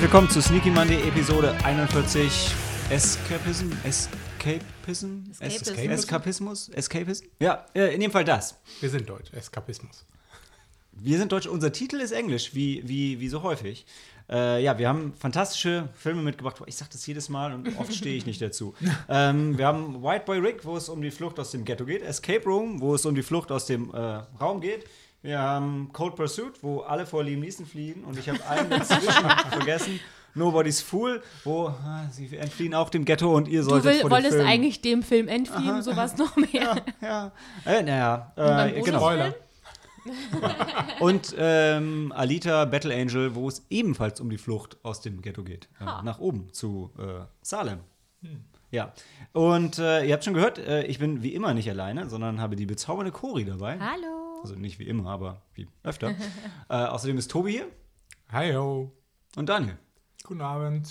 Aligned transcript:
Herzlich 0.00 0.14
willkommen 0.14 0.30
zu 0.30 0.40
Sneaky 0.40 0.70
Monday 0.70 1.06
Episode 1.06 1.54
41 1.62 2.54
Escapism? 2.88 3.70
Escapism? 3.84 5.24
Escapism. 5.38 5.90
Eskapismus? 5.90 6.68
Escapism? 6.70 7.26
Ja, 7.38 7.66
äh, 7.74 7.94
in 7.94 8.00
dem 8.00 8.10
Fall 8.10 8.24
das. 8.24 8.58
Wir 8.80 8.88
sind 8.88 9.06
deutsch, 9.06 9.30
Eskapismus. 9.34 10.06
Wir 10.92 11.18
sind 11.18 11.30
Deutsch, 11.32 11.46
unser 11.46 11.70
Titel 11.70 11.96
ist 11.96 12.12
Englisch, 12.12 12.54
wie, 12.54 12.80
wie, 12.88 13.20
wie 13.20 13.28
so 13.28 13.42
häufig. 13.42 13.84
Äh, 14.30 14.64
ja, 14.64 14.78
wir 14.78 14.88
haben 14.88 15.12
fantastische 15.12 15.90
Filme 15.94 16.22
mitgebracht. 16.22 16.62
Ich 16.64 16.76
sage 16.76 16.92
das 16.92 17.06
jedes 17.06 17.28
Mal 17.28 17.52
und 17.52 17.78
oft 17.78 17.94
stehe 17.94 18.16
ich 18.16 18.24
nicht 18.24 18.40
dazu. 18.40 18.72
ähm, 19.10 19.58
wir 19.58 19.66
haben 19.66 20.02
White 20.02 20.24
Boy 20.24 20.38
Rick, 20.38 20.64
wo 20.64 20.78
es 20.78 20.88
um 20.88 21.02
die 21.02 21.10
Flucht 21.10 21.38
aus 21.38 21.50
dem 21.50 21.66
Ghetto 21.66 21.84
geht. 21.84 22.00
Escape 22.00 22.44
Room, 22.46 22.80
wo 22.80 22.94
es 22.94 23.04
um 23.04 23.14
die 23.14 23.22
Flucht 23.22 23.52
aus 23.52 23.66
dem 23.66 23.92
äh, 23.92 23.98
Raum 24.40 24.62
geht. 24.62 24.86
Wir 25.22 25.38
haben 25.38 25.90
Cold 25.92 26.16
Pursuit, 26.16 26.62
wo 26.62 26.80
alle 26.80 27.04
vor 27.04 27.22
Liam 27.22 27.40
Neeson 27.40 27.66
fliehen. 27.66 28.04
Und 28.04 28.18
ich 28.18 28.28
habe 28.28 28.38
einen 28.48 28.70
dazwischen 28.70 29.28
vergessen. 29.50 30.00
Nobody's 30.34 30.80
Fool, 30.80 31.22
wo 31.42 31.66
ah, 31.66 32.06
sie 32.10 32.36
entfliehen 32.36 32.72
auch 32.72 32.88
dem 32.88 33.04
Ghetto 33.04 33.34
und 33.34 33.48
ihr 33.48 33.62
Du 33.62 33.70
solltet 33.70 33.94
will, 33.94 34.00
vor 34.00 34.10
dem 34.10 34.12
wolltest 34.12 34.36
Film 34.36 34.46
eigentlich 34.46 34.80
dem 34.80 35.02
Film 35.02 35.26
entfliehen, 35.26 35.82
sowas 35.82 36.16
noch 36.18 36.36
mehr. 36.36 36.84
ja, 37.02 37.32
äh, 37.66 37.82
naja, 37.82 38.32
äh, 38.36 38.80
genau. 38.80 38.98
Spoiler. 38.98 39.34
Und 41.00 41.34
ähm, 41.36 42.12
Alita 42.16 42.64
Battle 42.64 42.94
Angel, 42.94 43.34
wo 43.34 43.48
es 43.48 43.66
ebenfalls 43.68 44.20
um 44.20 44.30
die 44.30 44.38
Flucht 44.38 44.78
aus 44.82 45.02
dem 45.02 45.20
Ghetto 45.20 45.42
geht. 45.42 45.68
Äh, 45.78 45.84
nach 46.04 46.20
oben 46.20 46.50
zu 46.52 46.90
äh, 46.98 47.26
Salem. 47.42 47.80
Ja. 48.70 48.92
Und 49.32 49.78
äh, 49.78 50.04
ihr 50.04 50.14
habt 50.14 50.24
schon 50.24 50.34
gehört, 50.34 50.58
äh, 50.58 50.84
ich 50.84 51.00
bin 51.00 51.22
wie 51.22 51.34
immer 51.34 51.52
nicht 51.52 51.68
alleine, 51.68 52.08
sondern 52.08 52.40
habe 52.40 52.56
die 52.56 52.66
bezaubernde 52.66 53.12
Cori 53.12 53.44
dabei. 53.44 53.78
Hallo. 53.78 54.19
Also 54.42 54.54
nicht 54.54 54.78
wie 54.78 54.84
immer, 54.88 55.08
aber 55.10 55.42
wie 55.54 55.68
öfter. 55.82 56.10
äh, 56.68 56.74
außerdem 56.74 57.18
ist 57.18 57.30
Tobi 57.30 57.52
hier 57.52 57.68
Hi, 58.30 58.52
ho. 58.54 58.92
und 59.36 59.48
Daniel. 59.48 59.76
Guten 60.24 60.40
Abend. 60.40 60.88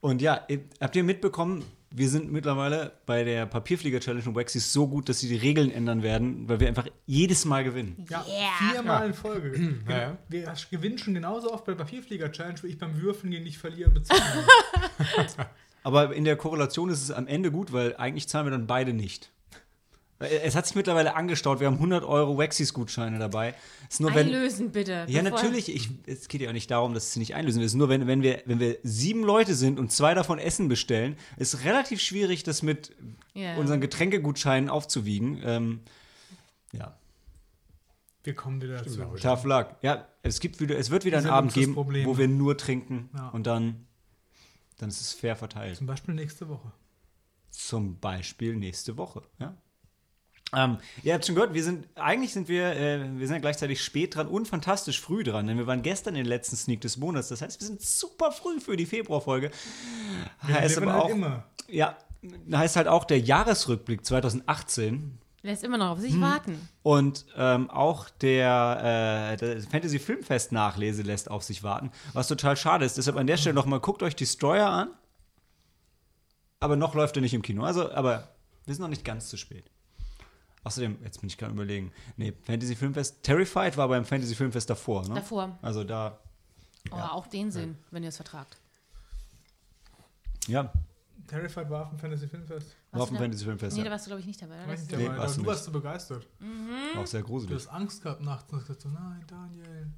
Und 0.00 0.22
ja, 0.22 0.46
habt 0.80 0.96
ihr 0.96 1.04
mitbekommen, 1.04 1.64
wir 1.90 2.08
sind 2.08 2.30
mittlerweile 2.30 2.92
bei 3.06 3.24
der 3.24 3.46
Papierflieger-Challenge 3.46 4.24
und 4.28 4.34
Waxys 4.36 4.72
so 4.72 4.86
gut, 4.86 5.08
dass 5.08 5.20
sie 5.20 5.28
die 5.28 5.36
Regeln 5.36 5.70
ändern 5.70 6.02
werden, 6.02 6.48
weil 6.48 6.60
wir 6.60 6.68
einfach 6.68 6.86
jedes 7.06 7.44
Mal 7.44 7.64
gewinnen. 7.64 8.04
Ja, 8.08 8.24
Yeah. 8.28 8.72
viermal 8.72 9.06
in 9.06 9.14
Folge. 9.14 9.50
Gen- 9.52 9.84
Ja, 9.88 9.98
ja. 9.98 10.18
Wir 10.28 10.54
gewinnen 10.70 10.98
schon 10.98 11.14
genauso 11.14 11.52
oft 11.52 11.64
bei 11.64 11.72
der 11.72 11.82
Papierflieger-Challenge, 11.84 12.62
wie 12.62 12.66
ich 12.68 12.78
beim 12.78 13.00
Würfeln 13.00 13.30
gegen 13.30 13.44
dich 13.44 13.58
verlieren 13.58 13.94
bezogen 13.94 14.20
Aber 15.82 16.14
in 16.14 16.24
der 16.24 16.36
Korrelation 16.36 16.90
ist 16.90 17.02
es 17.02 17.10
am 17.10 17.26
Ende 17.26 17.50
gut, 17.50 17.72
weil 17.72 17.96
eigentlich 17.96 18.28
zahlen 18.28 18.46
wir 18.46 18.50
dann 18.50 18.66
beide 18.66 18.92
nicht. 18.92 19.30
Es 20.20 20.56
hat 20.56 20.66
sich 20.66 20.74
mittlerweile 20.74 21.14
angestaut, 21.14 21.60
wir 21.60 21.68
haben 21.68 21.74
100 21.76 22.02
Euro 22.02 22.36
Waxys-Gutscheine 22.38 23.20
dabei. 23.20 23.54
Es 23.88 23.94
ist 23.94 24.00
nur, 24.00 24.12
wenn, 24.16 24.26
Einlösen 24.26 24.72
bitte. 24.72 25.06
ja, 25.08 25.22
natürlich. 25.22 25.72
Ich, 25.72 25.90
es 26.06 26.26
geht 26.26 26.40
ja 26.40 26.48
auch 26.48 26.52
nicht 26.52 26.68
darum, 26.72 26.92
dass 26.92 27.12
sie 27.12 27.20
nicht 27.20 27.36
einlösen. 27.36 27.60
Es 27.62 27.66
ist 27.66 27.74
nur, 27.76 27.88
wenn, 27.88 28.08
wenn, 28.08 28.22
wir, 28.22 28.42
wenn 28.46 28.58
wir 28.58 28.78
sieben 28.82 29.22
Leute 29.22 29.54
sind 29.54 29.78
und 29.78 29.92
zwei 29.92 30.14
davon 30.14 30.40
Essen 30.40 30.66
bestellen, 30.68 31.16
ist 31.36 31.64
relativ 31.64 32.00
schwierig, 32.00 32.42
das 32.42 32.62
mit 32.62 32.96
Ja. 33.34 33.56
unseren 33.58 33.80
Getränkegutscheinen 33.80 34.70
aufzuwiegen. 34.70 35.40
Ähm, 35.44 35.80
ja, 36.72 36.98
Wir 38.24 38.34
kommen 38.34 38.60
wieder 38.60 38.78
dazu. 38.78 39.00
tough 39.22 39.44
luck. 39.44 39.76
Ja, 39.82 40.08
es, 40.22 40.40
gibt 40.40 40.58
wieder, 40.58 40.76
es 40.76 40.90
wird 40.90 41.04
wieder 41.04 41.18
einen 41.18 41.28
Abend 41.28 41.54
geben, 41.54 41.74
Problem. 41.74 42.06
wo 42.08 42.18
wir 42.18 42.26
nur 42.26 42.56
trinken 42.58 43.08
Ja. 43.16 43.28
und 43.28 43.46
dann, 43.46 43.86
dann 44.78 44.88
ist 44.88 45.00
es 45.00 45.12
fair 45.12 45.36
verteilt. 45.36 45.76
Zum 45.76 45.86
Beispiel 45.86 46.14
nächste 46.14 46.48
Woche. 46.48 46.72
Zum 47.50 48.00
Beispiel 48.00 48.56
nächste 48.56 48.96
Woche. 48.96 49.22
Ja? 49.38 49.56
Ähm, 50.56 50.78
ihr 51.02 51.12
habt 51.14 51.26
schon 51.26 51.34
gehört, 51.34 51.52
wir 51.52 51.62
sind, 51.62 51.86
eigentlich 51.96 52.32
sind 52.32 52.48
wir, 52.48 52.74
äh, 52.74 53.00
wir 53.18 53.26
sind 53.26 53.34
ja 53.36 53.40
gleichzeitig 53.40 53.82
spät 53.82 54.14
dran 54.16 54.28
und 54.28 54.48
fantastisch 54.48 54.98
früh 55.00 55.22
dran, 55.22 55.46
denn 55.46 55.58
wir 55.58 55.66
waren 55.66 55.82
gestern 55.82 56.14
in 56.14 56.22
den 56.24 56.28
letzten 56.28 56.56
Sneak 56.56 56.80
des 56.80 56.96
Monats. 56.96 57.28
Das 57.28 57.42
heißt, 57.42 57.60
wir 57.60 57.66
sind 57.66 57.82
super 57.82 58.32
früh 58.32 58.58
für 58.60 58.76
die 58.76 58.86
Februarfolge. 58.86 59.50
Heißt 60.42 60.78
aber 60.78 60.92
halt 60.92 61.02
auch, 61.02 61.08
immer. 61.10 61.44
ja, 61.68 61.98
heißt 62.50 62.76
halt 62.76 62.88
auch 62.88 63.04
der 63.04 63.20
Jahresrückblick 63.20 64.04
2018 64.06 65.18
Lässt 65.42 65.62
immer 65.62 65.78
noch 65.78 65.90
auf 65.90 65.98
Hm. 65.98 66.04
sich 66.04 66.20
warten. 66.20 66.68
und 66.82 67.24
ähm, 67.36 67.70
auch 67.70 68.08
der, 68.10 69.32
äh, 69.32 69.36
der 69.36 69.60
Fantasy 69.62 69.98
Filmfest 70.00 70.50
Nachlese 70.50 71.02
lässt 71.02 71.30
auf 71.30 71.44
sich 71.44 71.62
warten, 71.62 71.92
was 72.12 72.26
total 72.26 72.56
schade 72.56 72.84
ist. 72.84 72.96
Deshalb 72.98 73.16
an 73.16 73.26
der 73.28 73.36
Stelle 73.36 73.54
nochmal, 73.54 73.80
guckt 73.80 74.02
euch 74.02 74.16
Destroyer 74.16 74.68
an. 74.68 74.90
Aber 76.60 76.74
noch 76.74 76.94
läuft 76.94 77.16
er 77.16 77.22
nicht 77.22 77.34
im 77.34 77.42
Kino. 77.42 77.62
Also, 77.62 77.92
aber 77.92 78.34
wir 78.66 78.74
sind 78.74 78.82
noch 78.82 78.88
nicht 78.88 79.04
ganz 79.04 79.28
zu 79.28 79.36
spät. 79.36 79.70
Außerdem, 80.64 80.98
jetzt 81.04 81.20
bin 81.20 81.28
ich 81.28 81.38
gerade 81.38 81.52
überlegen. 81.54 81.92
Nee, 82.16 82.32
Fantasy 82.44 82.74
Filmfest, 82.76 83.22
Terrified 83.22 83.76
war 83.76 83.88
beim 83.88 84.04
Fantasy 84.04 84.34
Filmfest 84.34 84.68
davor, 84.68 85.06
ne? 85.08 85.14
Davor. 85.14 85.58
Also 85.62 85.84
da, 85.84 86.18
Oh, 86.90 86.94
auch 86.96 87.26
den 87.26 87.50
sehen, 87.50 87.76
wenn 87.90 88.02
ihr 88.02 88.08
es 88.08 88.16
vertragt. 88.16 88.56
ja, 90.46 90.72
Terrified 91.26 91.68
war 91.68 91.82
auf 91.82 91.90
dem 91.90 91.98
Fantasy 91.98 92.26
Filmfest. 92.26 92.74
war 92.92 93.02
auf 93.02 93.08
dem 93.10 93.16
du? 93.18 93.22
Fantasy 93.22 93.44
Filmfest. 93.44 93.76
Nee, 93.76 93.82
da 93.82 93.86
Ja. 93.88 93.92
warst 93.92 94.06
du, 94.06 94.08
glaube 94.10 94.20
ich, 94.20 94.26
nicht 94.26 94.40
dabei. 94.40 94.54
oder? 94.62 94.68
Weiß 94.68 94.80
nicht, 94.80 94.96
Nee, 94.96 95.06
aber 95.08 95.18
warst 95.18 95.34
du 95.34 95.36
du 95.36 95.40
nicht. 95.42 95.48
warst 95.48 95.64
so 95.64 95.70
begeistert. 95.72 96.26
War 96.94 97.02
auch 97.02 97.06
sehr 97.06 97.20
Du 97.20 97.26
gruselig. 97.26 97.54
hast 97.56 97.68
Angst 97.68 98.02
gehabt 98.02 98.22
nachts 98.22 98.50
und 98.52 98.58
hast 98.60 98.66
gesagt 98.66 98.80
so, 98.82 98.88
nein, 98.88 99.22
Daniel. 99.26 99.88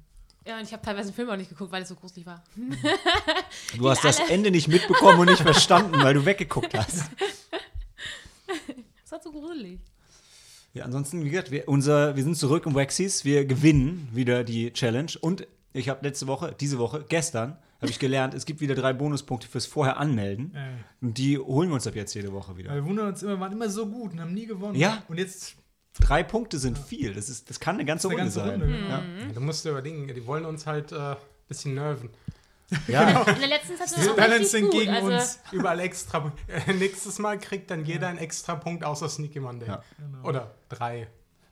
Ja, 0.45 0.57
und 0.57 0.63
ich 0.63 0.73
habe 0.73 0.81
teilweise 0.83 1.11
den 1.11 1.15
Film 1.15 1.29
auch 1.29 1.37
nicht 1.37 1.49
geguckt, 1.49 1.71
weil 1.71 1.83
es 1.83 1.89
so 1.89 1.95
gruselig 1.95 2.25
war. 2.25 2.43
Du 3.77 3.89
hast 3.89 4.03
das 4.03 4.19
Ende 4.19 4.51
nicht 4.51 4.67
mitbekommen 4.67 5.19
und 5.19 5.27
nicht 5.29 5.41
verstanden, 5.41 6.01
weil 6.03 6.13
du 6.13 6.25
weggeguckt 6.25 6.73
hast. 6.77 7.09
Es 9.05 9.11
war 9.11 9.21
so 9.21 9.31
gruselig. 9.31 9.79
Ja, 10.73 10.85
ansonsten, 10.85 11.23
wie 11.23 11.29
gesagt, 11.29 11.51
wir, 11.51 11.67
unser, 11.67 12.15
wir 12.15 12.23
sind 12.23 12.37
zurück 12.37 12.65
im 12.65 12.75
Waxys. 12.75 13.25
Wir 13.25 13.45
gewinnen 13.45 14.07
wieder 14.13 14.43
die 14.43 14.71
Challenge. 14.71 15.11
Und 15.19 15.47
ich 15.73 15.89
habe 15.89 16.05
letzte 16.05 16.27
Woche, 16.27 16.55
diese 16.59 16.79
Woche, 16.79 17.05
gestern, 17.07 17.57
habe 17.81 17.91
ich 17.91 17.99
gelernt, 17.99 18.33
es 18.33 18.45
gibt 18.45 18.61
wieder 18.61 18.75
drei 18.75 18.93
Bonuspunkte 18.93 19.47
fürs 19.47 19.65
Vorher 19.65 19.97
anmelden. 19.97 20.53
Ey. 20.55 20.75
Und 21.01 21.17
die 21.17 21.37
holen 21.37 21.69
wir 21.69 21.75
uns 21.75 21.87
ab 21.87 21.95
jetzt 21.95 22.13
jede 22.13 22.31
Woche 22.31 22.51
Weil 22.51 22.57
wieder. 22.57 22.75
wir 22.75 22.85
wundern 22.85 23.07
uns 23.07 23.23
immer, 23.23 23.39
waren 23.39 23.51
immer 23.51 23.69
so 23.69 23.87
gut 23.87 24.13
und 24.13 24.21
haben 24.21 24.33
nie 24.33 24.45
gewonnen. 24.45 24.75
Ja. 24.75 25.03
Und 25.07 25.17
jetzt 25.17 25.55
Drei 25.99 26.23
Punkte 26.23 26.57
sind 26.57 26.77
viel. 26.77 27.13
Das, 27.13 27.29
ist, 27.29 27.49
das 27.49 27.59
kann 27.59 27.75
eine 27.75 27.85
ganze 27.85 28.07
ist 28.07 28.13
eine 28.13 28.21
Runde 28.21 28.33
ganze 28.33 28.49
sein. 28.49 28.61
Runde. 28.61 28.77
genau. 28.77 29.27
Ja. 29.27 29.33
Du 29.33 29.41
musst 29.41 29.65
dir 29.65 29.71
überlegen, 29.71 30.07
die 30.07 30.25
wollen 30.25 30.45
uns 30.45 30.65
halt 30.65 30.93
ein 30.93 31.13
äh, 31.13 31.15
bisschen 31.47 31.75
nerven. 31.75 32.09
Ja. 32.87 33.21
In 33.23 33.39
der 33.39 33.49
letzten 33.49 33.75
Zeit 33.77 33.89
Die 34.01 34.07
war 34.07 34.15
balancen 34.15 34.61
gut. 34.63 34.71
gegen 34.71 34.91
Also, 34.93 35.07
uns. 35.11 35.39
Überall 35.51 35.79
extra. 35.81 36.31
Äh, 36.67 36.73
nächstes 36.73 37.19
Mal 37.19 37.37
kriegt 37.39 37.69
dann 37.71 37.85
jeder 37.85 38.07
einen 38.07 38.17
extra 38.19 38.55
Punkt 38.55 38.83
außer 38.83 39.09
Sneaky 39.09 39.39
Monday. 39.39 39.67
Ja. 39.67 39.83
Oder 40.23 40.55
drei. 40.69 41.07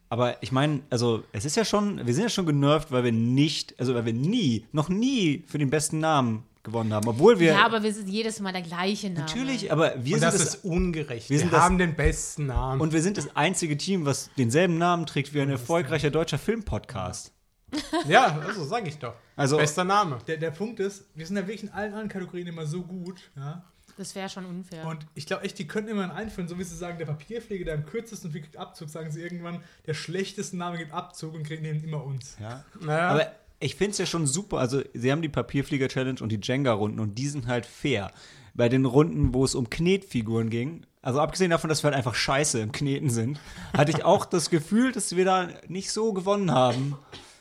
Aber 0.09 0.41
ich 0.41 0.52
meine, 0.52 0.81
also 0.90 1.24
es 1.34 1.46
ist 1.46 1.56
ja 1.56 1.63
schon, 1.66 2.06
wir 2.06 2.13
sind 2.13 2.24
ja 2.24 2.30
schon 2.30 2.46
genervt, 2.46 2.91
weil 2.91 3.03
wir 3.03 3.12
nicht, 3.12 3.80
also 3.80 3.94
weil 3.94 4.06
wir 4.06 4.13
nie, 4.13 4.66
noch 4.72 4.90
nie 4.90 5.44
für 5.47 5.57
den 5.59 5.69
besten 5.69 6.00
Namen 6.00 6.44
gewonnen 6.63 6.91
haben. 6.94 7.07
Obwohl 7.07 7.40
wir. 7.40 7.53
ja, 7.53 7.66
aber 7.66 7.84
wir 7.84 7.94
sind 7.94 8.09
jedes 8.09 8.40
Mal 8.40 8.51
der 8.51 8.63
gleiche 8.63 9.09
Name. 9.09 9.19
natürlich, 9.22 9.72
aber 9.72 9.94
wir 10.03 10.16
Und 10.16 10.22
sind 10.22 10.24
das 10.24 10.38
das, 10.38 10.56
ist 10.56 10.66
ungerecht. 10.66 11.30
wir 11.30 11.40
Wir, 11.41 11.47
das- 11.50 11.62
haben 11.62 11.78
den 11.78 11.96
besten 11.96 12.47
Namen. 12.47 12.81
und 12.81 12.91
wir 12.91 13.01
sind 13.01 13.18
das 13.18 13.36
einzige 13.36 13.78
Team, 13.78 14.06
was 14.06 14.30
denselben 14.38 14.78
Namen 14.78 15.06
trägt 15.06 15.34
wie 15.34 15.41
ein 15.41 15.50
erfolgreicher 15.50 16.09
deutscher 16.09 16.38
Filmpodcast. 16.40 17.31
ja, 18.07 18.40
also 18.46 18.63
sag 18.63 18.88
ich 18.88 18.97
doch. 18.97 19.13
Also- 19.35 19.57
Bester 19.57 19.84
Name. 19.84 20.19
Der, 20.28 20.38
der 20.38 20.52
Punkt 20.52 20.80
ist, 20.80 21.06
wir 21.16 21.25
sind 21.25 21.35
ja 21.35 21.44
wirklich 21.44 21.63
in 21.63 21.69
allen 21.69 21.92
anderen 21.94 22.10
Kategorien 22.10 22.48
immer 22.48 22.66
so 22.66 22.81
gut. 22.81 23.31
Ja? 23.36 23.63
Das 23.98 24.16
wäre 24.16 24.30
schon 24.30 24.45
unfair. 24.45 24.86
Und 24.86 25.06
ich 25.13 25.25
glaube 25.25 25.44
echt, 25.44 25.60
die 25.60 25.68
könnten 25.68 25.92
immer 25.92 26.04
einen 26.04 26.12
einführen, 26.12 26.48
so 26.48 26.57
wie 26.57 26.63
sie 26.63 26.77
sagen, 26.77 26.98
der 26.98 27.06
Papierpflege, 27.06 27.66
der 27.66 27.74
am 27.74 27.86
kürzesten 27.86 28.31
kriegt 28.31 28.56
Abzug, 28.56 28.89
sagen 28.89 29.12
sie 29.12 29.21
irgendwann, 29.21 29.62
der 29.88 29.94
schlechteste 29.94 30.56
Name 30.56 30.77
gibt 30.77 30.94
Abzug 30.94 31.33
und 31.33 31.44
kriegen 31.44 31.63
den 31.66 31.83
immer 31.83 32.04
uns. 32.06 32.38
Ja. 32.39 32.63
Naja, 32.80 33.10
Aber 33.10 33.31
ich 33.60 33.75
finde 33.75 33.92
es 33.92 33.98
ja 33.98 34.06
schon 34.06 34.25
super. 34.25 34.60
Also, 34.60 34.81
sie 34.94 35.12
haben 35.12 35.21
die 35.21 35.27
Papierflieger-Challenge 35.27 36.21
und 36.21 36.31
die 36.31 36.39
Jenga-Runden 36.42 37.00
und 37.01 37.16
die 37.16 37.27
sind 37.27 37.48
halt 37.48 37.66
fair. 37.66 38.12
Bei 38.54 38.69
den 38.69 38.86
Runden, 38.86 39.33
wo 39.33 39.44
es 39.44 39.54
um 39.54 39.69
Knetfiguren 39.69 40.50
ging, 40.50 40.86
also 41.01 41.19
abgesehen 41.19 41.51
davon, 41.51 41.69
dass 41.69 41.83
wir 41.83 41.89
halt 41.89 41.98
einfach 41.98 42.16
scheiße 42.16 42.60
im 42.60 42.71
Kneten 42.71 43.10
sind, 43.10 43.39
hatte 43.77 43.92
ich 43.92 44.06
auch 44.06 44.25
das 44.25 44.50
Gefühl, 44.50 44.94
dass 44.94 45.16
wir 45.16 45.25
da 45.25 45.50
nicht 45.68 45.92
so 45.92 46.13
gewonnen 46.13 46.51
haben. 46.51 46.95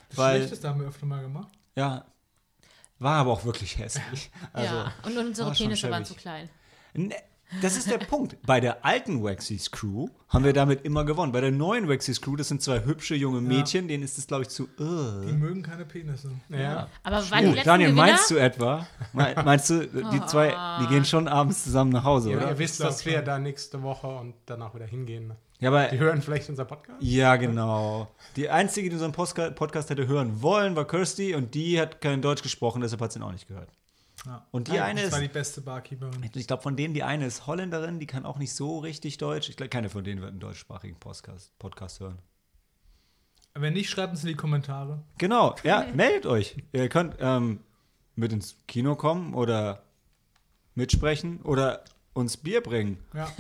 Das 0.09 0.19
Weil, 0.19 0.37
Schlechteste 0.39 0.69
haben 0.69 0.81
wir 0.81 0.89
öfter 0.89 1.07
mal 1.07 1.21
gemacht. 1.23 1.49
ja, 1.77 2.05
war 2.99 3.17
aber 3.17 3.31
auch 3.33 3.45
wirklich 3.45 3.79
hässlich. 3.79 4.31
Also, 4.53 4.75
ja, 4.75 4.93
und 5.05 5.17
unsere 5.17 5.49
war 5.49 5.55
Penisse 5.55 5.91
waren 5.91 6.05
zu 6.05 6.15
klein. 6.15 6.49
Ne, 6.95 7.15
Das 7.63 7.77
ist 7.77 7.89
der 7.89 7.99
Punkt. 7.99 8.37
Bei 8.43 8.59
der 8.61 8.85
alten 8.85 9.23
Waxys 9.23 9.71
Crew 9.71 10.09
haben 10.29 10.45
wir 10.45 10.53
damit 10.53 10.85
immer 10.85 11.05
gewonnen. 11.05 11.31
Bei 11.33 11.41
der 11.41 11.53
neuen 11.53 11.89
Waxys 11.89 12.21
Crew, 12.21 12.35
das 12.37 12.49
sind 12.49 12.61
zwei 12.61 12.85
hübsche 12.85 13.15
junge 13.15 13.41
Mädchen, 13.41 13.87
denen 13.87 14.03
ist 14.03 14.19
es, 14.19 14.27
glaube 14.27 14.43
ich, 14.43 14.49
zu. 14.49 14.65
Uh. 14.81 15.25
Die 15.25 15.33
mögen 15.33 15.63
keine 15.63 15.85
Penisse. 15.85 16.31
ja. 16.49 16.89
Aber 17.05 17.31
waren 17.31 17.45
die 17.45 17.51
Oh, 17.51 17.53
letzten 17.53 17.67
Daniel, 17.69 17.91
Gewinner? 17.91 18.07
meinst 18.07 18.31
du 18.31 18.37
etwa? 18.37 18.87
Me- 19.13 19.35
Meinst 19.45 19.71
du, 19.71 19.87
die 19.87 20.27
zwei, 20.27 20.55
die 20.83 20.87
gehen 20.89 21.05
schon 21.05 21.29
abends 21.29 21.63
zusammen 21.65 21.93
nach 21.93 22.05
Hause, 22.05 22.33
Ja, 22.33 22.37
oder? 22.39 22.51
ihr 22.51 22.59
wisst, 22.59 22.81
dass 22.81 23.07
wir 23.07 23.23
da 23.23 23.39
nächste 23.39 23.81
Woche 23.83 24.09
und 24.09 24.35
danach 24.47 24.75
wieder 24.75 24.87
hingehen. 24.87 25.33
Ja, 25.61 25.71
aber. 25.71 25.89
Die 25.89 25.99
hören 25.99 26.23
vielleicht 26.23 26.49
unser 26.49 26.65
Podcast? 26.65 27.03
Ja, 27.03 27.37
genau. 27.37 28.09
Die 28.37 28.49
einzige, 28.49 28.89
die 28.91 28.95
unseren 28.95 29.13
Podcast 29.13 29.91
hätte 29.91 30.07
hören 30.07 30.41
wollen, 30.43 30.77
war 30.77 30.87
Kirsty 30.87 31.35
und 31.35 31.55
die 31.55 31.81
hat 31.81 32.01
kein 32.01 32.23
Deutsch 32.23 32.43
gesprochen, 32.43 32.81
deshalb 32.81 33.01
hat 33.01 33.13
sie 33.13 33.19
ihn 33.19 33.23
auch 33.25 33.33
nicht 33.33 33.49
gehört. 33.49 33.69
Ja. 34.27 34.47
Und 34.51 34.69
die 34.69 34.79
eine 34.81 35.01
das 35.01 35.09
ist- 35.09 35.13
war 35.15 35.21
die 35.21 35.29
beste 35.29 35.61
Barkeeperin. 35.61 36.29
Ich 36.35 36.47
glaube, 36.47 36.63
von 36.63 36.77
denen 36.77 36.95
die 36.95 37.03
eine 37.03 37.27
ist 37.27 37.47
Holländerin, 37.47 37.99
die 38.01 38.07
kann 38.07 38.25
auch 38.27 38.39
nicht 38.39 38.53
so 38.55 38.79
richtig 38.79 39.19
Deutsch. 39.19 39.49
Ich 39.49 39.57
glaube, 39.57 39.71
keine 39.71 39.89
von 39.89 40.05
denen 40.05 40.21
wird 40.21 40.31
einen 40.31 40.41
deutschsprachigen 40.41 40.97
Podcast, 40.99 41.57
Podcast 41.59 42.01
hören. 42.01 42.19
Wenn 43.55 43.73
nicht, 43.73 43.91
schreibt 43.91 44.13
uns 44.13 44.23
in 44.23 44.29
die 44.29 44.35
Kommentare. 44.37 45.03
Genau, 45.19 45.57
ja, 45.65 45.87
meldet 45.95 46.27
euch. 46.27 46.57
Ihr 46.73 46.89
könnt, 46.89 47.17
ähm, 47.21 47.61
mit 48.15 48.33
ins 48.33 48.57
Kino 48.69 48.95
kommen 48.97 49.35
oder 49.35 49.83
mitsprechen 50.75 51.41
oder 51.43 51.85
uns 52.13 52.37
Bier 52.37 52.61
bringen. 52.63 52.99
Ja. 53.15 53.29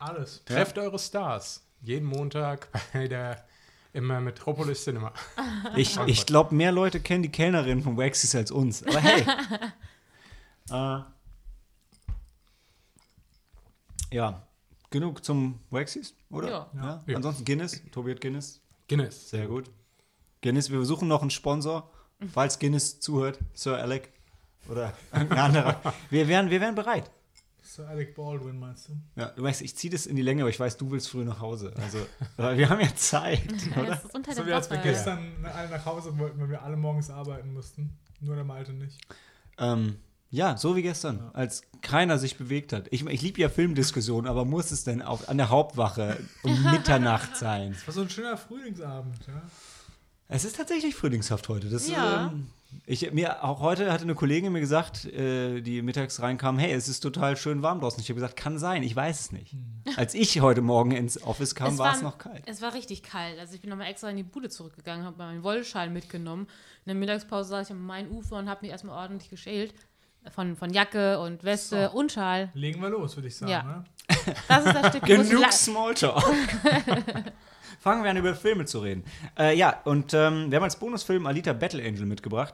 Alles. 0.00 0.42
Trefft 0.46 0.78
eure 0.78 0.98
Stars. 0.98 1.62
Jeden 1.82 2.06
Montag 2.06 2.68
bei 2.92 3.06
der 3.06 3.44
im 3.92 4.06
Metropolis 4.06 4.84
Cinema. 4.84 5.12
Ich, 5.76 5.98
ich 6.06 6.26
glaube, 6.26 6.54
mehr 6.54 6.72
Leute 6.72 7.00
kennen 7.00 7.22
die 7.22 7.28
Kellnerin 7.28 7.82
von 7.82 7.96
Waxys 7.96 8.34
als 8.34 8.50
uns. 8.50 8.82
Aber 8.82 8.98
hey. 9.00 9.24
äh, 10.70 11.02
ja, 14.12 14.42
genug 14.90 15.24
zum 15.24 15.60
Waxys, 15.70 16.14
oder? 16.30 16.70
Ja. 16.74 17.04
Ja. 17.06 17.16
Ansonsten 17.16 17.44
Guinness. 17.44 17.82
Tobi 17.92 18.12
hat 18.12 18.20
Guinness. 18.20 18.60
Guinness. 18.88 19.30
Sehr 19.30 19.46
gut. 19.46 19.70
Guinness, 20.40 20.70
wir 20.70 20.84
suchen 20.84 21.08
noch 21.08 21.20
einen 21.20 21.30
Sponsor. 21.30 21.90
Falls 22.32 22.58
Guinness 22.58 23.00
zuhört, 23.00 23.38
Sir 23.54 23.78
Alec 23.78 24.10
oder 24.68 24.92
irgendein 25.12 25.38
anderer. 25.38 25.94
Wir 26.10 26.26
wären, 26.26 26.50
wir 26.50 26.60
wären 26.60 26.74
bereit. 26.74 27.10
Sir 27.80 27.88
Alec 27.88 28.14
Baldwin 28.14 28.58
meinst 28.58 28.88
du? 28.88 28.92
Ja, 29.16 29.26
du 29.30 29.42
weißt, 29.42 29.62
ich 29.62 29.76
ziehe 29.76 29.90
das 29.90 30.06
in 30.06 30.16
die 30.16 30.22
Länge, 30.22 30.42
aber 30.42 30.50
ich 30.50 30.60
weiß, 30.60 30.76
du 30.76 30.90
willst 30.90 31.08
früh 31.08 31.24
nach 31.24 31.40
Hause. 31.40 31.72
Also, 31.80 31.98
weil 32.36 32.58
wir 32.58 32.68
haben 32.68 32.80
ja 32.80 32.94
Zeit, 32.94 33.40
Ja, 33.76 33.82
oder? 33.82 33.90
das 33.90 34.04
ist 34.04 34.14
unter 34.14 34.32
So 34.32 34.38
der 34.38 34.46
wie 34.48 34.52
als 34.52 34.70
wir 34.70 34.78
gestern 34.78 35.32
alle 35.44 35.70
nach 35.70 35.84
Hause 35.86 36.16
wollten, 36.18 36.40
weil 36.40 36.50
wir 36.50 36.62
alle 36.62 36.76
morgens 36.76 37.10
arbeiten 37.10 37.52
mussten. 37.52 37.96
Nur 38.20 38.34
der 38.34 38.44
Malte 38.44 38.72
nicht. 38.72 38.98
Ähm, 39.58 39.96
ja, 40.30 40.56
so 40.56 40.76
wie 40.76 40.82
gestern, 40.82 41.30
als 41.32 41.62
keiner 41.80 42.18
sich 42.18 42.36
bewegt 42.36 42.72
hat. 42.72 42.86
Ich, 42.90 43.04
ich 43.06 43.22
liebe 43.22 43.40
ja 43.40 43.48
Filmdiskussionen, 43.48 44.28
aber 44.30 44.44
muss 44.44 44.70
es 44.70 44.84
denn 44.84 45.00
auf, 45.02 45.28
an 45.28 45.38
der 45.38 45.48
Hauptwache 45.48 46.18
um 46.42 46.62
Mitternacht 46.70 47.36
sein? 47.36 47.72
Das 47.72 47.86
war 47.86 47.94
so 47.94 48.02
ein 48.02 48.10
schöner 48.10 48.36
Frühlingsabend, 48.36 49.26
ja. 49.26 49.42
Es 50.28 50.44
ist 50.44 50.56
tatsächlich 50.56 50.94
frühlingshaft 50.94 51.48
heute. 51.48 51.68
Das, 51.70 51.88
Ja. 51.88 52.26
ähm, 52.32 52.48
ich, 52.86 53.12
mir, 53.12 53.44
auch 53.44 53.60
heute 53.60 53.92
hatte 53.92 54.04
eine 54.04 54.14
Kollegin 54.14 54.52
mir 54.52 54.60
gesagt, 54.60 55.04
äh, 55.04 55.60
die 55.60 55.82
mittags 55.82 56.20
reinkam, 56.20 56.58
hey, 56.58 56.72
es 56.72 56.88
ist 56.88 57.00
total 57.00 57.36
schön 57.36 57.62
warm 57.62 57.80
draußen. 57.80 58.00
Ich 58.00 58.08
habe 58.08 58.14
gesagt, 58.14 58.36
kann 58.36 58.58
sein, 58.58 58.82
ich 58.82 58.94
weiß 58.94 59.20
es 59.20 59.32
nicht. 59.32 59.54
Als 59.96 60.14
ich 60.14 60.40
heute 60.40 60.60
Morgen 60.60 60.90
ins 60.92 61.22
Office 61.22 61.54
kam, 61.54 61.78
war 61.78 61.94
es 61.94 62.02
noch 62.02 62.18
kalt. 62.18 62.42
Es 62.46 62.62
war 62.62 62.74
richtig 62.74 63.02
kalt. 63.02 63.38
Also 63.38 63.54
ich 63.54 63.60
bin 63.60 63.70
nochmal 63.70 63.88
extra 63.88 64.10
in 64.10 64.16
die 64.16 64.22
Bude 64.22 64.48
zurückgegangen, 64.48 65.04
habe 65.04 65.18
meinen 65.18 65.42
Wollschal 65.42 65.90
mitgenommen. 65.90 66.48
In 66.84 66.90
der 66.90 66.94
Mittagspause 66.94 67.50
saß 67.50 67.68
ich 67.68 67.72
am 67.72 67.84
Main-Ufer 67.86 68.36
und 68.36 68.48
habe 68.48 68.62
mich 68.62 68.70
erstmal 68.70 68.96
ordentlich 68.96 69.30
geschält. 69.30 69.74
Von, 70.34 70.54
von 70.54 70.70
Jacke 70.70 71.18
und 71.18 71.44
Weste 71.44 71.88
So. 71.90 71.98
und 71.98 72.12
Schal. 72.12 72.50
Legen 72.52 72.82
wir 72.82 72.90
los, 72.90 73.16
würde 73.16 73.28
ich 73.28 73.36
sagen. 73.36 73.50
Ja. 73.50 73.62
Ne? 73.62 73.84
Das 74.48 74.66
ist 74.66 74.74
das 74.74 74.88
Stück, 74.88 75.04
Genug 75.04 75.50
Smalltalk. 75.50 76.22
Fangen 77.80 78.04
wir 78.04 78.10
an, 78.10 78.18
über 78.18 78.34
Filme 78.34 78.66
zu 78.66 78.80
reden. 78.80 79.04
Äh, 79.38 79.56
ja, 79.56 79.80
und 79.84 80.12
ähm, 80.12 80.50
wir 80.50 80.56
haben 80.56 80.64
als 80.64 80.76
Bonusfilm 80.76 81.24
Alita 81.24 81.54
Battle 81.54 81.82
Angel 81.82 82.04
mitgebracht. 82.04 82.52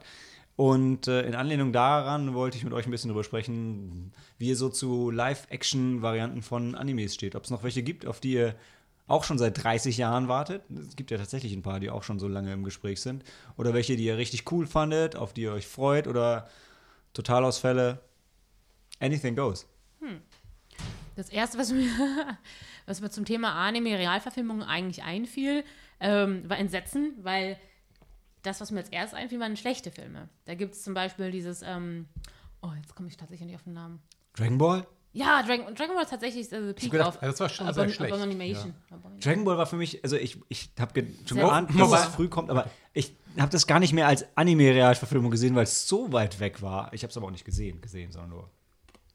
Und 0.55 1.09
äh, 1.09 1.23
in 1.23 1.35
Anlehnung 1.35 1.73
daran 1.73 2.33
wollte 2.33 2.57
ich 2.57 2.63
mit 2.63 2.73
euch 2.73 2.87
ein 2.87 2.93
bisschen 2.93 3.09
drüber 3.09 3.25
sprechen, 3.25 4.13
wie 4.39 4.49
ihr 4.49 4.57
so 4.57 4.69
zu 4.69 5.11
Live-Action-Varianten 5.11 6.43
von 6.43 6.77
Animes 6.77 7.13
steht. 7.13 7.35
Ob 7.35 7.43
es 7.43 7.51
noch 7.51 7.65
welche 7.65 7.83
gibt, 7.83 8.07
auf 8.07 8.21
die 8.21 8.35
ihr 8.35 8.55
auch 9.09 9.25
schon 9.25 9.37
seit 9.37 9.63
30 9.63 9.97
Jahren 9.97 10.29
wartet. 10.29 10.63
Es 10.71 10.95
gibt 10.95 11.11
ja 11.11 11.19
tatsächlich 11.19 11.53
ein 11.53 11.63
paar, 11.63 11.81
die 11.81 11.91
auch 11.91 12.05
schon 12.05 12.21
so 12.21 12.29
lange 12.29 12.53
im 12.53 12.63
Gespräch 12.63 13.01
sind. 13.01 13.25
Oder 13.57 13.75
welche, 13.75 13.97
die 13.97 14.05
ihr 14.05 14.19
richtig 14.19 14.51
cool 14.53 14.67
fandet, 14.69 15.17
auf 15.17 15.33
die 15.33 15.43
ihr 15.43 15.53
euch 15.53 15.67
freut. 15.67 16.07
Oder 16.07 16.49
Totalausfälle. 17.15 18.01
Anything 19.01 19.35
goes. 19.35 19.67
Das 21.17 21.31
erste, 21.31 21.59
was 21.59 21.73
mir, 21.73 21.89
was 22.87 23.01
mir 23.01 23.11
zum 23.11 23.25
Thema 23.25 23.53
Anime-Realverfilmung 23.55 24.63
eigentlich 24.63 25.03
einfiel, 25.03 25.65
ähm, 25.99 26.49
war 26.49 26.59
Entsetzen, 26.59 27.15
weil 27.23 27.59
das, 28.43 28.61
was 28.61 28.71
mir 28.71 28.81
als 28.81 28.91
erstes 28.91 29.19
einfiel, 29.19 29.41
waren 29.41 29.57
schlechte 29.57 29.91
Filme. 29.91 30.29
Da 30.45 30.55
gibt 30.55 30.75
es 30.75 30.85
zum 30.85 30.95
Beispiel 30.95 31.31
dieses, 31.31 31.63
ähm, 31.63 32.07
oh, 32.63 32.71
jetzt 32.81 32.95
komme 32.95 33.09
ich 33.09 33.17
tatsächlich 33.17 33.47
nicht 33.47 33.57
auf 33.57 33.65
den 33.65 33.73
Namen. 33.73 34.01
Dragon 34.35 34.59
Ball? 34.59 34.87
Ja, 35.15 35.43
Dragon, 35.43 35.75
Dragon 35.75 35.95
Ball 35.95 36.05
ist 36.05 36.11
tatsächlich 36.11 36.53
äh, 36.53 36.75
Peak 36.75 36.93
gedacht, 36.93 37.09
auf. 37.09 37.19
das 37.19 37.41
war 37.41 37.49
schon 37.49 37.73
sehr 37.73 37.89
schlecht. 37.89 38.13
Abomination. 38.13 38.75
Abomination. 38.91 39.21
Dragon 39.21 39.45
Ball 39.47 39.57
war 39.57 39.67
für 39.67 39.77
mich, 39.77 40.05
also 40.05 40.17
ich, 40.17 40.39
ich 40.51 40.71
habe 40.79 41.07
schon 41.27 41.39
geahnt, 41.39 41.71
dass 41.81 41.93
es 41.93 42.15
früh 42.15 42.29
kommt, 42.29 42.51
aber 42.51 42.69
ich 42.93 43.17
habe 43.39 43.51
das 43.51 43.67
gar 43.67 43.81
nicht 43.81 43.95
mehr 43.95 44.07
als 44.07 44.27
Anime-Realverfilmung 44.37 45.31
gesehen, 45.31 45.55
weil 45.55 45.65
es 45.65 45.89
so 45.89 46.13
weit 46.13 46.39
weg 46.39 46.61
war. 46.61 46.93
Ich 46.93 47.03
habe 47.03 47.11
es 47.11 47.17
aber 47.17 47.27
auch 47.27 47.31
nicht 47.31 47.47
gesehen, 47.47 47.81
gesehen, 47.81 48.13
sondern 48.13 48.31
nur 48.31 48.51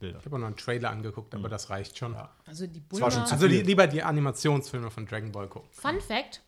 Bilder. 0.02 0.20
Ich 0.20 0.26
habe 0.26 0.36
auch 0.36 0.40
noch 0.40 0.48
einen 0.48 0.58
Trailer 0.58 0.90
angeguckt, 0.90 1.34
aber 1.34 1.48
das 1.48 1.70
reicht 1.70 1.98
schon. 1.98 2.16
Also 2.46 2.68
die 2.68 2.82
war 2.90 3.10
schon 3.12 3.22
Bulma. 3.22 3.32
Also 3.32 3.46
li 3.48 3.58
viel. 3.58 3.66
lieber 3.66 3.88
die 3.88 4.04
Animationsfilme 4.04 4.92
von 4.92 5.06
Dragon 5.06 5.32
Ball 5.32 5.48
gucken. 5.48 5.70
Fun 5.72 6.02
Fact: 6.02 6.42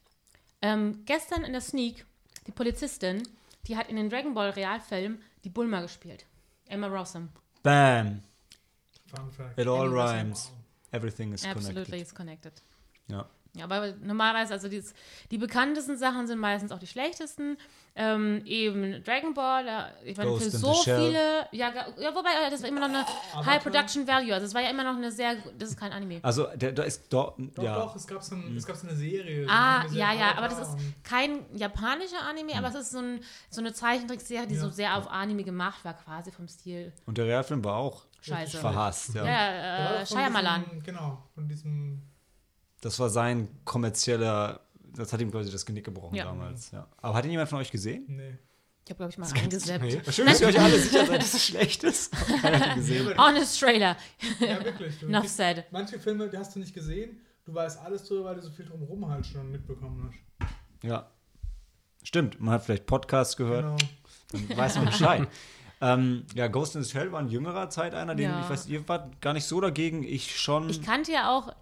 ähm, 0.61 1.03
Gestern 1.05 1.43
in 1.45 1.53
der 1.53 1.61
Sneak, 1.61 2.05
die 2.47 2.51
Polizistin, 2.51 3.23
die 3.67 3.77
hat 3.77 3.87
in 3.89 3.95
den 3.95 4.09
Dragon 4.09 4.33
Ball 4.33 4.49
Realfilm 4.49 5.19
die 5.45 5.49
Bulma 5.49 5.81
gespielt. 5.81 6.25
Emma 6.67 6.87
Rossum. 6.87 7.29
Bam. 7.61 8.21
Fun 9.15 9.31
Fact. 9.31 9.57
It 9.57 9.67
all 9.67 9.87
Russell. 9.87 10.17
rhymes. 10.17 10.51
Everything 10.91 11.33
is 11.33 11.45
Absolutely 11.45 11.83
connected. 11.85 12.01
is 12.01 12.13
connected. 12.15 12.53
Ja. 13.07 13.25
Ja, 13.55 13.65
aber 13.65 13.93
normalerweise, 14.01 14.53
also 14.53 14.67
die, 14.67 14.83
die 15.29 15.37
bekanntesten 15.37 15.95
Sachen 15.95 16.25
sind 16.25 16.39
meistens 16.39 16.71
auch 16.71 16.79
die 16.79 16.87
schlechtesten. 16.87 17.57
Ähm, 17.95 18.41
eben 18.45 19.03
Dragon 19.03 19.35
Ball, 19.35 19.63
da, 19.63 19.91
ich 20.03 20.17
meine, 20.17 20.31
Ghost 20.31 20.45
für 20.45 20.49
so 20.57 20.73
viele, 20.73 21.45
ja, 21.51 21.71
ja, 21.99 22.15
wobei, 22.15 22.31
das 22.49 22.63
war 22.63 22.69
immer 22.69 22.79
noch 22.79 22.87
eine 22.89 23.01
Avatar. 23.01 23.45
High 23.45 23.61
Production 23.61 24.07
Value, 24.07 24.33
also 24.33 24.47
es 24.47 24.55
war 24.55 24.61
ja 24.63 24.71
immer 24.71 24.83
noch 24.83 24.95
eine 24.95 25.11
sehr, 25.11 25.35
das 25.59 25.69
ist 25.69 25.79
kein 25.79 25.91
Anime. 25.91 26.19
Also, 26.23 26.47
der, 26.55 26.71
da 26.71 26.81
ist 26.81 27.03
dort, 27.13 27.35
Doch, 27.53 27.63
ja. 27.63 27.75
doch, 27.75 27.95
es 27.95 28.07
gab 28.07 28.23
so, 28.23 28.33
ein, 28.33 28.57
es 28.57 28.65
gab 28.65 28.75
so 28.77 28.87
eine 28.87 28.95
Serie. 28.95 29.45
Ah, 29.47 29.85
ja, 29.91 30.11
ja, 30.11 30.35
aber 30.35 30.47
das 30.47 30.59
ist 30.61 30.69
und- 30.73 30.95
kein 31.03 31.45
japanischer 31.55 32.23
Anime, 32.27 32.55
aber 32.57 32.69
es 32.69 32.75
ist 32.75 32.91
so, 32.93 32.97
ein, 32.97 33.19
so 33.51 33.61
eine 33.61 33.73
Zeichentrickserie, 33.73 34.47
die 34.47 34.55
Ja. 34.55 34.61
so 34.61 34.69
sehr 34.71 34.97
auf 34.97 35.07
Anime 35.11 35.43
gemacht 35.43 35.85
war, 35.85 35.93
quasi 35.93 36.31
vom 36.31 36.47
Stil. 36.47 36.91
Und 37.05 37.19
der 37.19 37.25
Realfilm 37.27 37.63
war 37.63 37.75
auch 37.75 38.05
Scheiße. 38.21 38.57
verhasst. 38.57 39.13
Ja. 39.13 39.23
Ja, 39.23 40.01
äh, 40.01 40.05
Shyamalan. 40.07 40.63
diesem- 40.65 40.81
Genau, 40.81 41.21
von 41.35 41.47
diesem. 41.47 42.01
Das 42.83 42.99
war 42.99 43.09
sein 43.09 43.47
kommerzieller, 43.63 44.59
das 44.95 45.13
hat 45.13 45.21
ihm 45.21 45.31
quasi 45.31 45.49
das 45.49 45.65
Genick 45.65 45.85
gebrochen 45.85 46.15
Ja. 46.15 46.25
damals. 46.25 46.71
Ja. 46.71 46.85
Aber 47.01 47.13
hat 47.15 47.23
ihn 47.23 47.31
jemand 47.31 47.49
von 47.49 47.59
euch 47.59 47.71
gesehen? 47.71 48.03
Nee. 48.07 48.37
Ich 48.83 48.89
habe, 48.91 48.97
glaube 48.97 49.11
ich, 49.11 49.17
mal 49.17 49.29
reingesappt. 49.29 49.81
Nee. 49.81 50.01
Schön, 50.11 50.25
dass 50.25 50.41
ihr 50.41 50.47
euch 50.47 50.59
alle 50.59 50.77
sicher 50.77 51.05
seid, 51.05 51.21
dass 51.21 51.33
es 51.33 51.45
schlecht 51.45 51.83
ist. 51.85 52.13
Honest 53.17 53.57
Trailer. 53.57 53.95
Ja, 54.41 54.63
wirklich. 54.65 54.99
Du, 54.99 55.07
Enough 55.07 55.29
said. 55.29 55.63
manche 55.71 55.97
Filme, 55.97 56.27
die 56.29 56.37
hast 56.37 56.53
du 56.55 56.59
nicht 56.59 56.73
gesehen. 56.73 57.21
Du 57.45 57.53
weißt 57.53 57.79
alles 57.79 58.03
drüber, 58.05 58.25
weil 58.25 58.35
du 58.35 58.41
so 58.41 58.51
viel 58.51 58.65
drumherum 58.65 59.07
halt 59.07 59.25
schon 59.25 59.49
mitbekommen 59.49 60.09
hast. 60.39 60.83
Ja. 60.85 61.09
Stimmt, 62.03 62.41
man 62.41 62.55
hat 62.55 62.65
vielleicht 62.65 62.85
Podcasts 62.85 63.37
gehört. 63.37 63.63
Genau. 63.63 64.47
Dann 64.49 64.57
weiß 64.57 64.75
man 64.75 64.85
Bescheid. 64.87 65.27
ähm, 65.81 66.25
ja, 66.35 66.47
Ghost 66.47 66.75
in 66.75 66.83
the 66.83 66.89
Shell 66.91 67.13
war 67.13 67.21
in 67.21 67.29
jüngerer 67.29 67.69
Zeit 67.69 67.93
einer, 67.95 68.15
den 68.15 68.29
Ja. 68.29 68.41
ich 68.41 68.49
weiß, 68.49 68.67
ihr 68.67 68.85
wart 68.89 69.21
gar 69.21 69.31
nicht 69.31 69.45
so 69.45 69.61
dagegen, 69.61 70.03
ich 70.03 70.37
schon. 70.37 70.69
Ich 70.69 70.81
kannte 70.81 71.13
ja 71.13 71.31
auch 71.31 71.53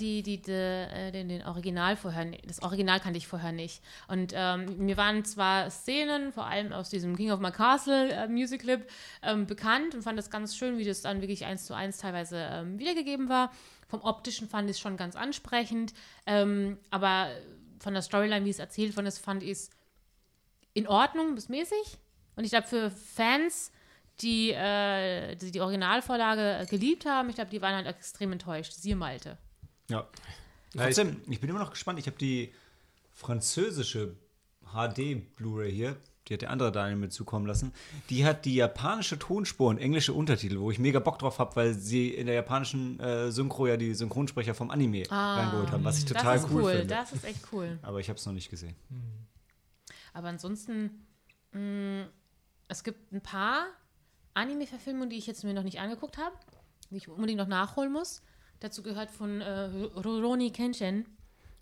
die, 0.00 0.22
die, 0.22 0.42
die, 0.42 0.52
äh, 0.52 1.10
den, 1.12 1.28
den 1.28 1.42
Original 1.44 1.96
vorher, 1.96 2.26
das 2.46 2.62
Original 2.62 3.00
kannte 3.00 3.16
ich 3.18 3.26
vorher 3.26 3.52
nicht. 3.52 3.82
Und 4.08 4.32
ähm, 4.34 4.78
mir 4.78 4.96
waren 4.96 5.24
zwar 5.24 5.70
Szenen, 5.70 6.32
vor 6.32 6.46
allem 6.46 6.72
aus 6.72 6.90
diesem 6.90 7.16
King 7.16 7.30
of 7.30 7.40
My 7.40 7.50
Castle 7.50 8.10
äh, 8.12 8.28
Music 8.28 8.62
Clip, 8.62 8.86
ähm, 9.22 9.46
bekannt 9.46 9.94
und 9.94 10.02
fand 10.02 10.18
das 10.18 10.30
ganz 10.30 10.56
schön, 10.56 10.78
wie 10.78 10.84
das 10.84 11.00
dann 11.00 11.20
wirklich 11.20 11.44
eins 11.46 11.64
zu 11.64 11.74
eins 11.74 11.98
teilweise 11.98 12.36
ähm, 12.50 12.78
wiedergegeben 12.78 13.28
war. 13.28 13.50
Vom 13.88 14.02
Optischen 14.02 14.48
fand 14.48 14.68
ich 14.68 14.76
es 14.76 14.80
schon 14.80 14.96
ganz 14.96 15.16
ansprechend, 15.16 15.94
ähm, 16.26 16.78
aber 16.90 17.30
von 17.78 17.94
der 17.94 18.02
Storyline, 18.02 18.44
wie 18.44 18.50
es 18.50 18.58
erzählt 18.58 18.96
worden 18.96 19.06
ist, 19.06 19.18
fand 19.18 19.42
ich 19.42 19.50
es 19.50 19.70
in 20.74 20.86
Ordnung 20.86 21.34
bis 21.34 21.48
mäßig. 21.48 21.98
Und 22.34 22.44
ich 22.44 22.50
glaube, 22.50 22.66
für 22.66 22.90
Fans, 22.90 23.72
die, 24.20 24.50
äh, 24.52 25.34
die 25.36 25.50
die 25.50 25.60
Originalvorlage 25.60 26.66
geliebt 26.68 27.04
haben, 27.06 27.28
ich 27.28 27.34
glaube, 27.36 27.50
die 27.50 27.60
waren 27.62 27.74
halt 27.74 27.86
extrem 27.86 28.32
enttäuscht. 28.32 28.72
Siehe 28.72 28.96
Malte. 28.96 29.38
ja. 29.88 30.06
Trotzdem, 30.76 31.22
ich 31.30 31.40
bin 31.40 31.48
immer 31.48 31.58
noch 31.60 31.70
gespannt. 31.70 31.98
Ich 31.98 32.06
habe 32.06 32.18
die 32.18 32.52
französische 33.12 34.14
HD 34.74 35.16
Blu-ray 35.36 35.72
hier, 35.72 35.96
die 36.28 36.34
hat 36.34 36.42
der 36.42 36.50
andere 36.50 36.70
Daniel 36.70 36.96
mit 36.98 37.12
zukommen 37.14 37.46
lassen. 37.46 37.72
Die 38.10 38.26
hat 38.26 38.44
die 38.44 38.56
japanische 38.56 39.18
Tonspur 39.18 39.68
und 39.70 39.78
englische 39.78 40.12
Untertitel, 40.12 40.58
wo 40.58 40.70
ich 40.70 40.78
mega 40.78 40.98
Bock 40.98 41.18
drauf 41.18 41.38
habe, 41.38 41.56
weil 41.56 41.72
sie 41.72 42.08
in 42.10 42.26
der 42.26 42.34
japanischen 42.34 43.00
äh, 43.00 43.30
Synchro 43.30 43.66
ja 43.68 43.76
die 43.78 43.94
Synchronsprecher 43.94 44.54
vom 44.54 44.70
Anime 44.70 45.04
reingeholt 45.10 45.70
haben, 45.70 45.84
was 45.84 45.98
ich 45.98 46.04
total 46.04 46.26
Ah, 46.26 46.32
das 46.34 46.44
ist 46.44 46.50
cool, 46.50 46.62
cool. 46.62 46.72
finde. 46.72 46.86
Das 46.94 47.12
ist 47.12 47.24
echt 47.24 47.40
cool. 47.52 47.78
Aber 47.82 48.00
ich 48.00 48.08
habe 48.10 48.18
es 48.18 48.26
noch 48.26 48.32
nicht 48.34 48.50
gesehen. 48.50 48.74
Aber 50.12 50.28
ansonsten, 50.28 51.06
mh, 51.52 52.06
es 52.68 52.84
gibt 52.84 53.12
ein 53.12 53.22
paar 53.22 53.66
Anime-Verfilmungen, 54.36 55.10
die 55.10 55.16
ich 55.16 55.26
jetzt 55.26 55.44
mir 55.44 55.54
noch 55.54 55.62
nicht 55.64 55.80
angeguckt 55.80 56.18
habe, 56.18 56.36
die 56.90 56.96
ich 56.96 57.08
unbedingt 57.08 57.38
noch 57.38 57.48
nachholen 57.48 57.92
muss. 57.92 58.22
Dazu 58.60 58.82
gehört 58.82 59.10
von 59.10 59.40
äh, 59.40 59.64
Rurouni 59.96 60.50
Kenshin. 60.50 61.04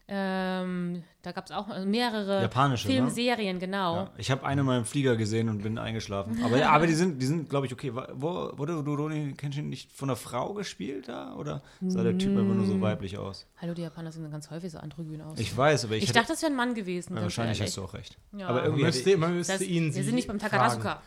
Ähm, 0.07 1.03
da 1.23 1.33
gab 1.33 1.47
es 1.47 1.51
auch 1.51 1.67
mehrere 1.87 2.43
Japanische, 2.43 2.87
ne? 2.89 2.93
Filmserien, 2.95 3.59
genau. 3.59 3.97
Ja, 3.97 4.11
ich 4.19 4.31
habe 4.31 4.45
eine 4.45 4.63
mal 4.63 4.77
im 4.79 4.85
Flieger 4.85 5.17
gesehen 5.17 5.49
und 5.49 5.63
bin 5.63 5.79
eingeschlafen. 5.79 6.45
Aber, 6.45 6.63
aber 6.69 6.87
die 6.87 6.93
sind, 6.93 7.23
die 7.23 7.25
sind 7.27 7.49
glaube 7.49 7.65
ich, 7.67 7.73
okay. 7.73 7.91
Wo, 7.95 8.51
wurde 8.59 8.75
Rurouni 8.75 9.33
Kenshin 9.33 9.71
nicht 9.71 9.91
von 9.95 10.11
einer 10.11 10.17
Frau 10.17 10.53
gespielt 10.53 11.09
da? 11.09 11.35
Oder 11.37 11.63
sah 11.87 12.03
der 12.03 12.19
Typ 12.19 12.37
einfach 12.37 12.55
nur 12.55 12.67
so 12.67 12.79
weiblich 12.83 13.17
aus? 13.17 13.47
Hallo, 13.63 13.73
die 13.73 13.81
Japaner 13.81 14.13
sehen 14.13 14.31
ganz 14.31 14.51
häufig 14.51 14.73
so 14.73 14.79
androgyn 14.79 15.23
aus. 15.23 15.39
Ich 15.39 15.57
weiß, 15.57 15.87
aber 15.87 15.95
ich, 15.95 16.03
Ich 16.03 16.09
hätte, 16.11 16.19
dachte, 16.19 16.33
das 16.33 16.43
wäre 16.43 16.53
ein 16.53 16.57
Mann 16.57 16.75
gewesen. 16.75 17.17
ja, 17.17 17.23
wahrscheinlich 17.23 17.59
ehrlich. 17.61 17.71
hast 17.71 17.79
du 17.79 17.85
auch 17.85 17.95
recht. 17.95 18.19
Ja. 18.37 18.49
Aber 18.49 18.57
Man 18.57 18.65
irgendwie 18.67 18.85
müsste, 18.85 19.09
hätte, 19.11 19.19
man 19.19 19.35
müsste 19.37 19.53
Das, 19.55 19.63
ihn 19.63 19.95
wir 19.95 20.05
sind 20.05 20.17
nicht 20.17 20.29
beim. 20.29 20.39
Takarazuka. 20.39 21.01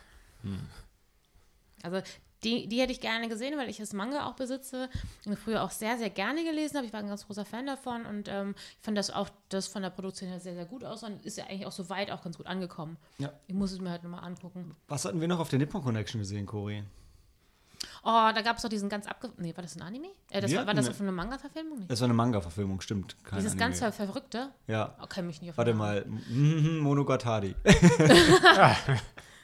Also 1.82 2.00
die, 2.44 2.68
die 2.68 2.80
hätte 2.80 2.92
ich 2.92 3.00
gerne 3.00 3.28
gesehen, 3.28 3.58
weil 3.58 3.68
ich 3.68 3.78
das 3.78 3.92
Manga 3.92 4.26
auch 4.26 4.34
besitze 4.34 4.88
und 5.26 5.36
früher 5.36 5.62
auch 5.64 5.70
sehr, 5.72 5.98
sehr 5.98 6.10
gerne 6.10 6.44
gelesen 6.44 6.76
habe. 6.76 6.86
Ich 6.86 6.92
war 6.92 7.00
ein 7.00 7.08
ganz 7.08 7.26
großer 7.26 7.44
Fan 7.44 7.66
davon 7.66 8.06
und 8.06 8.28
ähm, 8.28 8.54
ich 8.78 8.84
fand 8.84 8.96
das 8.96 9.10
auch 9.10 9.28
das 9.48 9.66
von 9.66 9.82
der 9.82 9.90
Produktion 9.90 10.28
her 10.28 10.38
sehr, 10.38 10.54
sehr 10.54 10.64
gut 10.66 10.84
aus 10.84 11.02
und 11.02 11.24
ist 11.26 11.36
ja 11.36 11.44
eigentlich 11.46 11.66
auch 11.66 11.72
so 11.72 11.88
weit 11.90 12.10
auch 12.12 12.22
ganz 12.22 12.36
gut 12.36 12.46
angekommen. 12.46 12.96
Ja. 13.18 13.32
Ich 13.48 13.54
muss 13.54 13.72
es 13.72 13.80
mir 13.80 13.90
halt 13.90 14.04
nochmal 14.04 14.22
angucken. 14.24 14.76
Was 14.86 15.04
hatten 15.04 15.20
wir 15.20 15.26
noch 15.26 15.40
auf 15.40 15.48
der 15.48 15.58
Nippon 15.58 15.82
Connection 15.82 16.20
gesehen, 16.20 16.46
Cori? 16.46 16.84
Oh, 18.04 18.30
da 18.32 18.42
gab 18.42 18.56
es 18.56 18.62
doch 18.62 18.68
diesen 18.68 18.88
ganz 18.88 19.06
abge... 19.08 19.32
Nee, 19.38 19.56
war 19.56 19.62
das 19.62 19.74
ein 19.76 19.82
Anime? 19.82 20.08
Äh, 20.30 20.40
das 20.40 20.54
war, 20.54 20.66
war 20.66 20.74
das 20.74 20.86
eine- 20.86 20.94
auf 20.94 21.00
eine 21.00 21.12
Manga-Verfilmung? 21.12 21.86
Das 21.88 22.00
war 22.00 22.04
eine 22.06 22.14
Manga-Verfilmung, 22.14 22.80
stimmt. 22.80 23.16
Kein 23.24 23.38
Dieses 23.40 23.52
Anime. 23.52 23.66
ganz 23.66 23.78
ver 23.80 23.92
Verrückte? 23.92 24.50
Ja. 24.68 24.94
Oh, 25.02 25.06
kann 25.08 25.26
mich 25.26 25.40
nicht 25.40 25.50
auf 25.50 25.58
Warte 25.58 25.74
mal. 25.74 26.04
Mhm, 26.04 26.78
Monogatari. 26.78 27.56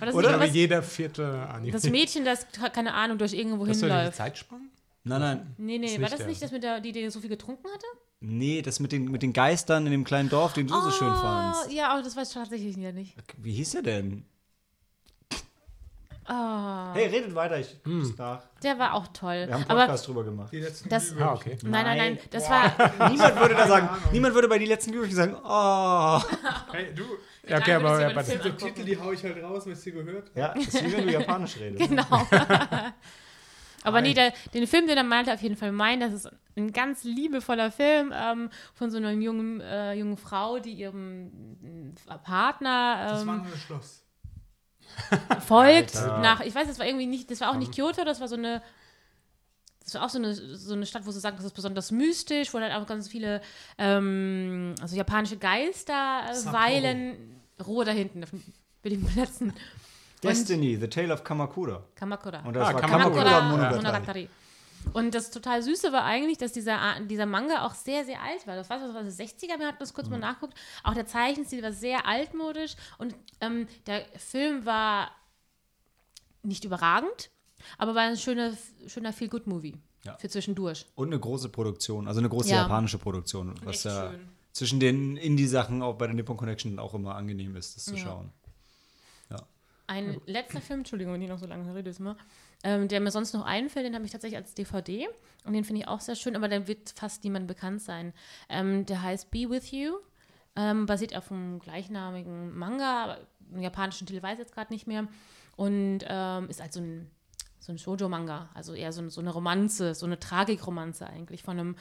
Das 0.00 0.14
Oder? 0.14 0.38
was, 0.38 0.52
jeder 0.52 0.82
vierte 0.82 1.26
Anime. 1.48 1.72
das 1.72 1.88
Mädchen, 1.88 2.24
das, 2.24 2.46
keine 2.72 2.94
Ahnung, 2.94 3.18
durch 3.18 3.32
irgendwo 3.32 3.66
Hast 3.66 3.82
du 3.82 3.86
die 3.86 3.92
hinläuft? 3.92 4.16
Zeitspanne? 4.16 4.64
Nein, 5.04 5.20
nein. 5.20 5.54
Nee, 5.56 5.78
nee, 5.78 5.92
war 5.92 6.00
nicht 6.00 6.12
das 6.12 6.18
der. 6.18 6.26
nicht 6.26 6.42
das 6.42 6.52
mit 6.52 6.62
der, 6.62 6.80
die, 6.80 6.92
die 6.92 7.08
so 7.10 7.20
viel 7.20 7.30
getrunken 7.30 7.66
hatte? 7.72 7.86
Nee, 8.20 8.62
das 8.62 8.80
mit 8.80 8.92
den, 8.92 9.10
mit 9.10 9.22
den 9.22 9.32
Geistern 9.32 9.86
in 9.86 9.92
dem 9.92 10.04
kleinen 10.04 10.28
Dorf, 10.28 10.52
den 10.54 10.66
du 10.66 10.74
so 10.74 10.90
schön 10.90 11.14
fandst. 11.14 11.66
Oh, 11.68 11.72
ja, 11.72 11.90
aber 11.92 12.02
das 12.02 12.16
weiß 12.16 12.28
ich 12.28 12.34
tatsächlich 12.34 12.76
nicht. 12.76 13.14
Wie 13.38 13.52
hieß 13.52 13.72
der 13.72 13.82
denn? 13.82 14.24
Oh, 16.28 16.92
Hey, 16.94 17.06
redet 17.06 17.34
weiter, 17.34 17.58
ich 17.58 17.76
guck's 17.84 18.16
nach. 18.18 18.42
der 18.62 18.78
war 18.78 18.94
auch 18.94 19.06
toll. 19.08 19.44
Wir 19.46 19.54
haben 19.54 19.62
einen 19.62 19.70
Aber 19.70 19.80
Podcast 19.82 20.06
drüber 20.08 20.24
gemacht. 20.24 20.52
Die 20.52 20.60
letzten 20.60 20.88
Das-. 20.88 21.14
Ah, 21.20 21.34
okay. 21.34 21.56
nein, 21.62 21.70
nein, 21.84 21.96
nein, 21.96 22.14
Nein. 22.14 22.18
das 22.30 22.50
war. 22.50 23.10
Niemand 23.10 23.40
würde 23.40 23.54
da 23.54 23.66
sagen, 23.68 23.88
Ahnung. 23.88 24.02
niemand 24.12 24.34
würde 24.34 24.48
bei 24.48 24.58
die 24.58 24.66
letzten 24.66 24.90
Glühwürmchen 24.90 25.16
sagen, 25.16 25.36
oh. 25.44 26.20
Hey, 26.72 26.94
du, 26.94 27.04
Ja, 27.48 27.58
okay, 27.58 27.74
aber 27.74 28.00
ja, 28.00 28.12
bei 28.12 28.22
den. 28.22 28.56
Titel, 28.56 28.84
die 28.84 28.98
hau 28.98 29.12
ich 29.12 29.22
halt 29.22 29.42
raus, 29.42 29.66
weil 29.66 29.74
ich 29.74 29.78
sie 29.80 29.92
gehört 29.92 30.30
habe. 30.30 30.40
Ja, 30.40 30.54
das 30.54 30.66
ist 30.66 30.84
wie 30.84 30.92
wenn 30.96 31.06
du 31.06 31.12
Japanisch 31.12 31.56
redest. 31.58 31.88
Genau. 31.88 32.04
Aber 33.84 34.00
nee, 34.00 34.14
der, 34.14 34.32
den 34.52 34.66
Film, 34.66 34.88
den 34.88 34.96
er 34.96 35.04
meinte, 35.04 35.32
auf 35.32 35.40
jeden 35.42 35.56
Fall 35.56 35.70
meint, 35.70 36.02
das 36.02 36.12
ist 36.12 36.28
ein 36.56 36.72
ganz 36.72 37.04
liebevoller 37.04 37.70
Film 37.70 38.12
ähm, 38.12 38.50
von 38.74 38.90
so 38.90 38.96
einer 38.96 39.12
jungen, 39.12 39.60
äh, 39.60 39.92
jungen 39.94 40.16
Frau, 40.16 40.58
die 40.58 40.72
ihrem 40.72 41.94
äh, 42.08 42.18
Partner 42.18 43.06
Das 43.10 43.26
war 43.26 43.36
ähm, 43.36 43.42
nur 43.42 43.52
das 43.52 43.60
Schloss. 43.62 44.02
folgt 45.46 45.96
Alter. 45.96 46.18
nach, 46.18 46.40
ich 46.40 46.54
weiß, 46.54 46.66
das 46.68 46.78
war 46.78 46.86
irgendwie 46.86 47.06
nicht, 47.06 47.30
das 47.30 47.40
war 47.40 47.50
auch 47.50 47.56
nicht 47.56 47.72
Kyoto, 47.74 48.04
das 48.04 48.20
war 48.20 48.28
so 48.28 48.36
eine, 48.36 48.62
das 49.84 49.94
war 49.94 50.04
auch 50.04 50.08
so 50.10 50.18
eine, 50.18 50.34
so 50.34 50.74
eine 50.74 50.84
Stadt, 50.86 51.06
wo 51.06 51.10
sie 51.12 51.20
sagen, 51.20 51.36
das 51.36 51.46
ist 51.46 51.52
besonders 51.54 51.90
mystisch, 51.90 52.52
wo 52.52 52.58
halt 52.60 52.72
auch 52.74 52.86
ganz 52.86 53.08
viele 53.08 53.40
ähm, 53.78 54.74
also 54.80 54.96
japanische 54.96 55.36
Geister 55.36 56.22
äh, 56.30 56.52
weilen. 56.52 57.40
Ruhe 57.64 57.84
da 57.84 57.92
hinten, 57.92 58.22
auf 58.24 58.30
den 58.30 59.08
letzten 59.16 59.54
Destiny, 60.22 60.76
The 60.80 60.88
Tale 60.88 61.12
of 61.12 61.22
Kamakura. 61.24 61.84
Kamakura. 61.94 62.40
Und 62.40 62.54
das 62.54 62.68
Ah, 62.68 62.74
war 62.74 62.80
Kamakura. 62.80 63.22
Kamakura, 63.22 63.22
Kamakura 63.24 63.50
Monogatari. 63.50 63.82
Monogatari. 63.82 64.28
Und 64.92 65.14
das 65.14 65.30
total 65.30 65.62
Süße 65.62 65.92
war 65.92 66.04
eigentlich, 66.04 66.38
dass 66.38 66.52
dieser, 66.52 67.00
dieser 67.00 67.26
Manga 67.26 67.66
auch 67.66 67.74
sehr, 67.74 68.04
sehr 68.04 68.22
alt 68.22 68.46
war. 68.46 68.56
Das 68.56 68.70
war, 68.70 68.78
das 68.78 68.94
war 68.94 69.02
das 69.02 69.18
60er, 69.18 69.58
wir 69.58 69.66
hatten 69.66 69.78
das 69.78 69.92
kurz 69.92 70.08
mal 70.08 70.18
nachguckt. 70.18 70.54
Auch 70.84 70.94
der 70.94 71.06
Zeichenstil 71.06 71.62
war 71.62 71.72
sehr 71.72 72.06
altmodisch 72.06 72.76
und 72.98 73.14
ähm, 73.40 73.66
der 73.86 74.06
Film 74.18 74.64
war 74.64 75.10
nicht 76.42 76.64
überragend, 76.64 77.30
aber 77.78 77.94
war 77.94 78.02
ein 78.02 78.16
schöner, 78.16 78.52
schöner 78.86 79.12
Feel-Good-Movie 79.12 79.74
Ja. 80.04 80.16
für 80.18 80.28
zwischendurch. 80.28 80.86
Und 80.94 81.08
eine 81.08 81.18
große 81.18 81.48
Produktion, 81.48 82.06
also 82.08 82.20
eine 82.20 82.28
große 82.28 82.50
Ja. 82.50 82.62
japanische 82.62 82.98
Produktion, 82.98 83.54
was 83.64 83.76
Echt 83.76 83.84
ja 83.86 84.10
schön. 84.12 84.28
zwischen 84.52 84.80
den 84.80 85.16
Indie-Sachen 85.16 85.82
auch 85.82 85.96
bei 85.96 86.06
der 86.06 86.14
Nippon 86.14 86.36
Connection 86.36 86.78
auch 86.78 86.94
immer 86.94 87.16
angenehm 87.16 87.56
ist, 87.56 87.76
das 87.76 87.84
zu 87.86 87.92
Ja. 87.96 87.98
schauen. 87.98 88.32
Ein 89.88 90.20
letzter 90.26 90.60
Film, 90.60 90.80
Entschuldigung, 90.80 91.14
wenn 91.14 91.22
ich 91.22 91.28
noch 91.28 91.38
so 91.38 91.46
lange 91.46 91.72
rede, 91.72 91.90
ist 91.90 92.00
mal, 92.00 92.16
ähm, 92.64 92.88
der 92.88 93.00
mir 93.00 93.10
sonst 93.10 93.32
noch 93.34 93.44
einfällt, 93.44 93.86
den 93.86 93.94
habe 93.94 94.04
ich 94.04 94.12
tatsächlich 94.12 94.38
als 94.38 94.54
DVD 94.54 95.08
und 95.44 95.52
den 95.52 95.64
finde 95.64 95.82
ich 95.82 95.88
auch 95.88 96.00
sehr 96.00 96.16
schön, 96.16 96.36
aber 96.36 96.48
der 96.48 96.66
wird 96.66 96.90
fast 96.96 97.24
niemand 97.24 97.46
bekannt 97.46 97.82
sein. 97.82 98.12
Ähm, 98.48 98.86
der 98.86 99.02
heißt 99.02 99.30
Be 99.30 99.48
With 99.48 99.70
You, 99.70 99.96
ähm, 100.56 100.86
basiert 100.86 101.14
auf 101.16 101.30
einem 101.30 101.58
gleichnamigen 101.58 102.56
Manga, 102.56 103.18
einen 103.52 103.62
japanischen 103.62 104.06
Titel 104.06 104.22
weiß 104.22 104.34
ich 104.34 104.40
jetzt 104.40 104.54
gerade 104.54 104.72
nicht 104.72 104.86
mehr 104.86 105.06
und 105.56 106.00
ähm, 106.06 106.48
ist 106.48 106.60
also 106.60 106.80
ein, 106.80 107.10
so 107.60 107.72
ein 107.72 107.78
Shoujo-Manga, 107.78 108.50
also 108.54 108.74
eher 108.74 108.92
so, 108.92 109.08
so 109.08 109.20
eine 109.20 109.30
Romanze, 109.30 109.94
so 109.94 110.06
eine 110.06 110.18
Tragikromanze 110.18 111.06
eigentlich 111.06 111.42
von 111.42 111.58
einem 111.58 111.76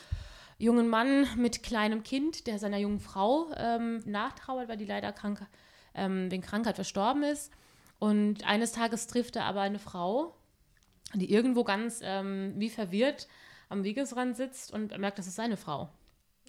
jungen 0.58 0.88
Mann 0.88 1.28
mit 1.38 1.64
kleinem 1.64 2.04
Kind, 2.04 2.48
der 2.48 2.60
seiner 2.60 2.78
jungen 2.78 3.00
Frau 3.00 3.48
ähm, 3.56 4.02
nachtrauert, 4.06 4.68
weil 4.70 4.78
die 4.78 4.86
leider 4.86 5.12
krank, 5.12 5.46
ähm, 5.94 6.32
wegen 6.32 6.44
Krankheit 6.44 6.76
verstorben 6.76 7.24
ist. 7.24 7.52
Und 8.00 8.46
eines 8.46 8.72
Tages 8.72 9.08
trifft 9.08 9.36
er 9.36 9.46
aber 9.46 9.62
eine 9.62 9.80
Frau, 9.80 10.36
die 11.14 11.32
irgendwo 11.32 11.64
ganz 11.64 12.00
ähm, 12.04 12.54
wie 12.58 12.70
verwirrt 12.70 13.28
am 13.70 13.84
Wegesrand 13.84 14.36
sitzt 14.36 14.72
und 14.72 14.98
merkt, 14.98 15.20
das 15.20 15.28
ist 15.28 15.36
seine 15.36 15.58
Frau. 15.58 15.90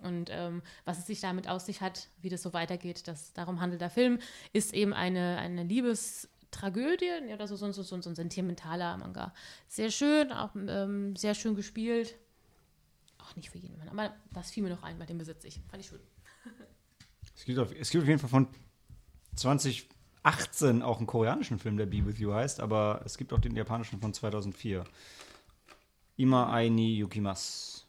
Und 0.02 0.28
ähm, 0.30 0.62
was 0.84 0.98
es 0.98 1.06
sich 1.06 1.20
damit 1.20 1.48
aus 1.48 1.66
sich 1.66 1.80
hat, 1.80 2.08
wie 2.20 2.28
das 2.28 2.42
so 2.42 2.52
weitergeht, 2.52 3.08
das, 3.08 3.32
darum 3.32 3.60
handelt 3.60 3.80
der 3.80 3.90
Film, 3.90 4.18
ist 4.52 4.75
eben 4.75 4.92
eine, 4.92 5.38
eine 5.38 5.62
Liebestragödie 5.62 7.32
oder 7.32 7.48
so, 7.48 7.56
so, 7.56 7.72
so, 7.72 7.82
so, 7.82 8.00
so 8.02 8.10
ein 8.10 8.14
sentimentaler 8.14 8.98
Manga. 8.98 9.32
Sehr 9.68 9.90
schön, 9.90 10.32
auch 10.32 10.54
ähm, 10.54 11.16
sehr 11.16 11.34
schön 11.34 11.54
gespielt. 11.54 12.14
Auch 13.18 13.34
nicht 13.36 13.50
für 13.50 13.58
jeden 13.58 13.78
Mann, 13.78 13.88
aber 13.88 14.14
das 14.32 14.50
fiel 14.50 14.62
mir 14.62 14.70
noch 14.70 14.82
ein, 14.82 14.98
bei 14.98 15.06
dem 15.06 15.18
besitze 15.18 15.48
ich. 15.48 15.60
Fand 15.70 15.82
ich 15.82 15.88
schön. 15.88 16.00
Es 17.34 17.44
gibt, 17.44 17.58
auf, 17.58 17.72
es 17.72 17.90
gibt 17.90 18.02
auf 18.02 18.08
jeden 18.08 18.20
Fall 18.20 18.30
von 18.30 18.48
2018 20.37 20.83
auch 20.83 20.99
einen 20.99 21.06
koreanischen 21.06 21.59
Film, 21.59 21.76
der 21.76 21.87
Be 21.87 22.04
With 22.04 22.18
You 22.18 22.33
heißt, 22.35 22.61
aber 22.61 23.00
es 23.04 23.16
gibt 23.16 23.33
auch 23.33 23.38
den 23.38 23.54
japanischen 23.54 24.00
von 24.00 24.12
2004. 24.12 24.85
Ima 26.16 26.52
Aini 26.52 26.97
Yukimas. 26.97 27.87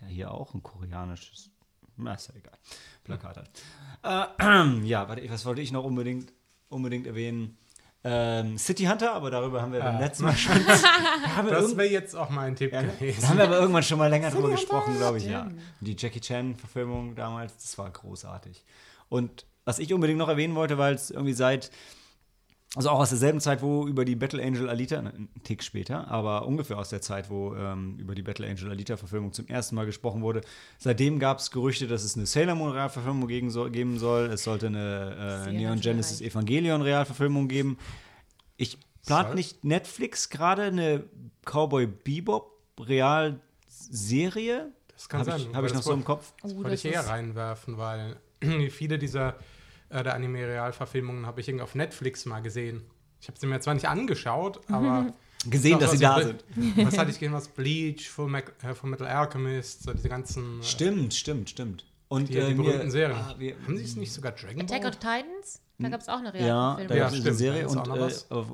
Der 0.00 0.08
hier 0.08 0.30
auch 0.32 0.54
ein 0.54 0.62
koreanisches, 0.62 1.50
na, 1.96 2.14
ist 2.14 2.28
ja 2.28 2.34
egal, 2.34 2.58
Plakat 3.04 3.36
hat. 4.02 4.30
Äh, 4.42 4.80
ja, 4.86 5.08
warte, 5.08 5.28
was 5.30 5.44
wollte 5.46 5.62
ich 5.62 5.72
noch 5.72 5.84
unbedingt, 5.84 6.32
unbedingt 6.68 7.06
erwähnen? 7.06 7.56
Ähm, 8.04 8.56
City 8.58 8.84
Hunter, 8.84 9.14
aber 9.14 9.30
darüber 9.30 9.62
haben 9.62 9.72
wir 9.72 9.80
beim 9.80 9.96
Ah. 9.96 10.00
letzten 10.00 10.24
Mal 10.24 10.36
schon. 10.36 10.54
da 10.66 11.42
Das 11.42 11.76
wäre 11.76 11.88
jetzt 11.88 12.14
auch 12.14 12.30
mein 12.30 12.54
Tipp 12.54 12.72
ja, 12.72 12.82
da 12.82 12.88
gewesen. 12.92 13.28
haben 13.28 13.38
wir 13.38 13.44
aber 13.44 13.58
irgendwann 13.58 13.82
schon 13.82 13.98
mal 13.98 14.08
länger 14.08 14.30
drüber 14.30 14.44
Hunter, 14.48 14.56
gesprochen, 14.56 14.96
glaube 14.96 15.18
ich, 15.18 15.24
ja. 15.26 15.48
Die 15.80 15.96
Jackie 15.98 16.20
Chan-Verfilmung 16.20 17.14
damals, 17.16 17.56
das 17.56 17.76
war 17.78 17.90
großartig. 17.90 18.64
Und 19.08 19.44
was 19.66 19.78
ich 19.80 19.92
unbedingt 19.92 20.18
noch 20.18 20.28
erwähnen 20.28 20.54
wollte, 20.54 20.78
weil 20.78 20.94
es 20.94 21.10
irgendwie 21.10 21.32
seit, 21.32 21.70
also 22.76 22.88
auch 22.88 23.00
aus 23.00 23.08
derselben 23.10 23.40
Zeit, 23.40 23.62
wo 23.62 23.86
über 23.86 24.04
die 24.04 24.14
Battle 24.14 24.42
Angel 24.42 24.70
Alita, 24.70 25.02
ne, 25.02 25.12
ein 25.16 25.28
Tick 25.42 25.62
später, 25.62 26.08
aber 26.08 26.46
ungefähr 26.46 26.78
aus 26.78 26.88
der 26.88 27.02
Zeit, 27.02 27.28
wo 27.30 27.54
ähm, 27.54 27.98
über 27.98 28.14
die 28.14 28.22
Battle 28.22 28.48
Angel 28.48 28.70
Alita-Verfilmung 28.70 29.32
zum 29.32 29.48
ersten 29.48 29.74
Mal 29.74 29.84
gesprochen 29.84 30.22
wurde. 30.22 30.40
Seitdem 30.78 31.18
gab 31.18 31.40
es 31.40 31.50
Gerüchte, 31.50 31.88
dass 31.88 32.04
es 32.04 32.16
eine 32.16 32.26
Sailor 32.26 32.54
Moon-Realverfilmung 32.54 33.26
gegen 33.26 33.50
so, 33.50 33.68
geben 33.68 33.98
soll. 33.98 34.26
Es 34.26 34.44
sollte 34.44 34.68
eine 34.68 35.46
äh, 35.48 35.52
Neon 35.52 35.80
Genesis 35.80 36.18
gereicht. 36.18 36.34
Evangelion-Realverfilmung 36.34 37.48
geben. 37.48 37.76
Ich 38.56 38.78
plant 39.04 39.28
Soll? 39.28 39.34
nicht 39.34 39.64
Netflix 39.64 40.30
gerade 40.30 40.62
eine 40.62 41.04
Cowboy 41.44 41.88
Bebop 41.88 42.52
Realserie? 42.78 44.72
Das 44.94 45.08
kann 45.08 45.20
Habe 45.20 45.32
sein. 45.32 45.40
ich, 45.40 45.48
aber 45.48 45.56
hab 45.56 45.64
ich 45.64 45.72
noch 45.72 45.78
das 45.80 45.86
so 45.86 45.92
im 45.92 46.04
Kopf. 46.04 46.32
Oh, 46.42 46.54
Wollte 46.56 46.74
ich 46.74 46.84
eher 46.84 47.06
reinwerfen, 47.06 47.76
weil 47.78 48.16
viele 48.70 48.98
dieser 48.98 49.36
äh, 49.88 50.02
der 50.02 50.14
Anime-Realverfilmungen 50.14 51.26
habe 51.26 51.40
ich 51.40 51.48
irgendwie 51.48 51.62
auf 51.62 51.74
Netflix 51.74 52.24
mal 52.26 52.40
gesehen. 52.40 52.82
Ich 53.20 53.28
habe 53.28 53.38
sie 53.38 53.46
mir 53.46 53.60
zwar 53.60 53.74
nicht 53.74 53.88
angeschaut, 53.88 54.60
aber 54.70 55.14
Gesehen, 55.48 55.78
dass 55.78 55.92
sie 55.92 55.98
da 55.98 56.20
sind. 56.22 56.42
Was 56.76 56.98
hatte 56.98 57.10
ich 57.10 57.18
gesehen? 57.20 57.32
Was 57.32 57.46
Bleach, 57.48 58.08
Full, 58.10 58.28
Mac 58.28 58.52
äh, 58.64 58.74
Full 58.74 58.90
Metal 58.90 59.06
Alchemist, 59.06 59.84
so 59.84 59.92
diese 59.92 60.08
ganzen. 60.08 60.60
Äh, 60.60 60.64
Stimmt, 60.64 61.14
stimmt, 61.14 61.50
stimmt. 61.50 61.84
Und 62.08 62.28
Die, 62.28 62.32
die 62.34 62.38
äh, 62.40 62.48
mir- 62.54 62.56
berühmten 62.64 62.90
Serien. 62.90 63.16
ah, 63.16 63.34
wir, 63.38 63.54
Haben 63.64 63.76
sie 63.76 63.84
es 63.84 63.96
nicht 63.96 64.12
sogar 64.12 64.32
Dragon 64.32 64.62
Attack 64.62 64.82
Ball? 64.82 64.90
on 64.92 64.98
Titans? 65.00 65.60
Da 65.78 65.88
gab 65.90 66.00
es 66.00 66.08
auch 66.08 66.18
eine 66.20 66.28
ja, 66.38 66.74
Realverfilmung. 66.74 66.88
da 66.88 66.94
Ja, 66.94 67.00
gab 67.00 67.08
es 67.08 67.12
eine 67.12 67.20
stimmt, 67.22 67.36
Serie 67.38 67.68
und 67.68 67.88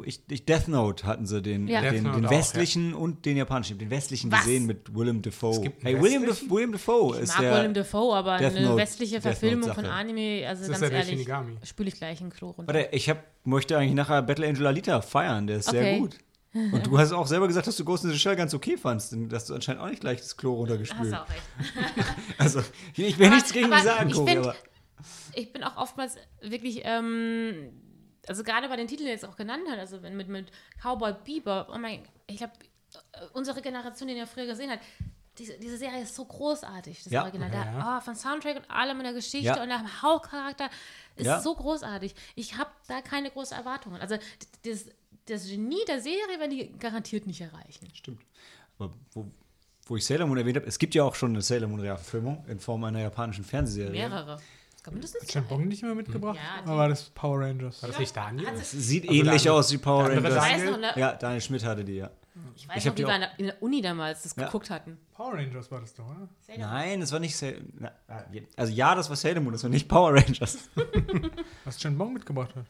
äh, 0.04 0.08
ich, 0.08 0.20
ich, 0.28 0.44
Death 0.44 0.66
Note 0.66 1.06
hatten 1.06 1.24
sie 1.26 1.40
den, 1.40 1.68
Ja. 1.68 1.80
den, 1.80 2.04
den 2.04 2.26
auch, 2.26 2.30
westlichen 2.30 2.94
und 2.94 3.24
den 3.24 3.36
japanischen. 3.36 3.78
Den 3.78 3.90
westlichen 3.90 4.32
Was? 4.32 4.40
gesehen 4.40 4.66
mit 4.66 4.92
Willem 4.94 5.22
Dafoe. 5.22 5.60
gibt 5.60 5.84
Hey, 5.84 6.00
William, 6.02 6.22
westlichen? 6.22 6.48
Def 6.48 6.50
William 6.50 6.72
Dafoe 6.72 7.14
Ich 7.16 7.22
ist 7.22 7.28
mag 7.34 7.40
der. 7.42 7.54
Willem 7.58 7.74
Dafoe, 7.74 8.14
aber 8.16 8.38
Death 8.38 8.56
eine 8.56 8.66
Note- 8.66 8.76
westliche 8.82 9.20
Verfilmung 9.20 9.72
von. 9.72 9.86
Anime, 9.86 10.44
also 10.48 10.62
Das 10.68 10.80
ganz 10.80 10.92
ja 10.92 10.98
ehrlich, 10.98 11.28
spüle 11.68 11.88
ich 11.90 11.94
gleich 11.94 12.20
in 12.20 12.30
Klo 12.30 12.50
runter. 12.50 12.74
Warte, 12.74 12.88
ich 12.90 13.08
hab, 13.08 13.18
möchte 13.44 13.78
eigentlich 13.78 13.94
nachher 13.94 14.20
Battle 14.22 14.48
Angel 14.48 14.66
Alita 14.66 15.00
feiern, 15.00 15.46
der 15.46 15.58
ist 15.58 15.70
sehr 15.70 15.80
Okay. 15.82 15.98
gut. 16.00 16.16
Und 16.54 16.86
du 16.86 16.98
hast 16.98 17.12
auch 17.12 17.26
selber 17.26 17.46
gesagt, 17.46 17.66
dass 17.66 17.76
du 17.76 17.84
Ghost 17.84 18.04
in 18.04 18.10
the 18.10 18.18
Shell 18.18 18.36
ganz 18.36 18.52
okay 18.52 18.76
fandst, 18.76 19.12
denn 19.12 19.28
dass 19.30 19.46
du 19.46 19.54
anscheinend 19.54 19.80
auch 19.80 19.88
nicht 19.88 20.00
gleich 20.00 20.18
das 20.20 20.36
Klo 20.36 20.52
Hast 20.52 20.58
runtergespült. 20.58 21.12
du 21.12 21.16
auch 21.22 21.26
recht. 21.30 21.42
Also, 22.38 22.60
ich 22.94 23.16
will 23.18 23.26
Aber- 23.26 23.34
nichts 23.36 23.52
gegen 23.52 23.66
aber 23.72 23.76
die 23.76 23.82
sagen, 23.82 24.08
ich 24.10 24.16
find- 24.16 24.36
aber 24.38 24.54
Ich 25.34 25.52
bin 25.52 25.62
auch 25.64 25.76
oftmals 25.76 26.16
wirklich, 26.40 26.82
ähm, 26.84 27.72
also 28.26 28.44
gerade 28.44 28.68
bei 28.68 28.76
den 28.76 28.86
Titeln, 28.86 29.06
die 29.06 29.12
jetzt 29.12 29.24
auch 29.24 29.36
genannt 29.36 29.64
hast, 29.68 29.78
also 29.78 30.02
wenn 30.02 30.16
mit, 30.16 30.28
mit 30.28 30.50
Cowboy 30.82 31.14
Bebop, 31.24 31.68
oh 31.74 31.78
mein, 31.78 32.02
ich 32.26 32.36
glaube, 32.38 32.52
unsere 33.32 33.60
Generation, 33.62 34.08
die 34.08 34.14
ihn 34.14 34.20
ja 34.20 34.26
früher 34.26 34.46
gesehen 34.46 34.70
hat, 34.70 34.80
diese, 35.38 35.58
diese 35.58 35.78
Serie 35.78 36.02
ist 36.02 36.14
so 36.14 36.26
großartig, 36.26 37.04
das 37.04 37.12
Ja. 37.12 37.22
Original. 37.22 37.50
Ja. 37.52 37.64
Der, 37.64 37.96
oh, 37.98 38.00
von 38.04 38.14
Soundtrack 38.14 38.56
und 38.56 38.70
allem 38.70 38.98
in 38.98 39.04
der 39.04 39.14
Geschichte 39.14 39.46
Ja. 39.46 39.62
und 39.62 39.68
der 39.70 40.02
Hauptcharakter 40.02 40.68
ist 41.16 41.26
Ja. 41.26 41.40
so 41.40 41.54
großartig. 41.54 42.14
Ich 42.34 42.58
habe 42.58 42.70
da 42.86 43.00
keine 43.00 43.30
großen 43.30 43.56
Erwartungen. 43.56 43.98
Also 44.00 44.16
das, 44.64 44.86
das 45.26 45.48
Genie 45.48 45.82
der 45.88 46.00
Serie 46.02 46.38
werden 46.38 46.50
die 46.50 46.70
garantiert 46.78 47.26
nicht 47.26 47.40
erreichen. 47.40 47.88
Stimmt. 47.94 48.20
Aber 48.78 48.92
wo, 49.12 49.26
wo 49.86 49.96
ich 49.96 50.04
Sailor 50.04 50.26
Moon 50.26 50.36
erwähnt 50.36 50.56
habe, 50.56 50.66
es 50.66 50.78
gibt 50.78 50.94
ja 50.94 51.02
auch 51.02 51.14
schon 51.14 51.30
eine 51.30 51.40
Sailor 51.40 51.68
Moon 51.68 51.80
Realverfilmung 51.80 52.44
in 52.46 52.60
Form 52.60 52.84
einer 52.84 53.00
japanischen 53.00 53.44
Fernsehserie. 53.44 53.90
Mehrere. 53.90 54.38
Mindestens 54.90 55.36
Hat. 55.36 55.48
Bong 55.48 55.68
nicht 55.68 55.82
mehr 55.82 55.94
mitgebracht? 55.94 56.38
Ja, 56.66 56.76
war 56.76 56.88
das 56.88 57.04
Power 57.10 57.40
Rangers? 57.40 57.80
War 57.82 57.90
das 57.90 57.98
nicht 58.00 58.16
Daniel? 58.16 58.56
Sie- 58.56 58.80
Sieht 58.80 59.08
Also 59.08 59.20
ähnlich 59.20 59.42
der- 59.42 59.54
aus 59.54 59.72
wie 59.72 59.78
Power 59.78 60.04
andere 60.06 60.34
Rangers. 60.34 60.46
Ich 60.46 60.52
weiß 60.64 60.70
noch, 60.70 60.78
ne? 60.78 60.92
Ja, 60.96 61.12
Daniel 61.14 61.40
Schmidt 61.40 61.64
hatte 61.64 61.84
die, 61.84 61.94
ja. 61.96 62.10
Ich 62.56 62.66
weiß 62.66 62.76
Ich 62.78 62.84
noch, 62.86 62.92
wie 62.92 62.96
die 62.96 63.06
wir 63.06 63.30
in 63.38 63.46
der- 63.46 63.62
Uni 63.62 63.80
damals 63.82 64.22
das 64.22 64.34
Ja. 64.34 64.46
geguckt 64.46 64.70
hatten. 64.70 64.98
Power 65.14 65.34
Rangers 65.34 65.70
war 65.70 65.80
das 65.80 65.94
doch, 65.94 66.06
oder? 66.06 66.28
Nein, 66.58 67.00
das 67.00 67.12
war 67.12 67.20
nicht 67.20 67.36
Sailor 67.36 67.60
Also 68.56 68.72
ja, 68.72 68.94
das 68.94 69.08
war 69.08 69.16
Sailor 69.16 69.40
Moon, 69.40 69.52
das 69.52 69.62
war 69.62 69.70
nicht 69.70 69.86
Power 69.88 70.14
Rangers. 70.14 70.70
Was 71.64 71.78
Chen 71.78 71.96
Bong 71.96 72.14
mitgebracht 72.14 72.54
hat. 72.56 72.64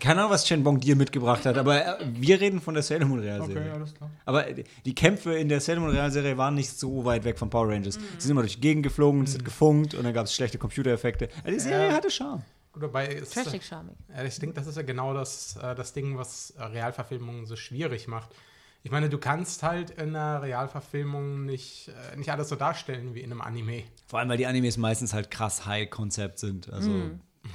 Keine 0.00 0.20
Ahnung, 0.20 0.32
was 0.32 0.44
Chen 0.44 0.64
Bong 0.64 0.80
dir 0.80 0.96
mitgebracht 0.96 1.46
hat, 1.46 1.56
aber 1.56 2.00
äh, 2.00 2.04
wir 2.12 2.40
reden 2.40 2.60
von 2.60 2.74
der 2.74 2.82
Sailor 2.82 3.06
Moon 3.06 3.20
Realserie. 3.20 3.56
Okay, 3.60 3.70
alles 3.70 3.94
klar. 3.94 4.10
Aber 4.24 4.48
äh, 4.48 4.64
die 4.84 4.94
Kämpfe 4.96 5.34
in 5.34 5.48
der 5.48 5.60
Sailor 5.60 5.82
Moon 5.82 5.90
Realserie 5.92 6.36
waren 6.36 6.56
nicht 6.56 6.76
so 6.76 7.04
weit 7.04 7.22
weg 7.22 7.38
von 7.38 7.50
Power 7.50 7.68
Rangers. 7.68 7.94
Sie 7.94 8.00
sind 8.18 8.32
immer 8.32 8.40
durch 8.42 8.56
die 8.56 8.60
Gegend 8.62 8.82
geflogen, 8.82 9.22
es 9.22 9.34
hat 9.34 9.44
gefunkt 9.44 9.94
und 9.94 10.02
dann 10.02 10.12
gab 10.12 10.26
es 10.26 10.34
schlechte 10.34 10.58
Computereffekte. 10.58 11.28
Also 11.44 11.50
die 11.52 11.60
Serie 11.60 11.88
Ja. 11.90 11.94
hatte 11.94 12.10
Charme. 12.10 12.42
Gut, 12.72 12.82
dabei 12.82 13.06
ist, 13.06 13.32
Trashig 13.32 13.64
charmig. 13.64 13.94
Ja, 14.14 14.24
ich 14.24 14.36
denke, 14.40 14.56
das 14.56 14.66
ist 14.66 14.76
ja 14.76 14.82
genau 14.82 15.14
das, 15.14 15.56
äh, 15.62 15.74
das 15.76 15.92
Ding, 15.92 16.18
was 16.18 16.50
äh, 16.58 16.64
Realverfilmungen 16.64 17.46
so 17.46 17.54
schwierig 17.54 18.08
macht. 18.08 18.30
Ich 18.82 18.90
meine, 18.90 19.08
du 19.08 19.18
kannst 19.18 19.62
halt 19.62 19.90
in 19.90 20.14
einer 20.16 20.42
Realverfilmung 20.42 21.44
nicht, 21.46 21.88
äh, 22.12 22.16
nicht 22.16 22.30
alles 22.32 22.48
so 22.48 22.56
darstellen 22.56 23.14
wie 23.14 23.20
in 23.20 23.30
einem 23.30 23.40
Anime. 23.40 23.84
Vor 24.08 24.18
allem, 24.18 24.28
weil 24.28 24.36
die 24.36 24.46
Animes 24.46 24.76
meistens 24.78 25.12
halt 25.14 25.30
krass 25.30 25.64
High-Konzept 25.64 26.38
sind. 26.40 26.72
Also, 26.72 26.90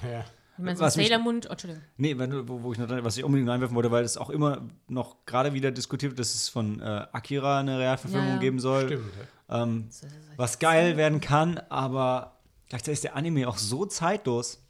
Ja. 0.01 0.23
Ich 0.57 0.63
meine, 0.63 0.77
so 0.77 0.83
Was 0.83 0.93
Sailor 0.95 1.19
Moon, 1.19 1.41
oh, 1.47 1.51
Entschuldigung. 1.51 1.83
nee, 1.97 2.15
wo, 2.47 2.61
wo 2.63 2.73
ich 2.73 2.77
noch, 2.77 2.89
was 3.03 3.17
ich 3.17 3.23
unbedingt 3.23 3.49
einwerfen 3.49 3.75
wollte, 3.75 3.89
weil 3.91 4.03
es 4.03 4.17
auch 4.17 4.29
immer 4.29 4.67
noch 4.87 5.25
gerade 5.25 5.53
wieder 5.53 5.71
diskutiert 5.71 6.11
wird, 6.11 6.19
dass 6.19 6.35
es 6.35 6.49
von 6.49 6.79
äh, 6.81 7.07
Akira 7.13 7.59
eine 7.59 7.79
Realverfilmung 7.79 8.27
Ja, 8.27 8.33
ja. 8.35 8.39
geben 8.39 8.59
soll. 8.59 8.85
Stimmt. 8.85 9.11
Ähm, 9.49 9.89
was 10.37 10.59
geil 10.59 10.97
werden 10.97 11.19
kann, 11.21 11.57
aber 11.69 12.37
gleichzeitig 12.69 12.95
ist 12.95 13.03
der 13.05 13.15
Anime 13.15 13.47
auch 13.47 13.57
so 13.57 13.85
zeitlos. 13.85 14.61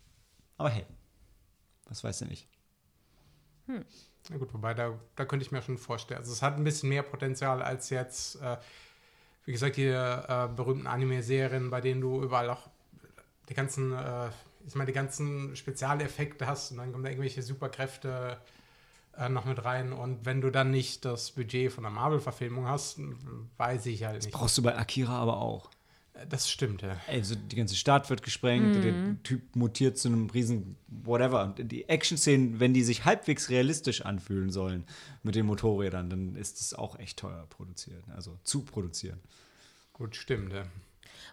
Aber 0.57 0.69
hey, 0.69 0.85
was 1.85 2.03
weiß 2.03 2.19
du 2.19 2.25
nicht. 2.25 2.47
Na 3.67 4.38
gut, 4.38 4.53
wobei 4.53 4.73
da, 4.73 4.93
da 5.15 5.25
könnte 5.25 5.45
ich 5.45 5.51
mir 5.51 5.61
schon 5.61 5.77
vorstellen. 5.77 6.19
Also 6.19 6.31
es 6.31 6.41
hat 6.41 6.55
ein 6.57 6.63
bisschen 6.63 6.89
mehr 6.89 7.03
Potenzial 7.03 7.61
als 7.61 7.89
jetzt, 7.89 8.35
äh, 8.41 8.57
wie 9.45 9.51
gesagt, 9.51 9.77
die 9.77 9.85
äh, 9.88 10.47
berühmten 10.55 10.88
Anime-Serien, 10.88 11.69
bei 11.69 11.81
denen 11.81 12.01
du 12.01 12.21
überall 12.21 12.50
auch 12.50 12.69
die 13.50 13.53
ganzen, 13.55 13.91
äh, 13.93 14.29
ich 14.68 14.75
meine, 14.75 14.88
die 14.88 14.94
ganzen 14.96 15.56
Spezialeffekte 15.56 16.48
hast 16.48 16.72
und 16.72 16.77
dann 16.77 16.91
kommen 16.91 17.03
da 17.03 17.10
irgendwelche 17.10 17.41
Superkräfte 17.41 18.38
äh, 19.18 19.30
noch 19.30 19.46
mit 19.46 19.63
rein. 19.63 19.94
Und 19.94 20.25
wenn 20.25 20.41
du 20.41 20.50
dann 20.50 20.72
nicht 20.72 21.06
das 21.06 21.32
Budget 21.32 21.72
von 21.72 21.86
einer 21.86 21.94
Marvel-Verfilmung 21.96 22.68
hast, 22.68 23.00
weiß 23.58 23.86
ich 23.88 24.04
halt 24.04 24.24
nicht. 24.24 24.32
Brauchst 24.32 24.58
du 24.58 24.62
bei 24.62 24.78
Akira 24.78 25.17
aber 25.17 25.41
auch. 25.41 25.69
Äh, 26.13 26.28
Das 26.28 26.50
stimmt, 26.50 26.82
ja. 26.82 26.97
Also 27.08 27.36
die 27.36 27.56
ganze 27.56 27.76
Stadt 27.76 28.10
wird 28.10 28.24
gesprengt, 28.24 28.76
und 28.76 28.82
der 28.84 29.24
Typ 29.24 29.56
mutiert 29.56 29.97
zu 29.97 30.08
einem 30.08 30.30
riesen 30.30 30.78
whatever. 30.88 31.43
Und 31.43 31.71
die 31.71 31.89
Action-Szenen, 31.89 32.60
wenn 32.60 32.74
die 32.74 32.84
sich 32.84 33.06
halbwegs 33.06 33.50
realistisch 33.50 34.02
anfühlen 34.02 34.50
sollen 34.50 34.86
mit 35.24 35.36
den 35.36 35.45
Motorrädern, 35.45 36.10
dann 36.10 36.36
ist 36.36 36.62
es 36.62 36.74
auch 36.74 36.97
echt 37.00 37.19
teuer 37.19 37.45
produziert. 37.50 38.04
Also 38.15 38.38
zu 38.43 38.62
produzieren. 38.62 39.19
Gut, 39.93 40.15
stimmt, 40.15 40.54
ja. 40.54 40.63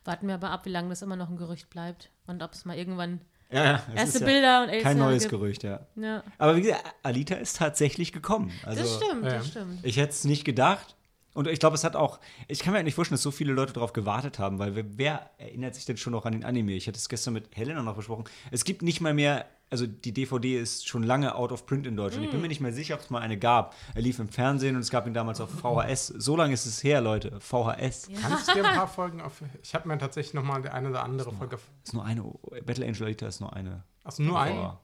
Warten 0.09 0.27
wir 0.27 0.35
aber 0.35 0.51
ab, 0.51 0.64
wie 0.64 0.71
lange 0.71 0.88
das 0.88 1.03
immer 1.03 1.16
noch 1.16 1.29
ein 1.29 1.37
Gerücht 1.37 1.68
bleibt 1.68 2.11
und 2.27 2.42
ob 2.42 2.53
es 2.55 2.64
mal 2.64 2.77
irgendwann 2.77 3.21
Ja, 3.53 3.64
ja. 3.64 3.83
erste 3.94 4.16
ist 4.16 4.21
ja 4.21 4.27
Bilder 4.27 4.62
und 4.62 4.71
Alice 4.71 4.83
Kein 4.83 4.99
neues 4.99 5.23
gibt. 5.25 5.31
Gerücht, 5.33 5.62
ja. 5.62 5.87
Ja. 5.97 6.23
Aber 6.38 6.57
wie 6.57 6.62
gesagt, 6.62 6.83
Alita 7.03 7.35
ist 7.35 7.59
tatsächlich 7.59 8.12
gekommen. 8.12 8.51
Also, 8.64 8.83
Das 8.83 8.97
stimmt, 8.97 9.25
das 9.27 9.47
stimmt. 9.49 9.81
Ich 9.85 9.99
hätte 9.99 10.12
es 10.12 10.25
nicht 10.25 10.44
gedacht. 10.44 10.97
Und 11.35 11.47
ich 11.47 11.61
glaube, 11.61 11.77
es 11.77 11.85
hat 11.85 11.94
auch, 11.94 12.18
ich 12.49 12.61
kann 12.61 12.73
mir 12.73 12.83
nicht 12.83 12.94
vorstellen, 12.94 13.14
dass 13.16 13.23
so 13.23 13.31
viele 13.31 13.53
Leute 13.53 13.73
darauf 13.73 13.92
gewartet 13.92 14.38
haben, 14.38 14.59
weil 14.59 14.75
wer, 14.75 14.85
wer 14.97 15.31
erinnert 15.38 15.75
sich 15.75 15.85
denn 15.85 15.97
schon 15.97 16.12
noch 16.12 16.25
an 16.25 16.33
den 16.33 16.42
Anime? 16.44 16.73
Ich 16.73 16.88
hatte 16.88 16.97
es 16.97 17.09
gestern 17.09 17.35
mit 17.35 17.55
Helena 17.55 17.83
noch 17.83 17.94
besprochen. 17.94 18.25
Es 18.51 18.64
gibt 18.64 18.83
nicht 18.83 19.01
mal 19.01 19.14
mehr, 19.14 19.44
also 19.70 19.87
die 19.87 20.12
DVD 20.12 20.59
ist 20.59 20.88
schon 20.88 21.02
lange 21.02 21.35
out 21.35 21.52
of 21.52 21.66
print 21.66 21.87
in 21.87 21.96
Deutschland. 21.96 22.24
Ich 22.24 22.31
bin 22.31 22.40
mir 22.40 22.48
nicht 22.48 22.61
mehr 22.61 22.72
sicher, 22.72 22.94
ob 22.94 23.00
es 23.00 23.11
mal 23.11 23.20
eine 23.20 23.38
gab. 23.38 23.74
Er 23.94 24.02
lief 24.02 24.18
im 24.18 24.28
Fernsehen 24.28 24.76
und 24.76 24.83
es 24.83 24.90
gab 24.90 25.07
ihn 25.07 25.14
damals 25.14 25.40
auf 25.40 25.50
VHS. 25.50 26.07
So 26.09 26.37
lange 26.37 26.54
ist 26.54 26.66
es 26.66 26.83
her, 26.83 27.00
Leute. 27.00 27.38
VHS. 27.40 28.09
Kannst 28.20 28.48
du 28.48 28.54
dir 28.54 28.66
ein 28.66 28.76
paar 28.76 28.88
Folgen 28.88 29.20
auf. 29.20 29.42
Ich 29.62 29.74
habe 29.74 29.88
mir 29.88 29.98
tatsächlich 29.98 30.35
noch 30.35 30.44
mal 30.44 30.66
eine 30.66 30.88
oder 30.88 31.02
andere 31.02 31.33
Folge. 31.33 31.59
Ist 31.85 31.92
nur 31.92 32.04
eine, 32.04 32.22
Battle 32.64 32.87
Angel 32.87 33.04
Alita 33.04 33.26
ist 33.26 33.40
nur 33.40 33.52
eine. 33.52 33.85
Also 34.04 34.22
nur 34.22 34.40
eine? 34.40 34.78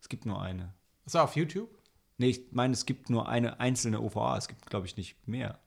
Es 0.00 0.08
gibt 0.08 0.24
nur 0.24 0.40
eine. 0.40 0.74
Ist 1.04 1.14
er 1.14 1.24
auf 1.24 1.36
YouTube? 1.36 1.70
Nee, 2.18 2.30
ich 2.30 2.52
meine, 2.52 2.72
es 2.72 2.86
gibt 2.86 3.10
nur 3.10 3.28
eine 3.28 3.60
einzelne 3.60 4.00
OVA. 4.00 4.36
Es 4.36 4.48
gibt, 4.48 4.66
glaube 4.66 4.86
ich, 4.86 4.96
nicht 4.96 5.26
mehr. 5.26 5.58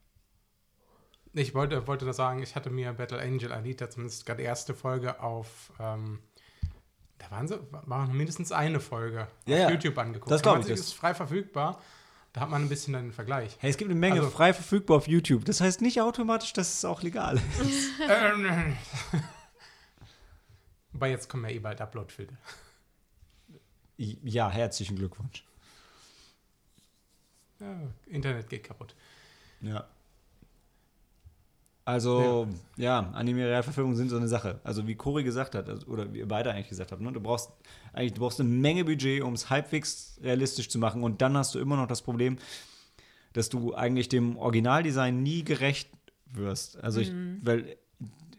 Ich 1.33 1.53
wollte, 1.53 1.85
wollte 1.85 2.05
nur 2.05 2.13
sagen, 2.13 2.41
ich 2.41 2.55
hatte 2.55 2.69
mir 2.69 2.93
Battle 2.93 3.19
Angel 3.19 3.51
Alita 3.51 3.89
zumindest 3.89 4.25
gerade 4.25 4.41
erste 4.41 4.73
Folge 4.73 5.21
auf. 5.21 5.73
Ähm, 5.79 6.19
da 7.17 7.31
waren 7.31 7.47
so, 7.47 7.59
war 7.71 8.05
noch 8.05 8.13
mindestens 8.13 8.51
eine 8.51 8.79
Folge 8.79 9.27
Ja, 9.45 9.65
auf. 9.65 9.71
YouTube 9.71 9.97
angeguckt. 9.97 10.31
Das 10.31 10.41
glaub 10.41 10.55
Kann 10.55 10.61
man 10.63 10.69
ich, 10.71 10.77
das- 10.77 10.87
ist 10.87 10.93
frei 10.93 11.13
verfügbar. 11.13 11.81
Da 12.33 12.41
hat 12.41 12.49
man 12.49 12.63
ein 12.63 12.69
bisschen 12.69 12.91
den 12.93 13.13
Vergleich. 13.13 13.55
Hey, 13.61 13.69
es 13.69 13.77
gibt 13.77 13.89
eine 13.89 13.97
Menge 13.99 14.19
Also- 14.19 14.29
frei 14.29 14.53
verfügbar 14.53 14.97
auf 14.97 15.07
YouTube. 15.07 15.45
Das 15.45 15.61
heißt 15.61 15.81
nicht 15.81 16.01
automatisch, 16.01 16.51
dass 16.53 16.73
es 16.73 16.83
auch 16.85 17.01
legal 17.01 17.37
ist. 17.61 17.91
Ähm, 18.09 18.75
Wobei 20.91 21.09
jetzt 21.09 21.29
kommen 21.29 21.43
ja 21.45 21.51
eh 21.51 21.59
bald 21.59 21.81
Upload-Filter. 21.81 22.35
Ja, 23.97 24.49
herzlichen 24.49 24.95
Glückwunsch. 24.97 25.45
Ja, 27.59 27.79
Internet 28.07 28.49
geht 28.49 28.63
kaputt. 28.65 28.95
Ja. 29.61 29.87
Also, 31.85 32.47
ja, 32.77 33.11
Anime-Realverfilmungen 33.13 33.95
sind 33.95 34.09
so 34.09 34.17
eine 34.17 34.27
Sache. 34.27 34.59
Also, 34.63 34.87
wie 34.87 34.95
Cory 34.95 35.23
gesagt 35.23 35.53
hat, 35.53 35.69
also, 35.69 35.85
oder 35.85 36.11
wie 36.11 36.17
ihr 36.17 36.27
beide 36.27 36.51
eigentlich 36.51 36.69
gesagt 36.69 36.91
habt, 36.91 36.99
ne? 36.99 37.11
du 37.11 37.21
brauchst 37.21 37.51
eigentlich 37.93 38.13
du 38.13 38.21
brauchst 38.21 38.39
eine 38.39 38.49
Menge 38.49 38.83
Budget, 38.85 39.21
um 39.21 39.33
es 39.33 39.51
halbwegs 39.51 40.19
realistisch 40.23 40.67
zu 40.67 40.79
machen. 40.79 41.03
Und 41.03 41.21
dann 41.21 41.37
hast 41.37 41.53
du 41.53 41.59
immer 41.59 41.77
noch 41.77 41.87
das 41.87 42.01
Problem, 42.01 42.37
dass 43.33 43.49
du 43.49 43.75
eigentlich 43.75 44.09
dem 44.09 44.35
Originaldesign 44.35 45.21
nie 45.21 45.43
gerecht 45.43 45.89
wirst. 46.25 46.83
Also, 46.83 47.01
ich, 47.01 47.13
weil 47.43 47.77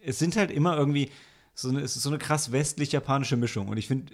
es 0.02 0.18
sind 0.18 0.36
halt 0.36 0.50
immer 0.50 0.76
irgendwie 0.76 1.10
so 1.54 1.68
eine, 1.68 1.80
es 1.80 1.96
ist 1.96 2.02
so 2.02 2.10
eine 2.10 2.18
krass 2.18 2.50
westlich-japanische 2.50 3.36
Mischung. 3.36 3.68
Und 3.68 3.76
ich 3.76 3.86
finde, 3.86 4.12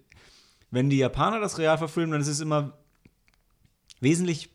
wenn 0.70 0.90
die 0.90 0.98
Japaner 0.98 1.40
das 1.40 1.58
real 1.58 1.78
verfilmen, 1.78 2.12
dann 2.12 2.20
ist 2.20 2.28
es 2.28 2.40
immer 2.40 2.74
wesentlich, 4.00 4.50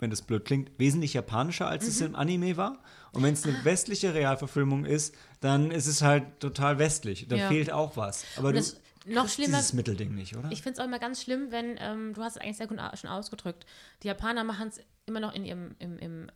wenn 0.00 0.10
das 0.10 0.22
blöd 0.22 0.44
klingt, 0.44 0.70
wesentlich 0.78 1.14
japanischer, 1.14 1.68
als 1.68 1.86
es 1.86 2.00
im 2.00 2.14
Anime 2.14 2.56
war. 2.56 2.82
Und 3.12 3.22
wenn 3.22 3.34
es 3.34 3.44
eine 3.44 3.64
westliche 3.64 4.14
Realverfilmung 4.14 4.84
ist, 4.84 5.14
dann 5.40 5.70
ist 5.70 5.86
es 5.86 6.02
halt 6.02 6.40
total 6.40 6.78
westlich. 6.78 7.26
Dann 7.28 7.38
Ja. 7.40 7.48
fehlt 7.48 7.72
auch 7.72 7.96
was. 7.96 8.24
Aber 8.36 8.48
Und 8.48 8.54
du 8.54 8.60
das 8.60 8.80
noch 9.06 9.28
schlimmer, 9.28 9.56
dieses 9.58 9.72
Mittelding 9.72 10.14
nicht, 10.14 10.36
oder? 10.36 10.50
ich 10.52 10.62
finde 10.62 10.74
es 10.74 10.78
auch 10.80 10.84
immer 10.86 10.98
ganz 10.98 11.22
schlimm, 11.22 11.50
wenn, 11.50 11.76
ähm, 11.78 12.12
du 12.14 12.22
hast 12.22 12.36
es 12.36 12.42
eigentlich 12.42 12.56
sehr 12.58 12.66
gut 12.66 12.78
schon 12.94 13.10
ausgedrückt, 13.10 13.66
die 14.02 14.08
Japaner 14.08 14.44
machen 14.44 14.68
es 14.68 14.80
immer 15.06 15.20
noch 15.20 15.34
in 15.34 15.44
ihrem 15.44 15.74
im, 15.78 15.98
im 15.98 16.30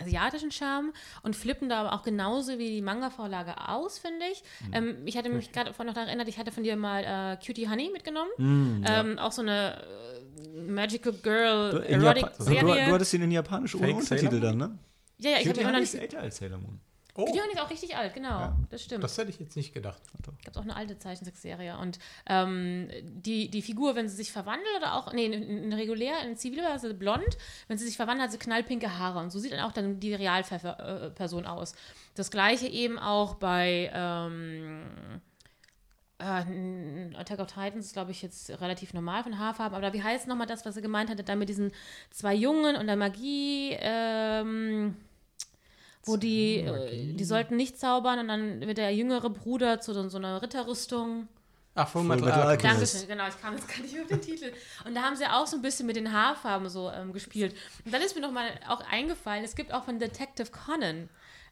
asiatischen 0.00 0.50
Charme 0.50 0.92
und 1.22 1.36
flippen 1.36 1.68
da 1.68 1.80
aber 1.80 1.92
auch 1.92 2.02
genauso 2.02 2.58
wie 2.58 2.68
die 2.68 2.82
Manga-Vorlage 2.82 3.68
aus, 3.68 3.98
finde 3.98 4.26
ich. 4.32 4.42
Mhm. 4.66 4.74
Ähm, 4.74 4.96
ich 5.04 5.16
hatte 5.16 5.28
mich 5.28 5.52
gerade 5.52 5.72
vorhin 5.72 5.86
noch 5.86 5.94
daran 5.94 6.08
erinnert, 6.08 6.28
ich 6.28 6.38
hatte 6.38 6.52
von 6.52 6.62
dir 6.62 6.76
mal 6.76 7.04
äh, 7.04 7.44
Cutie 7.44 7.68
Honey 7.68 7.90
mitgenommen. 7.92 8.30
Mm, 8.36 8.84
ähm, 8.86 9.18
auch 9.18 9.32
so 9.32 9.42
eine 9.42 9.82
äh, 10.56 10.60
Magical 10.60 11.12
Girl 11.12 11.84
in 11.88 12.00
Japan, 12.00 12.00
du, 12.00 12.06
Erotic-Serie. 12.06 12.86
du 12.86 12.92
hattest 12.92 13.14
ihn 13.14 13.22
in 13.22 13.30
Japanisch 13.30 13.74
ohne 13.74 13.94
Untertitel 13.94 14.40
dann, 14.40 14.56
ne? 14.56 14.78
ja, 15.18 15.30
ja, 15.30 15.36
ich 15.38 15.48
habe 15.48 15.50
Cutie 15.50 15.60
immer 15.60 15.70
noch 15.70 15.76
Honey 15.76 15.80
nicht. 15.80 15.94
ist 15.94 16.00
älter 16.00 16.20
als 16.20 16.36
Sailor 16.36 16.58
Moon. 16.58 16.80
Oh, 17.14 17.26
Honey 17.26 17.52
ist 17.52 17.60
auch 17.60 17.70
richtig 17.70 17.96
alt, 17.96 18.14
genau. 18.14 18.52
Das 18.70 18.82
stimmt. 18.82 19.02
das 19.02 19.16
hätte 19.18 19.30
ich 19.30 19.40
jetzt 19.40 19.56
nicht 19.56 19.74
gedacht. 19.74 20.00
Gibt 20.44 20.56
auch 20.56 20.62
eine 20.62 20.76
alte 20.76 20.98
Zeichentrickserie. 20.98 21.76
Und 21.78 21.98
ähm, 22.26 22.88
die, 23.02 23.50
die 23.50 23.62
Figur, 23.62 23.96
wenn 23.96 24.08
sie 24.08 24.16
sich 24.16 24.32
verwandelt 24.32 24.76
oder 24.78 24.94
auch, 24.94 25.12
nee, 25.12 25.26
in, 25.26 25.32
in 25.32 25.72
regulär, 25.72 26.22
in 26.24 26.36
Zivil 26.36 26.62
war 26.62 26.78
sie 26.78 26.94
blond, 26.94 27.36
wenn 27.68 27.78
sie 27.78 27.86
sich 27.86 27.96
verwandelt, 27.96 28.26
hat 28.26 28.32
sie 28.32 28.38
knallpinke 28.38 28.98
Haare. 28.98 29.18
Und 29.18 29.30
so 29.30 29.38
sieht 29.38 29.52
dann 29.52 29.60
auch 29.60 29.72
dann 29.72 30.00
die 30.00 30.14
Realperson 30.14 31.46
aus. 31.46 31.74
Das 32.14 32.30
gleiche 32.30 32.68
eben 32.68 32.98
auch 32.98 33.34
bei 33.34 33.90
ähm, 33.92 35.20
äh, 36.20 37.16
Attack 37.16 37.40
of 37.40 37.46
Titans 37.48 37.86
ist, 37.86 37.92
glaube 37.92 38.10
ich, 38.10 38.22
jetzt 38.22 38.50
relativ 38.60 38.94
normal 38.94 39.22
von 39.22 39.38
Haarfarben. 39.38 39.76
Aber 39.76 39.92
wie 39.92 40.02
heißt 40.02 40.28
nochmal 40.28 40.46
das, 40.46 40.64
was 40.64 40.74
sie 40.74 40.82
gemeint 40.82 41.10
hatte, 41.10 41.24
da 41.24 41.34
mit 41.34 41.48
diesen 41.48 41.72
zwei 42.10 42.34
Jungen 42.34 42.76
und 42.76 42.86
der 42.86 42.96
Magie, 42.96 43.76
ähm, 43.80 44.96
wo 46.04 46.16
die, 46.16 46.56
äh, 46.56 47.12
die 47.12 47.24
sollten 47.24 47.56
nicht 47.56 47.78
zaubern 47.78 48.18
und 48.20 48.28
dann 48.28 48.60
wird 48.60 48.78
der 48.78 48.94
jüngere 48.94 49.30
Bruder 49.30 49.80
zu 49.80 49.92
so, 49.92 50.08
so 50.08 50.18
einer 50.18 50.40
Ritterrüstung. 50.42 51.28
Ach, 51.74 51.88
Full 51.88 52.02
Metal 52.02 52.24
Metal 52.24 52.42
Alchemist. 52.42 52.64
Dankeschön, 52.64 53.08
genau, 53.08 53.28
ich 53.28 53.40
kam 53.40 53.54
jetzt 53.54 53.68
gar 53.68 53.80
nicht 53.80 54.00
auf 54.00 54.06
den 54.06 54.20
Titel. 54.20 54.52
Und 54.84 54.94
da 54.94 55.02
haben 55.02 55.16
sie 55.16 55.26
auch 55.26 55.46
so 55.46 55.56
ein 55.56 55.62
bisschen 55.62 55.86
mit 55.86 55.96
den 55.96 56.12
Haarfarben 56.12 56.68
so 56.68 56.90
ähm, 56.90 57.12
gespielt. 57.12 57.54
Und 57.84 57.94
dann 57.94 58.02
ist 58.02 58.14
mir 58.14 58.22
nochmal 58.22 58.48
auch 58.68 58.80
eingefallen, 58.90 59.44
es 59.44 59.54
gibt 59.54 59.72
auch 59.72 59.84
von 59.84 59.98
Detective 59.98 60.50
Conan 60.50 61.08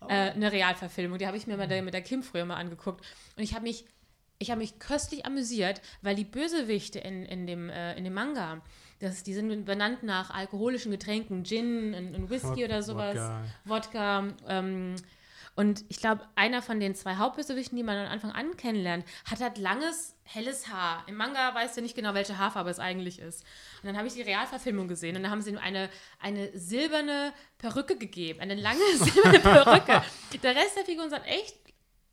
äh, 0.08 0.30
eine 0.30 0.50
Realverfilmung, 0.50 1.18
die 1.18 1.26
habe 1.26 1.36
ich 1.36 1.46
mir 1.46 1.56
mit 1.56 1.70
der, 1.70 1.82
mit 1.82 1.94
der 1.94 2.02
Kim 2.02 2.22
früher 2.22 2.44
mal 2.44 2.56
angeguckt. 2.56 3.04
Und 3.36 3.42
ich 3.42 3.54
habe 3.54 3.64
mich, 3.64 3.84
ich 4.38 4.50
habe 4.50 4.60
mich 4.60 4.78
köstlich 4.78 5.24
amüsiert, 5.24 5.80
weil 6.02 6.16
die 6.16 6.24
Bösewichte 6.24 6.98
in, 6.98 7.24
in, 7.24 7.46
dem, 7.46 7.70
äh, 7.70 7.96
in 7.96 8.04
dem 8.04 8.14
Manga, 8.14 8.60
das, 9.00 9.22
die 9.22 9.34
sind 9.34 9.64
benannt 9.64 10.02
nach 10.02 10.30
alkoholischen 10.30 10.90
Getränken, 10.90 11.44
Gin 11.44 11.94
und, 11.94 12.30
Whisky 12.30 12.48
Wod- 12.48 12.64
oder 12.64 12.82
sowas, 12.82 13.16
Wodka. 13.64 14.24
Wodka. 14.24 14.34
ähm, 14.48 14.96
und 15.58 15.84
ich 15.88 15.98
glaube, 15.98 16.22
einer 16.36 16.62
von 16.62 16.78
den 16.78 16.94
zwei 16.94 17.16
Hauptbösewichten, 17.16 17.76
die 17.76 17.82
man 17.82 17.96
am 17.96 18.12
Anfang 18.12 18.30
an 18.30 18.56
kennenlernt, 18.56 19.04
hat 19.28 19.40
halt 19.40 19.58
langes, 19.58 20.14
helles 20.22 20.68
Haar. 20.68 21.02
Im 21.08 21.16
Manga 21.16 21.52
weiß 21.52 21.76
er 21.76 21.82
nicht 21.82 21.96
genau, 21.96 22.14
welche 22.14 22.38
Haarfarbe 22.38 22.70
es 22.70 22.78
eigentlich 22.78 23.18
ist. 23.18 23.44
Und 23.82 23.88
dann 23.88 23.96
habe 23.96 24.06
ich 24.06 24.14
die 24.14 24.22
Realverfilmung 24.22 24.86
gesehen 24.86 25.16
und 25.16 25.24
da 25.24 25.30
haben 25.30 25.42
sie 25.42 25.50
ihm 25.50 25.58
eine, 25.58 25.90
eine 26.20 26.56
silberne 26.56 27.32
Perücke 27.58 27.96
gegeben. 27.96 28.38
Eine 28.38 28.54
lange 28.54 28.78
silberne 28.98 29.40
Perücke. 29.40 30.04
Der 30.44 30.54
Rest 30.54 30.76
der 30.76 30.84
Figuren 30.84 31.10
sah 31.10 31.24
echt 31.24 31.56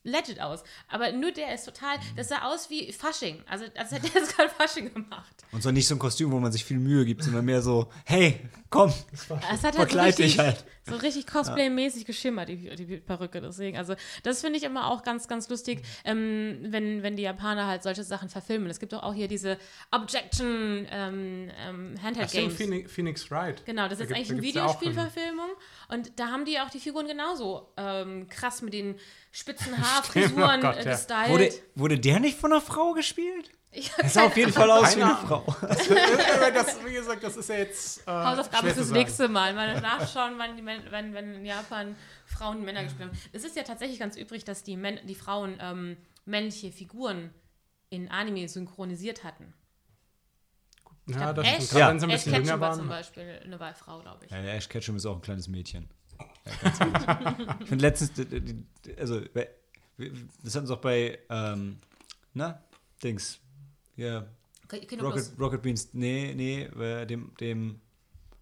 legit 0.05 0.39
aus. 0.39 0.63
Aber 0.87 1.11
nur 1.11 1.31
der 1.31 1.53
ist 1.53 1.65
total, 1.65 1.97
das 2.15 2.29
sah 2.29 2.43
aus 2.43 2.69
wie 2.69 2.91
Fasching. 2.93 3.43
Also 3.49 3.65
als 3.75 3.91
hätte 3.91 4.07
er 4.07 4.13
jetzt 4.21 4.37
gerade 4.37 4.49
Fasching 4.49 4.93
gemacht. 4.93 5.35
Und 5.51 5.61
zwar 5.61 5.71
nicht 5.71 5.87
so 5.87 5.95
ein 5.95 5.99
Kostüm, 5.99 6.31
wo 6.31 6.39
man 6.39 6.51
sich 6.51 6.63
viel 6.63 6.79
Mühe 6.79 7.05
gibt, 7.05 7.23
sondern 7.23 7.43
mehr 7.45 7.61
so, 7.61 7.91
hey, 8.05 8.39
komm, 8.69 8.93
Es 9.11 9.29
hat 9.29 9.63
halt 9.63 9.75
verkleid 9.75 10.17
dich 10.17 10.25
richtig, 10.25 10.39
halt. 10.39 10.65
So 10.87 10.95
richtig 10.97 11.25
Cosplay-mäßig 11.27 12.05
geschimmert, 12.05 12.49
die, 12.49 12.75
die 12.75 12.97
Perücke. 12.97 13.41
Deswegen, 13.41 13.77
also 13.77 13.95
das 14.23 14.41
finde 14.41 14.57
ich 14.57 14.63
immer 14.63 14.87
auch 14.91 15.01
ganz, 15.03 15.27
ganz 15.27 15.49
lustig, 15.49 15.81
ähm, 16.03 16.59
wenn, 16.61 17.01
wenn 17.03 17.15
die 17.15 17.23
Japaner 17.23 17.67
halt 17.67 17.81
solche 17.83 18.03
Sachen 18.03 18.29
verfilmen. 18.29 18.69
Es 18.69 18.79
gibt 18.79 18.93
doch 18.93 19.01
auch 19.03 19.13
hier 19.13 19.27
diese 19.27 19.57
Objection 19.91 20.87
ähm, 20.91 21.49
ähm, 21.57 21.95
Ach 21.97 22.03
Handheld 22.03 22.31
Games. 22.31 22.53
Phoenix, 22.55 22.91
Phoenix 22.91 23.31
Wright. 23.31 23.65
Genau, 23.65 23.87
das 23.87 23.97
Da 23.97 24.03
ist 24.03 24.07
gibt- 24.13 24.17
eigentlich 24.19 24.27
da 24.27 24.33
eine 24.35 24.41
ja 24.43 24.47
Videospielverfilmung. 24.47 25.49
Und 25.89 26.11
da 26.19 26.27
haben 26.27 26.45
die 26.45 26.59
auch 26.59 26.69
die 26.69 26.79
Figuren 26.79 27.07
genauso 27.07 27.67
ähm, 27.77 28.27
krass 28.29 28.61
mit 28.61 28.73
den 28.73 28.95
spitzen 29.31 29.73
Oh 29.77 29.81
Haarfrisuren 29.81 30.61
Gott, 30.61 30.75
äh, 30.77 30.83
ja. 30.85 30.91
gestylt. 30.91 31.29
Wurde, 31.29 31.49
wurde 31.75 31.99
der 31.99 32.19
nicht 32.19 32.37
von 32.37 32.51
einer 32.51 32.61
Frau 32.61 32.93
gespielt? 32.93 33.49
Ich 33.75 33.91
Er 33.97 34.09
sah 34.09 34.25
auf 34.25 34.37
jeden 34.37 34.51
Fall 34.53 34.69
aus 34.71 34.95
wie 34.97 35.03
eine 35.03 35.15
Frau. 35.15 35.43
das, 35.61 36.85
wie 36.85 36.93
gesagt, 36.93 37.23
das 37.23 37.35
ist 37.37 37.49
ja 37.49 37.57
jetzt. 37.57 38.07
Äh, 38.07 38.11
Hausaufgabe 38.11 38.69
fürs 38.71 38.87
sagen. 38.87 38.99
nächste 38.99 39.27
Mal. 39.27 39.53
Mal 39.53 39.79
nachschauen, 39.81 40.33
wann, 40.37 40.55
die 40.57 40.65
wenn, 40.65 41.13
wenn 41.13 41.33
in 41.35 41.45
Japan 41.45 41.95
Frauen 42.25 42.63
Männer 42.63 42.83
gespielt 42.83 43.09
haben. 43.09 43.17
Es 43.33 43.43
ist 43.43 43.55
ja 43.55 43.63
tatsächlich 43.63 43.99
ganz 43.99 44.15
übrig, 44.17 44.43
dass 44.45 44.63
die, 44.63 44.77
Män 44.77 44.99
die 45.05 45.15
Frauen 45.15 45.57
ähm, 45.59 45.97
männliche 46.25 46.71
Figuren 46.71 47.31
in 47.89 48.09
Anime 48.09 48.47
synchronisiert 48.49 49.23
hatten. 49.23 49.53
Ich 51.07 51.13
Ja, 51.15 51.31
glaub, 51.31 51.35
das. 51.35 51.45
Ash, 51.47 51.71
Ja. 51.73 51.87
sie 51.99 52.05
ein 52.05 52.09
Ash 52.09 52.15
bisschen 52.23 52.31
Ketchum 52.33 52.45
jünger 52.47 52.59
war 52.61 52.73
zum. 52.73 52.87
Beispiel 52.89 53.41
eine 53.43 53.59
Wa- 53.59 53.73
Frau, 53.73 53.99
glaube 54.01 54.25
ich. 54.25 54.31
Ja, 54.31 54.37
Ash 54.39 54.67
Ketchum 54.67 54.95
ist 54.95 55.05
auch 55.05 55.15
ein 55.15 55.21
kleines 55.21 55.47
Mädchen. 55.47 55.87
Ja, 56.17 56.25
ich 57.59 57.67
finde 57.67 57.81
letztens, 57.85 58.11
also, 58.97 59.21
das 60.43 60.55
hatten 60.55 60.65
sie 60.67 60.73
auch 60.73 60.81
bei, 60.81 61.19
ähm, 61.29 61.79
na, 62.33 62.61
Dings, 63.03 63.39
ja, 63.95 64.25
Rocket. 65.01 65.39
Rocket 65.39 65.61
Beans, 65.61 65.89
nee, 65.93 66.33
nee, 66.35 67.05
dem, 67.05 67.31
dem 67.39 67.79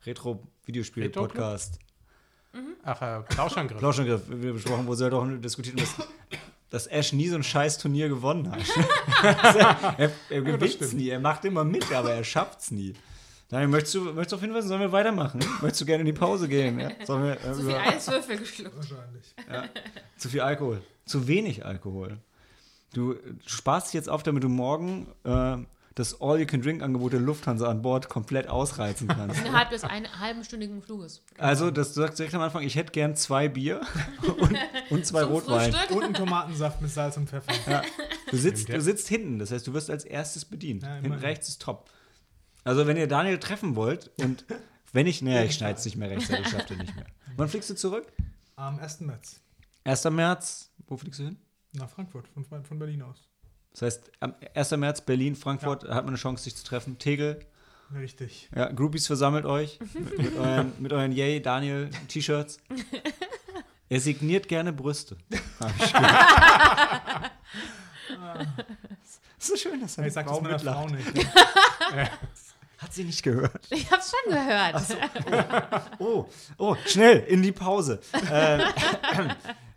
Retro-Videospiel-Podcast. 0.05 1.79
Ach, 2.83 3.01
äh, 3.01 3.35
Lauschangriff. 3.35 3.79
Plauschangriff 3.79 4.21
wir 4.27 4.53
besprochen, 4.53 4.85
wo 4.85 4.93
sie 4.95 5.05
halt 5.05 5.13
auch 5.13 5.27
diskutiert 5.39 5.79
haben, 5.79 5.85
dass, 5.97 6.07
dass 6.69 6.87
Ash 6.87 7.13
nie 7.13 7.27
so 7.27 7.35
ein 7.35 7.43
scheiß 7.43 7.77
Turnier 7.79 8.09
gewonnen 8.09 8.51
hat. 8.51 8.61
er 9.97 10.11
er 10.29 10.41
gewinnt 10.41 10.81
es 10.81 10.93
nie, 10.93 11.09
er 11.09 11.19
macht 11.19 11.45
immer 11.45 11.63
mit, 11.63 11.91
aber 11.91 12.11
er 12.11 12.23
schafft 12.23 12.59
es 12.59 12.71
nie. 12.71 12.93
Nein, 13.49 13.69
möchtest 13.69 13.95
du, 13.95 14.01
möchtest 14.05 14.31
du 14.31 14.35
auf 14.37 14.41
jeden 14.41 14.53
Fall, 14.53 14.63
sollen 14.63 14.81
wir 14.81 14.91
weitermachen? 14.91 15.39
Möchtest 15.61 15.81
du 15.81 15.85
gerne 15.85 16.01
in 16.01 16.07
die 16.07 16.13
Pause 16.13 16.47
gehen? 16.47 16.79
Ja? 16.79 16.91
Sollen 17.05 17.23
wir, 17.23 17.33
äh, 17.33 17.53
Zu 17.53 17.63
viel 17.63 17.75
Eiswürfel 17.75 18.37
geschluckt. 18.37 18.75
Wahrscheinlich. 18.75 19.33
zu 20.17 20.29
viel 20.29 20.41
Alkohol. 20.41 20.81
Zu 21.05 21.27
wenig 21.27 21.65
Alkohol. 21.65 22.17
Du, 22.93 23.13
du 23.13 23.19
sparst 23.45 23.87
dich 23.87 23.93
jetzt 23.93 24.09
auf, 24.09 24.23
damit 24.23 24.43
du 24.43 24.49
morgen 24.49 25.07
äh, 25.23 25.57
das 25.95 26.21
All-You-Can-Drink-Angebot 26.21 27.13
der 27.13 27.19
Lufthansa 27.19 27.67
an 27.67 27.81
Bord 27.81 28.09
komplett 28.09 28.47
ausreizen 28.47 29.07
kannst. 29.09 29.39
Innerhalb 29.39 29.69
des 29.69 29.83
einen 29.83 30.07
halbenstündigen 30.19 30.81
Fluges. 30.81 31.23
Also, 31.37 31.71
das, 31.71 31.93
du 31.93 32.01
sagst 32.01 32.19
direkt 32.19 32.33
am 32.35 32.41
Anfang, 32.41 32.63
ich 32.63 32.75
hätte 32.75 32.91
gern 32.91 33.15
zwei 33.15 33.49
Bier 33.49 33.81
und, 34.39 34.57
und 34.89 35.05
zwei 35.05 35.21
Zum 35.23 35.31
Rotwein. 35.31 35.71
Frühstück. 35.71 35.97
Und 35.97 36.03
einen 36.03 36.13
Tomatensaft 36.13 36.81
mit 36.81 36.91
Salz 36.91 37.17
und 37.17 37.29
Pfeffer. 37.29 37.83
Du 38.29 38.37
sitzt, 38.37 38.69
ja. 38.69 38.75
du 38.75 38.81
sitzt 38.81 39.07
hinten, 39.07 39.39
das 39.39 39.51
heißt, 39.51 39.67
du 39.67 39.73
wirst 39.73 39.89
als 39.89 40.05
erstes 40.05 40.45
bedient. 40.45 40.83
Ja, 40.83 40.95
hinten 40.95 41.13
rechts 41.13 41.49
ist 41.49 41.61
top. 41.61 41.89
Also, 42.63 42.87
wenn 42.87 42.97
ihr 42.97 43.07
Daniel 43.07 43.39
treffen 43.39 43.75
wollt 43.75 44.11
und 44.17 44.45
wenn 44.93 45.07
ich, 45.07 45.21
naja, 45.21 45.43
ich 45.43 45.55
schneide 45.55 45.79
es 45.79 45.85
nicht 45.85 45.97
mehr 45.97 46.09
rechtzeitig, 46.09 46.47
schafft 46.47 46.71
ihr 46.71 46.77
nicht 46.77 46.95
mehr. 46.95 47.05
Wann 47.35 47.49
fliegst 47.49 47.69
du 47.69 47.75
zurück? 47.75 48.05
Am 48.55 48.79
1. 48.79 49.01
März. 49.01 49.41
1. 49.83 50.03
März. 50.11 50.69
Wo 50.87 50.97
fliegst 50.97 51.19
du 51.19 51.23
hin? 51.23 51.37
Nach 51.73 51.89
Frankfurt, 51.89 52.27
von, 52.27 52.63
von 52.63 52.79
Berlin 52.79 53.01
aus. 53.01 53.27
Das 53.71 53.81
heißt, 53.81 54.11
am 54.19 54.35
1. 54.53 54.71
März 54.71 55.01
Berlin, 55.01 55.35
Frankfurt, 55.35 55.83
hat 55.85 56.05
man 56.05 56.09
eine 56.09 56.17
Chance, 56.17 56.43
sich 56.43 56.55
zu 56.55 56.63
treffen. 56.63 56.99
Tegel, 56.99 57.39
Richtig. 57.95 58.49
ja, 58.55 58.71
Groupies 58.71 59.07
versammelt 59.07 59.45
euch 59.45 59.79
mit, 59.93 60.17
mit 60.17 60.35
euren, 60.35 60.73
mit 60.79 60.93
euren 60.93 61.11
Yay, 61.11 61.41
Daniel 61.41 61.89
T-Shirts. 62.07 62.59
Er 63.89 63.99
signiert 63.99 64.47
gerne 64.47 64.73
Brüste. 64.73 65.17
Ich 65.29 65.93
gehört. 65.93 67.31
so 69.37 69.55
schön, 69.55 69.79
dass 69.81 69.91
Ich 69.91 69.99
eine 69.99 70.09
sag 70.09 70.25
Frau 70.25 70.39
das 70.41 70.51
mitlacht. 70.63 70.77
Frau 70.79 70.87
nicht. 70.87 71.27
Hat 72.79 72.91
sie 72.91 73.03
nicht 73.03 73.21
gehört. 73.21 73.67
Ich 73.69 73.91
hab's 73.91 74.11
schon 74.11 74.33
gehört. 74.33 74.97
Oh, 75.99 76.25
oh, 76.57 76.75
schnell, 76.87 77.19
in 77.19 77.43
die 77.43 77.51
Pause. 77.51 77.99
äh, 78.31 78.65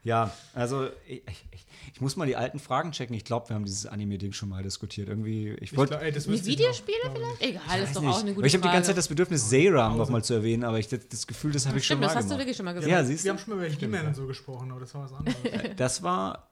ja, 0.02 0.32
also 0.54 0.88
ich, 1.06 1.22
ich, 1.50 1.65
ich 1.96 2.00
muss 2.02 2.14
mal 2.16 2.26
die 2.26 2.36
alten 2.36 2.58
Fragen 2.58 2.92
checken. 2.92 3.16
Ich 3.16 3.24
glaube, 3.24 3.48
wir 3.48 3.56
haben 3.56 3.64
dieses 3.64 3.86
Anime-Ding 3.86 4.32
schon 4.34 4.50
mal 4.50 4.62
diskutiert. 4.62 5.08
Irgendwie, 5.08 5.52
ich 5.62 5.74
wollte. 5.78 5.98
ich 6.06 6.28
Videospiele 6.28 6.98
vielleicht? 7.10 7.40
Egal, 7.40 7.80
ist 7.80 7.96
doch 7.96 8.02
nicht. 8.02 8.10
auch 8.10 8.20
eine 8.20 8.32
gute 8.34 8.42
Weil 8.42 8.46
ich 8.48 8.52
habe 8.52 8.60
die 8.64 8.68
ganze 8.68 8.82
Zeit 8.82 8.84
Frage. 8.88 8.96
das 8.96 9.08
Bedürfnis, 9.08 9.48
Seiram 9.48 9.96
nochmal 9.96 10.22
zu 10.22 10.34
erwähnen, 10.34 10.62
aber 10.64 10.78
ich 10.78 10.88
das, 10.88 11.08
das 11.08 11.26
Gefühl, 11.26 11.52
das 11.52 11.66
habe 11.66 11.78
ich 11.78 11.86
schon 11.86 11.96
Stimmt, 11.96 12.00
mal 12.02 12.06
das 12.08 12.16
hast 12.16 12.24
du 12.24 12.28
gemacht. 12.28 12.40
wirklich 12.40 12.56
schon 12.58 12.66
mal 12.66 12.74
gesagt. 12.74 12.90
Ja, 12.92 13.02
siehst 13.02 13.24
Wir 13.24 13.32
du? 13.32 13.38
haben 13.38 13.44
schon 13.46 13.56
mal 13.58 13.66
über 13.66 13.74
He-Man 13.74 14.06
und 14.08 14.14
so 14.14 14.26
gesprochen, 14.26 14.70
aber 14.72 14.80
das 14.80 14.94
war 14.94 15.04
was 15.04 15.12
anderes. 15.14 15.36
Das 15.76 16.02
war 16.02 16.50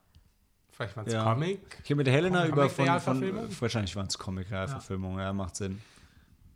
Vielleicht 0.70 0.96
war 0.96 1.06
es 1.06 1.12
Ja. 1.12 1.24
Comic. 1.24 1.60
Ich 1.84 1.90
habe 1.90 1.96
mit 1.96 2.08
Helena 2.08 2.38
Comic- 2.48 2.52
über 2.54 2.70
von, 2.70 3.00
von 3.00 3.60
wahrscheinlich 3.60 3.94
waren 3.96 4.06
es 4.06 4.16
Comic-Realverfilmungen, 4.16 5.18
ja. 5.18 5.34
macht 5.34 5.56
Sinn. 5.56 5.78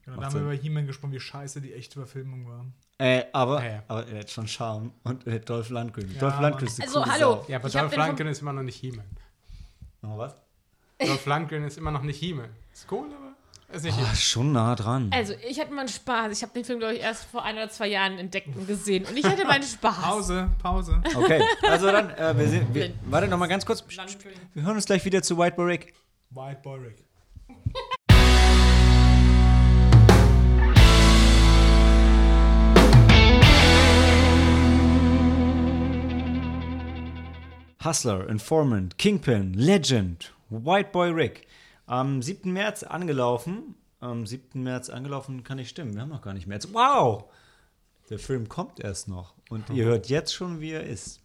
Genau, 0.06 0.18
da 0.18 0.26
haben 0.28 0.34
wir 0.34 0.40
über 0.40 0.52
He-Man 0.54 0.86
gesprochen, 0.86 1.12
wie 1.12 1.20
scheiße 1.20 1.60
die 1.60 1.74
echte 1.74 1.96
Verfilmung 2.00 2.48
war. 2.48 2.64
Äh, 3.00 3.24
aber, 3.32 3.62
Ja, 3.64 3.70
ja. 3.70 3.82
aber 3.86 4.06
er 4.08 4.20
hat 4.20 4.30
schon 4.30 4.48
Charme 4.48 4.92
und 5.04 5.24
hat 5.24 5.48
Dolph 5.48 5.68
Lundgren. 5.70 6.12
Ja, 6.14 6.18
Dolph. 6.20 6.40
Lundgren 6.40 6.66
ist 6.66 6.82
Also, 6.82 7.06
hallo. 7.06 7.18
Sau. 7.18 7.44
Ja, 7.48 7.58
aber 7.58 7.68
Ich 7.68 7.72
Dolph 7.74 7.96
Lundgren 7.96 8.26
ist 8.28 8.42
immer 8.42 8.52
noch 8.52 8.62
nicht 8.64 8.80
He-Man. 8.80 9.04
Oh, 10.02 10.18
was? 10.18 10.34
Dolph 10.98 11.26
Lundgren 11.26 11.64
ist 11.64 11.78
immer 11.78 11.92
noch 11.92 12.02
nicht 12.02 12.18
He-Man. 12.18 12.48
Ist 12.72 12.86
cool, 12.90 13.06
aber 13.06 13.76
ist 13.76 13.84
nicht 13.84 13.94
Ah, 13.94 14.00
He-Man. 14.00 14.16
schon 14.16 14.52
nah 14.52 14.74
dran. 14.74 15.10
Also, 15.14 15.34
ich 15.48 15.60
hatte 15.60 15.72
meinen 15.72 15.86
Spaß. 15.88 16.32
Ich 16.36 16.42
habe 16.42 16.52
den 16.54 16.64
Film, 16.64 16.80
glaube 16.80 16.94
ich, 16.94 17.00
erst 17.00 17.26
vor 17.26 17.44
ein 17.44 17.54
oder 17.54 17.68
zwei 17.70 17.86
Jahren 17.86 18.18
entdeckt 18.18 18.48
und 18.56 18.66
gesehen. 18.66 19.04
Und 19.04 19.16
ich 19.16 19.24
hatte 19.24 19.44
meinen 19.44 19.62
Spaß. 19.74 19.94
Pause, 20.02 20.50
Pause. 20.60 21.00
Okay, 21.14 21.40
also 21.62 21.86
dann, 21.92 22.10
äh, 22.10 22.36
wir, 22.36 22.48
sind, 22.48 22.74
wir, 22.74 22.90
warte 23.06 23.28
noch 23.28 23.38
mal 23.38 23.46
ganz 23.46 23.64
kurz. 23.64 23.80
Entschuldigung. 23.82 24.32
Wir 24.54 24.64
hören 24.64 24.74
uns 24.74 24.86
gleich 24.86 25.04
wieder 25.04 25.22
zu 25.22 25.38
White 25.38 25.54
Boy 25.54 25.66
Rick. 25.66 25.94
White 26.30 26.60
Boy 26.64 26.78
Rick. 26.80 27.04
Hustler, 37.84 38.28
Informant, 38.28 38.98
Kingpin, 38.98 39.54
Legend, 39.54 40.34
White 40.50 40.90
Boy 40.90 41.10
Rick. 41.10 41.46
Am 41.86 42.22
7. 42.22 42.52
März 42.52 42.82
angelaufen. 42.82 43.76
Am 44.00 44.26
7. 44.26 44.62
März 44.62 44.90
angelaufen 44.90 45.44
kann 45.44 45.58
nicht 45.58 45.70
stimmen. 45.70 45.94
Wir 45.94 46.02
haben 46.02 46.08
noch 46.08 46.22
gar 46.22 46.34
nicht 46.34 46.46
März. 46.46 46.68
Wow! 46.72 47.24
Der 48.10 48.18
Film 48.18 48.48
kommt 48.48 48.80
erst 48.80 49.06
noch. 49.06 49.34
Und 49.48 49.70
ihr 49.70 49.84
hört 49.84 50.08
jetzt 50.08 50.34
schon, 50.34 50.60
wie 50.60 50.72
er 50.72 50.84
ist. 50.84 51.20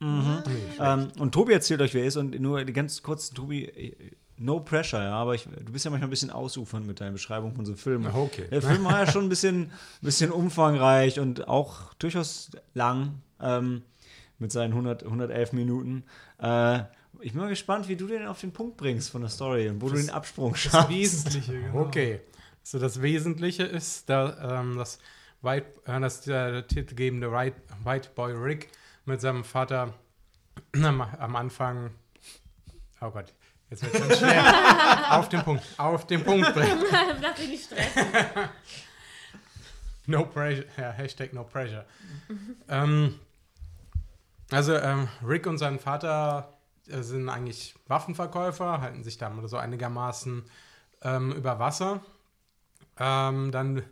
Mhm. 0.00 0.42
Ähm, 0.78 1.08
und 1.18 1.32
Tobi 1.32 1.52
erzählt 1.52 1.80
euch, 1.80 1.94
wer 1.94 2.02
er 2.02 2.08
ist. 2.08 2.16
Und 2.16 2.38
nur 2.40 2.62
ganz 2.64 3.02
kurz, 3.02 3.30
Tobi, 3.30 3.64
äh, 3.64 4.12
no 4.36 4.60
pressure, 4.60 5.02
ja. 5.02 5.14
Aber 5.14 5.34
ich, 5.34 5.44
du 5.44 5.72
bist 5.72 5.84
ja 5.84 5.90
manchmal 5.90 6.08
ein 6.08 6.10
bisschen 6.10 6.30
ausufernd 6.30 6.86
mit 6.86 7.00
deiner 7.00 7.12
Beschreibung 7.12 7.54
von 7.54 7.64
so 7.64 7.74
Filmen. 7.74 8.14
Okay. 8.14 8.46
Der 8.50 8.62
Film 8.62 8.84
war 8.84 9.04
ja 9.04 9.10
schon 9.10 9.24
ein 9.24 9.28
bisschen, 9.28 9.72
bisschen 10.00 10.30
umfangreich 10.30 11.18
und 11.18 11.48
auch 11.48 11.92
durchaus 11.94 12.50
lang 12.74 13.20
ähm, 13.40 13.82
mit 14.38 14.52
seinen 14.52 14.72
100, 14.72 15.04
111 15.04 15.52
Minuten. 15.52 16.04
Äh, 16.40 16.80
ich 17.20 17.32
bin 17.32 17.40
mal 17.40 17.48
gespannt, 17.48 17.88
wie 17.88 17.96
du 17.96 18.06
den 18.06 18.26
auf 18.26 18.40
den 18.40 18.52
Punkt 18.52 18.76
bringst 18.76 19.10
von 19.10 19.22
der 19.22 19.30
Story 19.30 19.68
und 19.68 19.80
wo 19.80 19.88
du 19.88 19.96
den 19.96 20.10
Absprung 20.10 20.52
Das 20.52 20.60
schaffst. 20.60 20.90
Wesentliche, 20.90 21.52
genau. 21.52 21.80
Okay. 21.80 22.20
So, 22.62 22.78
das 22.78 23.02
Wesentliche 23.02 23.62
ist, 23.64 24.08
da, 24.08 24.60
ähm, 24.60 24.76
dass, 24.76 24.98
White, 25.42 25.66
äh, 25.86 26.00
dass 26.00 26.22
der 26.22 26.66
titelgebende 26.66 27.30
White, 27.30 27.56
White 27.84 28.10
Boy 28.14 28.32
Rick 28.32 28.70
mit 29.04 29.20
seinem 29.20 29.44
Vater 29.44 29.94
am, 30.74 31.00
am 31.00 31.36
Anfang, 31.36 31.90
oh 33.00 33.10
Gott, 33.10 33.32
Jetzt 33.70 33.82
wird 33.92 34.10
es 34.10 34.18
schwer. 34.18 35.10
auf 35.18 35.28
den 35.28 35.42
Punkt, 35.42 35.64
auf 35.78 36.06
den 36.06 36.22
Punkt 36.22 36.52
bringen. 36.54 36.84
Lass 37.20 37.36
dich 37.36 37.48
nicht 37.48 37.64
stressen. 37.64 38.04
No 40.06 40.26
pressure, 40.26 40.66
ja, 40.76 40.90
Hashtag 40.90 41.32
no 41.32 41.44
pressure. 41.44 41.86
ähm, 42.68 43.18
also 44.50 44.74
ähm, 44.74 45.08
Rick 45.26 45.46
und 45.46 45.58
sein 45.58 45.78
Vater 45.78 46.54
äh, 46.88 47.02
sind 47.02 47.28
eigentlich 47.28 47.74
Waffenverkäufer, 47.86 48.80
halten 48.80 49.02
sich 49.02 49.18
da 49.18 49.32
so 49.46 49.56
einigermaßen 49.56 50.44
ähm, 51.02 51.32
über 51.32 51.58
Wasser. 51.58 52.02
Ähm, 52.98 53.50
dann 53.50 53.82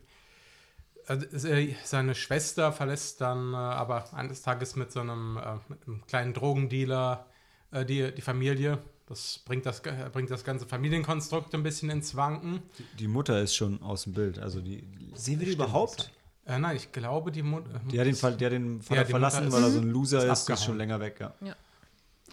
äh, 1.09 1.75
seine 1.85 2.15
Schwester 2.15 2.73
verlässt 2.73 3.21
dann 3.21 3.55
äh, 3.55 3.57
aber 3.57 4.13
eines 4.15 4.43
Tages 4.43 4.77
mit 4.77 4.93
so 4.93 5.01
einem, 5.01 5.37
äh, 5.37 5.55
mit 5.69 5.87
einem 5.87 6.07
kleinen 6.07 6.35
Drogendealer 6.35 7.27
äh, 7.73 7.85
die, 7.85 8.13
die 8.15 8.23
Familie. 8.23 8.79
Das 9.07 9.41
bringt, 9.45 9.67
das 9.67 9.83
bringt 9.83 10.31
das 10.31 10.45
ganze 10.45 10.67
Familienkonstrukt 10.67 11.55
ein 11.55 11.63
bisschen 11.63 11.91
ins 11.91 12.15
Wanken. 12.15 12.63
Die, 12.79 12.97
die 13.01 13.09
Mutter 13.09 13.41
ist 13.41 13.55
schon 13.55 13.83
aus 13.83 14.05
dem 14.05 14.15
Bild. 14.15 14.39
Also 14.39 14.61
die 14.61 14.85
sehen 15.15 15.41
wir 15.41 15.47
die 15.47 15.55
überhaupt? 15.55 16.13
Äh, 16.47 16.59
nein, 16.59 16.77
ich 16.77 16.91
glaube, 16.91 17.31
die 17.31 17.43
Mutter. 17.43 17.81
Die 17.91 17.99
hat 17.99 18.07
den, 18.07 18.17
Fall, 18.17 18.37
die 18.37 18.45
hat 18.45 18.53
den 18.53 18.83
Vater 18.83 19.01
Ja, 19.01 19.05
die 19.05 19.11
verlassen, 19.11 19.45
Mutter 19.45 19.57
weil 19.57 19.63
er 19.65 19.71
so 19.71 19.81
ein 19.81 19.91
Loser 19.91 20.27
ist 20.27 20.49
ist. 20.49 20.51
Ist 20.51 20.65
schon 20.65 20.77
länger 20.77 20.99
weg, 21.01 21.21
ja. 21.21 21.35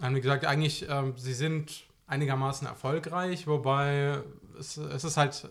Und 0.01 0.15
wie 0.15 0.21
gesagt, 0.21 0.45
eigentlich, 0.45 0.87
ähm, 0.89 1.13
sie 1.17 1.33
sind 1.33 1.83
einigermaßen 2.07 2.67
erfolgreich, 2.67 3.45
wobei 3.45 4.21
es, 4.57 4.77
es 4.77 5.03
ist 5.03 5.17
halt, 5.17 5.47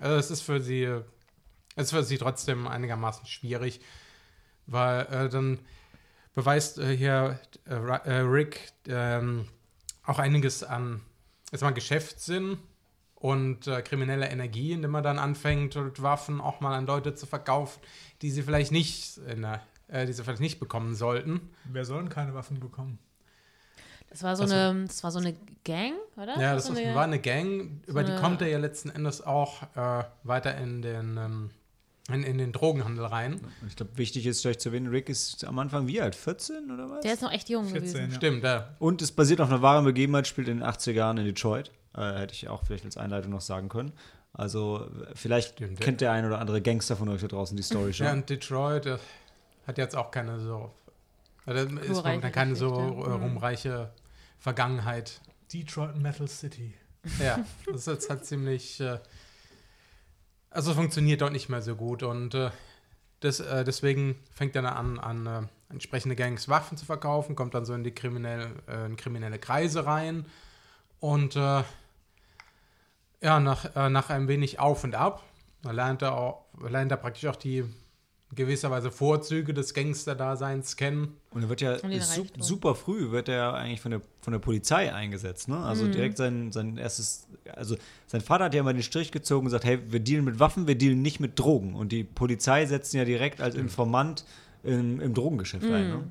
äh, 0.00 0.08
es 0.08 0.30
ist 0.30 0.40
für 0.40 0.60
sie, 0.60 0.84
es 1.76 1.84
ist 1.86 1.90
für 1.90 2.02
sie 2.02 2.18
trotzdem 2.18 2.66
einigermaßen 2.66 3.26
schwierig, 3.26 3.80
weil 4.66 5.06
äh, 5.06 5.28
dann 5.28 5.60
beweist 6.34 6.78
äh, 6.78 6.96
hier 6.96 7.38
äh, 7.66 7.74
äh, 7.74 8.20
Rick 8.20 8.72
ähm, 8.88 9.46
auch 10.04 10.18
einiges 10.18 10.64
an, 10.64 11.00
erstmal 11.52 11.74
Geschäftssinn 11.74 12.58
und 13.24 13.66
äh, 13.68 13.80
kriminelle 13.80 14.28
Energie, 14.28 14.72
indem 14.72 14.94
er 14.94 15.00
dann 15.00 15.18
anfängt, 15.18 15.76
Waffen 16.02 16.42
auch 16.42 16.60
mal 16.60 16.74
an 16.76 16.84
Leute 16.84 17.14
zu 17.14 17.24
verkaufen, 17.24 17.80
die 18.20 18.30
sie 18.30 18.42
vielleicht 18.42 18.70
nicht, 18.70 19.16
in 19.16 19.40
der, 19.40 19.62
äh, 19.88 20.04
die 20.04 20.12
sie 20.12 20.22
vielleicht 20.22 20.42
nicht 20.42 20.60
bekommen 20.60 20.94
sollten. 20.94 21.40
Wer 21.64 21.86
soll 21.86 22.00
denn 22.02 22.10
keine 22.10 22.34
Waffen 22.34 22.60
bekommen? 22.60 22.98
Das 24.10 24.22
war 24.22 24.36
so, 24.36 24.42
Also- 24.42 24.54
eine, 24.54 24.84
das 24.86 25.02
war 25.02 25.10
so 25.10 25.20
eine 25.20 25.34
Gang, 25.64 25.94
oder? 26.16 26.38
Ja, 26.38 26.54
das 26.54 26.66
so 26.66 26.74
ist, 26.74 26.78
eine, 26.80 26.94
war 26.94 27.04
eine 27.04 27.18
Gang, 27.18 27.80
über 27.86 28.04
die 28.04 28.12
eine- 28.12 28.20
kommt 28.20 28.42
er 28.42 28.48
ja 28.48 28.58
letzten 28.58 28.90
Endes 28.90 29.22
auch 29.22 29.62
äh, 29.74 30.04
weiter 30.22 30.54
in 30.58 30.82
den, 30.82 31.16
ähm, 31.16 31.50
in, 32.12 32.24
in 32.24 32.36
den 32.36 32.52
Drogenhandel 32.52 33.06
rein. 33.06 33.40
Ich 33.66 33.74
glaube, 33.76 33.96
wichtig 33.96 34.26
ist 34.26 34.42
vielleicht 34.42 34.60
zu 34.60 34.68
erwähnen, 34.68 34.88
Rick 34.88 35.08
ist 35.08 35.44
am 35.46 35.58
Anfang 35.58 35.86
wie 35.86 35.98
alt? 35.98 36.14
14 36.14 36.70
oder 36.70 36.90
was? 36.90 37.00
Der 37.00 37.14
ist 37.14 37.22
noch 37.22 37.32
echt 37.32 37.48
jung 37.48 37.64
14, 37.64 37.80
gewesen. 37.90 38.10
ja. 38.10 38.16
Stimmt, 38.16 38.44
ja. 38.44 38.74
Und 38.80 39.00
es 39.00 39.12
basiert 39.12 39.40
auf 39.40 39.48
einer 39.48 39.62
wahren 39.62 39.86
Begebenheit, 39.86 40.26
spielt 40.28 40.48
in 40.48 40.58
den 40.58 40.66
80er 40.68 40.92
Jahren 40.92 41.16
in 41.16 41.24
Detroit. 41.24 41.70
Äh, 41.96 42.18
hätte 42.18 42.34
ich 42.34 42.48
auch 42.48 42.64
vielleicht 42.64 42.84
als 42.84 42.96
Einleitung 42.96 43.30
noch 43.30 43.40
sagen 43.40 43.68
können. 43.68 43.92
Also, 44.32 44.88
vielleicht 45.14 45.52
Stimmt, 45.54 45.80
kennt 45.80 46.00
der 46.00 46.10
ein 46.10 46.24
oder 46.26 46.40
andere 46.40 46.60
Gangster 46.60 46.96
von 46.96 47.08
euch 47.08 47.20
da 47.20 47.28
draußen 47.28 47.56
die 47.56 47.62
Story 47.62 47.92
schon. 47.92 48.06
Ja, 48.06 48.12
und 48.12 48.28
Detroit 48.28 48.86
äh, 48.86 48.98
hat 49.66 49.78
jetzt 49.78 49.94
auch 49.96 50.10
keine 50.10 50.40
so, 50.40 50.72
äh, 51.46 51.64
ist 51.64 52.02
keine 52.32 52.56
so 52.56 52.74
äh, 52.80 53.08
Mhm. 53.08 53.22
rumreiche 53.22 53.90
Vergangenheit. 54.38 55.20
Detroit 55.52 55.96
Metal 55.96 56.26
City. 56.26 56.74
Ja, 57.22 57.38
das 57.66 57.82
ist 57.82 57.86
jetzt 57.86 58.10
halt 58.10 58.24
ziemlich, 58.24 58.80
äh, 58.80 58.98
also 60.50 60.74
funktioniert 60.74 61.20
dort 61.20 61.32
nicht 61.32 61.48
mehr 61.48 61.62
so 61.62 61.76
gut 61.76 62.02
und 62.02 62.34
äh, 62.34 62.50
das, 63.20 63.40
äh, 63.40 63.64
deswegen 63.64 64.16
fängt 64.34 64.56
er 64.56 64.62
dann 64.62 64.98
an, 64.98 64.98
an 64.98 65.26
äh, 65.44 65.72
entsprechende 65.72 66.16
Gangs 66.16 66.48
Waffen 66.48 66.76
zu 66.76 66.84
verkaufen, 66.86 67.36
kommt 67.36 67.54
dann 67.54 67.64
so 67.64 67.74
in 67.74 67.84
die 67.84 67.92
kriminell, 67.92 68.48
äh, 68.68 68.86
in 68.86 68.96
kriminelle 68.96 69.38
Kreise 69.38 69.86
rein 69.86 70.26
und 71.00 71.36
äh, 71.36 71.62
ja, 73.24 73.40
nach, 73.40 73.74
äh, 73.74 73.90
nach 73.90 74.10
ein 74.10 74.28
wenig 74.28 74.60
Auf 74.60 74.84
und 74.84 74.94
Ab 74.94 75.22
da 75.64 75.70
lernt 75.72 76.02
er, 76.02 76.16
auch, 76.16 76.44
lernt 76.68 76.90
er 76.92 76.98
praktisch 76.98 77.26
auch 77.26 77.36
die 77.36 77.58
in 77.58 78.36
gewisser 78.36 78.70
Weise 78.70 78.90
Vorzüge 78.90 79.54
des 79.54 79.72
Gangster-Daseins 79.72 80.76
kennen. 80.76 81.16
Und 81.30 81.42
er 81.42 81.48
wird 81.48 81.62
ja 81.62 81.78
su 81.78 82.26
super 82.38 82.74
früh 82.74 83.10
wird 83.10 83.28
er 83.28 83.54
eigentlich 83.54 83.80
von 83.80 83.92
der, 83.92 84.02
von 84.20 84.32
der 84.32 84.40
Polizei 84.40 84.92
eingesetzt, 84.92 85.48
ne? 85.48 85.56
Mhm. 85.56 85.62
Also 85.62 85.88
direkt 85.88 86.18
sein, 86.18 86.52
sein 86.52 86.76
erstes, 86.76 87.26
also 87.54 87.76
sein 88.06 88.20
Vater 88.20 88.44
hat 88.44 88.54
ja 88.54 88.60
immer 88.60 88.74
den 88.74 88.82
Strich 88.82 89.10
gezogen 89.10 89.40
und 89.40 89.44
gesagt, 89.46 89.64
hey, 89.64 89.78
wir 89.88 90.00
dealen 90.00 90.24
mit 90.24 90.38
Waffen, 90.38 90.66
wir 90.66 90.76
dealen 90.76 91.00
nicht 91.00 91.18
mit 91.18 91.38
Drogen. 91.38 91.74
Und 91.74 91.92
die 91.92 92.04
Polizei 92.04 92.66
setzt 92.66 92.92
ihn 92.92 92.98
ja 92.98 93.04
direkt 93.04 93.40
als 93.40 93.54
Informant 93.54 94.26
im, 94.62 95.00
im 95.00 95.14
Drogengeschäft 95.14 95.64
ein, 95.64 95.88
ne? 95.88 96.04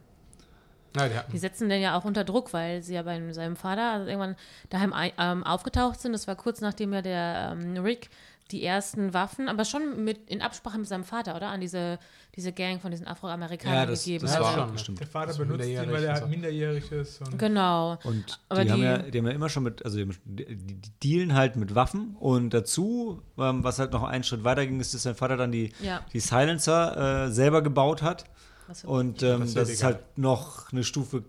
Ja, 0.95 1.07
die 1.09 1.31
Die 1.31 1.37
setzen 1.37 1.69
den 1.69 1.81
ja 1.81 1.97
auch 1.97 2.05
unter 2.05 2.23
Druck, 2.23 2.53
weil 2.53 2.81
sie 2.83 2.93
ja 2.95 3.01
bei 3.03 3.19
seinem 3.33 3.55
Vater 3.55 3.91
also 3.93 4.07
irgendwann 4.07 4.35
daheim 4.69 4.93
ei- 4.93 5.13
ähm, 5.17 5.43
aufgetaucht 5.43 5.99
sind. 5.99 6.13
Das 6.13 6.27
war 6.27 6.35
kurz 6.35 6.61
nachdem 6.61 6.93
ja 6.93 7.01
der 7.01 7.57
ähm, 7.59 7.77
Rick 7.83 8.09
die 8.51 8.63
ersten 8.63 9.13
Waffen, 9.13 9.47
aber 9.47 9.63
schon 9.65 10.03
mit 10.03 10.29
in 10.29 10.41
Absprache 10.41 10.77
mit 10.77 10.85
seinem 10.87 11.05
Vater, 11.05 11.35
oder? 11.35 11.47
An 11.47 11.61
diese, 11.61 11.97
diese 12.35 12.51
Gang 12.51 12.81
von 12.81 12.91
diesen 12.91 13.07
Afroamerikanern 13.07 13.75
Ja, 13.79 13.85
das, 13.85 14.03
gegeben 14.03 14.25
das 14.27 14.39
war 14.39 14.53
schon. 14.53 14.71
bestimmt. 14.73 14.99
Der 14.99 15.07
Vater 15.07 15.27
Das 15.27 15.37
benutzt 15.37 15.65
ihn, 15.65 15.91
weil 15.91 16.03
er 16.03 16.13
halt 16.15 16.29
minderjährig 16.29 16.91
ist. 16.91 17.21
Und 17.21 17.39
Genau. 17.39 17.97
Und 18.03 18.39
Aber 18.49 18.63
die, 18.65 18.71
haben 18.71 18.83
ja, 18.83 18.97
die 18.99 19.17
haben 19.17 19.25
ja 19.27 19.31
immer 19.31 19.47
schon 19.49 19.63
mit, 19.63 19.83
also 19.85 19.97
die, 19.97 20.09
die, 20.25 20.55
die 20.57 20.91
dealen 21.01 21.33
halt 21.33 21.55
mit 21.55 21.73
Waffen 21.73 22.15
und 22.19 22.53
dazu, 22.53 23.21
ähm, 23.39 23.63
was 23.63 23.79
halt 23.79 23.93
noch 23.93 24.03
einen 24.03 24.25
Schritt 24.25 24.43
weiter 24.43 24.67
ging, 24.67 24.79
ist, 24.81 24.93
dass 24.93 25.03
sein 25.03 25.15
Vater 25.15 25.37
dann 25.37 25.51
die, 25.53 25.71
Ja. 25.81 26.01
die 26.11 26.19
Silencer 26.19 27.25
äh, 27.27 27.31
selber 27.31 27.61
gebaut 27.63 28.01
hat. 28.01 28.25
Was 28.67 28.83
Und 28.85 29.23
ähm, 29.23 29.41
Das 29.41 29.53
das, 29.53 29.69
ist 29.69 29.83
halt 29.83 30.17
noch 30.17 30.71
eine 30.71 30.83
Stufe 30.83 31.23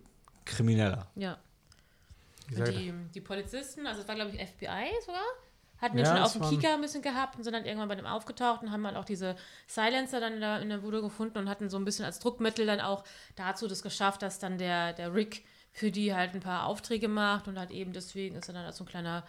krimineller. 0.45 1.07
ja. 1.17 1.39
die 2.51 2.63
die, 2.63 2.95
die 3.15 3.21
Polizisten, 3.21 3.87
also 3.87 4.03
es 4.03 4.09
war 4.09 4.15
glaube 4.15 4.31
ich 4.31 4.37
FBI 4.37 4.91
sogar, 5.05 5.23
hatten 5.79 5.99
Ja, 5.99 6.05
den 6.05 6.13
schon 6.13 6.23
auf 6.23 6.33
dem 6.33 6.43
Kieker 6.43 6.75
ein 6.75 6.81
bisschen 6.81 7.03
gehabt 7.03 7.37
und 7.37 7.45
sind 7.45 7.53
dann 7.53 7.65
irgendwann 7.65 7.89
bei 7.89 7.95
dem 7.95 8.07
aufgetaucht 8.07 8.63
und 8.63 8.71
haben 8.71 8.87
halt 8.87 8.97
auch 8.97 9.05
diese 9.05 9.37
Silencer 9.67 10.21
dann 10.21 10.35
in 10.35 10.41
der, 10.41 10.61
in 10.61 10.69
der 10.69 10.79
Bude 10.79 11.01
gefunden 11.01 11.39
und 11.39 11.49
hatten 11.49 11.69
so 11.69 11.77
ein 11.77 11.85
bisschen 11.85 12.05
als 12.05 12.19
Druckmittel 12.21 12.67
dann 12.67 12.81
auch 12.81 13.05
dazu 13.37 13.67
das 13.67 13.83
geschafft, 13.83 14.23
dass 14.23 14.39
dann 14.39 14.59
der, 14.59 14.93
der 14.93 15.15
Rick 15.15 15.45
für 15.73 15.91
die 15.91 16.15
halt 16.15 16.35
ein 16.35 16.41
paar 16.41 16.67
Aufträge 16.67 17.09
macht 17.09 17.49
und 17.49 17.59
halt 17.59 17.71
eben 17.71 17.93
deswegen 17.93 18.37
ist 18.37 18.49
er 18.49 18.55
dann 18.55 18.65
als 18.65 18.77
so 18.77 18.85
ein 18.85 18.89
kleiner 18.89 19.25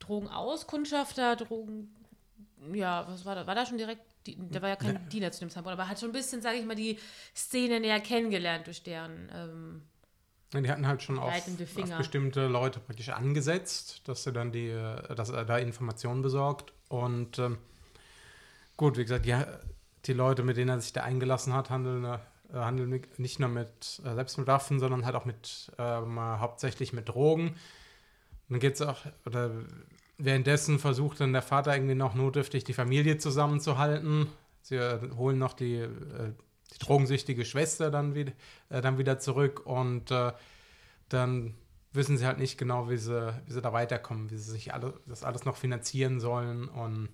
Drogenauskundschafter, 0.00 1.36
Drogen, 1.36 1.94
ja, 2.72 3.06
was 3.08 3.24
war 3.24 3.34
da? 3.34 3.46
War 3.46 3.54
da 3.54 3.64
schon 3.64 3.78
direkt, 3.78 4.02
die, 4.26 4.36
der 4.36 4.62
war 4.62 4.68
ja 4.70 4.76
kein 4.76 5.08
Dealer 5.08 5.32
zu 5.32 5.40
dem 5.40 5.50
Zeitpunkt, 5.50 5.78
aber 5.78 5.88
hat 5.88 6.00
schon 6.00 6.10
ein 6.10 6.12
bisschen, 6.12 6.42
sage 6.42 6.58
ich 6.58 6.64
mal, 6.64 6.74
die 6.74 6.98
Szene 7.34 7.80
näher 7.80 8.00
kennengelernt 8.00 8.66
durch 8.66 8.82
deren 8.82 9.28
ähm, 9.34 9.82
Ja, 10.52 10.60
Die 10.60 10.70
hatten 10.70 10.86
halt 10.86 11.02
schon 11.02 11.18
auf, 11.18 11.32
auf 11.32 11.96
bestimmte 11.98 12.46
Leute 12.46 12.80
praktisch 12.80 13.10
angesetzt, 13.10 14.02
dass 14.08 14.26
er 14.26 14.32
dann 14.32 14.52
die, 14.52 14.70
dass 15.14 15.30
er 15.30 15.44
da 15.44 15.58
Informationen 15.58 16.22
besorgt. 16.22 16.72
Und 16.88 17.38
ähm, 17.38 17.58
gut, 18.76 18.96
wie 18.96 19.02
gesagt, 19.02 19.26
die, 19.26 19.36
die 20.06 20.12
Leute, 20.12 20.42
mit 20.42 20.56
denen 20.56 20.70
er 20.70 20.80
sich 20.80 20.92
da 20.92 21.02
eingelassen 21.02 21.52
hat, 21.52 21.70
handeln, 21.70 22.04
äh, 22.04 22.18
handeln 22.52 23.02
nicht 23.16 23.40
nur 23.40 23.48
mit 23.48 24.00
äh, 24.04 24.14
selbst 24.14 24.38
mit 24.38 24.46
Waffen, 24.46 24.78
sondern 24.80 25.04
halt 25.04 25.16
auch 25.16 25.24
mit 25.24 25.72
ähm, 25.78 26.16
äh, 26.16 26.20
hauptsächlich 26.20 26.92
mit 26.92 27.08
Drogen. 27.08 27.48
Und 27.48 27.56
dann 28.48 28.60
geht's 28.60 28.80
auch, 28.82 28.98
oder 29.26 29.50
währenddessen 30.18 30.78
versucht 30.78 31.20
dann 31.20 31.32
der 31.32 31.42
Vater 31.42 31.74
irgendwie 31.74 31.94
noch 31.94 32.14
notdürftig 32.14 32.64
die 32.64 32.72
Familie 32.74 33.18
zusammenzuhalten. 33.18 34.28
Sie 34.62 34.76
äh, 34.76 34.98
holen 35.16 35.38
noch 35.38 35.52
die, 35.54 35.74
äh, 35.76 36.32
die 36.72 36.78
drogensüchtige 36.78 37.44
Schwester 37.44 37.90
dann 37.90 38.14
wieder, 38.14 38.32
äh, 38.70 38.80
dann 38.80 38.98
wieder 38.98 39.18
zurück 39.18 39.66
und 39.66 40.10
äh, 40.10 40.32
dann 41.08 41.54
wissen 41.92 42.16
sie 42.18 42.26
halt 42.26 42.38
nicht 42.38 42.58
genau, 42.58 42.88
wie 42.90 42.96
sie, 42.96 43.34
wie 43.46 43.52
sie 43.52 43.60
da 43.62 43.72
weiterkommen, 43.72 44.30
wie 44.30 44.36
sie 44.36 44.50
sich 44.50 44.72
alle, 44.74 44.94
das 45.06 45.22
alles 45.22 45.44
noch 45.44 45.56
finanzieren 45.56 46.18
sollen 46.18 46.68
und 46.68 47.08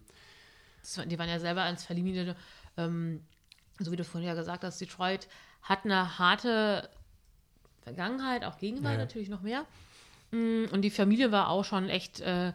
Das, 0.83 1.01
die 1.07 1.19
waren 1.19 1.29
ja 1.29 1.39
selber 1.39 1.63
als 1.63 1.85
Familie, 1.85 2.35
ähm, 2.79 3.23
so 3.79 3.93
wie 3.93 3.97
du 3.97 4.05
vorhin 4.05 4.29
ja 4.29 4.35
gesagt 4.35 4.65
hast, 4.65 4.81
Detroit 4.81 5.29
hat 5.63 5.85
eine 5.85 6.19
harte 6.19 6.89
Vergangenheit, 7.83 8.45
auch 8.45 8.59
Gegenwart 8.59 8.93
Ja. 8.93 8.99
natürlich 8.99 9.29
noch 9.29 9.43
mehr. 9.43 9.65
Mm, 10.31 10.65
Und 10.71 10.83
die 10.83 10.91
Familie 10.91 11.33
war 11.33 11.49
auch 11.49 11.65
schon 11.65 11.89
echt 11.89 12.21
äh, 12.21 12.53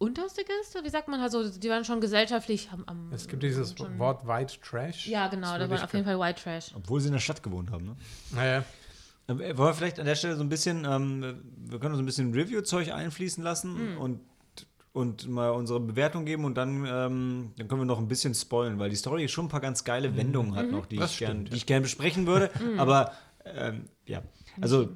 unterste 0.00 0.42
Gäste, 0.44 0.82
wie 0.82 0.88
sagt 0.88 1.08
man, 1.08 1.20
also 1.20 1.48
die 1.48 1.68
waren 1.68 1.84
schon 1.84 2.00
gesellschaftlich 2.00 2.70
am, 2.72 2.82
am 2.86 3.12
es 3.12 3.28
gibt 3.28 3.42
dieses 3.42 3.74
schon, 3.76 3.98
Wort 3.98 4.26
White 4.26 4.54
Trash. 4.60 5.06
Ja, 5.06 5.28
genau, 5.28 5.58
da 5.58 5.68
waren 5.68 5.76
ich 5.76 5.84
auf 5.84 5.92
jeden 5.92 6.04
Fall 6.06 6.18
White 6.18 6.42
Trash. 6.42 6.72
Obwohl 6.74 7.00
sie 7.00 7.08
in 7.08 7.12
der 7.12 7.20
Stadt 7.20 7.42
gewohnt 7.42 7.70
haben, 7.70 7.84
ne? 7.84 7.96
Naja, 8.34 8.64
Ähm, 9.28 9.38
Wollen 9.38 9.56
wir 9.58 9.74
vielleicht 9.74 10.00
an 10.00 10.06
der 10.06 10.14
Stelle 10.16 10.34
so 10.36 10.42
ein 10.42 10.48
bisschen, 10.48 10.84
ähm, 10.84 11.42
wir 11.56 11.78
können 11.78 11.94
so 11.94 12.02
ein 12.02 12.06
bisschen 12.06 12.32
Review-Zeug 12.32 12.90
einfließen 12.92 13.44
lassen 13.44 13.96
und, 13.98 14.20
und 14.92 15.28
mal 15.28 15.50
unsere 15.50 15.78
Bewertung 15.80 16.24
geben 16.24 16.44
und 16.46 16.56
dann, 16.56 16.84
ähm, 16.86 17.52
dann 17.56 17.68
können 17.68 17.82
wir 17.82 17.84
noch 17.84 17.98
ein 17.98 18.08
bisschen 18.08 18.34
spoilen, 18.34 18.78
weil 18.78 18.90
die 18.90 18.96
Story 18.96 19.28
schon 19.28 19.44
ein 19.44 19.48
paar 19.48 19.60
ganz 19.60 19.84
geile 19.84 20.16
Wendungen 20.16 20.56
hat 20.56 20.70
noch, 20.70 20.86
die 20.86 20.96
Das 20.96 21.12
ich, 21.12 21.18
gern, 21.18 21.30
stimmt, 21.32 21.52
die 21.52 21.56
ich 21.58 21.66
gern 21.66 21.82
besprechen 21.82 22.26
würde. 22.26 22.50
Aber 22.78 23.12
ähm, 23.44 23.84
ja, 24.06 24.22
also 24.60 24.88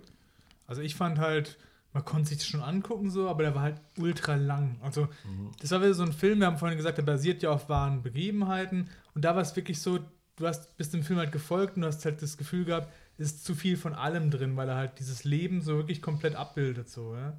Also 0.67 0.81
ich 0.81 0.95
fand 0.97 1.19
halt, 1.19 1.59
man 1.94 2.04
konnte 2.04 2.28
sich 2.28 2.38
das 2.38 2.46
schon 2.48 2.61
angucken 2.61 3.09
so, 3.09 3.28
aber 3.28 3.44
der 3.44 3.54
war 3.54 3.62
halt 3.62 3.80
ultra 3.98 4.35
lang. 4.35 4.76
Also 4.83 5.09
das 5.61 5.70
war 5.70 5.80
wieder 5.80 5.94
so 5.94 6.02
ein 6.02 6.12
Film, 6.12 6.40
wir 6.40 6.48
haben 6.48 6.59
vorhin 6.59 6.76
gesagt, 6.76 6.98
der 6.98 7.04
basiert 7.04 7.42
ja 7.42 7.50
auf 7.50 7.68
wahren 7.68 8.02
Begebenheiten 8.02 8.90
und 9.14 9.24
da 9.24 9.35
war 9.35 9.42
es 9.42 9.54
wirklich 9.57 9.80
so, 9.80 10.00
du 10.37 10.46
hast 10.46 10.76
bist 10.76 10.92
dem 10.92 11.04
Film 11.04 11.20
halt 11.20 11.33
gefolgt 11.33 11.76
und 11.76 11.83
du 11.83 11.88
hast 11.88 12.04
halt 12.04 12.20
das 12.20 12.37
Gefühl 12.37 12.64
gehabt, 12.64 12.92
es 13.16 13.28
ist 13.28 13.44
zu 13.44 13.54
viel 13.54 13.76
von 13.76 13.94
allem 13.94 14.33
drin, 14.33 14.57
weil 14.57 14.68
er 14.68 14.74
halt 14.74 14.98
dieses 14.98 15.22
Leben 15.22 15.62
so 15.62 15.76
wirklich 15.76 16.02
komplett 16.02 16.35
abbildet 16.35 16.90
so, 16.90 17.14
ja. 17.14 17.38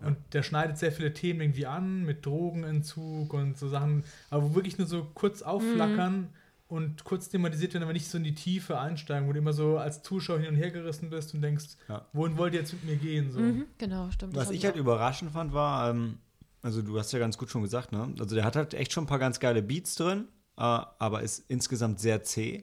Und 0.00 0.18
der 0.34 0.42
schneidet 0.42 0.76
sehr 0.76 0.92
viele 0.92 1.14
Themen 1.14 1.40
irgendwie 1.40 1.66
an, 1.66 2.04
mit 2.04 2.26
Drogenentzug 2.26 3.32
und 3.32 3.56
so 3.56 3.68
Sachen, 3.68 4.04
aber 4.28 4.42
wo 4.42 4.54
wirklich 4.54 4.76
nur 4.76 4.86
so 4.86 5.06
kurz 5.14 5.40
aufflackern 5.40 6.28
und 6.68 7.04
kurz 7.04 7.28
thematisiert 7.28 7.74
werden, 7.74 7.84
aber 7.84 7.92
nicht 7.92 8.08
so 8.08 8.16
in 8.18 8.24
die 8.24 8.34
Tiefe 8.34 8.78
einsteigen, 8.78 9.28
wo 9.28 9.32
du 9.32 9.38
immer 9.38 9.52
so 9.52 9.76
als 9.78 10.02
Zuschauer 10.02 10.38
hin 10.40 10.48
und 10.48 10.56
her 10.56 10.70
gerissen 10.70 11.10
bist 11.10 11.34
und 11.34 11.42
denkst, 11.42 11.76
Ja. 11.88 12.06
wohin 12.12 12.36
wollt 12.38 12.54
ihr 12.54 12.60
jetzt 12.60 12.72
mit 12.72 12.84
mir 12.84 12.96
gehen? 12.96 13.30
So. 13.30 13.40
Mhm, 13.40 13.66
genau, 13.78 14.10
stimmt. 14.10 14.34
das 14.36 14.46
Was 14.46 14.50
ich 14.54 14.64
halt 14.64 14.74
auch. 14.74 14.78
überraschend 14.80 15.30
fand, 15.32 15.52
war, 15.52 15.90
ähm, 15.90 16.18
also 16.62 16.80
du 16.82 16.98
hast 16.98 17.12
ja 17.12 17.18
ganz 17.18 17.36
gut 17.38 17.50
schon 17.50 17.62
gesagt, 17.62 17.92
ne? 17.92 18.12
Also 18.18 18.34
der 18.34 18.44
hat 18.44 18.56
halt 18.56 18.72
echt 18.74 18.92
schon 18.92 19.04
ein 19.04 19.06
paar 19.08 19.18
ganz 19.18 19.38
geile 19.40 19.62
Beats 19.62 19.94
drin, 19.96 20.28
äh, 20.56 20.62
aber 20.62 21.20
ist 21.22 21.44
insgesamt 21.48 22.00
sehr 22.00 22.22
zäh. 22.22 22.62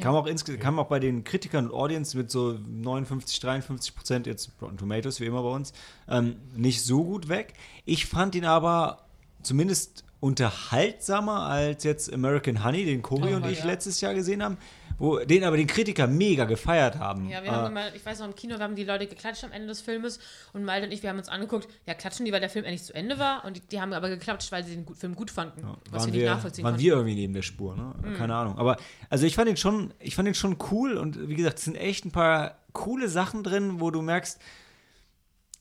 Kam, 0.00 0.14
auch 0.14 0.26
insge 0.28 0.56
kam 0.56 0.78
auch 0.78 0.86
bei 0.86 1.00
den 1.00 1.24
Kritikern 1.24 1.66
und 1.66 1.74
Audience 1.74 2.16
mit 2.16 2.30
so 2.30 2.52
59, 2.52 3.40
53 3.40 3.96
Prozent, 3.96 4.26
jetzt 4.28 4.52
Rotten 4.62 4.76
Tomatoes, 4.76 5.18
wie 5.20 5.24
immer 5.26 5.42
bei 5.42 5.48
uns, 5.50 5.72
ähm, 6.06 6.36
nicht 6.54 6.82
so 6.84 7.02
gut 7.02 7.28
weg. 7.28 7.54
Ich 7.84 8.06
fand 8.06 8.36
ihn 8.36 8.44
aber 8.44 9.08
zumindest 9.42 10.04
unterhaltsamer 10.20 11.42
als 11.46 11.84
jetzt 11.84 12.12
American 12.12 12.62
Honey, 12.64 12.84
den 12.84 13.02
Choreo, 13.02 13.38
Oh, 13.38 13.40
den 13.40 13.50
ich 13.52 13.60
ja. 13.60 13.64
letztes 13.66 14.00
Jahr 14.00 14.14
gesehen 14.14 14.42
habe, 14.42 14.56
wo 14.98 15.18
den 15.18 15.44
aber 15.44 15.56
den 15.56 15.66
Kritiker 15.66 16.06
mega 16.06 16.44
gefeiert 16.44 16.98
haben. 16.98 17.26
Ja, 17.30 17.42
wir 17.42 17.48
Äh, 17.50 17.54
haben 17.54 17.70
immer, 17.72 17.94
ich 17.94 18.04
weiß 18.04 18.18
noch, 18.18 18.26
im 18.26 18.34
Kino, 18.34 18.56
wir 18.58 18.62
haben 18.64 18.76
die 18.76 18.84
Leute 18.84 19.06
geklatscht 19.06 19.44
am 19.44 19.52
Ende 19.52 19.68
des 19.68 19.80
Filmes 19.80 20.18
und 20.52 20.62
Malte 20.64 20.86
und 20.86 20.92
ich, 20.92 21.02
wir 21.02 21.08
haben 21.08 21.18
uns 21.18 21.28
angeguckt, 21.30 21.68
ja, 21.86 21.94
klatschen 21.94 22.26
die, 22.26 22.32
weil 22.32 22.40
der 22.40 22.50
Film 22.50 22.66
endlich 22.66 22.84
zu 22.84 22.94
Ende 22.94 23.18
war 23.18 23.46
und 23.46 23.56
die, 23.56 23.60
die 23.60 23.80
haben 23.80 23.94
aber 23.94 24.10
geklatscht, 24.10 24.52
weil 24.52 24.62
sie 24.62 24.76
den 24.76 24.94
Film 24.94 25.14
gut 25.14 25.30
fanden, 25.30 25.62
was 25.90 26.02
waren 26.02 26.12
wir 26.12 26.20
nicht 26.20 26.28
nachvollziehen 26.30 26.64
waren 26.64 26.74
konnten. 26.74 26.82
Mhm. 26.82 26.86
wir 26.86 26.92
irgendwie 26.94 27.14
neben 27.14 27.32
der 27.32 27.42
Spur, 27.42 27.74
ne? 27.76 27.94
Keine 28.18 28.34
Ahnung. 28.34 28.58
Aber 28.58 28.76
also 29.08 29.24
ich 29.24 29.34
fand 29.34 29.48
ihn 29.48 29.56
schon, 29.56 29.94
ich 30.00 30.14
fand 30.16 30.28
ihn 30.28 30.34
schon 30.34 30.58
cool 30.70 30.98
und 30.98 31.28
wie 31.30 31.34
gesagt, 31.34 31.58
es 31.60 31.64
sind 31.64 31.76
echt 31.76 32.04
ein 32.04 32.12
paar 32.12 32.58
coole 32.74 33.08
Sachen 33.08 33.42
drin, 33.42 33.80
wo 33.80 33.90
du 33.90 34.02
merkst, 34.02 34.38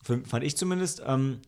fand 0.03 0.43
ich 0.43 0.57
zumindest, 0.57 1.01
ähm, 1.05 1.39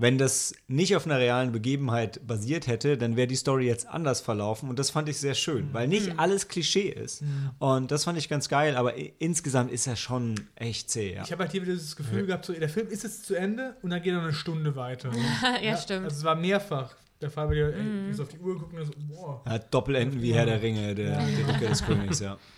wenn 0.00 0.16
das 0.16 0.54
nicht 0.68 0.94
auf 0.94 1.06
einer 1.06 1.18
realen 1.18 1.50
Begebenheit 1.50 2.24
basiert 2.24 2.68
hätte, 2.68 2.96
dann 2.96 3.16
wäre 3.16 3.26
die 3.26 3.34
Story 3.34 3.66
jetzt 3.66 3.88
anders 3.88 4.20
verlaufen 4.20 4.68
und 4.70 4.78
das 4.78 4.90
fand 4.90 5.08
ich 5.08 5.18
sehr 5.18 5.34
schön, 5.34 5.70
weil 5.74 5.88
nicht 5.88 6.12
Mhm. 6.12 6.20
alles 6.20 6.46
Klischee 6.46 6.88
ist. 6.88 7.24
Und 7.58 7.90
das 7.90 8.04
fand 8.04 8.16
ich 8.16 8.28
ganz 8.28 8.48
geil, 8.48 8.76
aber 8.76 8.96
i- 8.96 9.12
insgesamt 9.18 9.72
ist 9.72 9.88
er 9.88 9.96
schon 9.96 10.36
echt 10.54 10.88
zäh, 10.90 11.14
ja. 11.14 11.22
Ich 11.24 11.32
habe 11.32 11.42
halt 11.42 11.50
hier 11.52 11.62
wieder 11.62 11.72
dieses 11.72 11.96
Gefühl 11.96 12.26
gehabt, 12.26 12.44
so, 12.44 12.52
der 12.52 12.68
Film 12.68 12.86
ist 12.88 13.02
jetzt 13.02 13.26
zu 13.26 13.34
Ende 13.34 13.74
und 13.82 13.90
dann 13.90 14.00
geht 14.00 14.12
er 14.12 14.18
noch 14.18 14.24
eine 14.24 14.32
Stunde 14.34 14.76
weiter. 14.76 15.10
ja, 15.62 15.76
stimmt. 15.76 16.04
Also 16.04 16.18
es 16.18 16.24
war 16.24 16.36
mehrfach 16.36 16.94
der 17.20 17.30
Fall, 17.32 17.48
weil 17.48 17.74
die 18.06 18.12
so 18.12 18.22
auf 18.22 18.28
die 18.28 18.38
Uhr 18.38 18.56
gucken 18.56 18.78
und 18.78 18.86
so, 18.86 18.92
wow. 19.08 19.40
Er 19.46 19.52
hat 19.54 19.74
Doppelenden 19.74 20.22
wie 20.22 20.32
Herr 20.32 20.46
der 20.46 20.62
Ringe, 20.62 20.94
der, 20.94 21.18
der 21.18 21.48
Rückkehr 21.48 21.70
des 21.70 21.84
Königs, 21.84 22.20
ja. 22.20 22.38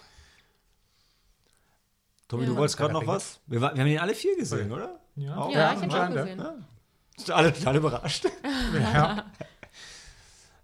Tobi, 2.29 2.44
Ja. 2.44 2.50
du 2.50 2.57
wolltest 2.57 2.76
gerade 2.76 2.92
noch 2.92 3.07
was? 3.07 3.40
Wir, 3.46 3.61
wir 3.62 3.68
haben 3.70 3.87
ihn 3.87 3.98
alle 3.98 4.14
vier 4.14 4.37
gesehen, 4.37 4.70
oder? 4.70 5.00
Ja. 5.16 5.37
Auch? 5.37 5.50
ja, 5.53 5.72
Ja, 5.72 5.74
ich 5.74 5.83
habe 5.94 6.14
ja. 6.14 6.22
gesehen. 6.22 6.38
Ja. 6.38 6.55
Sind 7.26 7.35
alle 7.35 7.52
total 7.52 7.76
überrascht. 7.76 8.26
Ja. 8.72 9.24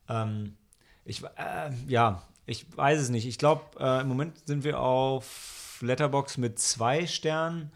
ähm, 0.08 0.56
ich, 1.04 1.22
äh, 1.22 1.70
ja, 1.88 2.22
ich 2.46 2.66
weiß 2.76 3.00
es 3.00 3.08
nicht. 3.08 3.26
Ich 3.26 3.38
glaube, 3.38 3.62
äh, 3.80 4.00
im 4.00 4.08
Moment 4.08 4.46
sind 4.46 4.64
wir 4.64 4.80
auf 4.80 5.78
Letterbox 5.80 6.38
mit 6.38 6.58
zwei 6.58 7.06
Sternen. 7.06 7.72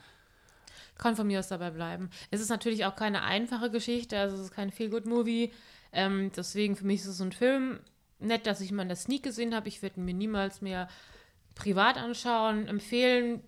Kann 0.98 1.16
von 1.16 1.26
mir 1.26 1.40
aus 1.40 1.48
dabei 1.48 1.70
bleiben. 1.70 2.10
Es 2.30 2.40
ist 2.40 2.50
natürlich 2.50 2.84
auch 2.84 2.94
keine 2.94 3.22
einfache 3.22 3.70
Geschichte, 3.70 4.18
also 4.18 4.36
es 4.36 4.42
ist 4.42 4.52
kein 4.52 4.70
Feel-Good-Movie. 4.70 5.52
Ähm, 5.92 6.30
deswegen 6.36 6.76
für 6.76 6.84
mich 6.84 7.00
ist 7.00 7.06
es 7.06 7.18
so 7.18 7.24
ein 7.24 7.32
Film. 7.32 7.80
Nett, 8.18 8.46
dass 8.46 8.60
ich 8.60 8.70
mal 8.70 8.82
in 8.82 8.88
der 8.88 8.96
Sneak 8.96 9.22
gesehen 9.22 9.54
habe. 9.54 9.68
Ich 9.68 9.82
würde 9.82 9.98
ihn 9.98 10.04
mir 10.04 10.14
niemals 10.14 10.60
mehr 10.60 10.88
privat 11.54 11.96
anschauen. 11.96 12.68
Empfehlen 12.68 13.42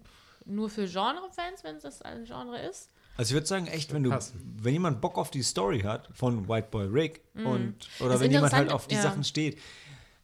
nur 0.44 0.70
für 0.70 0.86
Genre-Fans, 0.86 1.62
wenn 1.62 1.76
es 1.76 1.82
das 1.82 2.02
ein 2.02 2.24
Genre 2.24 2.58
ist. 2.58 2.90
Also 3.16 3.30
ich 3.30 3.34
würde 3.34 3.46
sagen, 3.46 3.66
echt, 3.66 3.92
wenn 3.92 4.02
du, 4.02 4.10
passen. 4.10 4.40
wenn 4.62 4.72
jemand 4.72 5.00
Bock 5.00 5.18
auf 5.18 5.30
die 5.30 5.42
Story 5.42 5.80
hat 5.80 6.08
von 6.14 6.48
White 6.48 6.68
Boy 6.70 6.86
Rick 6.86 7.20
und 7.34 7.74
oder. 8.00 8.10
Das 8.10 8.20
wenn 8.20 8.30
jemand 8.30 8.52
halt 8.52 8.72
auf 8.72 8.86
die 8.86 8.94
ja. 8.94 9.02
Sachen 9.02 9.24
steht. 9.24 9.58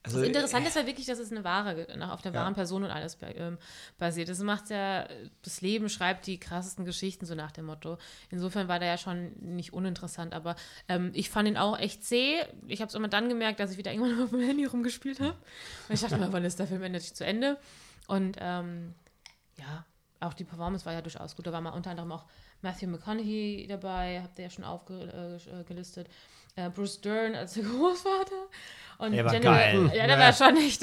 Also, 0.03 0.21
Das 0.21 0.29
Interessante 0.29 0.69
ist 0.69 0.77
ja 0.77 0.87
wirklich, 0.87 1.07
dass 1.07 1.19
es 1.19 1.31
eine 1.31 1.45
wahre, 1.45 1.87
auf 2.11 2.23
der 2.23 2.33
Ja. 2.33 2.41
wahren 2.41 2.55
Person 2.55 2.85
und 2.85 2.91
alles 2.91 3.19
ähm, 3.23 3.59
basiert. 3.99 4.29
Das 4.29 4.39
macht 4.39 4.71
ja, 4.71 5.07
das 5.43 5.61
Leben 5.61 5.89
schreibt 5.89 6.27
die 6.27 6.39
krassesten 6.39 6.85
Geschichten, 6.85 7.27
so 7.27 7.35
nach 7.35 7.51
dem 7.51 7.67
Motto. 7.67 7.99
Insofern 8.31 8.69
war 8.69 8.79
der 8.79 8.89
ja 8.89 8.97
schon 8.97 9.33
nicht 9.41 9.73
uninteressant, 9.73 10.35
aber 10.35 10.57
ähm, 10.89 11.11
ich 11.15 11.29
fand 11.31 11.49
ihn 11.49 11.57
auch 11.57 11.79
echt 11.79 12.05
zäh. 12.05 12.37
Ich 12.69 12.81
habe 12.81 12.89
es 12.89 12.95
immer 12.95 13.09
dann 13.09 13.29
gemerkt, 13.29 13.61
dass 13.61 13.73
ich 13.73 13.77
wieder 13.77 13.93
irgendwann 13.93 14.23
auf 14.25 14.31
dem 14.31 14.41
Handy 14.41 14.65
rumgespielt 14.65 15.21
habe. 15.21 15.37
Und 15.89 15.95
ich 15.95 16.01
dachte 16.01 16.17
mir, 16.17 16.33
wann 16.33 16.45
ist 16.45 16.59
der 16.59 16.69
Film 16.69 16.83
endlich 16.83 17.13
zu 17.15 17.27
Ende? 17.27 17.59
Und 18.07 18.37
ähm, 18.41 18.95
ja, 19.59 19.85
auch 20.21 20.33
die 20.33 20.45
Performance 20.45 20.87
war 20.87 20.93
ja 20.93 21.03
durchaus 21.03 21.37
gut. 21.37 21.47
Da 21.47 21.53
war 21.53 21.61
mal 21.61 21.71
unter 21.71 21.91
anderem 21.91 22.13
auch 22.13 22.25
Matthew 22.63 22.89
McConaughey 22.89 23.67
dabei, 23.69 24.21
habt 24.23 24.39
ihr 24.39 24.45
ja 24.45 24.51
schon 24.51 24.65
aufgelistet. 24.65 26.09
Äh, 26.57 26.71
Bruce 26.71 27.01
Dern 27.01 27.35
als 27.35 27.55
der 27.55 27.63
Großvater. 27.65 28.49
Und 28.99 29.13
Der 29.13 29.25
war 29.25 29.33
Jennifer- 29.33 29.51
geil. 29.53 29.93
Ja, 29.95 30.07
der 30.07 30.19
Ja. 30.19 30.19
war 30.19 30.33
schon 30.33 30.57
echt. 30.57 30.83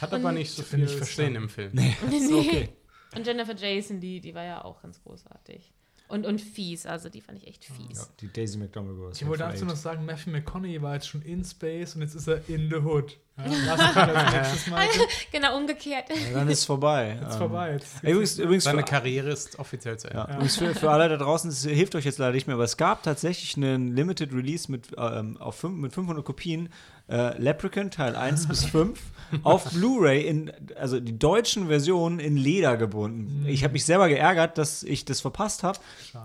Hat 0.00 0.12
aber 0.12 0.32
nicht 0.32 0.50
so 0.52 0.62
viel 0.62 0.84
ich 0.84 0.90
Szenen 1.04 1.36
im 1.36 1.48
Film. 1.48 1.70
nee. 1.74 1.94
okay. 2.32 2.68
Und 3.16 3.26
Jennifer 3.26 3.56
Jason, 3.56 3.98
die, 4.00 4.20
die 4.20 4.34
war 4.34 4.44
ja 4.44 4.64
auch 4.64 4.80
ganz 4.80 5.02
großartig. 5.02 5.72
Und, 6.08 6.24
und 6.24 6.40
fies, 6.40 6.86
also 6.86 7.08
die 7.08 7.20
fand 7.20 7.38
ich 7.38 7.48
echt 7.48 7.68
Ja, 7.68 7.74
fies. 7.74 8.10
die 8.20 8.32
Daisy 8.32 8.58
McDonald 8.58 9.14
Ich 9.14 9.26
wollte 9.26 9.42
dazu 9.42 9.64
noch 9.66 9.76
sagen, 9.76 10.06
Matthew 10.06 10.30
McConaughey 10.30 10.80
war 10.80 10.94
jetzt 10.94 11.08
schon 11.08 11.20
in 11.22 11.44
Space 11.44 11.96
und 11.96 12.02
jetzt 12.02 12.14
ist 12.14 12.28
er 12.28 12.48
in 12.48 12.70
the 12.70 12.76
Hood. 12.76 13.18
Ja? 13.38 13.76
Genau, 15.32 15.56
umgekehrt. 15.56 16.04
Ja, 16.08 16.38
dann 16.38 16.48
ist 16.48 16.60
es 16.60 16.64
vorbei. 16.64 17.18
Ähm, 17.22 17.38
vorbei. 17.38 17.72
Jetzt 17.72 18.02
Übrigens, 18.02 18.38
übrigens 18.38 18.64
Seine 18.64 18.80
für, 18.80 18.86
Karriere 18.86 19.30
ist 19.30 19.58
offiziell 19.58 19.98
zu 19.98 20.08
Ende. 20.08 20.18
ja, 20.20 20.34
übrigens 20.34 20.56
für, 20.56 20.74
für 20.74 20.90
alle 20.90 21.08
da 21.08 21.16
draußen, 21.16 21.50
es 21.50 21.64
hilft 21.64 21.94
euch 21.94 22.04
jetzt 22.04 22.18
leider 22.18 22.32
nicht 22.32 22.46
mehr, 22.46 22.54
aber 22.54 22.64
es 22.64 22.76
gab 22.76 23.02
tatsächlich 23.02 23.56
einen 23.56 23.94
Limited 23.94 24.32
Release 24.32 24.70
mit, 24.70 24.88
ähm, 24.96 25.36
auf 25.38 25.56
fünf, 25.56 25.76
mit 25.76 25.92
500 25.92 26.24
Kopien, 26.24 26.68
äh, 27.08 27.38
Leprechaun 27.38 27.90
Teil 27.90 28.16
1 28.16 28.48
bis 28.48 28.64
5, 28.66 28.98
auf 29.42 29.70
Blu-ray, 29.70 30.26
in, 30.26 30.52
also 30.76 31.00
die 31.00 31.18
deutschen 31.18 31.68
Versionen 31.68 32.18
in 32.18 32.36
Leder 32.36 32.76
gebunden. 32.76 33.44
Ich 33.46 33.64
habe 33.64 33.72
mich 33.72 33.84
selber 33.84 34.08
geärgert, 34.08 34.58
dass 34.58 34.82
ich 34.82 35.04
das 35.04 35.20
verpasst 35.20 35.62
habe. 35.62 35.78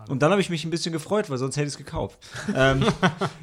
Und 0.10 0.21
dann 0.21 0.32
habe 0.32 0.41
ich 0.41 0.49
mich 0.49 0.65
ein 0.65 0.71
bisschen 0.71 0.91
gefreut, 0.93 1.30
weil 1.30 1.38
sonst 1.38 1.56
hätte 1.56 1.67
ich 1.67 1.73
es 1.73 1.78
gekauft. 1.78 2.19
ähm, 2.56 2.84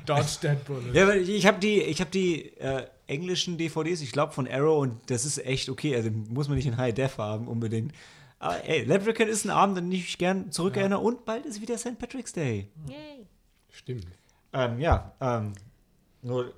Dodge 0.06 0.38
Dead 0.42 0.64
Bullet. 0.64 0.92
ja, 0.92 1.11
ich, 1.14 1.28
ich 1.28 1.46
habe 1.46 1.59
die, 1.61 1.80
ich 1.80 2.00
hab 2.00 2.11
die 2.11 2.56
äh, 2.59 2.85
englischen 3.11 3.59
DVDs, 3.59 4.01
ich 4.01 4.12
glaube 4.12 4.33
von 4.33 4.49
Arrow, 4.49 4.81
und 4.81 4.99
das 5.11 5.25
ist 5.25 5.38
echt 5.44 5.68
okay. 5.68 5.94
Also 5.96 6.11
muss 6.11 6.49
man 6.49 6.57
nicht 6.57 6.66
in 6.66 6.77
High 6.77 6.94
Def 6.94 7.18
haben 7.18 7.49
unbedingt. 7.49 7.92
Aber 8.38 8.64
ey, 8.64 8.85
Leprechaun 8.85 9.29
ist 9.29 9.44
ein 9.44 9.51
Abend, 9.51 9.77
an 9.77 9.85
den 9.85 9.92
ich 9.92 10.05
mich 10.05 10.18
gern 10.18 10.51
zurückerinnere. 10.51 11.01
Und 11.01 11.25
bald 11.27 11.44
ist 11.44 11.61
wieder 11.61 11.77
St. 11.77 11.99
Patrick's 11.99 12.33
Day. 12.33 12.68
Yay. 12.88 13.27
Stimmt. 13.68 14.07
Ähm, 14.53 14.81
ja, 14.81 15.12
ähm, 15.20 15.53
nur 16.23 16.55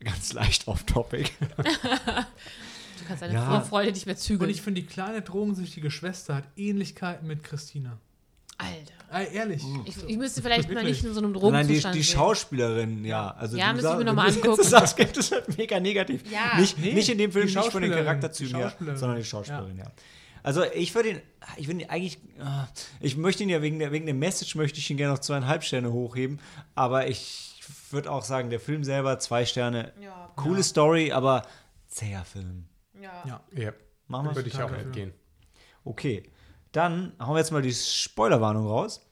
ganz 0.00 0.32
leicht 0.32 0.66
off-topic. 0.68 1.30
Du 2.98 3.04
kannst 3.06 3.22
deine 3.22 3.34
Ja. 3.34 3.44
Vorfreude 3.44 3.92
nicht 3.92 4.06
mehr 4.06 4.14
Und 4.14 4.20
zügeln. 4.20 4.50
ich 4.50 4.62
finde, 4.62 4.80
die 4.80 4.86
kleine 4.86 5.20
drogensüchtige 5.20 5.90
Schwester 5.90 6.34
hat 6.34 6.44
Ähnlichkeiten 6.56 7.28
mit 7.28 7.44
Christina. 7.44 7.98
Alter. 8.56 8.94
Äh, 9.12 9.34
ehrlich. 9.34 9.62
Ich, 9.84 9.96
ich 10.08 10.16
müsste 10.16 10.42
vielleicht 10.42 10.72
mal 10.72 10.82
nicht 10.84 11.04
in 11.04 11.14
so 11.14 11.20
einem 11.20 11.32
Nein, 11.32 11.40
die, 11.40 11.40
Drogenzustand 11.40 11.94
die. 11.94 12.04
Schauspielerin, 12.04 13.04
ja. 13.04 13.30
Also 13.32 13.56
Ja, 13.56 13.72
müsste 13.72 13.90
ich 13.92 13.96
mir 13.98 14.04
noch 14.04 14.14
mal 14.14 14.26
wenn 14.26 14.34
du 14.42 14.50
angucken. 14.50 14.56
Das 14.62 14.70
sagst, 14.70 14.96
klingt 14.96 15.16
das 15.16 15.30
halt 15.32 15.56
mega 15.56 15.78
negativ. 15.80 16.22
Ja. 16.30 16.58
Nicht, 16.58 16.78
Nee, 16.78 16.92
nicht 16.92 17.08
in 17.08 17.18
dem 17.18 17.30
Film, 17.32 17.46
die 17.46 17.54
nicht 17.54 17.72
von 17.72 17.82
den 17.82 17.92
Charakterzügen 17.92 18.54
die 18.54 18.60
her, 18.60 18.96
sondern 18.96 19.16
die 19.18 19.24
Schauspielerin, 19.24 19.78
ja. 19.78 19.86
Also 20.42 20.62
ich 20.74 20.94
würde 20.94 21.08
ihn, 21.10 21.20
ich 21.56 21.66
würde 21.66 21.80
ihn 21.82 21.88
eigentlich, 21.90 22.18
ah, 22.40 22.68
ich 23.00 23.16
möchte 23.16 23.42
ihn 23.42 23.48
ja 23.48 23.62
wegen 23.62 23.78
der, 23.80 23.90
wegen 23.90 24.06
der 24.06 24.14
Message 24.14 24.54
möchte 24.54 24.78
ich 24.78 24.88
ihn 24.90 24.96
gerne 24.96 25.12
auf 25.12 25.20
zweieinhalb 25.20 25.64
Sterne 25.64 25.92
hochheben, 25.92 26.40
aber 26.76 27.08
ich 27.08 27.60
würde 27.90 28.10
auch 28.12 28.22
sagen, 28.24 28.48
der 28.50 28.60
Film 28.60 28.84
selber 28.84 29.18
zwei 29.18 29.44
Sterne, 29.44 29.92
Ja. 30.00 30.30
coole 30.36 30.62
Story, 30.62 31.10
aber 31.12 31.42
zäher 31.88 32.24
Film. 32.24 32.66
Ja. 33.00 33.22
Ja. 33.26 33.40
Ja, 33.56 33.72
Machen 34.08 34.28
wir? 34.28 34.36
würde 34.36 34.48
ich 34.48 34.54
auch 34.56 34.70
dafür. 34.70 34.84
mitgehen. 34.84 35.12
Okay, 35.84 36.22
dann 36.76 37.12
hauen 37.18 37.34
wir 37.34 37.38
jetzt 37.38 37.52
mal 37.52 37.62
die 37.62 37.72
Spoilerwarnung 37.74 38.66
raus. 38.66 39.02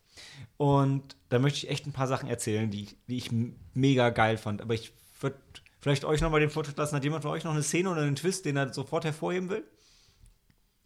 Und 0.56 1.16
da 1.30 1.38
möchte 1.38 1.58
ich 1.58 1.70
echt 1.70 1.86
ein 1.86 1.92
paar 1.92 2.06
Sachen 2.06 2.28
erzählen, 2.28 2.70
die, 2.70 2.88
die 3.08 3.16
ich 3.16 3.30
mega 3.74 4.10
geil 4.10 4.36
fand. 4.36 4.62
Aber 4.62 4.74
ich 4.74 4.92
würde 5.20 5.36
vielleicht 5.80 6.04
euch 6.04 6.20
nochmal 6.20 6.40
den 6.40 6.50
Vortritt 6.50 6.76
lassen. 6.76 6.94
Hat 6.94 7.04
jemand 7.04 7.22
von 7.22 7.32
euch 7.32 7.44
noch 7.44 7.52
eine 7.52 7.62
Szene 7.62 7.90
oder 7.90 8.02
einen 8.02 8.16
Twist, 8.16 8.44
den 8.44 8.56
er 8.56 8.72
sofort 8.72 9.04
hervorheben 9.04 9.48
will? 9.48 9.64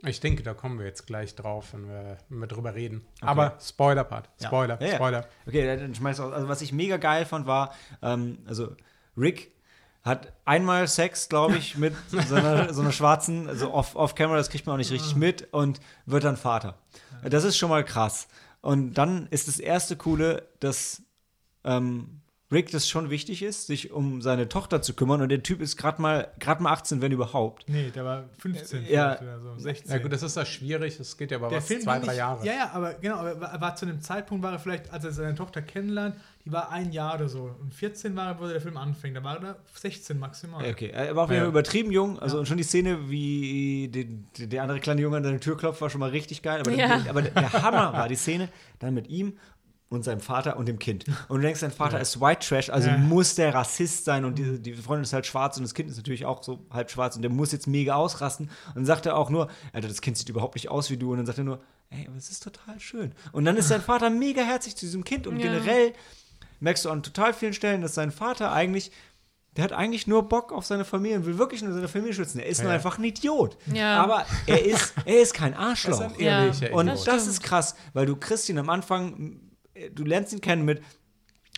Ich 0.06 0.20
denke, 0.20 0.44
da 0.44 0.54
kommen 0.54 0.78
wir 0.78 0.86
jetzt 0.86 1.06
gleich 1.06 1.34
drauf, 1.34 1.72
wenn 1.72 1.88
wir, 1.88 2.18
wenn 2.28 2.38
wir 2.38 2.46
drüber 2.46 2.74
reden. 2.74 3.04
Aber 3.20 3.58
Spoiler-Part. 3.60 4.30
Ja. 4.40 4.46
Spoiler, 4.46 4.80
Ja, 4.80 4.86
ja. 4.88 4.94
Spoiler. 4.94 5.28
Okay, 5.46 5.76
dann 5.76 5.94
schmeiß 5.94 6.20
aus. 6.20 6.32
Also 6.32 6.48
was 6.48 6.62
ich 6.62 6.72
mega 6.72 6.98
geil 6.98 7.26
fand, 7.26 7.46
war, 7.46 7.74
ähm, 8.00 8.38
also 8.46 8.76
Rick 9.16 9.52
hat 10.04 10.32
einmal 10.44 10.86
Sex, 10.88 11.28
glaube 11.28 11.56
ich, 11.58 11.76
mit 11.76 11.94
so 12.10 12.34
einer, 12.34 12.72
so 12.74 12.80
einer 12.82 12.92
schwarzen, 12.92 13.48
also 13.48 13.72
off- 13.72 13.94
off-camera, 13.96 14.36
das 14.36 14.48
kriegt 14.50 14.66
man 14.66 14.74
auch 14.74 14.78
nicht 14.78 14.90
richtig 14.92 15.16
mit 15.16 15.52
und 15.52 15.80
wird 16.06 16.24
dann 16.24 16.36
Vater. 16.36 16.78
Das 17.28 17.44
ist 17.44 17.56
schon 17.56 17.68
mal 17.70 17.84
krass. 17.84 18.28
Und 18.60 18.94
dann 18.94 19.26
ist 19.30 19.48
das 19.48 19.58
erste 19.58 19.96
Coole, 19.96 20.48
dass 20.60 21.02
ähm, 21.64 22.20
Rick 22.50 22.70
das 22.70 22.88
schon 22.88 23.10
wichtig 23.10 23.42
ist, 23.42 23.66
sich 23.66 23.90
um 23.92 24.22
seine 24.22 24.48
Tochter 24.48 24.80
zu 24.80 24.94
kümmern 24.94 25.20
und 25.20 25.28
der 25.28 25.42
Typ 25.42 25.60
ist 25.60 25.76
gerade 25.76 26.00
mal, 26.00 26.28
gerade 26.38 26.62
mal 26.62 26.72
18, 26.72 27.02
wenn 27.02 27.12
überhaupt. 27.12 27.68
Nee, 27.68 27.90
der 27.90 28.04
war 28.06 28.24
15 28.38 28.86
Ja. 28.88 29.20
oder 29.20 29.38
so, 29.40 29.58
16. 29.58 29.92
Ja 29.92 29.98
gut, 29.98 30.12
das 30.12 30.22
ist 30.22 30.34
ja 30.36 30.46
schwierig, 30.46 30.96
das 30.96 31.16
geht 31.18 31.30
ja 31.30 31.36
aber 31.36 31.48
der 31.50 31.58
was, 31.58 31.66
Film 31.66 31.82
zwei, 31.82 31.98
drei 31.98 32.16
Jahre. 32.16 32.46
Ja, 32.46 32.52
ja, 32.54 32.70
aber 32.72 32.94
genau, 32.94 33.16
aber 33.16 33.32
er 33.32 33.40
war, 33.42 33.60
war 33.60 33.76
zu 33.76 33.84
dem 33.84 34.00
Zeitpunkt 34.00 34.42
war 34.42 34.52
er 34.52 34.58
vielleicht, 34.58 34.90
als 34.90 35.04
er 35.04 35.12
seine 35.12 35.34
Tochter 35.34 35.60
kennenlernt, 35.60 36.16
die 36.46 36.52
war 36.52 36.70
ein 36.70 36.90
Jahr 36.92 37.16
oder 37.16 37.28
so. 37.28 37.54
Und 37.60 37.74
14 37.74 38.16
war 38.16 38.28
er, 38.28 38.40
wo 38.40 38.46
der 38.48 38.62
Film 38.62 38.78
anfängt. 38.78 39.14
Da 39.18 39.22
war 39.22 39.34
er 39.34 39.40
da 39.40 39.56
16 39.74 40.18
maximal. 40.18 40.64
Okay, 40.70 40.88
er 40.88 41.14
war 41.14 41.24
auf 41.24 41.30
jeden 41.30 41.40
Fall 41.40 41.46
Ja. 41.48 41.50
übertrieben 41.50 41.92
jung. 41.92 42.18
Also 42.18 42.38
und 42.38 42.48
schon 42.48 42.56
die 42.56 42.62
Szene, 42.62 43.10
wie 43.10 43.88
der 44.38 44.62
andere 44.62 44.80
kleine 44.80 45.02
Junge 45.02 45.18
an 45.18 45.22
deine 45.22 45.40
Tür 45.40 45.58
klopft, 45.58 45.82
war 45.82 45.90
schon 45.90 46.00
mal 46.00 46.08
richtig 46.10 46.40
geil. 46.40 46.60
Aber, 46.60 46.70
Ja. 46.72 46.98
der, 47.00 47.10
aber 47.10 47.20
der, 47.20 47.32
der 47.32 47.52
Hammer 47.52 47.92
war 47.92 48.08
die 48.08 48.14
Szene 48.16 48.48
dann 48.78 48.94
mit 48.94 49.08
ihm 49.08 49.34
und 49.90 50.04
seinem 50.04 50.20
Vater 50.20 50.56
und 50.58 50.66
dem 50.66 50.78
Kind. 50.78 51.04
Und 51.28 51.38
du 51.38 51.42
denkst, 51.42 51.60
sein 51.60 51.70
Vater 51.70 51.98
ist 51.98 52.20
White 52.20 52.46
Trash, 52.46 52.68
also 52.68 52.88
Ja. 52.90 52.98
muss 52.98 53.34
der 53.36 53.54
Rassist 53.54 54.04
sein 54.04 54.26
und 54.26 54.38
die, 54.38 54.60
die 54.60 54.74
Freundin 54.74 55.04
ist 55.04 55.14
halt 55.14 55.24
schwarz 55.24 55.56
und 55.56 55.62
das 55.62 55.72
Kind 55.72 55.88
ist 55.88 55.96
natürlich 55.96 56.26
auch 56.26 56.42
so 56.42 56.66
halb 56.70 56.90
schwarz 56.90 57.16
und 57.16 57.22
der 57.22 57.30
muss 57.30 57.52
jetzt 57.52 57.66
mega 57.66 57.94
ausrasten. 57.94 58.50
Und 58.68 58.74
dann 58.76 58.84
sagt 58.84 59.06
er 59.06 59.16
auch 59.16 59.30
nur, 59.30 59.48
Alter, 59.72 59.88
das 59.88 60.02
Kind 60.02 60.18
sieht 60.18 60.28
überhaupt 60.28 60.56
nicht 60.56 60.68
aus 60.70 60.90
wie 60.90 60.98
du. 60.98 61.12
Und 61.12 61.16
dann 61.16 61.26
sagt 61.26 61.38
er 61.38 61.44
nur, 61.44 61.60
ey, 61.88 62.06
aber 62.06 62.16
es 62.18 62.30
ist 62.30 62.42
total 62.42 62.78
schön. 62.80 63.12
Und 63.32 63.46
dann 63.46 63.56
ist 63.56 63.68
sein 63.68 63.80
Vater 63.86 64.10
mega 64.10 64.42
herzig 64.42 64.76
zu 64.76 64.84
diesem 64.84 65.04
Kind 65.04 65.26
und 65.26 65.36
Ja. 65.38 65.44
generell 65.50 65.94
merkst 66.60 66.84
du 66.84 66.90
an 66.90 67.02
total 67.02 67.32
vielen 67.32 67.54
Stellen, 67.54 67.80
dass 67.80 67.94
sein 67.94 68.10
Vater 68.10 68.52
eigentlich 68.52 68.92
der 69.56 69.64
hat 69.64 69.72
eigentlich 69.72 70.06
nur 70.06 70.28
Bock 70.28 70.52
auf 70.52 70.66
seine 70.66 70.84
Familie 70.84 71.16
und 71.16 71.26
will 71.26 71.36
wirklich 71.38 71.62
nur 71.62 71.72
seine 71.72 71.88
Familie 71.88 72.14
schützen. 72.14 72.38
Er 72.38 72.46
ist 72.46 72.60
nur 72.62 72.68
Ja. 72.70 72.76
einfach 72.76 72.96
ein 72.98 73.02
Idiot. 73.04 73.56
Ja. 73.72 74.00
Aber 74.04 74.24
er 74.46 74.64
ist, 74.64 74.94
er 75.04 75.20
ist 75.20 75.34
kein 75.34 75.50
Das 75.52 75.60
Arschloch. 75.68 76.00
ist 76.12 76.18
ein 76.18 76.20
Ja. 76.20 76.52
und 76.72 76.86
das, 76.86 77.26
ist 77.26 77.42
krass, 77.42 77.74
weil 77.92 78.06
du 78.06 78.14
kriegst 78.14 78.48
ihn 78.50 78.58
am 78.58 78.68
Anfang, 78.70 79.40
du 79.94 80.04
lernst 80.04 80.32
ihn 80.32 80.40
kennen 80.40 80.64
mit, 80.64 80.82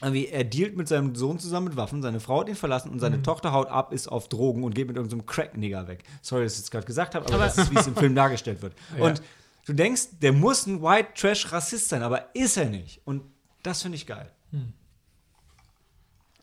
irgendwie, 0.03 0.29
er 0.29 0.45
dealt 0.45 0.77
mit 0.77 0.89
seinem 0.89 1.15
Sohn 1.15 1.39
zusammen 1.39 1.69
mit 1.69 1.77
Waffen, 1.77 2.01
seine 2.03 2.21
Frau 2.21 2.41
hat 2.41 2.49
ihn 2.49 2.55
verlassen 2.55 2.89
und 2.91 3.01
seine 3.01 3.23
Tochter 3.23 3.53
haut 3.53 3.69
ab, 3.69 3.93
ist 3.93 4.09
auf 4.09 4.29
Drogen 4.29 4.65
und 4.65 4.75
geht 4.75 4.87
mit 4.89 4.97
irgendeinem 4.97 5.27
Crack-Nigger 5.27 5.89
weg. 5.89 6.05
Sorry, 6.23 6.45
dass 6.45 6.55
ich 6.55 6.61
das 6.63 6.71
gerade 6.71 6.87
gesagt 6.87 7.15
habe, 7.15 7.27
aber, 7.27 7.35
Aber- 7.35 7.45
das 7.45 7.59
ist, 7.59 7.71
wie 7.71 7.77
es 7.77 7.87
im 7.87 7.97
Film 7.97 8.15
dargestellt 8.15 8.63
wird. 8.63 8.75
Ja. 8.99 9.05
Und 9.05 9.23
du 9.67 9.73
denkst, 9.75 10.09
der 10.23 10.33
muss 10.33 10.67
ein 10.67 10.83
White 10.83 11.11
Trash-Rassist 11.15 11.89
sein, 11.91 12.03
aber 12.03 12.35
ist 12.35 12.57
er 12.57 12.71
nicht. 12.71 13.03
Und 13.05 13.23
das 13.63 13.83
finde 13.83 13.97
ich 13.97 14.07
geil. 14.07 14.31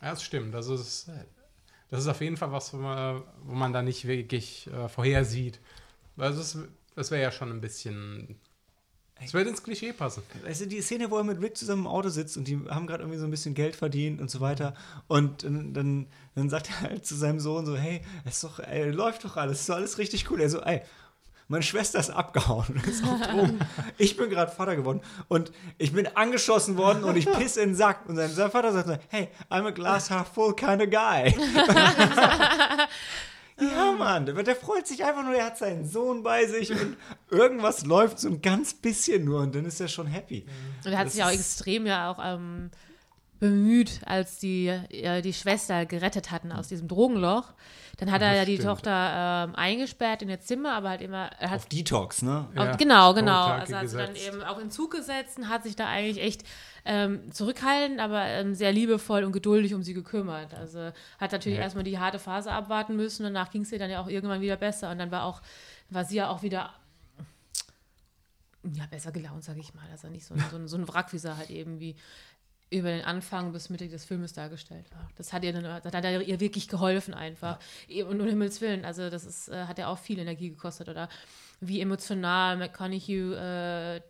Ja, 0.01 0.11
das 0.11 0.23
stimmt. 0.23 0.53
Das 0.53 0.67
ist, 0.67 1.09
das 1.89 2.01
ist 2.01 2.07
auf 2.07 2.21
jeden 2.21 2.37
Fall 2.37 2.51
was, 2.51 2.73
wo 2.73 2.77
man, 2.77 3.23
wo 3.43 3.53
man 3.55 3.73
da 3.73 3.81
nicht 3.81 4.05
wirklich 4.07 4.67
äh, 4.67 4.87
vorhersieht. 4.87 5.59
Weil 6.15 6.33
das, 6.35 6.57
das 6.95 7.09
wäre 7.11 7.21
ja 7.23 7.31
schon 7.31 7.49
ein 7.51 7.61
bisschen. 7.61 8.39
Es 9.23 9.33
würde 9.33 9.49
ins 9.49 9.63
Klischee 9.63 9.93
passen. 9.93 10.23
Weißt 10.43 10.61
du, 10.61 10.67
die 10.67 10.81
Szene, 10.81 11.09
wo 11.09 11.17
er 11.17 11.23
mit 11.23 11.41
Rick 11.41 11.57
zusammen 11.57 11.83
im 11.83 11.87
Auto 11.87 12.09
sitzt 12.09 12.37
und 12.37 12.47
die 12.47 12.59
haben 12.69 12.87
gerade 12.87 13.03
irgendwie 13.03 13.19
so 13.19 13.25
ein 13.25 13.31
bisschen 13.31 13.53
Geld 13.53 13.75
verdient 13.75 14.21
und 14.21 14.29
so 14.29 14.39
weiter. 14.39 14.73
Und 15.07 15.43
dann, 15.43 16.07
dann, 16.35 16.49
sagt 16.49 16.69
er 16.69 16.81
halt 16.81 17.05
zu 17.05 17.15
seinem 17.15 17.39
Sohn 17.39 17.65
so, 17.65 17.75
hey, 17.75 18.01
es 18.25 18.41
doch, 18.41 18.59
ey, 18.59 18.89
läuft 18.89 19.25
doch 19.25 19.37
alles, 19.37 19.61
ist 19.61 19.69
doch 19.69 19.75
alles 19.75 19.97
richtig 19.97 20.29
cool. 20.29 20.39
Er 20.39 20.49
so, 20.49 20.61
ey, 20.61 20.81
meine 21.49 21.63
Schwester 21.63 21.99
ist 21.99 22.09
abgehauen 22.09 22.81
ist 22.87 23.03
auf 23.05 23.21
Drogen. 23.21 23.59
Ich 23.97 24.17
bin 24.17 24.29
gerade 24.29 24.51
Vater 24.51 24.75
geworden 24.75 25.01
und 25.29 25.51
ich 25.77 25.93
bin 25.93 26.07
angeschossen 26.07 26.75
worden 26.75 27.05
und 27.05 27.15
ich 27.15 27.25
pisse 27.31 27.61
in 27.61 27.69
den 27.69 27.75
Sack. 27.75 28.07
Und 28.07 28.17
sein, 28.17 28.29
sein 28.29 28.51
Vater 28.51 28.73
sagt 28.73 28.87
so, 28.87 28.97
hey, 29.07 29.29
I'm 29.49 29.65
a 29.65 29.71
glass 29.71 30.11
half 30.11 30.27
full 30.33 30.53
kind 30.53 30.81
of 30.81 30.89
guy. 30.89 31.33
Ja, 33.59 33.91
Mann, 33.91 34.25
der, 34.25 34.35
der 34.35 34.55
freut 34.55 34.85
sich 34.85 35.03
einfach 35.03 35.23
nur, 35.23 35.33
er 35.33 35.47
hat 35.47 35.57
seinen 35.57 35.85
Sohn 35.85 36.21
bei 36.21 36.45
sich 36.45 36.71
und 36.71 36.95
irgendwas 37.31 37.85
läuft 37.85 38.19
so 38.19 38.27
ein 38.27 38.41
ganz 38.41 38.73
bisschen 38.73 39.25
nur 39.25 39.41
und 39.41 39.55
dann 39.55 39.65
ist 39.65 39.79
er 39.79 39.87
schon 39.87 40.07
happy. 40.07 40.45
Und 40.85 40.91
er 40.91 40.99
hat 40.99 41.07
Das 41.07 41.13
sich 41.13 41.23
auch 41.23 41.31
extrem 41.31 41.85
ja 41.87 42.11
auch 42.11 42.19
ähm, 42.23 42.69
bemüht, 43.39 44.01
als 44.05 44.39
die, 44.39 44.67
äh, 44.67 45.21
die 45.21 45.33
Schwester 45.33 45.85
gerettet 45.85 46.31
hatten 46.31 46.51
aus 46.51 46.67
diesem 46.67 46.87
Drogenloch. 46.87 47.53
Dann 47.97 48.11
hat 48.11 48.21
er 48.21 48.35
ja 48.35 48.45
die. 48.45 48.59
Tochter 48.59 49.45
ähm, 49.49 49.55
eingesperrt 49.55 50.21
in 50.21 50.29
ihr 50.29 50.39
Zimmer, 50.39 50.73
aber 50.73 50.89
halt 50.89 51.01
immer, 51.01 51.31
er 51.39 51.49
hat 51.49 51.61
Auf 51.61 51.65
Detox, 51.65 52.21
ne? 52.21 52.47
Ja, 52.55 52.71
Auf, 52.71 52.77
genau, 52.77 53.13
genau. 53.15 53.45
Autarke 53.45 53.61
Also 53.61 53.75
hat 53.75 53.89
sie 53.89 53.97
dann 53.97 54.15
eben 54.15 54.43
auch 54.43 54.59
in 54.59 54.69
Zug 54.69 54.91
gesetzt 54.91 55.37
und 55.39 55.49
hat 55.49 55.63
sich 55.63 55.75
da 55.75 55.87
eigentlich 55.87 56.23
echt 56.23 56.43
ähm, 56.87 57.31
zurückhaltend, 57.31 57.99
aber 57.99 58.25
ähm, 58.25 58.55
sehr 58.55 58.71
liebevoll 58.71 59.23
und 59.25 59.33
geduldig 59.33 59.73
um 59.73 59.83
sie 59.83 59.93
gekümmert. 59.93 60.53
Also 60.53 60.91
hat 61.19 61.31
natürlich 61.33 61.57
Ja. 61.57 61.63
erstmal 61.65 61.83
die 61.83 61.99
harte 61.99 62.17
Phase 62.17 62.51
abwarten 62.51 62.95
müssen 62.95 63.23
danach 63.23 63.51
ging 63.51 63.63
es 63.63 63.71
ihr 63.71 63.79
dann 63.79 63.89
ja 63.89 64.01
auch 64.01 64.07
irgendwann 64.07 64.41
wieder 64.41 64.55
besser 64.55 64.89
und 64.91 64.97
dann 64.97 65.11
war 65.11 65.23
auch, 65.25 65.41
war 65.89 66.05
sie 66.05 66.15
ja 66.15 66.29
auch 66.29 66.43
wieder 66.43 66.73
ja, 68.73 68.85
besser 68.87 69.11
gelaunt, 69.11 69.43
sage 69.43 69.59
ich 69.59 69.73
mal. 69.73 69.85
Also 69.91 70.07
nicht 70.09 70.25
so 70.25 70.33
ein, 70.33 70.43
so, 70.49 70.57
ein, 70.57 70.67
so 70.67 70.77
ein 70.77 70.87
Wrack, 70.87 71.13
wie 71.13 71.17
sie 71.19 71.35
halt 71.37 71.49
eben 71.49 71.79
wie 71.79 71.95
über 72.69 72.89
den 72.89 73.05
Anfang 73.05 73.53
bis 73.53 73.69
Mitte 73.69 73.87
des 73.87 74.03
Filmes 74.03 74.33
dargestellt 74.33 74.91
war. 74.91 75.07
Das 75.15 75.31
hat 75.31 75.45
ihr, 75.45 75.53
dann, 75.53 75.63
das 75.63 75.93
hat 75.93 76.03
ihr 76.03 76.39
wirklich 76.41 76.67
geholfen 76.67 77.13
einfach. 77.13 77.59
Und 78.09 78.19
um 78.19 78.27
Himmels 78.27 78.59
Willen, 78.59 78.83
also 78.83 79.09
das 79.09 79.23
ist, 79.23 79.47
äh, 79.47 79.65
hat 79.67 79.77
ja 79.77 79.87
auch 79.87 79.97
viel 79.97 80.19
Energie 80.19 80.49
gekostet. 80.49 80.89
Oder 80.89 81.07
wie 81.61 81.79
emotional 81.79 82.57
McConaughey 82.57 83.33
äh, 83.33 84.01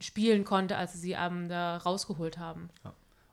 spielen 0.00 0.44
konnte, 0.44 0.76
als 0.76 0.92
sie 0.92 0.98
sie 0.98 1.12
ähm, 1.12 1.48
da 1.48 1.78
rausgeholt 1.78 2.38
haben. 2.38 2.70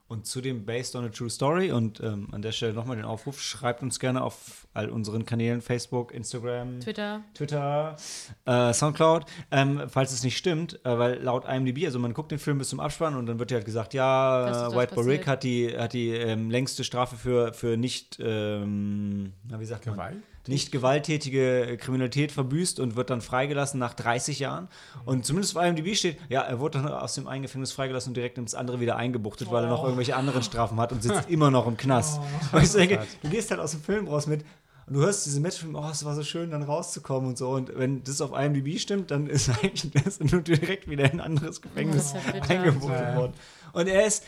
Und 0.06 0.26
zudem 0.26 0.66
based 0.66 0.94
on 0.96 1.04
a 1.06 1.08
true 1.08 1.30
story. 1.30 1.72
Und 1.72 2.00
ähm, 2.00 2.28
an 2.30 2.42
der 2.42 2.52
Stelle 2.52 2.74
nochmal 2.74 2.96
den 2.96 3.06
Aufruf: 3.06 3.40
schreibt 3.40 3.82
uns 3.82 3.98
gerne 3.98 4.22
auf 4.22 4.68
all 4.74 4.90
unseren 4.90 5.24
Kanälen: 5.24 5.62
Facebook, 5.62 6.12
Instagram, 6.12 6.78
Twitter. 6.80 7.22
Twitter, 7.32 7.96
äh, 8.44 8.72
Soundcloud, 8.74 9.24
ähm, 9.50 9.82
falls 9.88 10.12
es 10.12 10.22
nicht 10.22 10.36
stimmt, 10.36 10.78
äh, 10.84 10.98
weil 10.98 11.22
laut 11.22 11.46
IMDb, 11.46 11.86
also 11.86 11.98
man 11.98 12.12
guckt 12.12 12.30
den 12.30 12.38
Film 12.38 12.58
bis 12.58 12.68
zum 12.68 12.80
Abspann 12.80 13.16
und 13.16 13.26
dann 13.26 13.38
wird 13.38 13.50
ja 13.50 13.56
halt 13.56 13.64
gesagt, 13.64 13.94
ja, 13.94 14.68
äh, 14.68 14.76
White 14.76 14.94
Boy 14.94 15.04
Rick 15.04 15.20
passiert. 15.20 15.26
hat 15.26 15.42
die, 15.42 15.78
hat 15.78 15.92
die 15.94 16.10
ähm, 16.10 16.50
längste 16.50 16.84
Strafe 16.84 17.16
für, 17.16 17.54
für 17.54 17.78
nicht, 17.78 18.18
ähm, 18.20 19.32
na, 19.48 19.58
wie 19.58 19.64
sagt 19.64 19.86
man? 19.86 20.22
Nicht 20.46 20.72
gewalttätige 20.72 21.76
Kriminalität 21.80 22.30
verbüßt 22.32 22.78
und 22.80 22.96
wird 22.96 23.08
dann 23.10 23.20
freigelassen 23.22 23.80
nach 23.80 23.94
30 23.94 24.38
Jahren. 24.40 24.68
Und 25.06 25.24
zumindest 25.24 25.56
auf 25.56 25.64
IMDb 25.64 25.94
steht, 25.96 26.18
ja, 26.28 26.42
er 26.42 26.60
wurde 26.60 26.82
dann 26.82 26.88
aus 26.92 27.14
dem 27.14 27.26
einen 27.28 27.42
Gefängnis 27.42 27.72
freigelassen 27.72 28.10
und 28.10 28.16
direkt 28.16 28.36
ins 28.36 28.54
andere 28.54 28.78
wieder 28.80 28.96
eingebuchtet, 28.96 29.50
weil 29.50 29.64
er 29.64 29.70
noch 29.70 29.82
irgendwelche 29.84 30.16
anderen 30.16 30.42
Strafen 30.42 30.78
hat 30.78 30.92
und 30.92 31.02
sitzt 31.02 31.28
immer 31.30 31.50
noch 31.50 31.66
im 31.66 31.76
Knast. 31.76 32.20
Und 32.52 32.62
ich 32.62 32.72
denke, 32.72 33.06
du 33.22 33.30
gehst 33.30 33.50
halt 33.50 33.60
aus 33.60 33.70
dem 33.70 33.80
Film 33.82 34.06
raus 34.06 34.26
mit, 34.26 34.44
und 34.86 34.92
du 34.96 35.00
hörst 35.00 35.24
diese 35.24 35.40
Matchfilme, 35.40 35.78
oh, 35.78 35.88
es 35.90 36.04
war 36.04 36.14
so 36.14 36.22
schön, 36.22 36.50
dann 36.50 36.62
rauszukommen 36.62 37.30
und 37.30 37.38
so. 37.38 37.48
Und 37.52 37.72
wenn 37.78 38.04
das 38.04 38.20
auf 38.20 38.38
IMDb 38.38 38.78
stimmt, 38.78 39.10
dann 39.10 39.26
ist 39.28 39.48
eigentlich 39.62 39.90
das 40.04 40.20
nur 40.20 40.42
direkt 40.42 40.90
wieder 40.90 41.04
in 41.04 41.12
ein 41.12 41.20
anderes 41.22 41.62
Gefängnis 41.62 42.12
bitter. 42.12 42.50
eingebuchtet 42.50 43.00
Ja. 43.00 43.16
worden. 43.16 43.32
Und 43.72 43.86
er 43.86 44.04
ist 44.04 44.24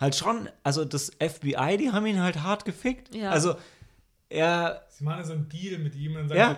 halt 0.00 0.14
schon, 0.16 0.48
also 0.64 0.86
das 0.86 1.10
FBI, 1.20 1.76
die 1.76 1.92
haben 1.92 2.06
ihn 2.06 2.22
halt 2.22 2.42
hart 2.42 2.64
gefickt. 2.64 3.14
Ja. 3.14 3.30
Also 3.32 3.54
er 4.32 4.86
Sie 4.90 5.04
machen 5.04 5.24
so 5.24 5.32
einen 5.32 5.48
Deal 5.48 5.78
mit 5.78 5.94
ihm 5.94 6.16
und 6.16 6.28
sagen, 6.28 6.40
Ja. 6.40 6.54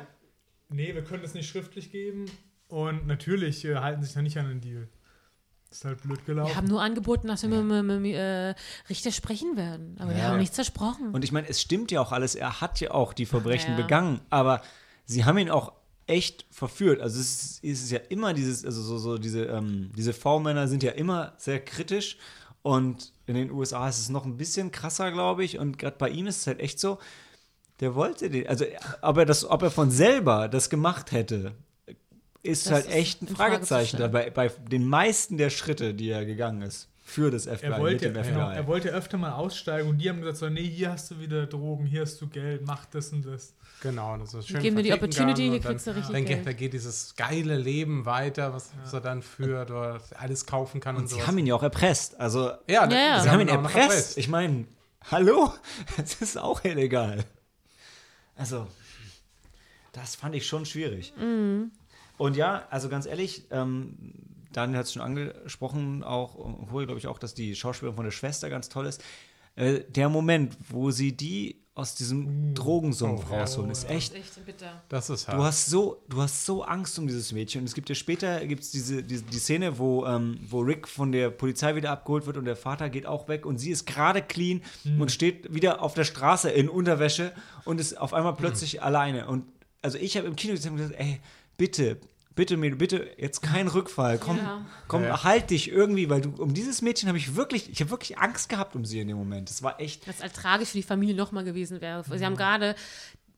so, 0.69 0.75
nee, 0.75 0.95
wir 0.95 1.05
können 1.05 1.23
das 1.23 1.35
nicht 1.35 1.49
schriftlich 1.49 1.91
geben. 1.91 2.27
Und 2.69 3.07
natürlich 3.07 3.65
äh, 3.65 3.77
halten 3.77 4.03
sich 4.03 4.15
da 4.15 4.23
nicht 4.23 4.39
an 4.39 4.49
den 4.49 4.61
Deal. 4.61 4.89
Ist 5.71 5.85
halt 5.85 6.03
blöd 6.03 6.25
gelaufen. 6.25 6.51
Wir 6.51 6.57
haben 6.57 6.69
nur 6.69 6.81
angeboten, 6.83 7.27
dass 7.29 7.43
wir 7.43 7.49
mit, 7.49 7.85
mit, 7.85 8.01
mit 8.01 8.15
äh, 8.15 8.55
Richter 8.89 9.11
sprechen 9.13 9.57
werden. 9.57 9.97
Aber 9.99 10.11
wir 10.13 10.19
Ja. 10.19 10.25
haben 10.29 10.39
nichts 10.39 10.55
versprochen. 10.55 11.11
Und 11.13 11.25
ich 11.25 11.33
meine, 11.33 11.49
es 11.49 11.61
stimmt 11.61 11.91
ja 11.91 12.01
auch 12.01 12.13
alles, 12.13 12.35
er 12.37 12.61
hat 12.61 12.81
ja 12.81 12.93
auch 12.93 13.13
die 13.13 13.27
Verbrechen 13.27 13.73
Ja. 13.73 13.77
begangen, 13.77 14.21
aber 14.31 14.63
sie 15.05 15.25
haben 15.25 15.37
ihn 15.39 15.51
auch 15.51 15.73
echt 16.07 16.47
verführt. 16.51 17.01
Also 17.01 17.19
es 17.21 17.43
ist, 17.43 17.65
es 17.65 17.83
ist 17.85 17.91
ja 17.91 17.99
immer 18.09 18.35
dieses, 18.35 18.65
also 18.65 18.83
so, 18.83 18.99
so 18.99 19.19
diese, 19.19 19.45
ähm, 19.47 19.91
diese 19.97 20.13
V-Männer 20.13 20.69
sind 20.69 20.83
ja 20.83 20.93
immer 20.93 21.33
sehr 21.39 21.59
kritisch 21.65 22.19
und 22.63 23.13
in 23.27 23.35
den 23.35 23.51
USA 23.51 23.89
ist 23.89 23.99
es 23.99 24.09
noch 24.11 24.25
ein 24.25 24.37
bisschen 24.37 24.71
krasser, 24.71 25.11
glaube 25.13 25.45
ich. 25.45 25.59
Und 25.59 25.79
gerade 25.79 25.97
bei 25.99 26.09
ihm 26.11 26.27
ist 26.27 26.39
es 26.43 26.47
halt 26.47 26.61
echt 26.61 26.79
so, 26.79 26.99
der 27.81 27.95
wollte 27.95 28.31
den, 28.31 28.47
also 28.47 28.65
ob 29.03 29.17
er 29.19 29.25
das, 29.27 29.45
ob 29.49 29.63
er 29.63 29.71
von 29.71 29.91
selber 29.91 30.49
das 30.49 30.71
gemacht 30.71 31.13
hätte, 31.13 31.53
ist 32.43 32.67
Das 32.67 32.73
halt 32.75 32.87
ist 32.87 32.95
echt 32.95 33.23
ein 33.23 33.29
Fragezeichen 33.29 33.97
dabei, 33.99 34.31
bei 34.31 34.49
den 34.71 34.87
meisten 34.87 35.39
der 35.39 35.51
Schritte, 35.51 35.95
die 35.95 36.11
er 36.11 36.25
gegangen 36.25 36.63
ist 36.63 36.89
für 37.07 37.31
das 37.31 37.45
FBI, 37.45 37.67
er 37.67 37.79
wollte, 37.81 38.07
mit 38.09 38.17
dem 38.17 38.25
FBI. 38.25 38.33
genau, 38.33 38.51
er 38.51 38.67
wollte 38.67 38.89
öfter 38.91 39.19
mal 39.19 39.33
aussteigen 39.33 39.89
und 39.91 39.99
die 39.99 40.09
haben 40.09 40.21
gesagt, 40.21 40.39
so, 40.39 40.49
nee, 40.49 40.63
hier 40.63 40.91
hast 40.93 41.11
du 41.11 41.21
wieder 41.21 41.47
Drogen, 41.47 41.85
hier 41.87 42.03
hast 42.03 42.21
du 42.21 42.29
Geld, 42.29 42.63
mach 42.67 42.87
das 42.87 43.13
und 43.13 43.27
das. 43.27 43.55
Genau, 43.83 44.17
das 44.17 44.33
ist 44.33 44.49
schön. 44.49 44.61
Geben 44.63 44.77
wir 44.77 44.83
die 44.83 44.93
Opportunity, 44.95 45.43
hier 45.51 45.61
dann- 45.61 45.73
kriegst 45.73 45.87
du 45.87 45.91
richtig 45.91 46.13
dann 46.15 46.25
Geld. 46.25 46.39
geht, 46.39 46.47
da 46.47 46.53
geht 46.55 46.73
dieses 46.73 47.15
geile 47.17 47.57
Leben 47.59 48.07
weiter, 48.07 48.55
was, 48.55 48.71
was 48.83 48.93
er 48.95 49.01
dann 49.03 49.21
führt 49.23 49.71
oder 49.71 50.01
alles 50.19 50.47
kaufen 50.47 50.81
kann 50.81 50.97
und, 50.97 51.03
Und 51.03 51.09
sie 51.09 51.15
sowas. 51.17 51.27
haben 51.27 51.37
ihn 51.39 51.47
ja 51.47 51.55
auch 51.55 51.63
erpresst. 51.63 52.19
Also 52.19 52.49
ja, 52.69 52.89
Ja, 52.89 52.91
ja. 52.91 53.21
Sie 53.21 53.29
haben 53.29 53.41
ihn 53.41 53.49
noch 53.49 53.55
erpresst. 53.75 54.17
Ich 54.17 54.29
meine, 54.29 54.65
hallo? 55.11 55.53
Das 55.99 56.15
ist 56.23 56.39
auch 56.39 56.65
illegal. 56.65 57.25
Also, 58.37 58.67
das 59.93 60.17
fand 60.17 60.35
ich 60.35 60.47
schon 60.47 60.67
schwierig. 60.67 61.13
Und 62.17 62.37
ja, 62.37 62.67
also 62.71 62.89
ganz 62.89 63.07
ehrlich, 63.07 63.45
ähm, 63.51 63.97
Daniel 64.53 64.79
hat 64.79 64.87
es 64.87 64.93
schon 64.93 65.03
angesprochen, 65.03 66.05
auch, 66.05 66.37
Hori 66.71 66.87
glaube 66.87 66.99
ich 66.99 67.07
auch, 67.07 67.19
dass 67.19 67.35
die 67.35 67.57
Schauspielerin 67.57 67.97
von 67.97 68.05
der 68.05 68.13
Schwester 68.13 68.51
ganz 68.51 68.69
toll 68.69 68.87
ist. 68.87 69.03
Äh, 69.57 69.81
der 69.89 70.09
Moment, 70.09 70.57
wo 70.69 70.91
sie 70.91 71.17
die 71.17 71.54
aus 71.77 71.97
diesem 71.97 72.55
Drogensumpf 72.55 73.25
Oh, 73.29 73.35
rausholen. 73.35 73.71
ist 73.71 73.91
echt. 73.91 74.15
Echt 74.15 74.47
bitter. 74.47 74.81
Das 74.89 75.11
ist 75.11 75.27
hart. 75.27 75.39
Du 75.39 75.43
hast 75.43 75.67
so, 75.67 76.01
du 76.09 76.23
hast 76.23 76.47
so 76.47 76.63
Angst 76.63 76.97
um 77.01 77.09
dieses 77.09 77.33
Mädchen. 77.33 77.63
Und 77.63 77.67
es 77.67 77.75
gibt 77.75 77.89
ja 77.89 77.97
später 77.97 78.47
gibt's 78.47 78.71
diese, 78.71 79.03
diese 79.03 79.25
die 79.25 79.39
Szene, 79.39 79.77
wo, 79.79 80.07
ähm, 80.07 80.39
wo 80.49 80.61
Rick 80.61 80.87
von 80.87 81.11
der 81.11 81.31
Polizei 81.31 81.75
wieder 81.75 81.91
abgeholt 81.91 82.27
wird 82.27 82.37
und 82.37 82.45
der 82.45 82.55
Vater 82.55 82.89
geht 82.91 83.07
auch 83.07 83.27
weg 83.27 83.45
und 83.45 83.59
sie 83.59 83.71
ist 83.71 83.87
gerade 83.87 84.23
clean 84.23 84.63
und 85.01 85.11
steht 85.11 85.53
wieder 85.53 85.83
auf 85.83 85.95
der 85.95 86.05
Straße 86.05 86.49
in 86.51 86.69
Unterwäsche 86.69 87.33
und 87.65 87.81
ist 87.81 88.01
auf 88.01 88.15
einmal 88.15 88.35
plötzlich 88.35 88.81
alleine. 88.83 89.27
Und 89.27 89.45
also 89.83 89.99
ich 89.99 90.17
habe 90.17 90.29
im 90.29 90.37
Kino 90.37 90.53
gesagt, 90.55 90.95
ey, 90.97 91.21
bitte, 91.57 91.99
bitte, 92.35 92.57
bitte, 92.57 93.09
jetzt 93.17 93.43
kein 93.43 93.69
Rückfall. 93.69 94.19
Komm, 94.19 94.39
Ja. 94.39 94.65
komm, 94.89 95.05
Ja. 95.05 95.25
halt 95.25 95.51
dich 95.51 95.71
irgendwie, 95.71 96.11
weil 96.11 96.21
du 96.23 96.31
um 96.43 96.55
dieses 96.55 96.83
Mädchen 96.83 97.09
habe 97.09 97.19
ich 97.19 97.37
wirklich, 97.37 97.71
ich 97.71 97.81
habe 97.81 97.91
wirklich 97.91 98.19
Angst 98.19 98.49
gehabt 98.49 98.75
um 98.77 98.85
sie 98.85 99.01
in 99.01 99.09
dem 99.09 99.17
Moment. 99.17 99.49
Das 99.51 99.63
war 99.63 99.81
echt. 99.81 100.07
Was 100.09 100.21
halt 100.21 100.35
tragisch 100.35 100.71
für 100.71 100.79
die 100.79 100.83
Familie 100.83 101.15
nochmal 101.15 101.45
gewesen 101.45 101.81
wäre. 101.81 102.05
Sie 102.05 102.25
haben 102.25 102.37
gerade 102.37 102.75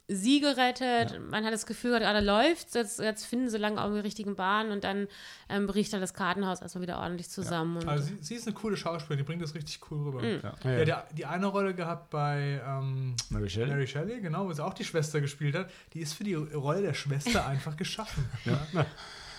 sie 0.08 0.40
gerettet, 0.40 1.20
man 1.30 1.44
hat 1.44 1.52
das 1.52 1.66
Gefühl, 1.66 1.98
gerade 1.98 2.20
läuft 2.20 2.74
jetzt, 2.74 3.00
jetzt 3.00 3.24
finden 3.24 3.48
sie 3.50 3.58
lange 3.58 3.82
auf 3.82 3.92
die 3.92 3.98
richtigen 3.98 4.36
Bahnen 4.36 4.70
und 4.70 4.84
dann 4.84 5.08
ähm, 5.48 5.66
bricht 5.66 5.92
dann 5.92 6.00
das 6.00 6.14
Kartenhaus 6.14 6.60
erstmal 6.62 6.82
wieder 6.82 6.98
ordentlich 6.98 7.28
zusammen. 7.28 7.78
Und 7.78 7.88
Also 7.88 8.04
sie, 8.04 8.16
sie 8.20 8.34
ist 8.36 8.46
eine 8.46 8.54
coole 8.54 8.76
Schauspielerin, 8.76 9.18
die 9.18 9.24
bringt 9.24 9.42
das 9.42 9.54
richtig 9.54 9.80
cool 9.90 10.08
rüber. 10.08 10.24
Ja. 10.24 10.54
Ja, 10.84 11.02
die, 11.10 11.16
die 11.16 11.26
eine 11.26 11.46
Rolle 11.46 11.74
gehabt 11.74 12.10
bei 12.10 12.60
ähm, 12.64 13.16
Mary 13.30 13.50
Shelley? 13.50 13.70
Mary 13.70 13.86
Shelley, 13.86 14.20
genau, 14.20 14.46
wo 14.46 14.52
sie 14.52 14.64
auch 14.64 14.74
die 14.74 14.84
Schwester 14.84 15.20
gespielt 15.20 15.56
hat. 15.56 15.70
Die 15.92 16.00
ist 16.00 16.12
für 16.12 16.24
die 16.24 16.34
Rolle 16.34 16.82
der 16.82 16.94
Schwester 16.94 17.44
einfach 17.48 17.76
geschaffen. 17.76 18.24
Ja. 18.44 18.86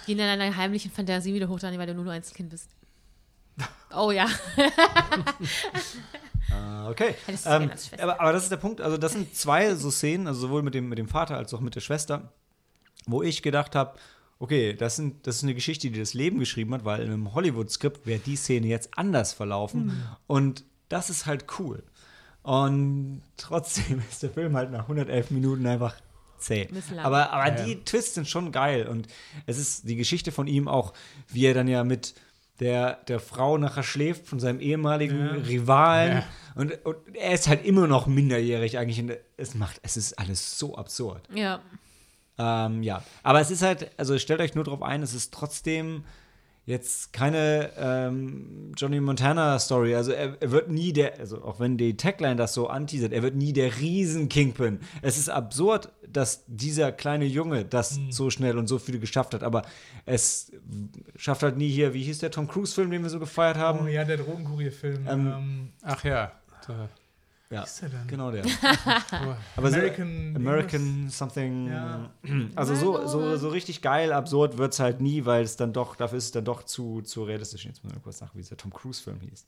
Geh 0.05 0.11
in 0.13 0.17
deiner 0.17 0.55
heimlichen 0.55 0.91
Fantasie 0.91 1.33
wieder 1.33 1.47
hoch, 1.47 1.59
Dani, 1.59 1.77
weil 1.77 1.87
du 1.87 1.93
nur, 1.93 2.03
nur 2.03 2.13
Einzelkind 2.13 2.49
bist. 2.49 2.69
Oh 3.95 4.11
ja. 4.11 4.27
Ah, 6.51 6.89
okay. 6.89 7.15
Ähm, 7.45 7.71
aber, 7.99 8.21
aber 8.21 8.33
das 8.33 8.43
ist 8.43 8.51
der 8.51 8.57
Punkt. 8.57 8.81
Also, 8.81 8.97
das 8.97 9.13
sind 9.13 9.35
zwei 9.35 9.75
so 9.75 9.91
Szenen, 9.91 10.27
also 10.27 10.41
sowohl 10.41 10.63
mit 10.63 10.73
dem, 10.73 10.89
mit 10.89 10.97
dem 10.97 11.07
Vater 11.07 11.37
als 11.37 11.53
auch 11.53 11.59
mit 11.59 11.75
der 11.75 11.81
Schwester, 11.81 12.31
wo 13.05 13.21
ich 13.21 13.41
gedacht 13.41 13.75
habe, 13.75 13.97
okay, 14.39 14.73
das, 14.73 14.95
sind, 14.95 15.25
das 15.27 15.37
ist 15.37 15.43
eine 15.43 15.55
Geschichte, 15.55 15.89
die 15.89 15.99
das 15.99 16.13
Leben 16.13 16.39
geschrieben 16.39 16.73
hat, 16.73 16.85
weil 16.85 17.01
in 17.01 17.11
einem 17.11 17.33
Hollywood-Skript 17.33 18.05
wäre 18.05 18.19
die 18.19 18.35
Szene 18.35 18.67
jetzt 18.67 18.97
anders 18.97 19.33
verlaufen. 19.33 19.91
Hm. 19.91 20.03
Und 20.27 20.63
das 20.89 21.09
ist 21.09 21.25
halt 21.25 21.45
cool. 21.59 21.83
Und 22.43 23.23
trotzdem 23.35 24.01
ist 24.09 24.23
der 24.23 24.29
Film 24.29 24.55
halt 24.55 24.71
nach 24.71 24.83
111 24.83 25.31
Minuten 25.31 25.65
einfach 25.65 25.95
zäh. 26.37 26.69
Aber, 27.03 27.31
aber 27.31 27.47
Ja, 27.47 27.57
ja. 27.57 27.65
die 27.65 27.83
Twists 27.83 28.15
sind 28.15 28.27
schon 28.27 28.51
geil. 28.51 28.87
Und 28.87 29.07
es 29.45 29.57
ist 29.57 29.87
die 29.87 29.95
Geschichte 29.95 30.31
von 30.31 30.47
ihm 30.47 30.67
auch, 30.67 30.93
wie 31.27 31.45
er 31.45 31.53
dann 31.53 31.67
ja 31.67 31.83
mit 31.83 32.13
der, 32.59 32.95
der 33.07 33.19
Frau 33.19 33.57
nachher 33.57 33.83
schläft, 33.83 34.27
von 34.27 34.39
seinem 34.39 34.59
ehemaligen 34.59 35.19
Ja. 35.19 35.31
Rivalen. 35.47 36.17
Ja. 36.17 36.23
Und, 36.55 36.85
und 36.85 36.97
er 37.15 37.33
ist 37.33 37.47
halt 37.47 37.65
immer 37.65 37.87
noch 37.87 38.07
minderjährig 38.07 38.77
eigentlich. 38.77 38.99
Und 38.99 39.13
es 39.37 39.53
macht, 39.53 39.79
es 39.83 39.95
ist 39.97 40.17
alles 40.17 40.57
so 40.57 40.75
absurd. 40.75 41.27
ja. 41.33 41.59
Ähm, 42.39 42.83
ja, 42.83 43.01
aber 43.23 43.41
es 43.41 43.49
ist 43.49 43.63
halt, 43.63 43.89
also 43.97 44.15
stellt 44.19 44.41
euch 44.41 44.53
nur 44.53 44.63
drauf 44.63 44.83
ein, 44.83 45.01
es 45.01 45.15
ist 45.15 45.33
trotzdem 45.33 46.03
jetzt 46.67 47.13
keine 47.13 47.71
ähm, 47.79 48.73
Johnny 48.77 48.99
Montana 48.99 49.57
Story. 49.57 49.95
Also 49.95 50.11
er, 50.11 50.35
er 50.39 50.51
wird 50.51 50.69
nie 50.69 50.91
der, 50.93 51.17
also 51.17 51.41
auch 51.43 51.59
wenn 51.59 51.77
die 51.77 51.95
Tagline 51.97 52.35
das 52.35 52.53
so 52.53 52.67
anteasert, 52.67 53.13
er 53.13 53.23
wird 53.23 53.35
nie 53.35 53.53
der 53.53 53.79
Riesen-Kingpin. 53.79 54.81
Es 55.01 55.17
ist 55.17 55.29
absurd, 55.29 55.89
dass 56.07 56.43
dieser 56.47 56.91
kleine 56.91 57.25
Junge 57.25 57.63
das 57.65 57.97
so 58.09 58.29
schnell 58.29 58.57
und 58.57 58.67
so 58.67 58.77
viel 58.79 58.99
geschafft 58.99 59.33
hat, 59.33 59.43
aber 59.43 59.63
es 60.05 60.51
schafft 61.15 61.41
halt 61.41 61.57
nie 61.57 61.69
hier, 61.69 61.93
wie 61.93 62.03
hieß 62.03 62.19
der 62.19 62.31
Tom 62.31 62.47
Cruise-Film, 62.49 62.91
den 62.91 63.01
wir 63.01 63.09
so 63.09 63.19
gefeiert 63.19 63.57
haben? 63.57 63.79
Oh 63.85 63.87
ja, 63.87 64.03
der 64.03 64.17
Drogenkurierfilm. 64.17 65.07
Ähm, 65.07 65.27
Ähm, 65.27 65.69
Ach 65.83 66.03
ja. 66.03 66.31
Da- 66.67 66.89
ja, 67.49 67.63
ist 67.63 67.81
der 67.81 67.89
denn? 67.89 68.07
genau 68.07 68.31
der. 68.31 68.43
Aber 69.55 69.69
so- 69.69 69.75
American- 69.77 70.35
American 70.35 71.09
something. 71.09 71.67
Ja. 71.69 72.11
Also 72.55 72.75
so, 72.75 73.07
so, 73.07 73.37
so 73.37 73.49
richtig 73.49 73.81
geil, 73.81 74.11
absurd 74.11 74.57
wird 74.57 74.73
es 74.73 74.79
halt 74.79 74.99
nie, 75.01 75.25
weil 75.25 75.43
es 75.43 75.55
dann 75.55 75.73
doch, 75.73 75.95
dafür 75.95 76.17
ist 76.17 76.25
es 76.25 76.31
dann 76.31 76.45
doch 76.45 76.63
zu, 76.63 77.01
zu 77.01 77.23
realistisch. 77.23 77.65
Jetzt 77.65 77.83
muss 77.83 77.91
ich 77.91 77.97
mal 77.97 78.03
kurz 78.03 78.19
nach, 78.21 78.33
wie 78.35 78.39
dieser 78.39 78.57
Tom 78.57 78.71
Cruise-Film 78.73 79.19
hieß. 79.21 79.45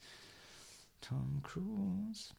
Tom 1.02 1.41
Cruise. 1.43 2.34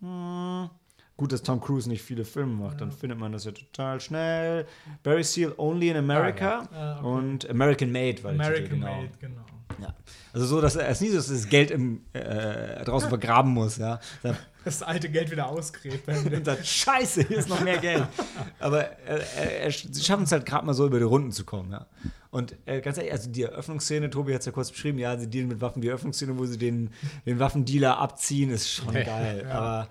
Mhm. 0.00 0.70
Gut, 1.16 1.32
dass 1.32 1.42
Tom 1.42 1.60
Cruise 1.60 1.86
nicht 1.88 2.00
viele 2.02 2.24
Filme 2.24 2.54
macht, 2.64 2.80
dann 2.80 2.90
findet 2.92 3.18
man 3.18 3.30
das 3.32 3.44
ja 3.44 3.52
total 3.52 4.00
schnell. 4.00 4.66
Barry 5.02 5.22
Seal 5.22 5.52
Only 5.58 5.90
in 5.90 5.96
America 5.98 6.66
Ah, 6.72 6.96
okay. 6.98 7.06
und 7.06 7.50
American 7.50 7.92
Made 7.92 8.14
Titel, 8.14 8.28
American 8.28 8.68
genau. 8.80 8.86
Made, 9.02 9.10
genau. 9.20 9.44
Ja. 9.82 9.94
Also 10.32 10.46
so, 10.46 10.60
dass 10.60 10.76
er 10.76 10.88
es 10.88 10.98
ist 10.98 11.00
nie 11.02 11.08
so, 11.08 11.16
dass 11.16 11.28
er 11.28 11.36
das 11.36 11.48
Geld 11.48 11.70
im, 11.70 12.02
äh, 12.12 12.84
draußen 12.84 13.08
vergraben 13.08 13.52
muss, 13.52 13.78
ja. 13.78 14.00
Da 14.22 14.36
Das 14.64 14.82
alte 14.82 15.08
Geld 15.08 15.30
wieder 15.30 15.48
ausgräbt. 15.48 16.06
und 16.32 16.44
sagt, 16.44 16.66
scheiße, 16.66 17.22
hier 17.28 17.38
ist 17.38 17.48
noch 17.48 17.60
mehr 17.60 17.78
Geld. 17.78 18.06
Aber 18.60 18.90
äh, 19.08 19.66
äh, 19.66 19.70
sie 19.70 20.02
schaffen 20.02 20.24
es 20.24 20.32
halt 20.32 20.44
gerade 20.46 20.66
mal 20.66 20.74
so 20.74 20.86
über 20.86 20.98
die 20.98 21.04
Runden 21.04 21.32
zu 21.32 21.44
kommen, 21.44 21.72
ja. 21.72 21.86
Und 22.30 22.54
äh, 22.66 22.80
ganz 22.80 22.96
ehrlich, 22.96 23.12
also 23.12 23.30
die 23.30 23.42
Eröffnungsszene, 23.42 24.08
Tobi 24.10 24.32
hat 24.34 24.40
es 24.40 24.46
ja 24.46 24.52
kurz 24.52 24.70
beschrieben, 24.70 24.98
ja, 24.98 25.18
sie 25.18 25.28
dealen 25.28 25.48
mit 25.48 25.60
Waffen. 25.60 25.82
Die 25.82 25.88
Eröffnungsszene, 25.88 26.38
wo 26.38 26.46
sie 26.46 26.58
den, 26.58 26.90
den 27.26 27.40
Waffendealer 27.40 27.98
abziehen, 27.98 28.50
ist 28.50 28.70
schon 28.70 28.94
Ja. 28.94 29.02
geil. 29.02 29.46
Aber 29.50 29.88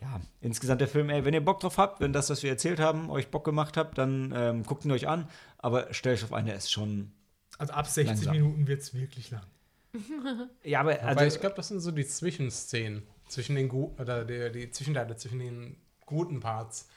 ja, 0.00 0.20
insgesamt 0.40 0.80
der 0.80 0.88
Film, 0.88 1.10
ey, 1.10 1.24
wenn 1.24 1.34
ihr 1.34 1.44
Bock 1.44 1.60
drauf 1.60 1.76
habt, 1.76 2.00
wenn 2.00 2.12
das, 2.12 2.30
was 2.30 2.42
wir 2.42 2.50
erzählt 2.50 2.80
haben, 2.80 3.10
euch 3.10 3.28
Bock 3.28 3.44
gemacht 3.44 3.76
habt, 3.76 3.98
dann 3.98 4.32
ähm, 4.34 4.62
guckt 4.62 4.84
ihn 4.86 4.92
euch 4.92 5.08
an. 5.08 5.28
Aber 5.58 5.92
stellt 5.92 6.18
euch 6.18 6.24
auf 6.24 6.32
einen, 6.32 6.46
der 6.46 6.56
ist 6.56 6.70
schon. 6.72 7.12
Also 7.58 7.72
ab 7.72 7.86
60 7.86 8.06
Langsam. 8.06 8.32
Minuten 8.36 8.66
wird 8.66 8.80
es 8.82 8.94
wirklich 8.94 9.30
lang. 9.30 9.42
Ja, 10.64 10.80
aber 10.80 11.00
Aber 11.02 11.20
also, 11.20 11.34
ich 11.36 11.40
glaube, 11.40 11.54
das 11.56 11.68
sind 11.68 11.80
so 11.80 11.90
die 11.92 12.06
Zwischenszenen. 12.06 13.02
Zwischen 13.28 13.54
den 13.56 13.68
Gu 13.68 13.92
oder 13.98 14.24
die, 14.24 14.50
die 14.52 14.70
Zwischenteile 14.70 15.16
zwischen 15.16 15.38
den 15.38 15.76
guten 16.04 16.40
Parts. 16.40 16.88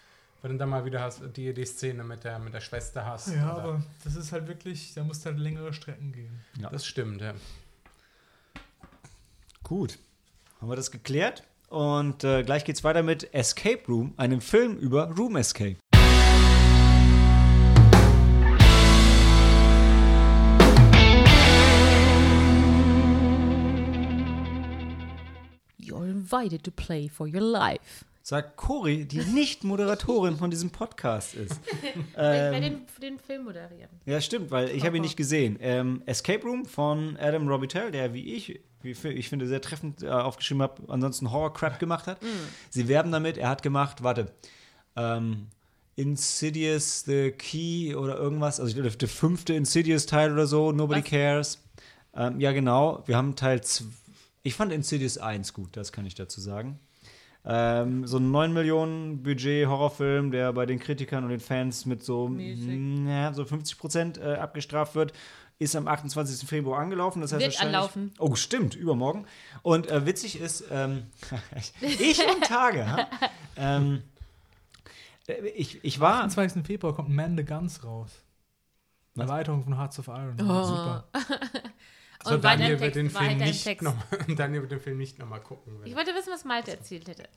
Wenn 0.42 0.52
du 0.52 0.58
dann 0.58 0.70
mal 0.70 0.84
wieder 0.86 1.02
hast, 1.02 1.22
die, 1.36 1.54
die 1.54 1.66
Szene 1.66 2.04
mit 2.04 2.24
der, 2.24 2.38
mit 2.40 2.54
der 2.54 2.60
Schwester 2.62 3.06
hast. 3.06 3.30
Ja, 3.30 3.54
oder- 3.56 3.64
aber 3.64 3.84
das 4.04 4.16
ist 4.16 4.32
halt 4.32 4.48
wirklich, 4.48 4.94
da 4.94 5.04
musst 5.04 5.26
du 5.26 5.30
halt 5.30 5.40
längere 5.40 5.74
Strecken 5.74 6.12
gehen. 6.12 6.40
Das 6.72 6.86
stimmt, 6.86 7.22
ja. 7.22 7.34
Gut. 9.64 9.98
Haben 10.60 10.70
wir 10.70 10.76
das 10.76 10.92
geklärt? 10.92 11.44
Und 11.70 12.24
äh, 12.24 12.44
gleich 12.44 12.66
geht's 12.66 12.84
weiter 12.84 13.04
mit 13.04 13.34
Escape 13.34 13.84
Room, 13.88 14.14
einem 14.18 14.42
Film 14.42 14.78
über 14.78 15.10
Room 15.12 15.36
Escape. 15.36 15.78
Invited 26.28 26.64
to 26.64 26.72
play 26.72 27.08
for 27.08 27.28
your 27.28 27.42
life. 27.42 28.06
Sagt 28.22 28.58
Cori, 28.58 29.06
die 29.06 29.20
nicht 29.20 29.64
Moderatorin 29.64 30.36
von 30.36 30.52
diesem 30.52 30.70
Podcast 30.70 31.34
ist. 31.34 31.62
ich 32.12 32.18
werde 32.18 32.60
den, 32.60 32.82
den 33.02 33.20
Film 33.20 33.46
moderieren. 33.46 33.90
Ja, 34.06 34.20
stimmt, 34.20 34.52
weil 34.52 34.70
ich 34.72 34.86
habe 34.86 34.98
ihn 34.98 35.02
nicht 35.04 35.16
gesehen. 35.16 35.58
Ähm, 35.62 36.02
Escape 36.06 36.44
Room 36.44 36.66
von 36.66 37.16
Adam 37.18 37.48
Robitel, 37.48 37.90
der 37.92 38.14
wie 38.14 38.34
ich, 38.34 38.60
wie 38.82 38.92
ich 38.92 39.30
finde, 39.30 39.48
sehr 39.48 39.62
treffend 39.62 40.04
äh, 40.04 40.10
aufgeschrieben 40.10 40.62
habe, 40.62 40.84
ansonsten 40.90 41.32
Horror-Crap 41.32 41.80
gemacht 41.80 42.08
hat. 42.08 42.18
Sie 42.70 42.90
werben 42.90 43.14
damit, 43.14 43.38
er 43.38 43.48
hat 43.48 43.64
gemacht, 43.64 44.04
warte, 44.04 44.34
ähm, 44.98 45.48
Insidious 45.96 47.06
The 47.06 47.32
Key 47.32 47.96
oder 47.96 48.18
irgendwas, 48.18 48.60
also 48.60 48.68
ich 48.70 48.76
glaube, 48.76 48.96
der 48.96 49.08
fünfte 49.08 49.54
Insidious-Teil 49.54 50.34
oder 50.34 50.48
so, 50.48 50.74
Nobody 50.74 51.02
Was? 51.02 51.10
Cares. 51.10 51.64
Ähm, 52.14 52.42
ja, 52.42 52.52
genau, 52.52 53.04
wir 53.06 53.16
haben 53.16 53.38
Teil 53.38 53.64
2. 53.64 53.86
Ich 54.48 54.56
fand 54.56 54.72
Insidious 54.72 55.18
1 55.18 55.54
gut, 55.54 55.76
das 55.76 55.92
kann 55.92 56.06
ich 56.06 56.16
dazu 56.16 56.40
sagen. 56.40 56.80
Ähm, 57.44 58.08
so 58.08 58.16
ein 58.16 58.32
9 58.32 58.54
Millionen 58.54 59.22
Budget 59.22 59.68
Horrorfilm, 59.68 60.32
der 60.32 60.54
bei 60.54 60.66
den 60.66 60.80
Kritikern 60.80 61.26
und 61.26 61.32
den 61.32 61.42
Fans 61.42 61.86
mit 61.86 62.02
so, 62.02 62.30
ja, 62.30 63.34
so 63.34 63.44
50 63.44 63.78
Prozent 63.78 64.18
äh, 64.18 64.36
abgestraft 64.36 64.96
wird, 64.96 65.12
ist 65.60 65.76
am 65.76 65.90
28. 65.90 66.48
Februar 66.48 66.80
angelaufen. 66.80 67.22
Das 67.22 67.34
heißt 67.34 67.44
Wird 67.44 67.62
anlaufen. 67.62 68.14
Oh, 68.20 68.36
stimmt, 68.36 68.74
übermorgen. 68.74 69.26
Und 69.64 69.90
äh, 69.90 70.06
witzig 70.06 70.40
ist, 70.40 70.64
ähm, 70.72 71.08
ich 71.82 72.26
und 72.26 72.46
Tage. 72.46 73.06
ähm, 73.58 74.02
äh, 75.28 75.46
ich, 75.50 75.84
ich 75.84 76.00
war. 76.00 76.24
Am 76.24 76.30
20. 76.30 76.66
Februar 76.66 76.96
kommt 76.96 77.10
Man 77.10 77.36
the 77.36 77.44
Guns 77.44 77.84
raus. 77.84 78.12
Eine 79.14 79.26
Was? 79.26 79.30
Erweiterung 79.30 79.64
von 79.66 79.78
Hearts 79.78 80.00
of 80.00 80.08
Iron. 80.08 80.38
Oh. 80.40 80.64
Super. 80.64 81.04
Also 82.24 82.36
Und 82.36 82.44
Daniel 82.44 82.80
wird 82.80 82.96
den 82.96 83.14
Text, 83.14 83.64
Text. 83.64 83.84
nochmal 83.84 84.06
Daniel 84.36 84.62
wird 84.62 84.72
den 84.72 84.80
Film 84.80 84.98
nicht 84.98 85.20
nochmal 85.20 85.42
gucken. 85.42 85.74
Ich 85.86 85.96
wollte 85.96 86.14
wissen, 86.14 86.32
was 86.32 86.46
Malte 86.46 86.72
erzählt 86.72 87.08
hätte. 87.08 87.30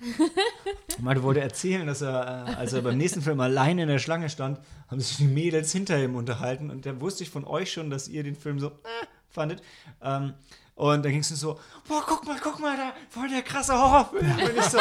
Malte 0.98 1.22
wollte 1.22 1.40
erzählen, 1.40 1.86
dass 1.86 2.02
er, 2.02 2.46
äh, 2.48 2.54
als 2.54 2.72
er 2.72 2.82
beim 2.82 2.96
nächsten 2.96 3.22
Film 3.22 3.40
alleine 3.40 3.82
in 3.82 3.88
der 3.88 3.98
Schlange 3.98 4.30
stand, 4.30 4.58
haben 4.88 5.00
sich 5.00 5.18
die 5.18 5.26
Mädels 5.26 5.72
hinter 5.72 6.02
ihm 6.02 6.16
unterhalten. 6.16 6.70
Und 6.70 6.86
da 6.86 7.00
wusste 7.00 7.22
ich 7.22 7.30
von 7.30 7.44
euch 7.44 7.72
schon, 7.72 7.90
dass 7.90 8.08
ihr 8.08 8.22
den 8.22 8.36
Film 8.36 8.58
so 8.58 8.68
äh, 8.68 9.06
fandet. 9.28 9.62
Ähm, 10.02 10.34
und 10.80 11.04
dann 11.04 11.12
ging 11.12 11.20
es 11.20 11.28
so, 11.28 11.60
boah, 11.86 12.02
guck 12.06 12.26
mal, 12.26 12.38
guck 12.42 12.58
mal, 12.58 12.74
da 12.74 12.94
voll 13.10 13.28
der 13.28 13.42
krasse 13.42 13.74
Horrorfilm. 13.74 14.24
Und 14.32 14.56
ich 14.56 14.64
so, 14.64 14.78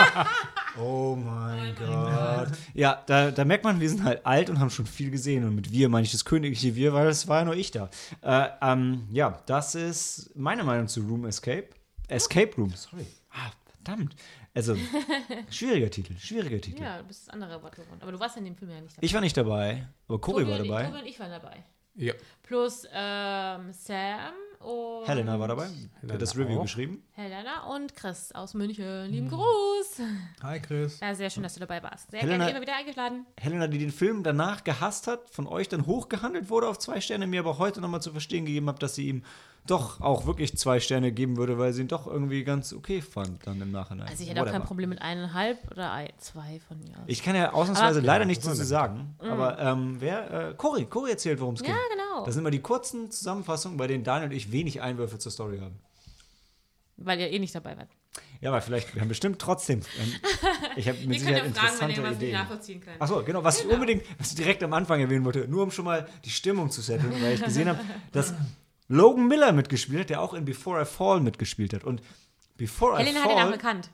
oh 0.79 1.13
mein 1.13 1.75
Gott. 1.75 2.47
Ja, 2.73 3.03
da, 3.05 3.31
da 3.31 3.43
merkt 3.43 3.65
man, 3.65 3.81
wir 3.81 3.89
sind 3.89 4.05
halt 4.05 4.25
alt 4.25 4.49
und 4.49 4.61
haben 4.61 4.69
schon 4.69 4.85
viel 4.85 5.11
gesehen. 5.11 5.43
Und 5.43 5.55
mit 5.55 5.73
wir 5.73 5.89
meine 5.89 6.05
ich 6.05 6.13
das 6.13 6.23
königliche 6.23 6.73
Wir, 6.73 6.93
weil 6.93 7.07
es 7.09 7.27
war 7.27 7.39
ja 7.39 7.45
nur 7.45 7.55
ich 7.55 7.71
da. 7.71 7.89
Äh, 8.21 8.47
ähm, 8.61 9.09
ja, 9.11 9.41
das 9.45 9.75
ist 9.75 10.31
meine 10.35 10.63
Meinung 10.63 10.87
zu 10.87 11.01
Room 11.01 11.25
Escape. 11.25 11.67
Escape 12.07 12.55
Room, 12.55 12.73
sorry. 12.75 13.05
Ah, 13.31 13.51
verdammt. 13.65 14.15
Also, 14.53 14.77
schwieriger 15.49 15.91
Titel, 15.91 16.17
schwieriger 16.17 16.61
Titel. 16.61 16.81
Ja, 16.81 16.99
du 16.99 17.03
bist 17.03 17.27
das 17.27 17.33
andere 17.33 17.61
Wort 17.61 17.75
gewohnt. 17.75 18.01
Aber 18.01 18.13
du 18.13 18.19
warst 18.21 18.37
in 18.37 18.45
dem 18.45 18.55
Film 18.55 18.71
ja 18.71 18.79
nicht 18.79 18.95
dabei. 18.95 19.05
Ich 19.05 19.13
war 19.13 19.21
nicht 19.21 19.35
dabei, 19.35 19.85
aber 20.07 20.21
Cory 20.21 20.47
war 20.47 20.59
dabei. 20.59 20.85
Tobi 20.85 20.99
und 20.99 21.05
ich 21.07 21.19
waren 21.19 21.31
dabei. 21.31 21.61
Ja. 21.95 22.13
Plus 22.43 22.85
ähm, 22.93 23.73
Sam 23.73 24.33
Helena 25.05 25.39
war 25.39 25.47
dabei. 25.47 25.67
Der 25.67 25.71
Helena 26.01 26.13
hat 26.15 26.21
das 26.21 26.37
Review 26.37 26.57
auch. 26.59 26.63
geschrieben. 26.63 27.01
Helena 27.13 27.73
und 27.73 27.95
Chris 27.95 28.31
aus 28.33 28.53
München. 28.53 29.09
Lieben 29.09 29.27
Mhm. 29.27 29.31
Gruß. 29.31 30.01
Hi 30.43 30.59
Chris. 30.59 30.99
Ja, 30.99 31.15
sehr 31.15 31.29
schön, 31.29 31.43
dass 31.43 31.53
du 31.53 31.61
dabei 31.61 31.81
warst. 31.81 32.11
Sehr 32.11 32.19
Helena- 32.19 32.37
gerne 32.45 32.51
immer 32.51 32.61
wieder 32.61 32.75
eingeladen. 32.75 33.25
Helena, 33.39 33.67
die 33.67 33.77
den 33.77 33.91
Film 33.91 34.21
danach 34.21 34.63
gehasst 34.65 35.07
hat, 35.07 35.29
von 35.29 35.47
euch 35.47 35.69
dann 35.69 35.85
hochgehandelt 35.85 36.49
wurde 36.49 36.67
auf 36.67 36.77
zwei 36.77 36.99
Sterne, 36.99 37.25
mir 37.25 37.39
aber 37.39 37.57
heute 37.57 37.79
nochmal 37.79 38.01
zu 38.01 38.11
verstehen 38.11 38.45
gegeben 38.45 38.67
hat, 38.67 38.83
dass 38.83 38.95
sie 38.95 39.07
ihm 39.07 39.23
doch 39.69 40.01
auch 40.01 40.25
wirklich 40.25 40.57
zwei 40.57 40.79
Sterne 40.79 41.11
geben 41.11 41.37
würde, 41.37 41.57
weil 41.57 41.73
sie 41.73 41.81
ihn 41.81 41.87
doch 41.87 42.07
irgendwie 42.07 42.43
ganz 42.43 42.73
okay 42.73 43.01
fand 43.01 43.45
dann 43.47 43.61
im 43.61 43.71
Nachhinein. 43.71 44.07
Also 44.07 44.23
ich 44.23 44.29
hätte 44.29 44.41
auch 44.41 44.45
kein 44.45 44.53
Whatever. 44.55 44.67
Problem 44.67 44.89
mit 44.89 45.01
eineinhalb 45.01 45.57
oder 45.71 45.91
ein, 45.91 46.09
zwei 46.17 46.59
von 46.67 46.79
mir 46.79 46.91
aus. 46.97 47.03
Ich 47.07 47.23
kann 47.23 47.35
ja 47.35 47.53
ausnahmsweise 47.53 47.99
Aber- 47.99 48.05
leider 48.07 48.21
Ja, 48.23 48.27
nichts 48.27 48.45
dazu 48.45 48.63
sagen, 48.63 49.15
aber 49.19 49.59
ähm, 49.59 49.97
wer, 49.99 50.49
äh, 50.49 50.53
Cory, 50.55 50.85
Cory 50.85 51.11
erzählt, 51.11 51.39
worum 51.39 51.55
es 51.55 51.61
geht. 51.61 51.69
ja, 51.69 51.77
genau. 51.91 52.25
Das 52.25 52.33
sind 52.33 52.41
immer 52.43 52.51
die 52.51 52.61
kurzen 52.61 53.11
Zusammenfassungen, 53.11 53.77
bei 53.77 53.87
denen 53.87 54.03
Daniel 54.03 54.29
und 54.29 54.35
ich 54.35 54.51
wenig 54.51 54.81
Einwürfe 54.81 55.17
zur 55.19 55.31
Story 55.31 55.59
haben. 55.59 55.79
Weil 56.97 57.19
ihr 57.19 57.29
eh 57.31 57.39
nicht 57.39 57.55
dabei 57.55 57.77
wart. 57.77 57.87
Ja, 58.41 58.49
aber 58.49 58.61
vielleicht, 58.61 58.93
wir 58.93 59.01
haben 59.01 59.07
bestimmt 59.07 59.39
trotzdem, 59.39 59.79
ähm, 60.01 60.13
ich 60.75 60.87
habe 60.89 60.97
mit 61.05 61.19
Sicherheit 61.19 61.45
interessante 61.45 62.01
Ideen. 62.01 62.33
nachvollziehen 62.33 62.81
könnt. 62.81 63.01
Achso, 63.01 63.23
genau, 63.23 63.43
was 63.43 63.61
ich 63.61 63.67
unbedingt, 63.67 64.03
was 64.17 64.29
ich 64.31 64.35
direkt 64.35 64.63
am 64.63 64.73
Anfang 64.73 64.99
erwähnen 64.99 65.23
wollte, 65.23 65.47
nur 65.47 65.63
um 65.63 65.71
schon 65.71 65.85
mal 65.85 66.07
die 66.25 66.29
Stimmung 66.29 66.71
zu 66.71 66.81
setzen, 66.81 67.11
weil 67.21 67.35
ich 67.35 67.43
gesehen 67.43 67.69
habe, 67.69 67.79
dass 68.11 68.33
Logan 68.89 69.27
Miller 69.27 69.51
mitgespielt 69.53 70.01
hat, 70.01 70.09
der 70.09 70.21
auch 70.21 70.33
in 70.33 70.43
Before 70.45 70.81
I 70.81 70.85
Fall 70.85 71.21
mitgespielt 71.21 71.73
hat. 71.73 71.83
Und 71.83 72.01
Before 72.57 72.97
Helena 72.97 73.19
I 73.19 73.23
hat 73.23 73.29
den 73.29 73.35
Namen 73.37 73.49
Fall 73.51 73.57
bekannt. 73.57 73.89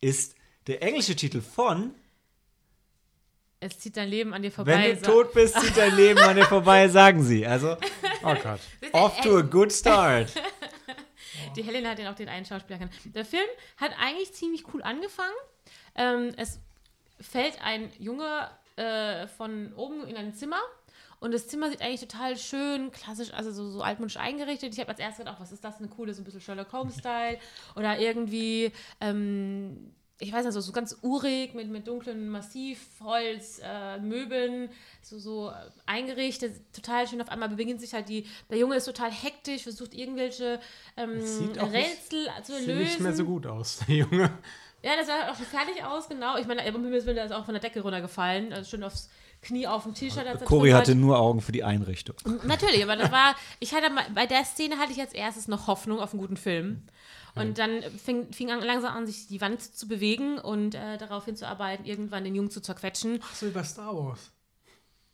ist 0.00 0.34
der 0.66 0.82
englische 0.82 1.16
Titel 1.16 1.40
von 1.40 1.94
Es 3.60 3.78
zieht 3.78 3.96
dein 3.96 4.08
Leben 4.08 4.34
an 4.34 4.42
dir 4.42 4.50
vorbei. 4.52 4.72
Wenn 4.72 4.96
du 4.96 5.02
tot 5.02 5.32
bist, 5.32 5.58
zieht 5.60 5.76
dein 5.76 5.94
Leben 5.96 6.18
an 6.20 6.36
dir 6.36 6.44
vorbei, 6.44 6.88
sagen 7.00 7.22
sie. 7.22 7.46
Also, 7.46 7.76
Oh 8.24 8.34
Gott. 8.42 8.60
off 8.92 9.20
to 9.20 9.38
a 9.38 9.42
good 9.42 9.72
start. 9.72 10.32
Die 11.56 11.62
Helena 11.62 11.90
hat 11.90 11.98
den 11.98 12.06
auch 12.06 12.14
den 12.14 12.28
einen 12.28 12.46
Schauspieler 12.46 12.78
kennt. 12.78 12.92
Der 13.14 13.24
Film 13.24 13.46
hat 13.76 13.92
eigentlich 13.98 14.32
ziemlich 14.32 14.64
cool 14.74 14.82
angefangen. 14.82 15.34
Ähm, 15.94 16.32
es 16.36 16.60
fällt 17.20 17.60
ein 17.62 17.90
Junge 17.98 18.48
äh, 18.76 19.26
von 19.28 19.72
oben 19.74 20.06
in 20.06 20.16
ein 20.16 20.34
Zimmer 20.34 20.60
und 21.22 21.32
das 21.32 21.46
Zimmer 21.48 21.70
sieht 21.70 21.80
eigentlich 21.80 22.00
total 22.00 22.36
schön, 22.36 22.90
klassisch, 22.90 23.32
also 23.32 23.50
so, 23.52 23.70
so 23.70 23.82
altmodisch 23.82 24.16
eingerichtet. 24.18 24.74
Ich 24.74 24.80
habe 24.80 24.90
als 24.90 24.98
erstes 25.00 25.18
gedacht, 25.18 25.36
ach, 25.38 25.42
was 25.42 25.52
ist 25.52 25.64
das, 25.64 25.78
eine 25.78 25.88
coole, 25.88 26.12
so 26.12 26.20
ein 26.20 26.24
bisschen 26.24 26.40
Sherlock 26.40 26.72
Holmes-Style 26.72 27.38
oder 27.76 27.98
irgendwie, 27.98 28.72
ähm, 29.00 29.92
ich 30.18 30.32
weiß 30.32 30.44
nicht, 30.44 30.54
so, 30.54 30.60
so 30.60 30.72
ganz 30.72 30.98
urig 31.02 31.54
mit, 31.54 31.68
mit 31.68 31.88
dunklen 31.88 32.28
Massivholz, 32.28 33.60
äh, 33.64 33.98
Möbeln, 33.98 34.68
so, 35.00 35.18
so 35.18 35.50
äh, 35.50 35.54
eingerichtet, 35.86 36.54
total 36.72 37.08
schön. 37.08 37.20
Auf 37.20 37.28
einmal 37.28 37.48
beginnt 37.48 37.80
sich 37.80 37.92
halt 37.94 38.08
die, 38.08 38.26
der 38.50 38.58
Junge 38.58 38.76
ist 38.76 38.84
total 38.84 39.10
hektisch, 39.10 39.62
versucht 39.62 39.94
irgendwelche 39.94 40.60
ähm, 40.96 41.20
sieht 41.20 41.58
auch 41.58 41.70
nicht- 41.70 41.86
Rätsel 41.86 42.28
zu 42.42 42.52
Sieht 42.56 42.66
lösen. 42.66 42.82
nicht 42.84 43.00
mehr 43.00 43.14
so 43.14 43.24
gut 43.24 43.46
aus, 43.46 43.80
der 43.88 43.96
Junge. 43.96 44.30
Ja, 44.84 44.96
das 44.96 45.06
sah 45.06 45.30
auch 45.30 45.36
fertig 45.36 45.84
aus, 45.84 46.08
genau. 46.08 46.36
Ich 46.38 46.46
meine, 46.46 46.62
um 46.74 46.82
Himmels 46.82 47.06
Willen, 47.06 47.14
der 47.16 47.26
ist 47.26 47.32
auch 47.32 47.44
von 47.44 47.54
der 47.54 47.60
Decke 47.62 47.80
runtergefallen. 47.82 48.52
Also 48.52 48.68
schön 48.70 48.82
aufs 48.82 49.08
Knie 49.42 49.66
auf 49.66 49.82
dem 49.82 49.94
T-Shirt. 49.94 50.26
als 50.26 50.44
Cory 50.44 50.70
hatte 50.70 50.94
nur 50.94 51.18
Augen 51.18 51.40
für 51.40 51.52
die 51.52 51.64
Einrichtung. 51.64 52.16
Natürlich, 52.44 52.82
aber 52.82 52.96
das 52.96 53.10
war, 53.10 53.34
ich 53.60 53.74
hatte 53.74 53.90
mal, 53.90 54.04
bei 54.14 54.26
der 54.26 54.44
Szene 54.44 54.78
hatte 54.78 54.92
ich 54.92 55.00
als 55.00 55.12
erstes 55.12 55.48
noch 55.48 55.66
Hoffnung 55.66 56.00
auf 56.00 56.12
einen 56.12 56.20
guten 56.20 56.36
Film. 56.36 56.84
Und 57.34 57.58
dann 57.58 57.82
fing, 57.82 58.30
fing 58.32 58.50
an, 58.50 58.60
langsam 58.60 58.94
an, 58.94 59.06
sich 59.06 59.26
die 59.26 59.40
Wand 59.40 59.62
zu 59.62 59.88
bewegen 59.88 60.38
und 60.38 60.74
äh, 60.74 60.98
darauf 60.98 61.24
hinzuarbeiten, 61.24 61.86
irgendwann 61.86 62.24
den 62.24 62.34
Jungen 62.34 62.50
zu 62.50 62.60
zerquetschen. 62.60 63.20
Ach 63.22 63.34
so, 63.34 63.46
über 63.46 63.64
Star 63.64 63.96
Wars. 63.96 64.30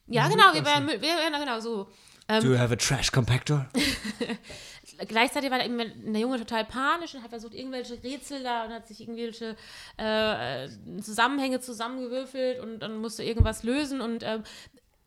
Ja, 0.09 0.25
Mhm, 0.27 0.31
genau, 0.31 0.55
wir 0.55 0.63
das 0.63 0.75
waren, 0.75 0.87
wir, 0.89 0.97
ja, 0.97 1.39
genau 1.39 1.61
so. 1.61 1.89
Ähm, 2.29 2.43
Do 2.43 2.53
you 2.53 2.59
have 2.59 2.73
a 2.73 2.77
trash 2.77 3.11
compactor? 3.11 3.67
Gleichzeitig 5.07 5.51
war 5.51 5.59
der, 5.59 5.69
der 5.69 6.21
Junge 6.21 6.39
total 6.39 6.65
panisch 6.65 7.15
und 7.15 7.23
hat 7.23 7.31
versucht, 7.31 7.55
irgendwelche 7.55 8.03
Rätsel 8.03 8.43
da 8.43 8.65
und 8.65 8.73
hat 8.73 8.87
sich 8.89 9.01
irgendwelche 9.01 9.57
äh, 9.97 10.69
Zusammenhänge 11.01 11.61
zusammengewürfelt 11.61 12.61
und 12.61 12.81
dann 12.81 12.97
musste 12.97 13.23
irgendwas 13.23 13.63
lösen 13.63 14.01
und 14.01 14.23
ähm, 14.25 14.43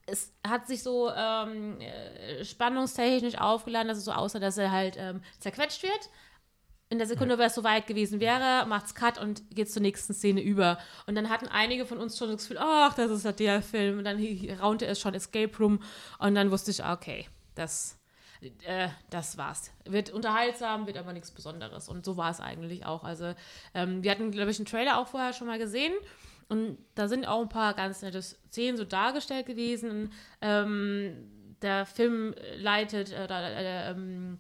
es 0.07 0.31
hat 0.47 0.67
sich 0.67 0.81
so 0.83 1.11
ähm, 1.11 1.79
äh, 1.79 2.43
spannungstechnisch 2.43 3.37
aufgeladen, 3.37 3.87
dass 3.87 3.97
es 3.97 4.05
so 4.05 4.11
aussah, 4.11 4.39
dass 4.39 4.57
er 4.57 4.71
halt 4.71 4.95
ähm, 4.97 5.21
zerquetscht 5.39 5.83
wird. 5.83 6.09
In 6.91 6.97
der 6.97 7.07
Sekunde, 7.07 7.39
wo 7.39 7.41
es 7.41 7.55
so 7.55 7.63
weit 7.63 7.87
gewesen 7.87 8.19
wäre, 8.19 8.65
macht's 8.67 8.93
Cut 8.93 9.17
und 9.17 9.49
geht 9.55 9.71
zur 9.71 9.81
nächsten 9.81 10.13
Szene 10.13 10.41
über. 10.41 10.77
Und 11.07 11.15
dann 11.15 11.29
hatten 11.29 11.47
einige 11.47 11.85
von 11.85 11.97
uns 11.97 12.17
schon 12.17 12.29
das 12.29 12.41
Gefühl, 12.41 12.57
ach, 12.59 12.93
das 12.95 13.09
ist 13.11 13.23
ja 13.23 13.31
der 13.31 13.61
Film. 13.61 13.99
Und 13.99 14.03
dann 14.03 14.19
raunte 14.59 14.85
es 14.87 14.99
schon 14.99 15.13
Escape 15.13 15.57
Room. 15.57 15.81
Und 16.19 16.35
dann 16.35 16.51
wusste 16.51 16.69
ich, 16.71 16.83
ah, 16.83 16.91
okay, 16.91 17.29
das, 17.55 17.97
äh, 18.65 18.89
das 19.09 19.37
war's. 19.37 19.71
Wird 19.85 20.09
unterhaltsam, 20.09 20.85
wird 20.85 20.97
aber 20.97 21.13
nichts 21.13 21.31
Besonderes. 21.31 21.87
Und 21.87 22.03
so 22.03 22.17
war 22.17 22.29
es 22.29 22.41
eigentlich 22.41 22.85
auch. 22.85 23.05
Also, 23.05 23.35
ähm, 23.73 24.03
wir 24.03 24.11
hatten, 24.11 24.29
glaube 24.31 24.51
ich, 24.51 24.59
einen 24.59 24.65
Trailer 24.65 24.99
auch 24.99 25.07
vorher 25.07 25.31
schon 25.31 25.47
mal 25.47 25.59
gesehen. 25.59 25.93
Und 26.49 26.77
da 26.95 27.07
sind 27.07 27.25
auch 27.25 27.39
ein 27.39 27.47
paar 27.47 27.73
ganz 27.73 28.01
nette 28.01 28.21
Szenen 28.21 28.75
so 28.75 28.83
dargestellt 28.83 29.45
gewesen. 29.45 30.11
Ähm, 30.41 31.55
der 31.61 31.85
Film 31.85 32.35
leitet, 32.57 33.13
äh, 33.13 33.27
äh, 33.27 33.91
ähm, 33.91 34.37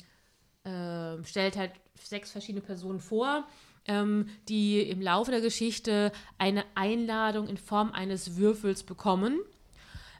äh, 0.65 1.23
stellt 1.23 1.55
halt 1.55 1.71
sechs 2.03 2.31
verschiedene 2.31 2.61
Personen 2.63 2.99
vor, 2.99 3.47
ähm, 3.85 4.29
die 4.47 4.81
im 4.81 5.01
Laufe 5.01 5.31
der 5.31 5.41
Geschichte 5.41 6.11
eine 6.37 6.63
Einladung 6.75 7.47
in 7.47 7.57
Form 7.57 7.91
eines 7.91 8.37
Würfels 8.37 8.83
bekommen. 8.83 9.39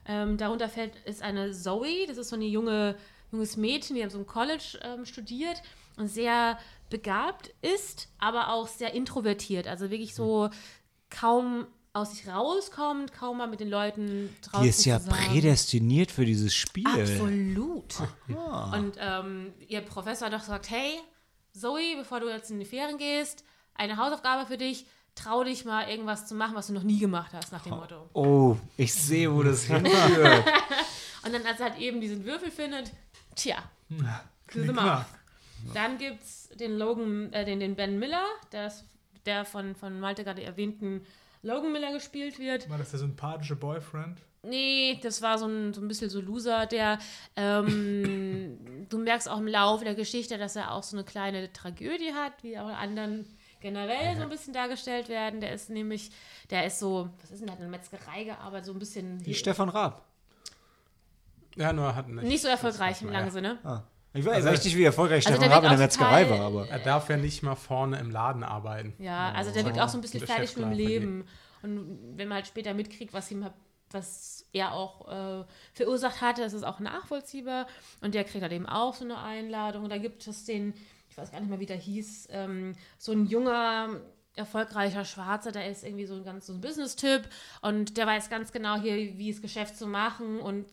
Ähm, 0.06 0.36
darunter 0.36 0.68
fällt 0.68 0.94
ist 1.04 1.22
eine 1.22 1.52
Zoe, 1.52 2.06
das 2.08 2.18
ist 2.18 2.30
so 2.30 2.36
eine 2.36 2.46
junge, 2.46 2.96
junges 3.30 3.56
Mädchen, 3.56 3.94
die 3.96 4.02
an 4.02 4.10
so 4.10 4.18
einem 4.18 4.26
College 4.26 4.78
ähm, 4.82 5.04
studiert 5.06 5.62
und 5.96 6.08
sehr 6.08 6.58
begabt 6.90 7.54
ist, 7.62 8.08
aber 8.18 8.52
auch 8.52 8.66
sehr 8.66 8.94
introvertiert. 8.94 9.68
Also 9.68 9.90
wirklich 9.90 10.14
so 10.14 10.50
kaum 11.08 11.66
aus 11.94 12.12
sich 12.12 12.26
rauskommt, 12.26 13.12
kaum 13.12 13.38
mal 13.38 13.46
mit 13.46 13.60
den 13.60 13.68
Leuten 13.68 14.34
draußen 14.42 14.62
Die 14.62 14.68
ist 14.70 14.84
ja 14.86 14.98
zusammen. 14.98 15.18
prädestiniert 15.30 16.10
für 16.10 16.24
dieses 16.24 16.54
Spiel. 16.54 16.86
Absolut. 16.86 17.94
Ah. 18.34 18.76
Und 18.76 18.94
ähm, 18.98 19.52
ihr 19.68 19.82
Professor 19.82 20.26
hat 20.26 20.32
doch 20.34 20.40
gesagt, 20.40 20.70
hey, 20.70 20.98
Zoe, 21.52 21.96
bevor 21.96 22.20
du 22.20 22.28
jetzt 22.28 22.50
in 22.50 22.58
die 22.58 22.64
Ferien 22.64 22.98
gehst, 22.98 23.44
eine 23.74 23.96
Hausaufgabe 23.96 24.46
für 24.46 24.56
dich, 24.56 24.86
trau 25.14 25.44
dich 25.44 25.64
mal 25.64 25.88
irgendwas 25.88 26.26
zu 26.26 26.34
machen, 26.34 26.54
was 26.54 26.68
du 26.68 26.72
noch 26.72 26.82
nie 26.82 26.98
gemacht 26.98 27.32
hast, 27.32 27.52
nach 27.52 27.62
dem 27.62 27.74
Motto. 27.74 28.08
Oh, 28.14 28.56
ich 28.76 28.92
sehe, 28.94 29.32
wo 29.32 29.42
das 29.42 29.64
hinführt. 29.64 30.44
Und 31.24 31.32
dann, 31.32 31.46
als 31.46 31.60
er 31.60 31.70
halt 31.70 31.78
eben 31.78 32.00
diesen 32.00 32.24
Würfel 32.24 32.50
findet, 32.50 32.92
tja, 33.36 33.56
wir 33.88 34.22
knack. 34.46 35.06
dann 35.74 35.98
gibt's 35.98 36.48
den 36.58 36.76
Logan, 36.76 37.32
äh, 37.32 37.44
den, 37.44 37.60
den 37.60 37.76
Ben 37.76 37.98
Miller, 37.98 38.24
der, 38.50 38.66
ist, 38.66 38.84
der 39.26 39.44
von, 39.44 39.74
von 39.74 40.00
Malte 40.00 40.24
gerade 40.24 40.42
erwähnten 40.42 41.06
Logan 41.42 41.72
Miller 41.72 41.92
gespielt 41.92 42.38
wird. 42.38 42.68
War 42.68 42.78
das 42.78 42.90
der 42.90 43.00
sympathische 43.00 43.56
Boyfriend? 43.56 44.18
Nee, 44.44 44.98
das 45.02 45.22
war 45.22 45.38
so 45.38 45.46
ein, 45.46 45.72
so 45.72 45.80
ein 45.80 45.86
bisschen 45.86 46.10
so 46.10 46.20
Loser, 46.20 46.66
der, 46.66 46.98
ähm, 47.36 48.86
du 48.88 48.98
merkst 48.98 49.28
auch 49.28 49.38
im 49.38 49.46
Laufe 49.46 49.84
der 49.84 49.94
Geschichte, 49.94 50.36
dass 50.36 50.56
er 50.56 50.72
auch 50.72 50.82
so 50.82 50.96
eine 50.96 51.04
kleine 51.04 51.52
Tragödie 51.52 52.12
hat, 52.12 52.32
wie 52.42 52.58
auch 52.58 52.66
anderen 52.66 53.24
generell 53.60 54.16
so 54.16 54.22
ein 54.22 54.28
bisschen 54.28 54.52
dargestellt 54.52 55.08
werden. 55.08 55.40
Der 55.40 55.52
ist 55.52 55.70
nämlich, 55.70 56.10
der 56.50 56.66
ist 56.66 56.80
so, 56.80 57.08
was 57.20 57.30
ist 57.30 57.38
denn, 57.38 57.46
der 57.46 57.54
hat 57.54 57.62
in 57.62 57.70
der 57.70 57.78
Metzgerei 57.78 58.24
gearbeitet, 58.24 58.66
so 58.66 58.72
ein 58.72 58.78
bisschen 58.80 59.24
Wie 59.24 59.34
Stefan 59.34 59.68
Raab. 59.68 60.04
Ja, 61.54 61.72
nur 61.72 61.94
hat 61.94 62.08
nicht. 62.08 62.24
nicht 62.24 62.42
so 62.42 62.48
erfolgreich 62.48 63.00
im 63.02 63.10
langen 63.10 63.26
ja. 63.26 63.32
Sinne. 63.32 63.58
Ah. 63.62 63.82
Ich 64.14 64.24
weiß 64.24 64.44
Also- 64.44 64.76
wie 64.76 64.84
erfolgreich 64.84 65.26
Also 65.26 65.36
Stefan 65.38 65.48
der 65.48 65.56
Raab 65.56 65.64
in 65.64 65.70
der 65.70 65.78
Metzgerei 65.78 66.28
war, 66.28 66.40
aber. 66.40 66.68
Er 66.68 66.80
darf 66.80 67.08
ja 67.08 67.16
nicht 67.16 67.42
mal 67.42 67.54
vorne 67.54 67.98
im 67.98 68.10
Laden 68.10 68.42
arbeiten. 68.42 68.94
Ja, 68.98 69.32
also 69.32 69.52
der 69.52 69.64
wirkt 69.64 69.78
auch 69.78 69.88
so 69.88 69.98
ein 69.98 70.00
bisschen 70.00 70.26
fertig 70.26 70.56
mit 70.56 70.64
dem 70.66 70.72
Leben. 70.72 71.24
Und 71.62 72.16
wenn 72.16 72.28
man 72.28 72.36
halt 72.36 72.48
später 72.48 72.74
mitkriegt, 72.74 73.14
was 73.14 73.30
ihm 73.30 73.44
hat, 73.44 73.54
was 73.94 74.46
er 74.52 74.72
auch 74.72 75.08
äh, 75.08 75.44
verursacht 75.72 76.20
hatte, 76.20 76.42
das 76.42 76.52
ist 76.52 76.64
auch 76.64 76.80
nachvollziehbar. 76.80 77.66
Und 78.00 78.14
der 78.14 78.24
kriegt 78.24 78.42
halt 78.42 78.52
eben 78.52 78.66
auch 78.66 78.94
so 78.94 79.04
eine 79.04 79.18
Einladung. 79.18 79.84
Und 79.84 79.90
da 79.90 79.98
gibt 79.98 80.26
es 80.26 80.44
den, 80.44 80.74
ich 81.10 81.16
weiß 81.16 81.32
gar 81.32 81.40
nicht 81.40 81.50
mehr, 81.50 81.60
wie 81.60 81.66
der 81.66 81.76
hieß, 81.76 82.28
ähm, 82.30 82.74
so 82.98 83.12
ein 83.12 83.26
junger, 83.26 84.00
erfolgreicher 84.34 85.04
Schwarzer, 85.04 85.52
der 85.52 85.70
ist 85.70 85.84
irgendwie 85.84 86.06
so 86.06 86.14
ein 86.14 86.24
ganz 86.24 86.46
so 86.46 86.54
ein 86.54 86.60
Business-Typ 86.60 87.28
und 87.60 87.96
der 87.98 88.06
weiß 88.06 88.30
ganz 88.30 88.50
genau 88.50 88.76
hier, 88.76 89.18
wie 89.18 89.28
es 89.28 89.42
Geschäft 89.42 89.76
zu 89.76 89.86
machen 89.86 90.40
und 90.40 90.66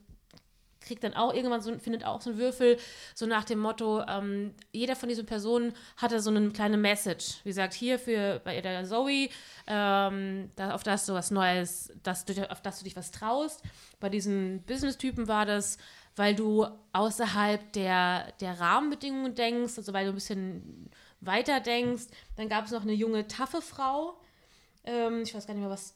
kriegt 0.82 1.04
dann 1.04 1.14
auch 1.14 1.34
irgendwann 1.34 1.62
so, 1.62 1.78
findet 1.78 2.06
auch 2.06 2.22
so 2.22 2.30
einen 2.30 2.40
Würfel, 2.40 2.78
so 3.14 3.26
nach 3.26 3.44
dem 3.44 3.60
Motto, 3.60 4.02
ähm, 4.08 4.54
jeder 4.72 4.96
von 4.96 5.10
diesen 5.10 5.26
Personen 5.26 5.74
hatte 5.98 6.20
so 6.20 6.30
eine 6.30 6.50
kleine 6.52 6.78
Message. 6.78 7.40
Wie 7.44 7.50
gesagt, 7.50 7.74
hier 7.74 8.00
für 8.00 8.40
bei 8.44 8.60
der 8.62 8.86
Zoe, 8.86 9.30
ähm, 9.68 10.52
da, 10.56 10.74
auf 10.74 10.84
das 10.84 11.06
du 11.06 11.14
was 11.14 11.32
Neues, 11.32 11.92
dass 12.04 12.26
du, 12.26 12.50
auf 12.52 12.62
das 12.62 12.80
du 12.80 12.86
dich 12.86 12.96
was 12.96 13.12
traust. 13.12 13.62
Bei 14.00 14.10
diesen 14.10 14.64
Business-Typen 14.64 15.28
war 15.28 15.46
das, 15.46 15.78
weil 16.16 16.36
du 16.36 16.66
außerhalb 16.94 17.72
der, 17.74 18.32
der 18.42 18.60
Rahmenbedingungen 18.60 19.36
denkst, 19.36 19.78
also 19.78 19.94
weil 19.94 20.06
du 20.06 20.12
ein 20.12 20.16
bisschen 20.16 20.90
weiterdenkst, 21.22 22.08
dann 22.36 22.50
gab 22.50 22.66
es 22.66 22.72
noch 22.72 22.82
eine 22.82 22.94
junge, 22.94 23.28
taffe 23.28 23.62
Frau. 23.62 24.20
Ähm, 24.84 25.22
ich 25.22 25.34
weiß 25.36 25.48
gar 25.48 25.54
nicht 25.54 25.62
mehr, 25.62 25.70
was 25.70 25.96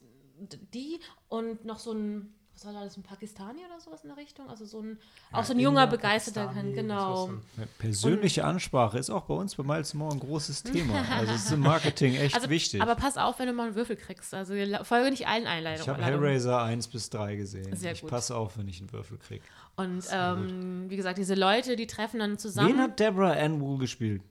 die. 0.74 1.00
Und 1.30 1.66
noch 1.66 1.80
so 1.80 1.94
ein, 1.94 2.34
was 2.66 2.74
war 2.74 2.84
das, 2.84 2.98
ein 2.98 3.04
Pakistani 3.04 3.60
oder 3.66 3.80
sowas 3.80 4.04
in 4.04 4.10
der 4.10 4.18
Richtung? 4.18 4.50
Also 4.50 4.66
so 4.66 4.82
ein, 4.82 4.98
auch 5.32 5.44
so 5.44 5.54
ein 5.54 5.60
Ja, 5.60 5.64
junger, 5.64 5.84
Inder, 5.84 5.98
begeisterter, 5.98 6.46
Pakistani, 6.48 6.74
genau. 6.74 7.28
Ja, 7.58 7.64
Persönliche 7.80 8.44
Ansprache 8.46 8.98
ist 8.98 9.10
auch 9.10 9.24
bei 9.24 9.34
uns 9.34 9.56
bei 9.56 9.64
Miles 9.64 9.94
More 9.94 10.14
ein 10.14 10.20
großes 10.20 10.64
Thema. 10.72 11.04
Also 11.12 11.34
es 11.34 11.46
ist 11.46 11.52
im 11.52 11.62
Marketing 11.62 12.16
echt 12.16 12.36
Also, 12.36 12.50
wichtig. 12.50 12.82
Aber 12.82 12.96
pass 12.96 13.18
auf, 13.18 13.40
wenn 13.40 13.48
du 13.48 13.54
mal 13.54 13.68
einen 13.68 13.76
Würfel 13.76 13.96
kriegst. 13.96 14.34
Also 14.34 14.54
folge 14.84 15.10
nicht 15.12 15.28
allen 15.28 15.48
Einleitungen. 15.48 15.82
ich 15.84 15.88
habe 15.90 16.04
Hellraiser 16.04 16.62
1 16.62 16.88
bis 16.88 17.10
3 17.10 17.36
gesehen. 17.36 17.76
Sehr 17.76 17.94
ich 17.94 18.02
gut. 18.02 18.10
passe 18.10 18.36
auf, 18.36 18.58
wenn 18.58 18.68
ich 18.68 18.80
einen 18.80 18.92
Würfel 18.92 19.18
kriege. 19.18 19.44
Und 19.76 20.04
ähm, 20.12 20.86
wie 20.90 20.96
gesagt, 20.98 21.18
diese 21.18 21.36
Leute, 21.36 21.76
die 21.76 21.88
treffen 21.88 22.20
dann 22.20 22.38
zusammen. 22.38 22.70
Wen 22.70 22.80
hat 22.82 23.00
Deborah 23.00 23.32
Ann 23.34 23.60
Wool 23.60 23.80
gespielt? 23.80 24.22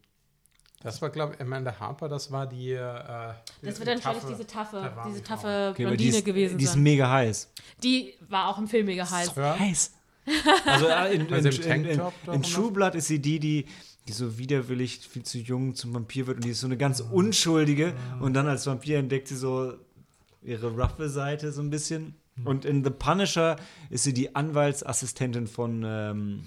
Das 0.82 1.00
war, 1.00 1.10
glaube 1.10 1.34
ich, 1.34 1.40
Amanda 1.40 1.78
Harper, 1.78 2.08
das 2.08 2.30
war 2.32 2.46
die. 2.46 2.72
Äh, 2.72 2.78
das 3.62 3.78
wird 3.78 3.88
dann 3.88 3.96
wahrscheinlich 3.96 4.24
diese 4.24 4.46
taffe, 4.46 4.92
diese 5.08 5.22
taffe 5.22 5.68
Okay, 5.72 5.84
Blondine 5.84 6.10
die 6.10 6.18
ist, 6.18 6.24
gewesen 6.24 6.58
Die 6.58 6.64
ist 6.64 6.72
sein. 6.72 6.82
mega 6.82 7.10
heiß. 7.10 7.52
Die 7.82 8.14
war 8.28 8.48
auch 8.48 8.58
im 8.58 8.66
Film 8.68 8.86
mega 8.86 9.08
heiß. 9.08 9.32
Ja. 9.36 9.58
Heiß. 9.58 9.92
Also 10.66 10.86
in, 11.12 11.26
in, 11.26 11.46
in, 11.46 11.84
in, 11.84 12.00
in? 12.32 12.42
True 12.42 12.70
Blood 12.70 12.94
ist 12.94 13.08
sie 13.08 13.18
die, 13.18 13.40
die, 13.40 13.66
die 14.06 14.12
so 14.12 14.38
widerwillig 14.38 14.98
viel 14.98 15.24
zu 15.24 15.38
jung 15.38 15.74
zum 15.74 15.94
Vampir 15.94 16.26
wird 16.28 16.36
und 16.38 16.44
die 16.44 16.50
ist 16.50 16.60
so 16.60 16.68
eine 16.68 16.76
ganz 16.76 17.00
unschuldige 17.00 17.92
und 18.20 18.34
dann 18.34 18.46
als 18.46 18.66
Vampir 18.66 18.98
entdeckt 18.98 19.26
sie 19.28 19.36
so 19.36 19.74
ihre 20.42 20.70
roughe 20.70 21.08
Seite 21.08 21.50
so 21.52 21.60
ein 21.60 21.70
bisschen. 21.70 22.14
Und 22.44 22.64
in 22.64 22.82
The 22.82 22.90
Punisher 22.90 23.56
ist 23.90 24.04
sie 24.04 24.14
die 24.14 24.34
Anwaltsassistentin 24.34 25.46
von, 25.46 25.82
ähm, 25.84 26.44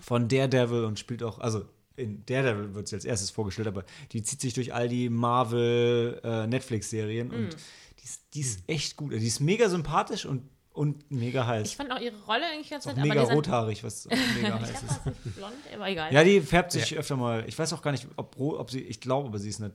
von 0.00 0.28
Daredevil 0.28 0.84
und 0.84 0.98
spielt 0.98 1.22
auch, 1.22 1.38
also 1.40 1.64
in 1.96 2.24
Daredevil 2.26 2.74
wird 2.74 2.88
sie 2.88 2.96
als 2.96 3.04
erstes 3.04 3.30
vorgestellt, 3.30 3.68
aber 3.68 3.84
die 4.12 4.22
zieht 4.22 4.40
sich 4.40 4.52
durch 4.54 4.74
all 4.74 4.88
die 4.88 5.08
Marvel 5.08 6.20
äh, 6.22 6.46
Netflix-Serien 6.46 7.30
und 7.30 7.56
die 7.98 8.04
ist, 8.04 8.22
die 8.34 8.40
ist 8.40 8.60
echt 8.68 8.96
gut. 8.96 9.12
Die 9.12 9.26
ist 9.26 9.40
mega 9.40 9.68
sympathisch 9.68 10.26
und, 10.26 10.48
und 10.72 11.10
mega 11.10 11.46
heiß. 11.46 11.68
Ich 11.68 11.76
fand 11.76 11.90
auch 11.90 12.00
ihre 12.00 12.16
Rolle 12.26 12.44
eigentlich 12.52 12.70
ganz 12.70 12.84
nett, 12.86 12.96
mega 12.98 13.22
rothaarig, 13.22 13.82
was 13.82 14.06
auch 14.10 14.10
mega 14.40 14.56
ich 14.56 14.62
heiß 14.62 14.80
glaube, 14.86 15.10
ist. 15.24 15.36
blond, 15.36 15.52
aber 15.74 15.88
egal. 15.88 16.12
Ja, 16.12 16.22
die 16.22 16.40
färbt 16.40 16.72
sich 16.72 16.96
öfter 16.96 17.16
mal. 17.16 17.44
Ich 17.48 17.58
weiß 17.58 17.72
auch 17.72 17.82
gar 17.82 17.92
nicht, 17.92 18.06
ob, 18.16 18.38
ob 18.38 18.70
sie, 18.70 18.80
ich 18.80 19.00
glaube, 19.00 19.28
aber 19.28 19.38
sie 19.38 19.48
ist 19.48 19.60
eine. 19.62 19.72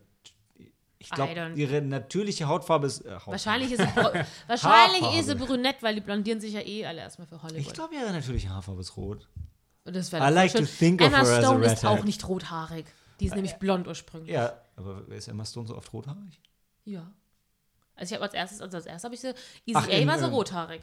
Ich 0.99 1.09
glaube, 1.09 1.53
ihre 1.55 1.82
natürliche 1.82 2.47
Hautfarbe 2.47 2.86
ist. 2.86 3.01
Äh, 3.01 3.09
Hautfarbe. 3.13 3.32
Wahrscheinlich 3.32 3.72
ist 3.72 3.80
sie, 3.82 3.88
wahrscheinlich 4.47 5.19
ist 5.19 5.26
sie 5.30 5.36
brünett, 5.36 5.78
weil 5.82 5.95
die 5.95 6.01
blondieren 6.01 6.39
sich 6.39 6.53
ja 6.53 6.61
eh 6.61 6.86
alle 6.86 6.99
erstmal 7.01 7.26
für 7.28 7.36
Ich 7.38 7.41
Hollywood. 7.43 7.74
glaube, 7.74 7.95
ihre 7.95 8.11
natürliche 8.11 8.49
Haarfarbe 8.49 8.82
ist 8.82 8.95
rot. 8.97 9.28
Das 9.91 10.09
I 10.09 10.13
wäre 10.13 10.29
like 10.31 10.53
to 10.53 10.65
think 10.65 11.01
of 11.01 11.07
Emma 11.07 11.17
her 11.17 11.23
as 11.23 11.29
a 11.29 11.41
Stone 11.41 11.65
ist 11.65 11.85
auch 11.85 12.03
nicht 12.03 12.27
rothaarig. 12.27 12.85
Die 13.19 13.25
ist 13.27 13.35
nämlich 13.35 13.55
blond 13.55 13.87
ursprünglich. 13.87 14.33
Ja, 14.33 14.59
aber 14.75 15.07
ist 15.09 15.27
Emma 15.27 15.45
Stone 15.45 15.67
so 15.67 15.75
oft 15.77 15.93
rothaarig? 15.93 16.39
Ja. 16.85 17.11
Also 17.95 18.15
ich 18.15 18.15
habe 18.15 18.23
als 18.23 18.33
erstes, 18.33 18.61
also 18.61 18.77
als 18.77 18.85
erstes 18.87 19.03
habe 19.03 19.13
ich 19.13 19.21
sie, 19.21 19.33
Easy 19.65 19.75
Ach, 19.75 19.87
A 19.87 19.91
in, 19.91 20.07
war 20.07 20.17
so 20.17 20.25
ähm, 20.25 20.33
rothaarig. 20.33 20.81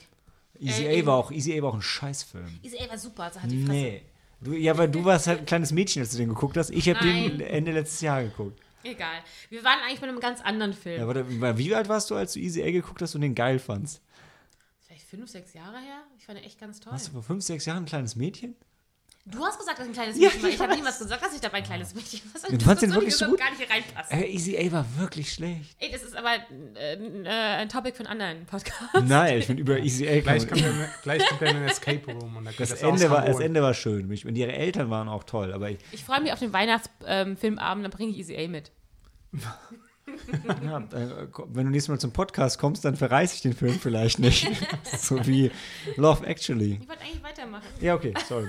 Easy 0.61 0.85
Äh, 0.85 1.03
A 1.03 1.07
war 1.07 1.17
auch, 1.17 1.33
Easy 1.33 1.59
A 1.59 1.63
war 1.63 1.71
auch 1.71 1.75
ein 1.75 1.83
Scheißfilm. 1.83 2.61
Easy 2.63 2.79
A 2.79 2.89
war 2.89 2.99
super, 2.99 3.25
also 3.25 3.43
hat 3.43 3.51
die 3.51 3.65
Fresse. 3.65 3.73
Nee. 3.73 4.03
Du, 4.41 4.53
ja, 4.53 4.79
weil 4.79 4.89
du 4.89 5.05
warst 5.05 5.27
halt 5.27 5.41
ein 5.41 5.47
kleines 5.47 5.73
Mädchen, 5.73 6.01
als 6.03 6.13
du 6.13 6.19
den 6.19 6.29
geguckt 6.29 6.57
hast. 6.57 6.71
Ich 6.71 6.89
habe 6.89 7.01
den. 7.01 7.41
Ende 7.41 7.73
letztes 7.73 8.01
Jahr 8.03 8.23
geguckt. 8.23 8.61
Egal. 8.85 9.19
Wir 9.51 9.65
waren 9.65 9.81
eigentlich 9.81 10.01
bei 10.01 10.07
einem 10.07 10.21
ganz 10.21 10.41
anderen 10.41 10.73
Film. 10.73 11.01
Ja, 11.01 11.07
warte, 11.09 11.59
wie 11.59 11.75
alt 11.75 11.89
warst 11.89 12.11
du, 12.11 12.15
als 12.15 12.35
du 12.35 12.39
Easy 12.39 12.63
A 12.63 12.71
geguckt 12.71 13.03
hast 13.03 13.17
und 13.17 13.23
den 13.23 13.35
geil 13.35 13.59
fandst? 13.59 14.01
Vielleicht 14.87 15.07
fünf, 15.07 15.29
sechs 15.29 15.55
Jahre 15.55 15.79
her? 15.79 16.03
Ich 16.17 16.25
fand 16.25 16.39
den 16.39 16.45
echt 16.45 16.61
ganz 16.61 16.79
toll. 16.79 16.93
Warst 16.93 17.09
du 17.09 17.13
vor 17.13 17.23
fünf, 17.25 17.43
sechs 17.43 17.67
Jahren 17.67 17.83
ein 17.83 17.87
kleines 17.87 18.15
Mädchen? 18.15 18.55
Du 19.31 19.45
hast 19.45 19.59
gesagt, 19.59 19.79
dass 19.79 19.85
ich 19.87 19.91
ein 19.91 19.95
kleines 19.95 20.17
Ja, 20.19 20.29
Mädchen 20.29 20.43
war. 20.43 20.51
ich 20.51 20.61
habe 20.61 20.75
niemals 20.75 20.99
gesagt, 20.99 21.23
dass 21.23 21.35
ich 21.35 21.41
dabei 21.41 21.59
ein 21.59 21.65
kleines 21.65 21.95
Mädchen 21.95 22.21
war. 22.33 22.51
Du 22.59 22.65
fandst 22.65 22.83
den 22.83 22.91
Das 22.91 22.97
wirklich 22.97 23.15
so 23.17 23.27
überhaupt 23.27 23.41
gut? 23.41 23.47
gar 23.47 23.51
nicht 23.57 23.67
hier 23.67 23.75
reinpasst. 23.75 24.13
Äh, 24.13 24.25
Easy 24.27 24.57
A 24.59 24.73
war 24.73 24.87
wirklich 24.99 25.33
schlecht. 25.33 25.77
Ey, 25.79 25.91
das 25.91 26.03
ist 26.03 26.17
aber 26.17 26.35
äh, 26.77 26.95
äh, 26.95 27.29
ein 27.29 27.69
Topic 27.69 27.95
für 27.97 28.09
einen 28.09 28.21
anderen 28.21 28.47
Podcast. 28.47 28.81
Nein, 29.07 29.39
ich 29.39 29.47
finde 29.47 29.63
über 29.63 29.79
Easy 29.79 30.09
A 30.09 30.21
Gleich 30.21 30.49
kommt, 30.49 30.63
er, 30.63 30.73
gleich 31.03 31.27
kommt 31.27 31.43
er 31.43 31.49
in 31.51 31.57
den 31.57 31.65
Escape 31.69 32.13
Room 32.13 32.37
und 32.37 32.45
dann 32.47 32.55
Das 32.59 32.73
Ende, 32.83 33.11
war, 33.11 33.25
das 33.27 33.41
Ende 33.41 33.63
war 33.63 33.75
schön. 33.75 34.07
Und 34.11 34.37
ihre 34.37 34.53
Eltern 34.53 34.89
waren 34.91 35.09
auch 35.09 35.25
toll. 35.25 35.53
Aber 35.53 35.71
ich, 35.71 35.79
Ich 35.93 36.05
freue 36.05 36.21
mich 36.21 36.33
auf 36.33 36.39
den 36.39 36.53
Weihnachtsfilmabend, 36.53 37.39
ähm, 37.47 37.83
dann 37.83 37.91
bringe 37.91 38.13
ich 38.13 38.19
Easy 38.19 38.37
A 38.37 38.49
mit. 38.49 38.71
ja, 40.65 40.79
äh, 40.79 41.27
wenn 41.53 41.67
du 41.67 41.71
nächstes 41.71 41.89
Mal 41.89 41.99
zum 41.99 42.13
Podcast 42.13 42.59
kommst, 42.59 42.85
dann 42.85 42.97
verreiße 42.97 43.35
ich 43.35 43.43
den 43.43 43.55
Film 43.55 43.79
vielleicht 43.79 44.19
nicht. 44.19 44.49
so 44.99 45.27
wie 45.27 45.51
Love 45.97 46.27
Actually. 46.27 46.79
Ich 46.81 46.89
wollte 46.89 47.03
eigentlich 47.03 47.23
weitermachen. 47.23 47.67
Ja, 47.81 47.95
okay, 47.95 48.15
sorry. 48.29 48.49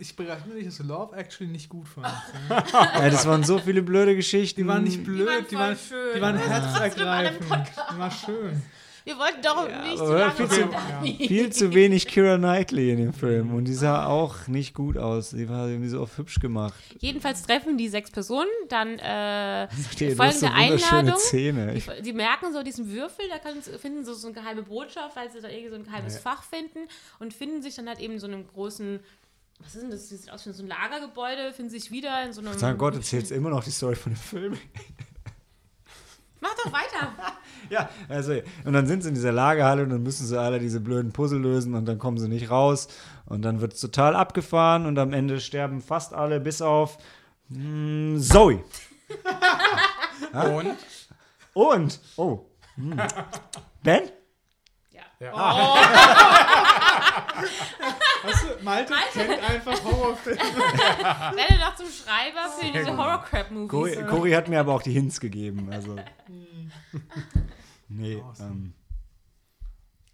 Ich 0.00 0.16
berate 0.16 0.48
mich, 0.48 0.64
dass 0.66 0.76
du 0.76 0.82
Love 0.84 1.16
Actually 1.16 1.50
nicht 1.50 1.68
gut 1.68 1.88
fandest. 1.88 2.14
Ja, 2.74 3.10
das 3.10 3.26
waren 3.26 3.44
so 3.44 3.58
viele 3.58 3.82
blöde 3.82 4.16
Geschichten. 4.16 4.62
Die 4.62 4.66
waren 4.66 4.84
nicht 4.84 5.04
blöd, 5.04 5.26
waren 5.26 5.46
die 5.50 5.56
waren, 5.56 5.76
voll 5.76 5.98
schön. 5.98 6.14
die 6.16 6.20
waren 6.20 6.34
Das 6.36 6.44
ist 6.44 6.50
herzergreifend. 6.50 7.44
Die 7.92 7.98
waren 7.98 8.10
schön. 8.10 8.62
Wir 9.04 9.18
wollten 9.18 9.42
doch 9.42 9.68
nicht 9.68 9.98
zu 9.98 10.12
lange 10.14 10.32
viel 10.32 10.48
zu- 10.48 10.72
weiter- 10.72 11.02
Viel 11.28 11.50
zu 11.52 11.74
wenig 11.74 12.06
Kira 12.06 12.38
Knightley 12.38 12.90
in 12.90 12.96
dem 12.96 13.12
Film. 13.12 13.52
Und 13.54 13.66
die 13.66 13.74
sah 13.74 14.06
auch 14.06 14.46
nicht 14.46 14.72
gut 14.74 14.96
aus. 14.96 15.30
Die 15.30 15.46
war 15.48 15.68
irgendwie 15.68 15.90
so 15.90 16.00
oft 16.00 16.16
hübsch 16.16 16.40
gemacht. 16.40 16.74
Jedenfalls 17.00 17.42
treffen 17.42 17.76
die 17.76 17.88
sechs 17.88 18.10
Personen, 18.10 18.48
dann 18.70 18.98
äh, 18.98 19.68
so 19.76 20.14
folgende 20.14 20.16
wunderschöne 20.48 20.54
Einladung. 20.54 21.76
Ich, 21.76 21.84
Die, 21.86 22.02
die 22.02 22.12
merken 22.14 22.52
so 22.54 22.62
diesen 22.62 22.90
Würfel, 22.90 23.26
da 23.28 23.38
können, 23.38 23.60
finden 23.62 24.04
sie 24.06 24.14
so 24.14 24.26
eine 24.28 24.34
geheime 24.34 24.62
Botschaft, 24.62 25.14
weil 25.16 25.30
sie 25.30 25.40
da 25.42 25.48
irgendwie 25.48 25.68
so 25.70 25.74
ein 25.76 25.84
geheimes 25.84 26.18
Fach 26.18 26.42
finden 26.42 26.88
und 27.18 27.34
finden 27.34 27.60
sich 27.60 27.74
dann 27.74 27.86
halt 27.88 28.00
eben 28.00 28.14
in 28.14 28.20
so 28.20 28.26
einem 28.26 28.46
großen, 28.46 29.00
was 29.60 29.74
ist 29.74 29.82
denn 29.82 29.90
das? 29.90 30.08
Das 30.08 30.20
sieht 30.22 30.32
aus 30.32 30.46
wie 30.46 30.52
so 30.52 30.62
ein 30.62 30.68
Lagergebäude, 30.68 31.52
finden 31.52 31.70
sich 31.70 31.90
wieder 31.90 32.24
in 32.24 32.32
so 32.32 32.40
einem. 32.40 32.58
Sag 32.58 32.78
Gott, 32.78 32.94
erzählst 32.94 33.32
immer 33.32 33.50
noch 33.50 33.62
die 33.64 33.70
Story 33.70 33.96
von 33.96 34.12
dem 34.12 34.16
Film. 34.18 34.56
Mach 36.40 36.54
doch 36.64 36.72
weiter! 36.72 37.12
Ja, 37.70 37.88
also, 38.08 38.34
und 38.64 38.72
dann 38.72 38.86
sind 38.86 39.02
sie 39.02 39.08
in 39.08 39.14
dieser 39.14 39.32
Lagerhalle 39.32 39.82
und 39.82 39.90
dann 39.90 40.02
müssen 40.02 40.26
sie 40.26 40.40
alle 40.40 40.58
diese 40.58 40.80
blöden 40.80 41.12
Puzzle 41.12 41.40
lösen 41.40 41.74
und 41.74 41.86
dann 41.86 41.98
kommen 41.98 42.18
sie 42.18 42.28
nicht 42.28 42.50
raus. 42.50 42.88
Und 43.26 43.42
dann 43.42 43.60
wird 43.60 43.74
es 43.74 43.80
total 43.80 44.16
abgefahren 44.16 44.86
und 44.86 44.98
am 44.98 45.12
Ende 45.12 45.40
sterben 45.40 45.80
fast 45.80 46.12
alle, 46.12 46.40
bis 46.40 46.60
auf 46.62 46.98
mm, 47.48 48.18
Zoe. 48.18 48.62
Und 50.32 50.76
Und, 51.54 52.00
oh, 52.16 52.46
hm. 52.74 53.00
Ben? 53.82 54.02
Ja. 54.90 55.02
Ja. 55.20 55.76
Weißt 58.24 58.44
du, 58.44 58.64
Malte, 58.64 58.94
kennt 59.12 59.42
einfach 59.50 59.84
Horrorfilme. 59.84 60.38
Werde 60.40 61.58
doch 61.60 61.74
zum 61.76 61.86
Schreiber 61.86 62.48
für 62.58 62.66
diese. 62.72 62.96
Horror-Crap-Movies. 62.96 63.68
Cory, 63.96 64.06
Cory 64.08 64.30
hat 64.32 64.48
mir 64.48 64.60
aber 64.60 64.72
auch 64.74 64.82
die 64.82 64.92
Hints 64.92 65.20
gegeben. 65.20 65.68
Also. 65.72 65.96
Nee, 67.88 68.22
ähm, 68.40 68.72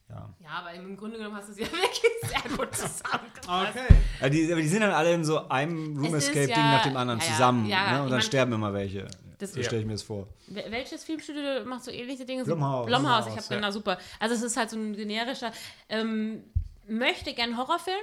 ja. 0.09 0.29
Ja, 0.41 0.49
aber 0.51 0.73
im 0.75 0.97
Grunde 0.97 1.19
genommen 1.19 1.37
hast 1.37 1.49
du 1.51 1.53
sie 1.53 1.63
ja 1.63 1.69
wirklich 1.73 2.01
sehr 2.23 2.57
gut 2.57 2.75
zusammengefasst. 2.75 3.49
Okay. 3.49 3.95
Aber 4.21 4.31
die, 4.31 4.53
aber 4.53 4.61
die 4.61 4.69
sind 4.69 4.81
dann 4.81 4.91
alle 4.91 5.13
in 5.15 5.25
so 5.25 5.49
einem 5.49 5.97
Room 5.99 6.15
Escape-Ding 6.15 6.49
ja- 6.57 6.73
nach 6.73 6.83
dem 6.83 6.97
anderen 6.97 7.21
ja, 7.21 7.27
ja, 7.27 7.33
zusammen. 7.33 7.67
ja, 7.67 7.83
ne? 7.93 7.99
Und 8.03 8.05
dann 8.11 8.19
mein- 8.19 8.23
sterben 8.23 8.53
immer 8.53 8.73
welche. 8.73 9.07
Das- 9.39 9.53
so 9.55 9.63
stelle 9.63 9.81
ich 9.83 9.87
mir 9.87 9.93
das 9.95 10.03
vor. 10.03 10.27
Wel- 10.49 10.71
Welches 10.71 11.05
Filmstudio 11.05 11.65
macht 11.65 11.85
so 11.85 11.91
ähnliche 11.91 12.27
Dinge? 12.27 12.45
So- 12.45 12.55
Blumhouse. 12.57 12.87
Blumhouse, 12.87 13.27
ich 13.29 13.37
habe 13.37 13.55
genau 13.55 13.71
super. 13.71 13.99
Also 14.19 14.35
es 14.35 14.43
ist 14.43 14.57
halt 14.57 14.69
so 14.71 14.77
ein 14.77 14.95
generischer, 14.95 15.53
ähm, 15.89 16.43
möchte 16.91 17.33
gern 17.33 17.57
Horrorfilm. 17.57 17.97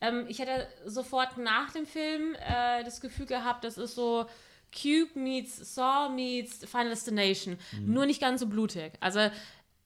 Ähm, 0.00 0.26
ich 0.28 0.38
hätte 0.38 0.68
sofort 0.84 1.38
nach 1.38 1.72
dem 1.72 1.86
Film 1.86 2.34
äh, 2.34 2.84
das 2.84 3.00
Gefühl 3.00 3.26
gehabt, 3.26 3.64
das 3.64 3.78
ist 3.78 3.94
so 3.94 4.26
Cube 4.72 5.18
meets 5.18 5.74
Saw 5.74 6.12
meets 6.12 6.58
Final 6.64 6.90
Destination. 6.90 7.56
Mhm. 7.72 7.92
Nur 7.92 8.06
nicht 8.06 8.20
ganz 8.20 8.40
so 8.40 8.46
blutig. 8.46 8.92
Also 9.00 9.30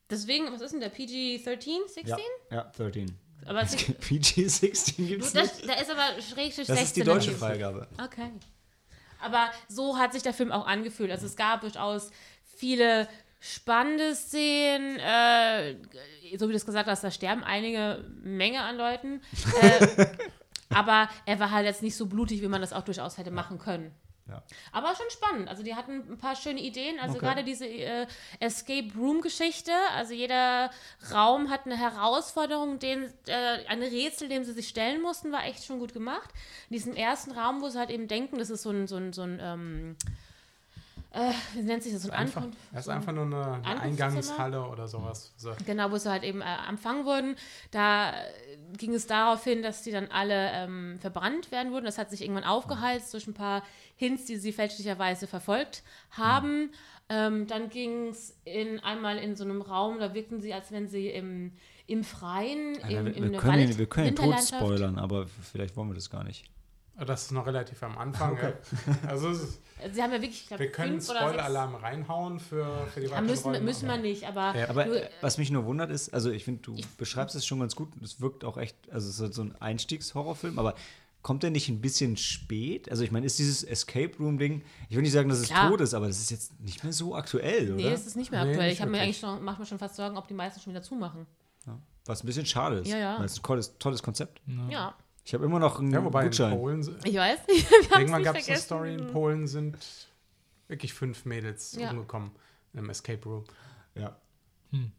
deswegen, 0.09 0.51
was 0.53 0.63
ist 0.63 0.73
denn 0.73 0.81
der 0.81 0.91
PG-13, 0.91 1.89
16? 1.89 2.05
Ja, 2.07 2.19
ja 2.51 2.73
13. 2.77 3.17
Aber 3.47 3.63
es 3.63 3.75
ist, 3.75 4.01
PG-16 4.01 5.07
gibt 5.07 5.25
es 5.25 5.35
nicht. 5.35 5.69
da 5.69 5.75
ist 5.75 5.91
aber 5.91 6.21
schräg 6.23 6.53
16. 6.53 6.75
Das 6.75 6.85
ist 6.85 6.97
die 6.97 7.03
deutsche. 7.03 7.33
Freigabe. 7.33 7.87
Okay. 8.03 8.31
Aber 9.21 9.51
so 9.69 9.99
hat 9.99 10.13
sich 10.13 10.23
der 10.23 10.35
Film 10.35 10.53
auch 10.53 10.67
angefühlt. 10.67 11.11
Also 11.11 11.27
es 11.27 11.37
gab 11.37 11.61
durchaus 11.61 12.11
viele 12.57 13.09
spannende 13.41 14.15
Szenen, 14.15 14.99
äh, 14.99 15.77
so 16.37 16.49
wie 16.49 16.53
du 16.53 16.57
es 16.57 16.67
gesagt 16.67 16.89
hast, 16.89 17.05
da 17.05 17.11
sterben 17.11 17.45
einige 17.45 18.05
Menge 18.23 18.63
an 18.63 18.77
Leuten. 18.77 19.21
Äh, 19.63 20.07
aber 20.75 21.09
er 21.25 21.41
war 21.41 21.51
halt 21.51 21.65
jetzt 21.65 21.83
nicht 21.83 21.97
so 21.97 22.07
blutig, 22.07 22.43
wie 22.43 22.49
man 22.49 22.61
das 22.61 22.75
auch 22.75 22.83
durchaus 22.83 23.17
hätte 23.17 23.31
machen 23.31 23.59
können. 23.59 23.91
Ja. 24.29 24.43
Aber 24.73 24.95
schon 24.95 25.07
spannend. 25.11 25.49
Also 25.49 25.63
die 25.63 25.75
hatten 25.75 26.13
ein 26.13 26.19
paar 26.19 26.37
schöne 26.37 26.61
Ideen. 26.61 27.01
Also 27.01 27.17
Okay. 27.17 27.25
gerade 27.25 27.45
diese 27.45 27.67
äh, 27.67 28.07
Escape 28.41 28.93
Room 28.97 29.23
Geschichte. 29.23 29.73
Also 29.97 30.13
jeder 30.13 30.71
Raum 31.11 31.49
hat 31.51 31.65
eine 31.65 31.79
Herausforderung, 31.79 32.79
den, 32.79 33.05
äh, 33.27 33.65
ein 33.67 33.83
Rätsel, 33.83 34.29
dem 34.29 34.45
sie 34.45 34.53
sich 34.53 34.69
stellen 34.69 35.01
mussten, 35.01 35.33
war 35.33 35.47
echt 35.47 35.65
schon 35.65 35.79
gut 35.79 35.95
gemacht. 35.95 36.29
In 36.69 36.75
diesem 36.75 36.95
ersten 36.95 37.33
Raum, 37.33 37.63
wo 37.63 37.71
sie 37.71 37.79
halt 37.79 37.91
eben 37.91 38.07
denken, 38.07 38.39
das 38.39 38.51
ist 38.51 38.63
so 38.63 38.71
ein, 38.71 38.87
so 38.87 38.97
ein, 38.97 39.15
so 39.15 39.23
ein 39.23 39.39
ähm, 39.43 39.97
äh, 41.11 41.33
wie 41.55 41.63
nennt 41.63 41.83
sich 41.83 41.93
das, 41.93 42.03
so 42.03 42.11
ein 42.11 42.19
Einfach, 42.19 42.43
Ankunft? 42.43 42.59
das 42.73 42.81
ist 42.81 42.89
einfach 42.89 43.13
nur 43.13 43.25
eine, 43.25 43.63
eine? 43.65 43.81
Eingangshalle 43.81 44.63
oder 44.63 44.87
sowas. 44.87 45.33
So. 45.37 45.55
Genau, 45.65 45.91
wo 45.91 45.97
sie 45.97 46.11
halt 46.11 46.23
eben 46.23 46.43
äh, 46.43 46.69
empfangen 46.69 47.07
wurden. 47.07 47.37
Da 47.71 48.11
äh, 48.11 48.15
ging 48.77 48.93
es 48.93 49.07
darauf 49.07 49.43
hin, 49.43 49.63
dass 49.63 49.83
die 49.83 49.91
dann 49.91 50.09
alle 50.09 50.51
ähm, 50.53 50.99
verbrannt 51.01 51.51
werden 51.51 51.73
wurden. 51.73 51.87
Das 51.87 51.97
hat 51.97 52.11
sich 52.11 52.21
irgendwann 52.23 52.45
aufgeheizt 52.45 53.15
durch 53.15 53.27
ein 53.27 53.35
paar 53.35 53.63
Hints, 53.97 54.27
die 54.27 54.37
sie 54.37 54.53
fälschlicherweise 54.53 55.27
verfolgt 55.27 55.83
haben. 56.11 56.73
Ähm, 57.09 57.47
dann 57.47 57.71
ging 57.71 58.09
es 58.09 58.37
in, 58.45 58.81
einmal 58.81 59.17
in 59.17 59.35
so 59.35 59.45
einem 59.45 59.63
Raum, 59.63 59.99
da 59.99 60.13
wirkten 60.13 60.43
sie, 60.43 60.53
als 60.53 60.71
wenn 60.73 60.89
sie 60.89 61.09
im, 61.09 61.53
im 61.87 62.05
Freien, 62.05 62.75
Ja, 62.87 63.01
im, 63.01 63.07
wir, 63.07 63.17
in 63.17 63.33
wir 63.33 63.39
können, 63.39 63.61
Wald, 63.61 63.71
den, 63.71 63.79
wir 63.79 63.87
können 63.87 64.15
den 64.15 64.17
Tod 64.17 64.39
spoilern, 64.43 64.99
aber 64.99 65.27
vielleicht 65.27 65.75
wollen 65.75 65.89
wir 65.89 65.95
das 65.95 66.11
gar 66.11 66.23
nicht. 66.23 66.45
Das 67.07 67.23
ist 67.23 67.33
noch 67.33 67.47
relativ 67.47 67.83
am 67.83 67.97
Anfang. 67.97 68.37
ja. 68.37 68.53
Also 69.09 69.29
ist, 69.31 69.61
Sie 69.93 70.03
haben 70.03 70.11
ja 70.13 70.21
wirklich, 70.21 70.43
ich 70.43 70.49
glaube, 70.49 70.65
wir 70.65 70.73
können. 70.73 71.01
Spoiler-Alarm 71.01 71.77
reinhauen 71.77 72.41
für, 72.41 72.87
für 72.93 73.01
die 73.01 73.07
Ja, 73.07 73.13
weiteren 73.13 73.27
müssen, 73.27 73.45
Rollen, 73.49 73.65
müssen 73.65 73.89
wir 73.89 73.97
nicht, 73.99 74.27
aber, 74.27 74.57
Ja. 74.57 74.69
Aber 74.69 74.85
du, 74.85 75.03
äh, 75.05 75.09
was 75.21 75.39
mich 75.39 75.51
nur 75.51 75.65
wundert 75.67 75.91
ist, 75.91 76.13
also 76.13 76.31
ich 76.31 76.45
finde, 76.45 76.63
du 76.63 76.77
beschreibst 76.97 77.37
es 77.37 77.47
schon 77.47 77.61
ganz 77.61 77.77
gut. 77.77 77.91
Es 78.03 78.21
wirkt 78.21 78.45
auch 78.45 78.57
echt, 78.57 78.77
also 78.91 79.09
es 79.09 79.15
ist 79.17 79.21
halt 79.21 79.35
so 79.35 79.43
ein 79.43 79.55
Einstiegshorrorfilm, 79.61 80.59
aber 80.59 80.75
kommt 81.23 81.43
der 81.45 81.51
nicht 81.51 81.69
ein 81.69 81.81
bisschen 81.81 82.17
spät? 82.17 82.91
Also 82.91 83.05
ich 83.05 83.13
meine, 83.13 83.27
ist 83.27 83.39
dieses 83.39 83.63
Escape 83.63 84.17
Room-Ding, 84.19 84.63
ich 84.89 84.97
will 84.97 85.03
nicht 85.03 85.13
sagen, 85.13 85.29
dass 85.29 85.39
es 85.39 85.49
Klar. 85.49 85.71
tot 85.71 85.81
ist, 85.81 85.95
aber 85.95 86.09
das 86.09 86.19
ist 86.19 86.31
jetzt 86.31 86.59
nicht 86.61 86.83
mehr 86.83 86.93
so 86.93 87.15
aktuell, 87.15 87.71
nee, 87.75 87.85
oder? 87.87 87.93
es 87.95 88.07
ist 88.07 88.17
nicht 88.17 88.31
mehr 88.33 88.45
Nee, 88.45 88.51
aktuell. 88.51 88.71
nicht 88.71 88.81
ich 88.81 88.87
mir 88.87 89.01
eigentlich 89.01 89.19
schon, 89.19 89.45
mache 89.45 89.61
mir 89.61 89.67
schon 89.67 89.79
fast 89.79 89.95
Sorgen, 89.97 90.17
ob 90.17 90.27
die 90.27 90.35
meisten 90.35 90.61
schon 90.61 90.73
wieder 90.73 90.83
zumachen. 90.83 91.27
Was 92.07 92.25
ein 92.25 92.27
bisschen 92.27 92.47
schade 92.47 92.79
ist. 92.79 92.89
Ja, 92.89 92.97
ja. 92.97 93.19
Weil 93.19 93.27
es 93.27 93.39
ein 93.39 93.43
tolles, 93.43 93.77
tolles 93.79 94.03
Konzept. 94.03 94.41
Ja, 94.71 94.95
Ich 95.29 95.35
habe 95.35 95.45
immer 95.45 95.59
noch 95.59 95.79
einen 95.79 95.93
Ja, 95.93 96.03
wobei 96.03 96.23
in 96.23 96.29
Gutschein. 96.29 96.57
Polen, 96.57 96.83
sind- 96.83 97.07
ich 97.07 97.15
weiß. 97.15 97.39
Wir 97.49 97.99
irgendwann 97.99 98.23
nicht 98.23 98.25
gab 98.25 98.37
es 98.39 98.49
eine. 98.49 98.57
Story, 98.57 98.95
in 98.95 99.09
Polen 99.09 99.47
sind 99.47 99.77
wirklich 100.69 100.95
fünf 100.95 101.27
Mädels 101.27 101.77
Ja. 101.79 101.91
umgekommen 101.91 102.31
in 102.73 102.79
einem 102.79 102.89
Escape 102.89 103.23
Room. 103.29 103.45
Ja. 103.95 104.17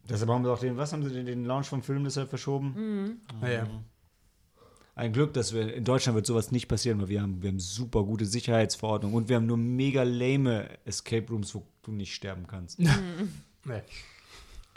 Deshalb 0.08 0.30
haben 0.30 0.44
sie 0.44 0.50
auch 0.52 0.60
den, 0.60 0.76
was 0.76 0.92
haben 0.92 1.02
sie 1.02 1.12
den, 1.12 1.26
den 1.26 1.44
Launch 1.46 1.66
vom 1.66 1.82
Film 1.82 2.04
deshalb 2.04 2.28
verschoben? 2.30 2.74
Mhm. 2.76 3.20
Naja. 3.40 3.66
Ein 4.94 5.12
Glück, 5.12 5.32
dass 5.32 5.52
wir 5.52 5.74
in 5.74 5.82
Deutschland 5.84 6.14
wird 6.14 6.26
sowas 6.26 6.52
nicht 6.52 6.68
passieren, 6.68 7.00
weil 7.00 7.08
wir 7.08 7.22
haben, 7.22 7.42
wir 7.42 7.48
haben 7.50 7.58
super 7.58 8.04
gute 8.04 8.24
Sicherheitsverordnungen 8.24 9.16
und 9.16 9.28
wir 9.28 9.34
haben 9.34 9.46
nur 9.46 9.56
mega 9.56 10.04
lame 10.04 10.68
Escape 10.84 11.26
Rooms, 11.28 11.52
wo 11.56 11.66
du 11.82 11.90
nicht 11.90 12.14
sterben 12.14 12.46
kannst. 12.46 12.78
Nee. 12.78 13.82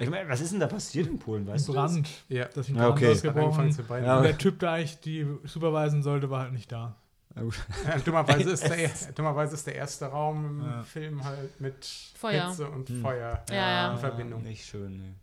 Ich 0.04 0.10
meine, 0.10 0.30
was 0.30 0.42
ist 0.42 0.52
denn 0.52 0.60
da 0.60 0.68
passiert 0.68 1.08
in 1.08 1.20
Polen, 1.20 1.46
weißt 1.48 1.68
du? 1.68 1.74
das? 1.74 1.94
Brand. 1.94 2.10
Ja. 2.30 2.46
Das 2.46 2.58
ist 2.58 2.70
ein 2.70 2.76
Ja, 2.76 2.82
Brand 2.90 2.94
okay. 2.98 3.12
Ausgebrochen. 3.12 3.78
Ja, 4.04 4.18
Und 4.18 4.24
der 4.24 4.38
Typ, 4.38 4.60
der 4.60 4.72
eigentlich 4.72 5.00
die 5.00 5.26
supervisen 5.44 6.04
sollte, 6.04 6.30
war 6.30 6.42
halt 6.42 6.54
nicht 6.54 6.72
da. 6.72 6.96
Ja, 7.36 7.98
dummerweise, 7.98 8.52
ist 8.52 8.68
der, 8.68 8.90
dummerweise 9.16 9.56
ist 9.56 9.66
der 9.66 9.76
erste 9.76 10.06
Raum 10.06 10.46
im 10.62 10.66
Ja. 10.66 10.84
Film 10.84 11.24
halt 11.24 11.60
mit 11.60 11.84
Feuer. 12.16 12.48
Hitze 12.50 12.68
und 12.70 12.88
Hm. 12.90 13.02
Feuer 13.02 13.44
Ja, 13.50 13.56
ja. 13.56 13.92
in 13.94 13.98
Verbindung. 13.98 14.44
Nicht 14.44 14.66
schön, 14.66 14.98
nee. 14.98 15.14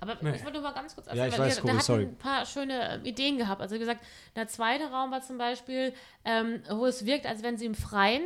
Aber 0.00 0.16
Nee. 0.20 0.36
ich 0.36 0.44
wollte 0.44 0.58
nur 0.60 0.62
mal 0.68 0.74
ganz 0.74 0.94
kurz 0.94 1.06
Ja, 1.12 1.26
ich 1.26 1.32
weil 1.32 1.46
weiß, 1.46 1.62
der 1.62 1.74
hat 1.74 1.82
sorry. 1.82 2.02
ein 2.04 2.16
paar 2.18 2.44
schöne 2.46 3.00
Ideen 3.04 3.38
gehabt. 3.38 3.60
Also 3.60 3.74
wie 3.74 3.78
gesagt, 3.80 4.04
der 4.36 4.46
zweite 4.46 4.90
Raum 4.90 5.10
war 5.10 5.22
zum 5.22 5.38
Beispiel, 5.38 5.92
ähm, 6.24 6.60
wo 6.70 6.86
es 6.86 7.04
wirkt, 7.06 7.26
als 7.26 7.42
wenn 7.42 7.56
sie 7.56 7.66
im 7.66 7.74
Freien 7.74 8.22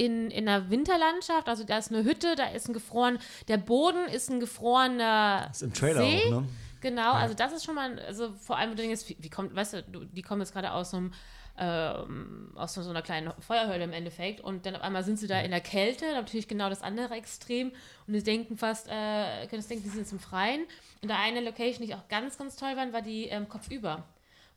in, 0.00 0.30
in 0.30 0.48
einer 0.48 0.70
Winterlandschaft, 0.70 1.46
also 1.46 1.62
da 1.62 1.76
ist 1.76 1.92
eine 1.92 2.04
Hütte, 2.04 2.34
da 2.34 2.46
ist 2.46 2.68
ein 2.68 2.72
gefroren, 2.72 3.18
der 3.48 3.58
Boden 3.58 4.08
ist 4.08 4.30
ein 4.30 4.40
gefrorener 4.40 5.44
Das 5.48 5.58
ist 5.58 5.62
im 5.62 5.74
Trailer 5.74 6.00
See. 6.00 6.22
auch, 6.26 6.30
ne? 6.40 6.48
Genau, 6.80 7.12
also 7.12 7.34
das 7.34 7.52
ist 7.52 7.66
schon 7.66 7.74
mal, 7.74 7.98
also 7.98 8.30
vor 8.40 8.56
allem, 8.56 8.70
wenn 8.70 8.76
du 8.78 8.82
denkst, 8.84 9.14
wie, 9.18 9.28
kommt, 9.28 9.54
weißt 9.54 9.74
du, 9.74 10.06
die 10.06 10.22
kommen 10.22 10.40
jetzt 10.40 10.54
gerade 10.54 10.72
aus 10.72 10.92
so 10.92 10.96
einem 10.96 11.12
ähm, 11.58 12.52
aus 12.54 12.72
so 12.72 12.88
einer 12.88 13.02
kleinen 13.02 13.34
Feuerhöhle 13.40 13.84
im 13.84 13.92
Endeffekt 13.92 14.40
und 14.40 14.64
dann 14.64 14.76
auf 14.76 14.80
einmal 14.80 15.04
sind 15.04 15.18
sie 15.18 15.26
da 15.26 15.40
in 15.40 15.50
der 15.50 15.60
Kälte, 15.60 16.06
natürlich 16.14 16.48
genau 16.48 16.70
das 16.70 16.80
andere 16.80 17.12
Extrem 17.12 17.72
und 18.06 18.14
sie 18.14 18.22
denken 18.22 18.56
fast, 18.56 18.88
äh, 18.88 19.46
können 19.48 19.60
es 19.60 19.68
denken, 19.68 19.84
die 19.84 19.90
sind 19.90 20.00
jetzt 20.00 20.12
im 20.12 20.20
Freien. 20.20 20.62
Und 21.02 21.10
da 21.10 21.18
eine 21.18 21.42
Location, 21.42 21.84
die 21.84 21.92
ich 21.92 21.94
auch 21.94 22.08
ganz, 22.08 22.38
ganz 22.38 22.56
toll 22.56 22.74
fand, 22.76 22.94
war 22.94 23.02
die 23.02 23.26
ähm, 23.26 23.46
Kopfüber. 23.50 24.04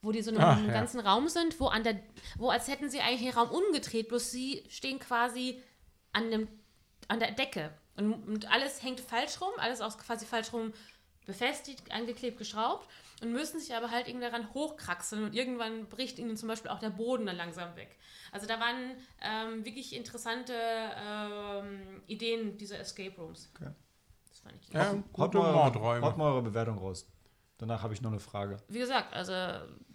Wo 0.04 0.12
die 0.12 0.22
so 0.22 0.30
in 0.32 0.38
Ah, 0.38 0.51
einem 0.54 0.68
ja. 0.68 0.74
ganzen 0.74 0.99
Raum 0.99 1.28
sind, 1.30 1.60
wo 1.60 1.68
an 1.68 1.84
der, 1.84 1.99
wo 2.38 2.49
als 2.49 2.68
hätten 2.68 2.89
sie 2.89 2.99
eigentlich 2.99 3.22
den 3.22 3.34
Raum 3.39 3.49
umgedreht, 3.49 4.10
bloß 4.10 4.30
sie 4.32 4.64
stehen 4.70 4.99
quasi 4.99 5.60
an, 6.12 6.30
dem, 6.30 6.47
an 7.08 7.20
der 7.20 7.32
Decke. 7.32 7.72
Und, 7.95 8.14
und 8.28 8.51
alles 8.51 8.84
hängt 8.84 8.99
falsch 8.99 9.39
rum, 9.41 9.51
alles 9.58 9.82
auch 9.82 9.97
quasi 9.97 10.26
falsch 10.26 10.54
rum 10.54 10.74
befestigt, 11.26 11.89
angeklebt, 11.91 12.38
geschraubt 12.38 12.88
und 13.22 13.32
müssen 13.32 13.60
sich 13.60 13.74
aber 13.74 13.91
halt 13.91 14.08
irgendwie 14.10 14.26
daran 14.30 14.54
hochkraxeln 14.54 15.24
und 15.24 15.34
irgendwann 15.34 15.88
bricht 15.88 16.20
ihnen 16.20 16.36
zum 16.36 16.49
Beispiel 16.49 16.70
auch 16.70 16.80
der 16.80 16.89
Boden 16.89 17.26
dann 17.26 17.38
langsam 17.38 17.76
weg. 17.78 17.97
Also 18.34 18.45
da 18.45 18.60
waren 18.60 18.97
ähm, 19.22 19.64
wirklich 19.64 19.95
interessante 19.95 20.54
ähm, 20.54 22.04
Ideen 22.08 22.58
dieser 22.58 22.80
Escape 22.80 23.16
Rooms. 23.22 23.49
Okay. 23.56 23.72
Das 24.30 24.39
fand 24.39 24.56
ich 24.62 24.74
Ja, 24.74 24.95
Haut 25.18 25.34
mal, 25.34 25.54
eure, 25.56 26.01
haut 26.01 26.18
mal 26.18 26.32
eure 26.32 26.41
Bewertung 26.41 26.78
raus. 26.78 27.08
Danach 27.58 27.84
habe 27.84 27.93
ich 27.93 28.01
noch 28.01 28.12
eine 28.12 28.20
Frage. 28.20 28.58
Wie 28.68 28.80
gesagt, 28.80 29.14
also 29.14 29.32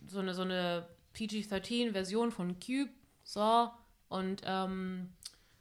so 0.08 0.18
eine, 0.20 0.34
so 0.34 0.42
eine 0.42 0.86
PG-13-Version 1.14 2.30
von 2.32 2.58
Cube, 2.60 2.90
Saw 3.24 3.70
und 4.08 4.42
ähm, 4.44 5.10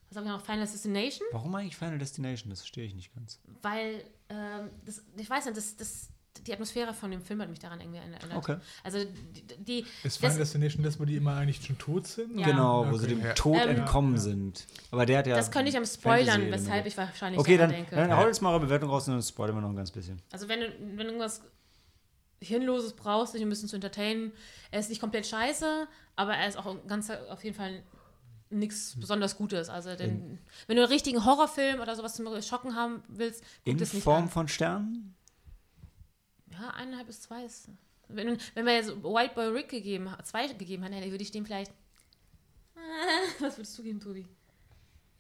was 0.10 0.18
haben 0.18 0.26
wir 0.26 0.32
noch? 0.32 0.42
Final 0.46 0.62
Destination? 0.66 1.28
Warum 1.32 1.54
eigentlich 1.56 1.76
Final 1.76 1.98
Destination? 1.98 2.50
Das 2.50 2.60
verstehe 2.62 2.86
ich 2.86 2.96
nicht 2.96 3.14
ganz. 3.14 3.40
weil 3.62 4.04
ähm, 4.30 4.70
das, 4.86 5.04
ich 5.18 5.30
weiß 5.30 5.46
nicht, 5.46 5.58
das, 5.58 5.76
das, 5.76 6.10
die 6.46 6.54
Atmosphäre 6.54 6.94
von 6.94 7.12
dem 7.12 7.22
Film 7.22 7.42
hat 7.42 7.50
mich 7.50 7.60
daran 7.60 7.82
irgendwie 7.82 7.98
erinnert. 8.00 8.24
Okay. 8.36 8.58
Also 8.84 9.00
die, 9.04 9.44
die 9.64 9.80
Ist 9.82 9.88
Das- 10.06 10.18
Final 10.18 10.38
Destination 10.38 10.84
das, 10.84 10.98
wo 11.00 11.04
die 11.06 11.16
immer 11.18 11.36
eigentlich 11.36 11.66
schon 11.66 11.78
tot 11.78 12.08
sind? 12.08 12.40
Ja. 12.40 12.46
Genau, 12.46 12.86
wo 12.86 12.90
Okay. 12.92 13.00
sie 13.00 13.08
dem. 13.08 13.36
Tod 13.36 13.58
Ähm, 13.62 13.70
entkommen 13.78 14.14
Ja. 14.16 14.20
sind. 14.22 14.66
Aber 14.92 15.06
der 15.06 15.20
hat 15.20 15.28
ja. 15.28 15.36
das 15.36 15.52
könnte 15.52 15.70
ich 15.70 15.78
am 15.78 15.86
Spoilern, 15.86 16.50
weshalb 16.52 16.86
ich 16.86 16.96
wahrscheinlich 16.96 17.40
Okay, 17.40 17.58
dann, 17.58 17.70
denke. 17.72 17.96
dann 17.96 18.16
hau 18.16 18.26
jetzt 18.28 18.42
mal 18.42 18.52
eure 18.52 18.62
Bewertung 18.62 18.90
raus 18.90 19.08
und 19.10 19.16
dann 19.16 19.22
spoilern 19.24 19.56
wir 19.56 19.62
noch 19.62 19.70
ein 19.70 19.76
ganz 19.76 19.92
bisschen. 19.92 20.22
Also 20.32 20.48
wenn 20.48 20.62
du, 20.62 20.68
wenn 20.80 20.98
du 20.98 21.04
irgendwas 21.06 21.42
Hirnloses 22.42 22.94
brauchst, 22.94 23.34
dich 23.34 23.42
ein 23.42 23.50
bisschen 23.50 23.70
zu 23.70 23.76
entertainen, 23.76 24.32
er 24.72 24.80
ist 24.80 24.90
nicht 24.90 25.00
komplett 25.02 25.26
scheiße, 25.26 25.88
aber 26.16 26.36
er 26.36 26.48
ist 26.48 26.58
auch 26.58 26.76
ganz 26.88 27.10
auf 27.10 27.44
jeden 27.44 27.56
Fall 27.56 27.84
nichts 28.50 28.96
besonders 29.00 29.36
Gutes. 29.38 29.70
Also 29.70 29.96
den, 29.96 30.40
wenn 30.68 30.76
du 30.78 30.84
einen 30.84 30.92
richtigen 30.92 31.26
Horrorfilm 31.26 31.80
oder 31.82 31.96
sowas 31.96 32.16
zum 32.16 32.42
Schocken 32.42 32.76
haben 32.76 33.04
willst, 33.08 33.44
guck 33.64 33.74
In 33.74 33.78
das 33.78 33.94
nicht 33.94 34.04
Form 34.04 34.24
an. 34.24 34.30
von 34.30 34.48
Sternen? 34.48 35.16
Ja, 36.52 36.70
eineinhalb 36.72 37.08
bis 37.08 37.22
zwei 37.22 37.44
ist. 37.44 37.70
Wenn, 38.08 38.38
wenn 38.54 38.66
wir 38.66 38.74
jetzt 38.74 38.90
White 39.04 39.36
Boy 39.36 39.48
Rick 39.48 39.70
gegeben, 39.70 40.10
zwei 40.24 40.48
gegeben 40.48 40.84
hätten, 40.84 41.12
würde 41.12 41.24
ich 41.24 41.32
dem 41.32 41.46
vielleicht. 41.46 41.72
Was 43.40 43.58
würdest 43.58 43.78
du 43.78 43.84
geben, 43.84 44.00
Tobi? 44.00 44.26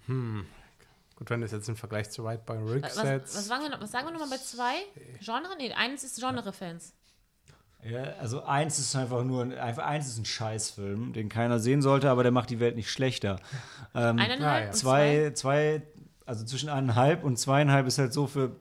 Gut, 0.07 1.29
wenn 1.29 1.41
du 1.41 1.45
es 1.45 1.51
jetzt 1.51 1.67
im 1.67 1.75
Vergleich 1.75 2.09
zu 2.09 2.23
White 2.23 2.43
Boy 2.45 2.57
Rick 2.59 2.83
Was, 2.83 2.95
was, 2.95 3.03
setzt. 3.03 3.35
was, 3.35 3.47
sagen 3.47 3.63
wir, 3.69 3.81
was 3.81 3.91
sagen 3.91 4.07
wir 4.07 4.11
nochmal 4.11 4.29
bei 4.29 4.37
zwei? 4.37 4.75
Genre? 5.19 5.55
Nee, 5.57 5.73
eins 5.73 6.03
ist 6.03 6.19
Genre-Fans. 6.19 6.89
Ja, 6.89 6.93
also 8.19 8.43
eins 8.43 8.79
ist 8.79 8.95
einfach 8.95 9.23
nur 9.23 9.43
ein, 9.43 9.57
einfach 9.57 9.85
eins 9.85 10.07
ist 10.07 10.17
ein 10.17 10.25
Scheißfilm, 10.25 11.13
den 11.13 11.29
keiner 11.29 11.59
sehen 11.59 11.81
sollte, 11.81 12.09
aber 12.09 12.23
der 12.23 12.31
macht 12.31 12.49
die 12.49 12.59
Welt 12.59 12.75
nicht 12.75 12.91
schlechter. 12.91 13.39
Ähm, 13.95 14.19
Eineinhalb 14.19 14.65
ja. 14.65 14.71
zwei, 14.73 15.31
zwei, 15.33 15.81
also 16.25 16.45
zwischen 16.45 16.69
eineinhalb 16.69 17.23
und 17.23 17.39
zweieinhalb 17.39 17.87
ist 17.87 17.97
halt 17.97 18.13
so 18.13 18.27
für, 18.27 18.57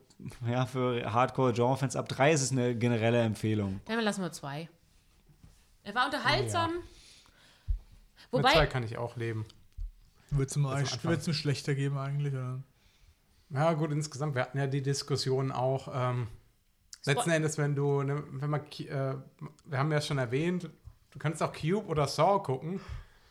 ja, 0.48 0.64
für 0.64 1.12
Hardcore-Genre-Fans. 1.12 1.94
Ab 1.94 2.08
drei 2.08 2.32
ist 2.32 2.40
es 2.40 2.52
eine 2.52 2.74
generelle 2.74 3.20
Empfehlung. 3.20 3.80
Dann 3.84 4.00
lassen 4.00 4.22
wir 4.22 4.32
zwei. 4.32 4.70
Er 5.82 5.94
war 5.94 6.06
unterhaltsam. 6.06 6.70
Mit 6.70 6.84
Wobei, 8.30 8.52
zwei 8.52 8.66
kann 8.66 8.82
ich 8.82 8.96
auch 8.96 9.16
leben. 9.16 9.44
Wird 10.30 10.50
es 10.50 11.26
mir 11.26 11.34
schlechter 11.34 11.74
geben 11.74 11.98
eigentlich? 11.98 12.32
Oder? 12.32 12.62
Ja, 13.50 13.72
gut, 13.74 13.92
insgesamt, 13.92 14.34
wir 14.36 14.42
hatten 14.42 14.58
ja 14.58 14.66
die 14.66 14.82
Diskussion 14.82 15.52
auch. 15.52 15.88
Ähm, 15.92 16.28
letzten 17.06 17.30
Endes, 17.30 17.58
wenn 17.58 17.74
du, 17.74 18.02
ne, 18.02 18.22
wenn 18.32 18.50
man, 18.50 18.60
äh, 18.60 19.14
wir 19.64 19.78
haben 19.78 19.92
ja 19.92 20.00
schon 20.00 20.18
erwähnt, 20.18 20.68
du 21.10 21.18
kannst 21.18 21.42
auch 21.42 21.52
Cube 21.52 21.86
oder 21.86 22.06
Saw 22.06 22.42
gucken. 22.42 22.80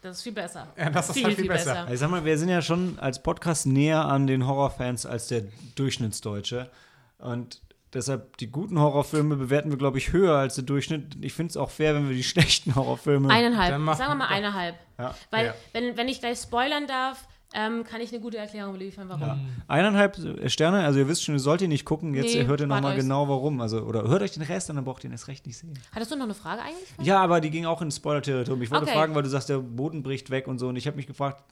das 0.01 0.17
ist 0.17 0.23
viel 0.23 0.33
besser. 0.33 0.67
Ja, 0.77 0.89
das 0.89 1.09
ist 1.09 1.15
viel, 1.15 1.23
halt 1.25 1.35
viel 1.35 1.43
viel 1.45 1.51
besser. 1.53 1.73
besser. 1.73 1.93
Ich 1.93 1.99
sag 1.99 2.09
mal, 2.09 2.23
wir 2.25 2.37
sind 2.37 2.49
ja 2.49 2.61
schon 2.61 2.97
als 2.99 3.21
Podcast 3.21 3.65
näher 3.67 4.05
an 4.05 4.27
den 4.27 4.47
Horrorfans 4.47 5.05
als 5.05 5.27
der 5.27 5.43
Durchschnittsdeutsche. 5.75 6.69
Und 7.17 7.61
deshalb 7.93 8.37
die 8.37 8.47
guten 8.51 8.79
Horrorfilme 8.79 9.35
bewerten 9.35 9.69
wir, 9.69 9.77
glaube 9.77 9.97
ich, 9.97 10.11
höher 10.11 10.35
als 10.37 10.55
der 10.55 10.63
Durchschnitt. 10.63 11.17
Ich 11.21 11.33
finde 11.33 11.51
es 11.51 11.57
auch 11.57 11.69
fair, 11.69 11.95
wenn 11.95 12.09
wir 12.09 12.15
die 12.15 12.23
schlechten 12.33 12.75
Horrorfilme. 12.75 13.29
Eineinhalb. 13.29 13.71
Dann 13.71 13.81
machen 13.81 13.97
Sagen 13.97 14.11
wir 14.11 14.15
mal 14.15 14.27
eineinhalb. 14.27 14.75
Ja. 14.97 15.15
Weil, 15.31 15.45
Ja. 15.47 15.53
wenn, 15.73 15.97
wenn 15.97 16.07
ich 16.07 16.19
gleich 16.19 16.39
spoilern 16.39 16.87
darf, 16.87 17.27
ähm, 17.55 17.83
kann 17.83 18.01
ich 18.01 18.11
eine 18.11 18.21
gute 18.21 18.37
Erklärung 18.37 18.75
liefern, 18.75 19.07
warum. 19.09 19.21
Ja. 19.21 19.39
Eineinhalb 19.67 20.17
Sterne, 20.47 20.83
also 20.83 20.99
ihr 20.99 21.07
wisst 21.07 21.23
schon, 21.23 21.35
ihr 21.35 21.39
sollt 21.39 21.61
ihr 21.61 21.67
nicht 21.67 21.85
gucken, 21.85 22.13
jetzt 22.13 22.33
Nee, 22.35 22.45
hört 22.45 22.59
ihr 22.59 22.67
nochmal 22.67 22.95
genau 22.95 23.27
warum. 23.29 23.61
Also, 23.61 23.81
oder 23.81 24.03
hört 24.07 24.21
euch 24.21 24.31
den 24.33 24.43
Rest 24.43 24.69
an, 24.69 24.75
dann 24.75 24.85
braucht 24.85 25.03
ihr 25.03 25.09
den 25.09 25.13
erst 25.13 25.27
recht 25.27 25.45
nicht 25.47 25.57
sehen. 25.57 25.73
Hattest 25.93 26.11
du 26.11 26.15
noch 26.15 26.25
eine 26.25 26.33
Frage 26.33 26.61
eigentlich? 26.61 27.07
Ja, 27.07 27.19
aber 27.21 27.41
die 27.41 27.49
ging 27.49 27.65
auch 27.65 27.81
ins 27.81 27.95
Spoiler-Territorium. 27.97 28.61
Ich 28.61 28.71
wollte 28.71 28.85
Okay. 28.85 28.93
fragen, 28.93 29.15
weil 29.15 29.23
du 29.23 29.29
sagst, 29.29 29.49
der 29.49 29.59
Boden 29.59 30.03
bricht 30.03 30.29
weg 30.29 30.47
und 30.47 30.59
so. 30.59 30.67
Und 30.67 30.75
ich 30.75 30.85
habe 30.87 30.97
mich 30.97 31.07
gefragt, 31.07 31.43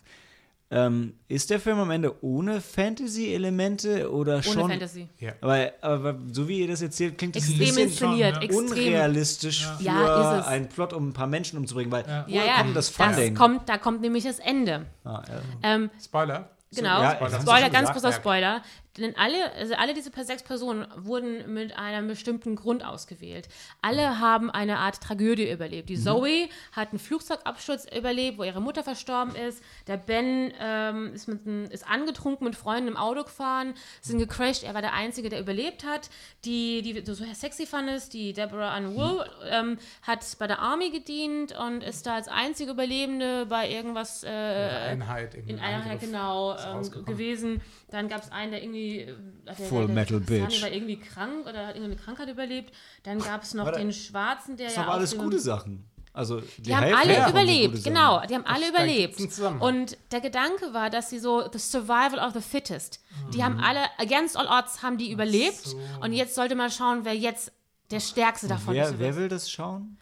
Ähm, 0.72 1.14
ist 1.28 1.50
der 1.52 1.60
Film 1.60 1.78
am 1.80 1.92
Ende 1.92 2.16
ohne 2.24 2.60
Fantasy-Elemente 2.60 4.12
oder 4.12 4.34
Ohne 4.36 4.44
schon? 4.44 4.70
Fantasy. 4.72 5.08
Ja. 5.20 5.34
Aber, 5.42 5.72
aber 5.82 6.18
so 6.32 6.48
wie 6.48 6.62
ihr 6.62 6.68
das 6.68 6.82
erzählt, 6.82 7.18
klingt 7.18 7.36
es 7.36 7.44
ein 7.48 7.52
Extrem 7.62 7.68
bisschen 7.68 7.84
inszeniert, 7.90 8.36
schon, 8.36 8.42
ja. 8.42 8.48
extrem. 8.48 8.66
unrealistisch 8.72 9.68
für 9.78 9.84
Ja, 9.84 10.38
ist 10.40 10.42
es. 10.42 10.48
einen 10.48 10.70
Plot, 10.70 10.94
um 10.94 11.10
ein 11.10 11.14
paar 11.14 11.28
Menschen 11.28 11.58
umzubringen, 11.60 11.92
weil 11.92 12.06
Ja. 12.08 12.26
woher 12.28 12.56
kommt 12.64 12.76
das 12.76 12.90
Funding? 12.90 13.36
kommt, 13.36 13.70
da 13.70 13.78
kommt 13.78 14.02
nämlich 14.02 14.24
das 14.24 14.40
Ende. 14.40 14.86
ah, 15.04 15.22
ja. 15.28 15.42
Ähm, 15.76 15.90
Spoiler. 16.04 16.50
Genau, 16.76 17.02
ja, 17.04 17.12
Spoiler, 17.18 17.30
das 17.30 17.62
schon 17.62 17.72
ganz 17.72 17.92
großer. 17.92 18.12
Spoiler. 18.14 18.62
Denn 18.98 19.16
alle, 19.16 19.52
also 19.54 19.74
alle 19.74 19.94
diese 19.96 20.12
sechs 20.24 20.44
Personen 20.44 20.86
wurden 20.96 21.52
mit 21.52 21.76
einem 21.76 22.08
bestimmten 22.08 22.56
Grund 22.56 22.86
ausgewählt. 22.86 23.50
Alle 23.82 24.20
haben 24.20 24.52
eine 24.52 24.78
Art 24.78 25.02
Tragödie 25.02 25.50
überlebt. 25.50 25.90
Mhm. 25.90 25.96
Die 25.96 26.00
Zoe 26.00 26.50
hat 26.74 26.90
einen 26.90 27.00
Flugzeugabsturz 27.00 27.88
überlebt, 27.96 28.38
wo 28.38 28.44
ihre 28.44 28.62
Mutter 28.62 28.84
verstorben 28.84 29.36
ist. 29.36 29.64
Der 29.88 29.98
Ben 29.98 30.54
ähm, 30.60 31.14
ist, 31.14 31.28
mit, 31.28 31.72
ist 31.72 31.88
angetrunken 31.90 32.46
mit 32.46 32.56
Freunden 32.56 32.88
im 32.88 32.98
Auto 32.98 33.24
gefahren, 33.24 33.74
sind 34.02 34.20
gecrashed. 34.20 34.64
Er 34.64 34.76
war 34.76 34.82
der 34.82 34.94
Einzige, 34.94 35.30
der 35.30 35.40
überlebt 35.40 35.84
hat. 35.86 36.10
Die, 36.46 36.84
die 36.84 37.04
so 37.04 37.26
sexy 37.34 37.66
fandest, 37.66 38.14
die 38.14 38.34
Deborah 38.34 38.74
Ann 38.74 38.96
Wool, 38.96 39.26
ähm, 39.50 39.80
hat 40.04 40.24
bei 40.38 40.46
der 40.46 40.60
Army 40.60 40.92
gedient 40.92 41.58
und 41.58 41.82
ist 41.84 42.06
da 42.06 42.16
als 42.16 42.28
einzige 42.28 42.72
Überlebende 42.72 43.48
bei 43.48 43.70
irgendwas 43.70 44.24
äh, 44.24 44.28
Einheit 44.28 45.34
im 45.34 45.48
in 45.48 45.60
Angriff 45.60 46.02
genau 46.02 46.54
ist 46.54 46.96
ähm, 46.96 47.06
gewesen. 47.06 47.62
Dann 47.94 48.10
gab 48.10 48.24
es 48.24 48.32
einen, 48.32 48.52
der 48.52 48.64
irgendwie. 48.64 49.02
äh, 49.02 49.16
Der, 49.46 49.56
Full 49.56 49.86
der, 49.86 49.96
Metal 49.96 50.20
der, 50.20 50.46
Bitch. 50.46 50.62
war 50.64 50.72
irgendwie 50.72 51.00
krank 51.00 51.46
oder 51.48 51.68
hat 51.68 51.76
irgendeine 51.76 51.96
Krankheit 51.96 52.28
überlebt. 52.28 52.74
Dann 53.04 53.20
gab 53.20 53.44
es 53.44 53.54
noch 53.54 53.66
Warte, 53.66 53.80
den 53.80 53.94
Schwarzen, 53.94 54.58
der 54.58 54.68
Das 54.68 54.76
ja. 54.78 54.82
auf 54.84 54.90
alles 54.90 55.16
gute 55.16 55.40
Sachen. 55.40 55.86
Also 56.12 56.42
die, 56.42 56.62
Die 56.64 56.76
haben 56.76 56.94
alle 56.94 57.30
überlebt, 57.30 57.84
genau. 57.84 58.22
Die 58.28 58.36
haben 58.36 58.46
alle 58.46 58.70
überlebt. 58.70 59.20
Und 59.60 59.98
der 60.12 60.22
Gedanke 60.22 60.74
war, 60.74 60.90
dass 60.90 61.10
sie 61.12 61.20
so 61.20 61.44
the 61.52 61.58
survival 61.60 62.20
of 62.20 62.34
the 62.34 62.42
fittest. 62.42 63.00
Die 63.34 63.38
Mhm. 63.38 63.44
haben 63.44 63.60
alle 63.60 63.80
against 64.00 64.38
all 64.38 64.48
odds 64.48 64.82
haben 64.84 64.98
die 64.98 65.12
überlebt. 65.12 65.64
so. 65.66 65.80
Und 66.02 66.14
jetzt 66.14 66.34
sollte 66.36 66.56
man 66.56 66.70
schauen, 66.72 67.00
wer 67.06 67.16
jetzt 67.16 67.52
der 67.92 68.00
Stärkste 68.00 68.48
davon 68.48 68.76
ist. 68.76 68.92
Wer, 68.92 69.00
wer 69.00 69.16
will 69.16 69.28
das 69.28 69.50
schauen? 69.52 69.98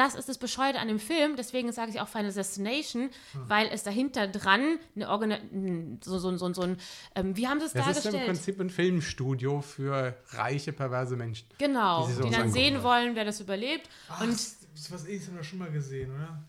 Das 0.00 0.14
ist 0.14 0.30
das 0.30 0.38
Bescheuerte 0.38 0.78
an 0.78 0.88
dem 0.88 0.98
Film, 0.98 1.36
deswegen 1.36 1.70
sage 1.72 1.90
ich 1.90 2.00
auch 2.00 2.08
Final 2.08 2.32
Destination, 2.32 3.10
weil 3.34 3.68
es 3.70 3.82
dahinter 3.82 4.28
dran 4.28 4.78
eine 4.96 5.10
Organ 5.10 5.98
so, 6.02 6.18
so, 6.18 6.34
so, 6.38 6.54
so 6.54 6.62
ein, 6.62 6.78
ähm, 7.14 7.36
wie 7.36 7.46
haben 7.46 7.60
sie 7.60 7.66
es 7.66 7.74
Das 7.74 7.86
ist 7.86 8.06
im 8.06 8.12
dargestellt? 8.12 8.26
Prinzip 8.26 8.60
ein 8.60 8.70
Filmstudio 8.70 9.60
für 9.60 10.16
reiche, 10.30 10.72
perverse 10.72 11.16
Menschen. 11.16 11.46
Genau, 11.58 12.08
die 12.08 12.22
die, 12.22 12.30
dann 12.30 12.50
sehen 12.50 12.76
wollen. 12.76 12.84
wollen, 12.84 13.16
wer 13.16 13.26
das 13.26 13.40
überlebt. 13.40 13.90
Ach, 14.08 14.22
Und 14.22 14.32
das 14.32 14.90
was 14.90 15.04
ähnliches 15.04 15.28
haben 15.28 15.36
wir 15.36 15.44
schon 15.44 15.58
mal 15.58 15.70
gesehen, 15.70 16.10
oder? 16.14 16.42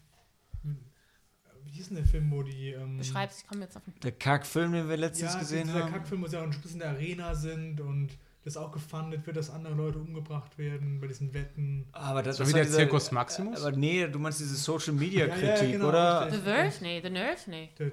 Wie 1.65 1.71
hieß 1.71 1.87
denn 1.89 1.97
der 1.97 2.05
Film, 2.05 2.31
wo 2.31 2.43
die. 2.43 2.69
Ähm, 2.69 2.99
beschreib's, 2.99 3.41
ich 3.41 3.47
komme 3.47 3.61
jetzt 3.63 3.75
auf 3.75 3.83
den. 3.83 3.93
Der 3.99 4.13
Kackfilm, 4.13 4.71
den 4.71 4.87
wir 4.87 4.95
letztens 4.95 5.33
ja, 5.33 5.39
gesehen 5.39 5.73
haben. 5.73 5.91
Kackfilm, 5.91 6.21
wo 6.21 6.27
sie 6.27 6.37
auch 6.37 6.43
ein 6.43 6.51
bisschen 6.51 6.73
in 6.73 6.79
der 6.79 6.89
Arena 6.91 7.35
sind 7.35 7.81
und 7.81 8.17
das 8.43 8.57
auch 8.57 8.71
gefundet 8.71 9.25
wird, 9.27 9.37
dass 9.37 9.49
andere 9.51 9.73
Leute 9.75 9.99
umgebracht 9.99 10.57
werden 10.57 10.99
bei 10.99 11.07
diesen 11.07 11.33
Wetten. 11.33 11.87
Aber 11.91 12.23
das 12.23 12.37
So 12.37 12.43
das 12.43 12.49
wie 12.49 12.53
war 12.53 12.57
der 12.59 12.65
dieser- 12.65 12.77
Zirkus 12.79 13.11
Maximus? 13.11 13.61
Aber 13.63 13.75
nee, 13.77 14.07
du 14.07 14.17
meinst 14.19 14.39
diese 14.39 14.55
Social 14.55 14.93
Media 14.93 15.27
Ja, 15.27 15.35
ja, 15.35 15.55
Kritik, 15.55 15.71
genau, 15.73 15.89
oder? 15.89 16.21
richtig. 16.25 16.39
The 16.39 16.45
Verve? 16.45 16.73
Nee, 16.81 17.01
The 17.03 17.09
Nerve? 17.11 17.37
Nee. 17.47 17.69
Der, 17.77 17.91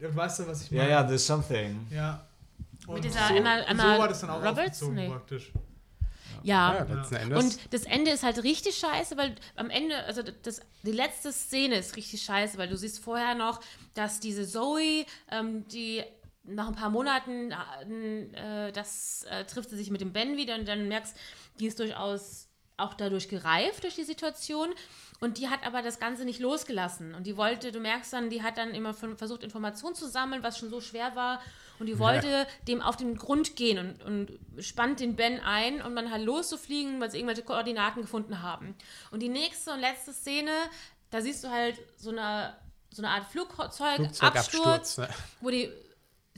der, 0.00 0.14
weißt 0.16 0.40
du, 0.40 0.46
was 0.48 0.62
ich 0.62 0.70
Ja, 0.70 0.78
meine? 0.78 0.90
ja, 0.90 1.02
there's 1.04 1.26
something. 1.26 1.86
Ja. 1.90 2.26
Und 2.86 3.02
dieser 3.04 3.26
so, 3.28 3.34
Emma- 3.34 3.58
so 3.62 3.64
Emma 3.68 3.98
war 3.98 4.08
das 4.08 4.20
dann 4.20 4.30
auch 4.30 4.36
Roberts? 4.38 4.58
aufgezogen 4.58 4.94
Nee. 4.94 5.08
praktisch. 5.08 5.52
Ja. 6.42 6.74
Ja, 6.86 6.94
letzten 6.94 7.14
Endes. 7.16 7.44
Und 7.44 7.72
das 7.72 7.82
Ende 7.84 8.10
ist 8.12 8.22
halt 8.22 8.42
richtig 8.44 8.76
scheiße, 8.76 9.16
weil 9.16 9.34
am 9.56 9.70
Ende, 9.70 9.96
also 10.04 10.22
das, 10.42 10.60
die 10.84 10.92
letzte 10.92 11.32
Szene 11.32 11.76
ist 11.76 11.96
richtig 11.96 12.22
scheiße, 12.22 12.58
weil 12.58 12.68
du 12.68 12.76
siehst 12.76 13.02
vorher 13.02 13.34
noch, 13.34 13.60
dass 13.94 14.20
diese 14.20 14.46
Zoe, 14.46 15.06
ähm, 15.32 15.66
die 15.68 16.04
nach 16.46 16.68
ein 16.68 16.74
paar 16.74 16.90
Monaten, 16.90 17.50
äh, 17.50 18.72
das 18.72 19.24
äh, 19.30 19.44
trifft 19.44 19.70
sie 19.70 19.76
sich 19.76 19.90
mit 19.90 20.00
dem 20.00 20.12
Ben 20.12 20.36
wieder 20.36 20.54
und 20.54 20.66
dann 20.66 20.88
merkst, 20.88 21.16
die 21.58 21.66
ist 21.66 21.78
durchaus 21.78 22.48
auch 22.76 22.94
dadurch 22.94 23.28
gereift 23.28 23.84
durch 23.84 23.94
die 23.94 24.04
Situation. 24.04 24.68
Und 25.18 25.38
die 25.38 25.48
hat 25.48 25.66
aber 25.66 25.80
das 25.80 25.98
Ganze 25.98 26.26
nicht 26.26 26.40
losgelassen. 26.40 27.14
Und 27.14 27.26
die 27.26 27.38
wollte, 27.38 27.72
du 27.72 27.80
merkst 27.80 28.12
dann, 28.12 28.28
die 28.28 28.42
hat 28.42 28.58
dann 28.58 28.74
immer 28.74 28.92
versucht, 28.92 29.42
Informationen 29.42 29.94
zu 29.94 30.06
sammeln, 30.08 30.42
was 30.42 30.58
schon 30.58 30.68
so 30.68 30.82
schwer 30.82 31.16
war. 31.16 31.40
Und 31.78 31.86
die 31.86 31.98
wollte 31.98 32.46
dem 32.68 32.82
auf 32.82 32.96
den 32.96 33.16
Grund 33.16 33.56
gehen 33.56 33.78
und, 33.78 34.02
und 34.02 34.62
spannt 34.62 35.00
den 35.00 35.16
Ben 35.16 35.40
ein, 35.40 35.80
um 35.80 35.96
dann 35.96 36.10
halt 36.10 36.24
loszufliegen, 36.24 37.00
weil 37.00 37.10
sie 37.10 37.18
irgendwelche 37.18 37.42
Koordinaten 37.42 38.02
gefunden 38.02 38.42
haben. 38.42 38.74
Und 39.10 39.20
die 39.20 39.28
nächste 39.28 39.72
und 39.72 39.80
letzte 39.80 40.12
Szene, 40.12 40.50
da 41.10 41.22
siehst 41.22 41.44
du 41.44 41.50
halt 41.50 41.78
so 41.96 42.10
eine, 42.10 42.54
so 42.90 43.02
eine 43.02 43.10
Art 43.10 43.26
Flugzeugabsturz, 43.26 44.18
Flugzeugabsturz. 44.18 44.98
Ne? 44.98 45.08
wo 45.40 45.50
die 45.50 45.70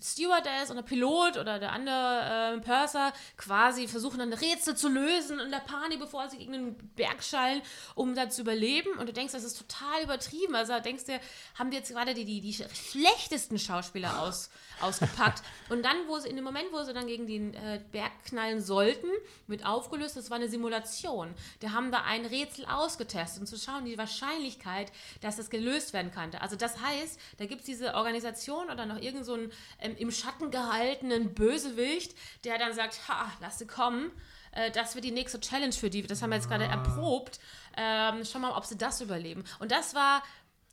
Stewardess 0.02 0.70
oder 0.70 0.82
Pilot 0.82 1.36
oder 1.36 1.58
der 1.58 1.72
andere 1.72 2.56
äh, 2.56 2.60
Purser 2.60 3.12
quasi 3.36 3.88
versuchen 3.88 4.18
dann 4.18 4.32
Rätsel 4.32 4.76
zu 4.76 4.88
lösen 4.88 5.40
in 5.40 5.50
der 5.50 5.58
Panik, 5.58 6.00
bevor 6.00 6.28
sie 6.28 6.38
gegen 6.38 6.52
den 6.52 6.76
Berg 6.94 7.22
schallen, 7.22 7.62
um 7.94 8.14
da 8.14 8.28
zu 8.28 8.42
überleben. 8.42 8.90
Und 8.98 9.08
du 9.08 9.12
denkst, 9.12 9.32
das 9.32 9.44
ist 9.44 9.58
total 9.58 10.02
übertrieben. 10.02 10.54
Also 10.54 10.78
denkst 10.80 11.04
du, 11.04 11.20
haben 11.58 11.70
die 11.70 11.76
jetzt 11.76 11.90
gerade 11.90 12.14
die, 12.14 12.24
die, 12.24 12.40
die 12.40 12.52
schlechtesten 12.52 13.58
Schauspieler 13.58 14.22
aus, 14.22 14.50
ausgepackt. 14.80 15.42
Und 15.68 15.84
dann, 15.84 15.96
wo 16.06 16.18
sie 16.18 16.28
in 16.28 16.36
dem 16.36 16.44
Moment, 16.44 16.66
wo 16.72 16.82
sie 16.82 16.92
dann 16.92 17.06
gegen 17.06 17.26
den 17.26 17.54
äh, 17.54 17.80
Berg 17.92 18.12
knallen 18.26 18.60
sollten, 18.60 19.08
wird 19.46 19.64
aufgelöst, 19.64 20.16
das 20.16 20.30
war 20.30 20.36
eine 20.36 20.48
Simulation. 20.48 21.34
Die 21.62 21.70
haben 21.70 21.90
da 21.90 22.02
ein 22.02 22.24
Rätsel 22.24 22.64
ausgetestet, 22.66 23.40
um 23.40 23.46
zu 23.46 23.58
schauen, 23.58 23.84
die 23.84 23.98
Wahrscheinlichkeit, 23.98 24.92
dass 25.20 25.36
das 25.36 25.50
gelöst 25.50 25.92
werden 25.92 26.12
könnte. 26.12 26.40
Also 26.40 26.56
das 26.56 26.80
heißt, 26.80 27.18
da 27.38 27.46
gibt 27.46 27.60
es 27.60 27.66
diese 27.66 27.94
Organisation 27.94 28.70
oder 28.70 28.86
noch 28.86 29.00
irgend 29.00 29.24
so 29.24 29.36
ähm, 29.80 29.87
im 29.96 30.10
Schatten 30.10 30.50
gehaltenen 30.50 31.34
Bösewicht, 31.34 32.14
der 32.44 32.58
dann 32.58 32.72
sagt, 32.74 33.08
ha, 33.08 33.30
lass 33.40 33.58
sie 33.58 33.66
kommen. 33.66 34.10
Äh, 34.52 34.70
das 34.70 34.94
wird 34.94 35.04
die 35.04 35.10
nächste 35.10 35.40
Challenge 35.40 35.72
für 35.72 35.90
die. 35.90 36.02
Das 36.02 36.22
haben 36.22 36.30
wir 36.30 36.36
jetzt 36.36 36.48
gerade 36.48 36.64
erprobt. 36.64 37.38
Ähm, 37.76 38.22
schau 38.24 38.38
mal, 38.40 38.52
ob 38.52 38.64
sie 38.64 38.76
das 38.78 39.00
überleben. 39.00 39.44
Und 39.58 39.70
das 39.72 39.94
war 39.94 40.22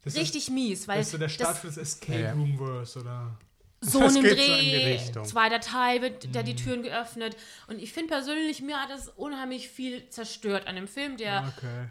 Das 0.03 0.13
ist- 0.13 0.19
richtig 0.19 0.49
mies, 0.49 0.87
weil 0.87 0.97
Das 0.99 1.07
ist 1.07 1.11
so 1.11 1.17
der 1.17 1.29
Start 1.29 1.51
das, 1.51 1.59
für 1.59 1.67
das 1.67 1.77
Escape 1.77 2.19
Ja. 2.21 2.31
Room 2.33 2.57
Verse, 2.57 2.99
oder? 2.99 3.37
so 3.81 3.99
Das 3.99 4.15
einen 4.15 4.23
geht 4.23 4.37
so 4.39 4.43
in 4.53 4.59
die 4.61 4.71
Dreh, 4.71 4.93
Richtung. 4.93 5.25
zweiter 5.25 5.59
Teil 5.59 6.01
wird 6.01 6.33
da 6.35 6.41
die 6.41 6.55
Türen 6.55 6.81
geöffnet. 6.81 7.35
Und 7.67 7.79
ich 7.79 7.93
finde 7.93 8.09
persönlich, 8.15 8.61
mir 8.61 8.81
hat 8.81 8.89
das 8.89 9.09
unheimlich 9.09 9.69
viel 9.69 10.09
zerstört 10.09 10.65
an 10.67 10.75
dem 10.75 10.87
Film, 10.87 11.17
der 11.17 11.53
Okay. 11.55 11.89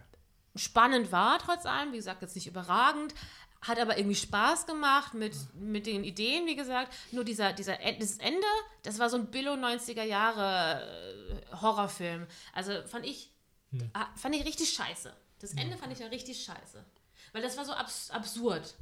spannend 0.56 1.12
war, 1.12 1.38
trotz 1.38 1.66
allem, 1.66 1.92
wie 1.92 1.96
gesagt, 1.96 2.22
jetzt 2.22 2.34
nicht 2.34 2.46
überragend, 2.48 3.14
hat 3.66 3.78
aber 3.78 3.96
irgendwie 3.98 4.16
Spaß 4.16 4.66
gemacht 4.66 5.14
mit, 5.14 5.34
mit 5.54 5.86
den 5.86 6.04
Ideen, 6.04 6.46
wie 6.46 6.56
gesagt. 6.56 6.92
Nur 7.12 7.24
dieser, 7.24 7.52
dieser 7.52 7.80
En- 7.80 7.98
dieses 7.98 8.18
Ende, 8.18 8.46
das 8.82 8.98
war 8.98 9.08
so 9.10 9.16
ein 9.16 9.26
Billo 9.30 9.52
90er 9.54 10.02
Jahre 10.04 10.82
äh, 11.52 11.56
Horrorfilm. 11.60 12.26
Also 12.52 12.72
fand 12.86 13.04
ich, 13.06 13.30
ah, 13.94 14.06
fand 14.16 14.34
ich 14.36 14.44
richtig 14.44 14.72
scheiße. 14.72 15.12
Das 15.40 15.52
Ende 15.54 15.76
fand 15.76 15.92
ich 15.92 15.98
ja 15.98 16.06
richtig 16.06 16.42
scheiße. 16.44 16.84
Weil 17.32 17.42
das 17.42 17.56
war 17.56 17.64
so 17.64 17.72
abs 17.72 18.10
absurd. 18.10 18.74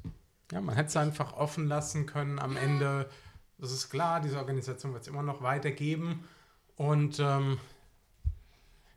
Ja, 0.52 0.60
man 0.60 0.74
hätte 0.74 0.88
es 0.88 0.96
einfach 0.96 1.32
offen 1.32 1.66
lassen 1.66 2.04
können 2.06 2.38
am 2.38 2.56
Ende. 2.56 3.08
Das 3.58 3.72
ist 3.72 3.88
klar, 3.90 4.20
diese 4.20 4.38
Organisation 4.38 4.92
wird 4.92 5.02
es 5.02 5.08
immer 5.08 5.22
noch 5.22 5.42
weitergeben. 5.42 6.28
Und 6.76 7.18
ähm, 7.20 7.58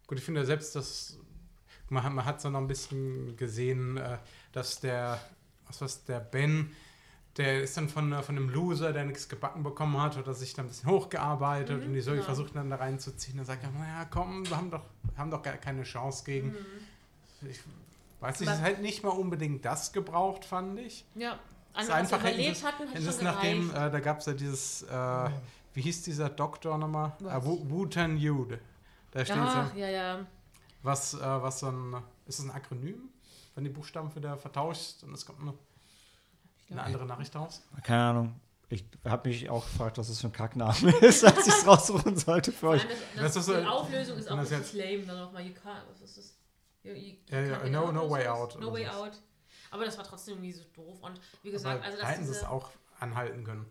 gut, 0.07 0.17
ich 0.17 0.23
finde 0.23 0.45
selbst, 0.45 0.75
dass 0.75 1.17
man, 1.89 2.03
hat- 2.03 2.11
man 2.13 2.25
hat 2.25 2.41
so 2.41 2.49
noch 2.49 2.59
ein 2.59 2.67
bisschen 2.67 3.37
gesehen, 3.37 3.97
äh, 3.97 4.17
dass 4.51 4.79
der, 4.79 5.19
was 5.67 5.81
was 5.81 6.03
der 6.05 6.19
Ben, 6.19 6.71
der 7.37 7.63
ist 7.63 7.75
dann 7.75 7.89
von, 7.89 8.11
äh, 8.13 8.23
von 8.23 8.37
einem 8.37 8.49
Loser, 8.49 8.93
der 8.93 9.03
nichts 9.05 9.27
gebacken 9.27 9.61
bekommen 9.63 9.99
hat, 10.01 10.17
oder 10.17 10.33
sich 10.33 10.53
dann 10.53 10.65
ein 10.65 10.69
bisschen 10.69 10.89
hochgearbeitet 10.89 11.83
und 11.83 11.93
die 11.93 12.01
Zoe 12.01 12.13
genau. 12.13 12.25
versucht 12.25 12.55
dann 12.55 12.69
da 12.69 12.77
reinzuziehen. 12.77 13.37
Dann 13.37 13.45
sagt 13.45 13.63
er, 13.63 13.71
naja, 13.71 14.05
komm, 14.09 14.47
wir 14.47 14.55
haben 14.55 14.71
doch, 14.71 14.83
wir 15.03 15.17
haben 15.17 15.31
doch 15.31 15.41
gar 15.43 15.57
keine 15.57 15.83
Chance 15.83 16.23
gegen. 16.23 16.55
Ich 17.49 17.59
weiß 18.21 18.39
nicht, 18.39 18.49
es 18.49 18.61
halt 18.61 18.81
nicht 18.81 19.03
mal 19.03 19.09
unbedingt 19.09 19.65
das 19.65 19.91
gebraucht, 19.91 20.45
fand 20.45 20.79
ich. 20.79 21.05
Ja. 21.15 21.37
Es 21.73 21.83
ist 21.83 21.89
Andere, 21.91 21.95
einfach 21.97 22.19
überlebt 22.21 22.55
es- 22.57 22.63
hatten, 22.63 22.87
hat 22.89 22.95
es 22.95 23.15
schon 23.15 23.23
nachdem, 23.25 23.69
äh, 23.71 23.73
da 23.91 23.99
gab 23.99 24.19
es 24.19 24.25
ja 24.27 24.33
dieses, 24.33 24.83
äh, 24.83 25.29
wie 25.73 25.81
hieß 25.81 26.03
dieser 26.03 26.29
Doktor 26.29 26.77
nochmal? 26.77 27.11
Äh, 27.21 27.43
Wu- 27.43 27.69
Wutan 27.69 28.17
Yude. 28.17 28.59
Da 29.11 29.25
steht 29.25 29.35
Ach, 29.37 29.71
so, 29.73 29.77
ja, 29.77 29.89
ja. 29.89 30.25
was, 30.83 31.15
äh, 31.15 31.17
was 31.19 31.59
so 31.59 31.67
ein, 31.67 31.95
ist 32.25 32.39
das 32.39 32.45
ein 32.45 32.51
Akronym? 32.51 33.09
Wenn 33.55 33.63
die 33.63 33.69
Buchstaben 33.69 34.13
wieder 34.15 34.37
vertauscht 34.37 35.03
und 35.03 35.13
es 35.13 35.25
kommt 35.25 35.39
eine, 35.41 35.53
eine 36.69 36.83
andere 36.83 37.05
Nachricht 37.05 37.35
raus? 37.35 37.61
Keine 37.83 38.03
Ahnung. 38.03 38.39
Ich 38.67 38.83
habe 39.05 39.29
mich 39.29 39.49
auch 39.49 39.63
gefragt, 39.63 39.97
was 39.97 40.07
das 40.07 40.19
für 40.19 40.27
ein 40.27 40.33
Kackname 40.33 40.91
ist, 41.01 41.23
als 41.23 41.47
ich 41.47 41.53
es 41.53 41.65
raussuchen 41.67 42.17
sollte 42.17 42.51
für 42.51 42.69
euch. 42.69 42.85
Das, 43.15 43.23
Das 43.33 43.35
ist 43.37 43.45
so- 43.45 43.59
die 43.59 43.65
Auflösung 43.65 44.17
ist 44.17 44.29
auch 44.29 44.35
das 44.37 44.51
richtig 44.51 44.73
jetzt- 44.73 44.91
lame. 44.91 45.05
Dann 45.05 45.19
nochmal, 45.19 45.45
you 45.45 45.53
can't, 45.53 45.83
was 45.89 46.01
ist 46.01 46.17
das? 46.17 46.37
You, 46.83 46.91
you 46.93 47.15
Ja, 47.29 47.39
ja, 47.41 47.69
no- 47.69 47.91
no 47.91 48.09
way 48.09 48.27
out 48.27 48.59
No 48.59 48.73
way 48.73 48.87
out. 48.87 49.11
Aber 49.71 49.85
das 49.85 49.97
war 49.97 50.03
trotzdem 50.03 50.35
irgendwie 50.35 50.51
so 50.51 50.63
doof. 50.75 51.01
Und 51.01 51.19
wie 51.43 51.49
Aber 51.49 51.51
gesagt, 51.51 51.83
also 51.83 51.97
da 51.97 52.03
dass 52.03 52.11
hätten 52.11 52.25
sie 52.25 52.31
es 52.31 52.43
auch 52.43 52.71
anhalten 52.99 53.43
können. 53.43 53.65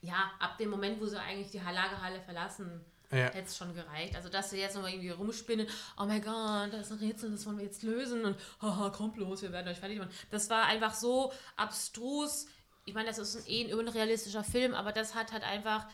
ja, 0.00 0.30
ab 0.38 0.56
dem 0.58 0.70
Moment, 0.70 1.00
wo 1.00 1.06
sie 1.06 1.18
eigentlich 1.20 1.50
die 1.50 1.58
Lagerhalle 1.58 2.20
verlassen, 2.22 2.84
Ja. 3.10 3.26
hätte 3.26 3.46
es 3.46 3.56
schon 3.56 3.74
gereicht. 3.74 4.16
Also, 4.16 4.28
dass 4.28 4.50
sie 4.50 4.58
jetzt 4.58 4.74
nochmal 4.74 4.92
irgendwie 4.92 5.10
rumspinnen, 5.10 5.66
oh 5.98 6.04
mein 6.04 6.22
Gott, 6.22 6.72
da 6.72 6.80
ist 6.80 6.90
ein 6.90 6.98
Rätsel, 6.98 7.30
das 7.30 7.46
wollen 7.46 7.58
wir 7.58 7.64
jetzt 7.64 7.82
lösen 7.82 8.24
und 8.24 8.36
haha, 8.60 8.90
kommt 8.90 9.16
los, 9.16 9.42
wir 9.42 9.52
werden 9.52 9.68
euch 9.68 9.78
fertig 9.78 9.98
machen. 9.98 10.10
Das 10.30 10.50
war 10.50 10.64
einfach 10.64 10.94
so 10.94 11.32
abstrus 11.56 12.46
ich 12.86 12.94
meine, 12.94 13.08
das 13.08 13.18
ist 13.18 13.36
ein, 13.36 13.42
eh 13.46 13.64
ein 13.64 13.74
unrealistischer 13.78 14.44
Film, 14.44 14.72
aber 14.72 14.92
das 14.92 15.14
hat 15.14 15.32
halt 15.32 15.42
einfach 15.42 15.86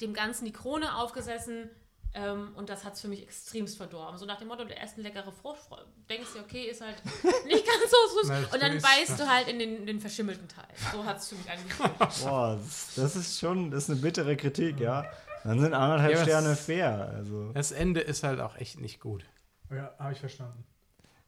dem 0.00 0.14
Ganzen 0.14 0.46
die 0.46 0.52
Krone 0.52 0.96
aufgesessen. 0.96 1.68
Ähm, 2.12 2.52
und 2.56 2.68
das 2.68 2.84
hat 2.84 2.94
es 2.94 3.00
für 3.00 3.08
mich 3.08 3.22
extremst 3.22 3.76
verdorben. 3.76 4.18
So 4.18 4.26
nach 4.26 4.38
dem 4.38 4.48
Motto, 4.48 4.64
der 4.64 4.78
erst 4.78 4.94
eine 4.94 5.04
leckere 5.04 5.30
Frucht, 5.30 5.60
denkst 6.08 6.30
du, 6.34 6.40
okay, 6.40 6.64
ist 6.64 6.80
halt 6.80 6.96
nicht 7.46 7.64
ganz 7.64 7.90
so 7.90 8.18
süß. 8.18 8.28
Na, 8.28 8.38
und 8.52 8.60
dann 8.60 8.80
beißt 8.80 9.18
du 9.18 9.28
halt 9.28 9.46
in 9.46 9.60
den, 9.60 9.86
den 9.86 10.00
verschimmelten 10.00 10.48
Teil. 10.48 10.66
So 10.92 11.04
hat 11.04 11.18
es 11.18 11.28
für 11.28 11.36
mich 11.36 11.48
angefühlt. 11.48 11.98
Boah, 12.24 12.58
das 12.96 13.16
ist 13.16 13.38
schon, 13.38 13.70
das 13.70 13.84
ist 13.84 13.90
eine 13.90 14.00
bittere 14.00 14.36
Kritik, 14.36 14.80
ja. 14.80 15.04
Dann 15.44 15.60
sind 15.60 15.74
anderthalb 15.74 16.12
Ja, 16.12 16.22
Sterne 16.22 16.56
fair. 16.56 17.12
Also, 17.16 17.52
Das 17.52 17.72
Ende 17.72 18.00
ist 18.00 18.22
halt 18.22 18.40
auch 18.40 18.56
echt 18.56 18.80
nicht 18.80 19.00
gut. 19.00 19.24
Ja, 19.70 19.94
habe 19.98 20.12
ich 20.12 20.18
verstanden. 20.20 20.64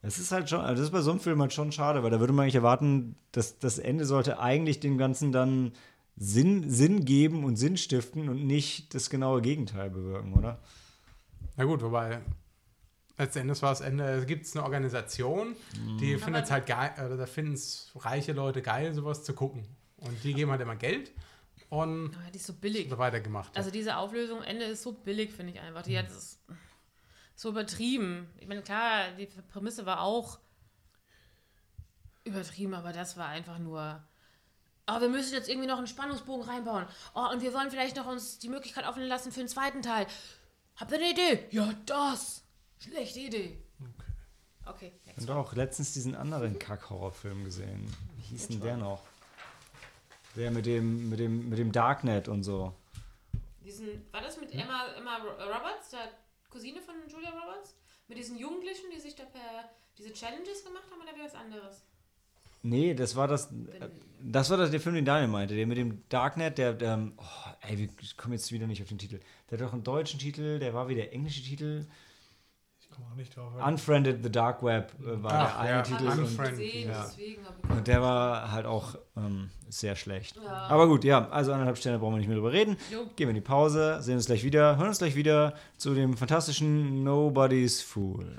das 0.02 0.18
ist 0.18 0.32
halt 0.32 0.50
schon, 0.50 0.60
also 0.60 0.74
das 0.74 0.84
ist 0.86 0.90
bei 0.90 1.00
so 1.00 1.12
einem 1.12 1.20
Film 1.20 1.40
halt 1.40 1.52
schon 1.52 1.70
schade, 1.72 2.02
weil 2.02 2.10
da 2.10 2.18
würde 2.20 2.32
man 2.32 2.42
eigentlich 2.44 2.56
erwarten, 2.56 3.16
dass 3.30 3.58
das 3.58 3.78
Ende 3.78 4.04
sollte 4.04 4.40
eigentlich 4.40 4.80
dem 4.80 4.98
Ganzen 4.98 5.30
dann 5.32 5.72
Sinn, 6.16 6.68
Sinn 6.68 7.04
geben 7.04 7.44
und 7.44 7.56
Sinn 7.56 7.76
stiften 7.76 8.28
und 8.28 8.44
nicht 8.46 8.94
das 8.94 9.10
genaue 9.10 9.40
Gegenteil 9.42 9.90
bewirken, 9.90 10.34
oder? 10.34 10.58
Na 11.56 11.64
gut, 11.64 11.82
wobei 11.82 12.20
letzten 13.16 13.40
Endes 13.40 13.62
war 13.62 13.70
das 13.70 13.80
Ende, 13.80 14.04
es 14.04 14.26
gibt 14.26 14.44
eine 14.54 14.64
Organisation, 14.64 15.54
die 16.00 16.16
findet 16.18 16.44
es 16.44 16.50
halt 16.50 16.66
geil, 16.66 16.90
oder 17.06 17.16
da 17.16 17.26
finden 17.26 17.52
es 17.52 17.90
reiche 17.94 18.32
Leute 18.32 18.60
geil, 18.62 18.92
sowas 18.94 19.22
zu 19.22 19.32
gucken. 19.34 19.64
Und 19.98 20.24
die 20.24 20.34
geben 20.34 20.50
halt 20.50 20.60
immer 20.60 20.74
Geld 20.76 21.12
und 21.72 22.14
Aber 22.14 22.30
die 22.30 22.36
ist 22.36 22.46
so 22.46 22.52
billig. 22.52 22.90
so 22.90 22.98
weitergemacht. 22.98 23.56
Also 23.56 23.70
diese 23.70 23.96
Auflösung 23.96 24.40
am 24.40 24.44
Ende 24.44 24.66
ist 24.66 24.82
so 24.82 24.92
billig, 24.92 25.32
finde 25.32 25.54
ich 25.54 25.60
einfach. 25.60 25.80
Die 25.80 25.96
hat 25.96 26.10
es 26.10 26.38
so 27.34 27.48
übertrieben. 27.48 28.28
Ich 28.38 28.46
meine, 28.46 28.60
klar, 28.60 29.10
die 29.12 29.24
Prämisse 29.24 29.86
war 29.86 30.02
auch 30.02 30.38
übertrieben, 32.24 32.74
aber 32.74 32.92
das 32.92 33.16
war 33.16 33.28
einfach 33.28 33.58
nur. 33.58 34.04
Oh, 34.86 35.00
wir 35.00 35.08
müssen 35.08 35.32
jetzt 35.32 35.48
irgendwie 35.48 35.66
noch 35.66 35.78
einen 35.78 35.86
Spannungsbogen 35.86 36.46
reinbauen. 36.46 36.84
Oh, 37.14 37.30
und 37.32 37.40
wir 37.40 37.54
wollen 37.54 37.70
vielleicht 37.70 37.96
noch 37.96 38.06
uns 38.06 38.38
die 38.38 38.50
Möglichkeit 38.50 38.86
offen 38.86 39.04
lassen 39.04 39.32
für 39.32 39.40
den 39.40 39.48
zweiten 39.48 39.80
Teil. 39.80 40.06
Habt 40.76 40.90
ihr 40.90 40.98
eine 40.98 41.10
Idee? 41.10 41.46
Ja, 41.52 41.72
das. 41.86 42.44
Schlechte 42.80 43.20
Idee. 43.20 43.62
Okay, 44.66 44.92
next 45.06 45.26
Und 45.26 45.30
auch 45.34 45.54
letztens 45.54 45.94
diesen 45.94 46.14
anderen 46.16 46.58
Kack-Horrorfilm 46.58 47.44
gesehen. 47.44 47.90
Wie 48.16 48.22
hieß 48.24 48.48
denn 48.48 48.60
der 48.60 48.76
noch? 48.76 49.11
Der 50.36 50.50
mit 50.50 50.66
dem, 50.66 51.10
mit 51.10 51.18
dem, 51.20 51.48
mit 51.48 51.58
dem 51.58 51.72
Darknet 51.72 52.28
und 52.28 52.42
so. 52.42 52.74
Diesen, 53.64 53.88
war 54.10 54.22
das 54.22 54.40
mit 54.40 54.52
Emma, 54.52 54.86
Emma 54.96 55.16
Ro- 55.18 55.44
Roberts, 55.44 55.90
der 55.90 56.08
Cousine 56.50 56.80
von 56.80 56.94
Julia 57.08 57.30
Roberts? 57.30 57.74
Mit 58.08 58.18
diesen 58.18 58.38
Jugendlichen, 58.38 58.86
die 58.94 59.00
sich 59.00 59.14
da 59.14 59.24
per 59.24 59.70
diese 59.98 60.12
Challenges 60.12 60.64
gemacht 60.64 60.84
haben 60.90 61.00
oder 61.00 61.14
wie 61.16 61.24
was 61.24 61.34
anderes? 61.34 61.82
Nee, 62.62 62.94
das 62.94 63.16
war 63.16 63.28
das. 63.28 63.50
Das 64.22 64.48
war 64.50 64.56
das, 64.56 64.70
der 64.70 64.80
Film, 64.80 64.94
den 64.94 65.04
Daniel 65.04 65.28
meinte. 65.28 65.54
Der 65.54 65.66
mit 65.66 65.78
dem 65.78 66.08
Darknet, 66.08 66.58
der. 66.58 66.72
der 66.74 67.10
oh, 67.16 67.50
ey, 67.62 67.78
wir 67.78 67.88
kommen 68.16 68.34
jetzt 68.34 68.52
wieder 68.52 68.66
nicht 68.66 68.82
auf 68.82 68.88
den 68.88 68.98
Titel. 68.98 69.20
Der 69.50 69.58
hat 69.58 69.66
doch 69.66 69.72
einen 69.72 69.82
deutschen 69.84 70.18
Titel, 70.20 70.58
der 70.58 70.72
war 70.72 70.88
wie 70.88 70.94
der 70.94 71.12
englische 71.12 71.42
Titel. 71.42 71.86
Ich 72.80 72.81
komme 72.81 72.81
auch 72.81 72.81
nicht 72.81 72.81
drauf. 73.34 73.52
Unfriended 73.66 74.22
the 74.22 74.30
Dark 74.30 74.62
Web 74.62 74.92
äh, 75.00 75.22
war 75.22 75.32
Ach, 75.32 75.52
der 75.52 75.60
eine 75.60 75.70
ja. 75.70 75.82
Titel. 75.82 76.04
Hab 76.04 76.12
ich 76.14 76.18
Und, 76.18 76.24
Unfriended, 76.24 76.58
gesehen, 76.58 76.90
ja. 76.90 77.76
und 77.76 77.86
der 77.86 78.02
war 78.02 78.52
halt 78.52 78.66
auch 78.66 78.96
ähm, 79.16 79.50
sehr 79.68 79.96
schlecht. 79.96 80.36
Ja. 80.36 80.66
Aber 80.68 80.88
gut, 80.88 81.04
ja, 81.04 81.28
also 81.30 81.52
anderthalb 81.52 81.78
Sterne 81.78 81.98
brauchen 81.98 82.14
wir 82.14 82.18
nicht 82.18 82.28
mehr 82.28 82.36
drüber 82.36 82.52
reden. 82.52 82.76
Jo. 82.90 83.06
Gehen 83.16 83.28
wir 83.28 83.30
in 83.30 83.34
die 83.34 83.40
Pause, 83.40 84.02
sehen 84.02 84.16
uns 84.16 84.26
gleich 84.26 84.44
wieder, 84.44 84.76
hören 84.76 84.88
uns 84.88 84.98
gleich 84.98 85.14
wieder 85.14 85.54
zu 85.78 85.94
dem 85.94 86.16
fantastischen 86.16 87.02
Nobody's 87.04 87.80
Fool. 87.82 88.36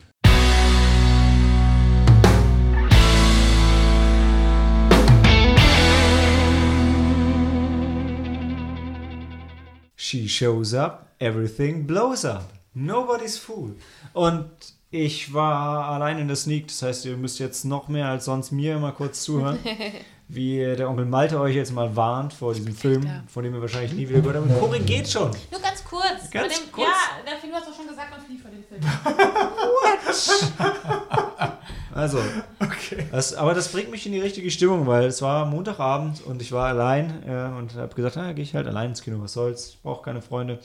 She 9.96 10.28
shows 10.28 10.74
up, 10.76 11.16
everything 11.20 11.88
blows 11.88 12.24
up. 12.24 12.53
Nobody's 12.74 13.38
fool. 13.38 13.76
Und 14.14 14.50
ich 14.90 15.34
war 15.34 15.90
allein 15.90 16.20
in 16.20 16.28
der 16.28 16.36
Sneak, 16.36 16.68
das 16.68 16.82
heißt, 16.82 17.06
ihr 17.06 17.16
müsst 17.18 17.40
jetzt 17.40 17.66
noch 17.66 17.88
mehr 17.88 18.08
als 18.08 18.26
sonst 18.26 18.52
mir 18.52 18.78
mal 18.80 18.92
kurz 18.92 19.24
zuhören, 19.24 19.60
wie 20.28 20.58
der 20.58 20.90
Onkel 20.90 21.06
Malte 21.06 21.40
euch 21.40 21.56
jetzt 21.56 21.74
mal 21.74 21.96
warnt 21.96 22.34
vor 22.34 22.54
diesem 22.54 22.76
Film, 22.76 23.10
von 23.28 23.44
dem 23.44 23.56
ihr 23.56 23.62
wahrscheinlich 23.62 23.94
nie 23.94 24.08
wieder 24.08 24.22
gehört 24.22 24.48
habt. 24.48 24.60
Korrigiert 24.60 25.10
schon. 25.10 25.32
Nur 25.52 25.62
ganz 25.62 25.84
kurz. 25.84 26.30
Ganz 26.32 26.60
dem, 26.60 26.72
kurz. 26.72 26.88
Ja, 26.88 27.24
der 27.26 27.38
Film 27.40 27.54
hast 27.54 27.68
du 27.68 27.74
schon 27.74 27.88
gesagt, 27.88 28.12
man 28.12 28.22
flieht 28.22 28.42
vor 28.42 28.52
dem 28.52 28.64
Film. 28.64 28.82
Also, 31.94 32.20
Okay. 32.60 33.06
das, 33.12 33.34
aber 33.34 33.54
das 33.54 33.72
bringt 33.72 33.92
mich 33.92 34.06
in 34.06 34.12
die 34.14 34.20
richtige 34.20 34.50
Stimmung, 34.52 34.88
weil 34.88 35.06
es 35.06 35.22
war 35.22 35.46
Montagabend 35.46 36.22
und 36.26 36.42
ich 36.42 36.52
war 36.52 36.68
allein 36.68 37.24
äh, 37.28 37.58
und 37.58 37.76
habe 37.76 37.94
gesagt, 37.96 38.16
na, 38.16 38.34
gehe 38.34 38.44
ich 38.44 38.56
halt 38.56 38.68
allein 38.68 38.90
ins 38.90 39.02
Kino, 39.02 39.22
was 39.22 39.34
soll's, 39.34 39.70
ich 39.70 39.82
brauche 39.82 40.04
keine 40.04 40.22
Freunde. 40.22 40.60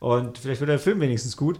Und 0.00 0.38
vielleicht 0.38 0.60
wird 0.60 0.70
der 0.70 0.78
Film 0.78 1.00
wenigstens 1.00 1.36
gut. 1.36 1.58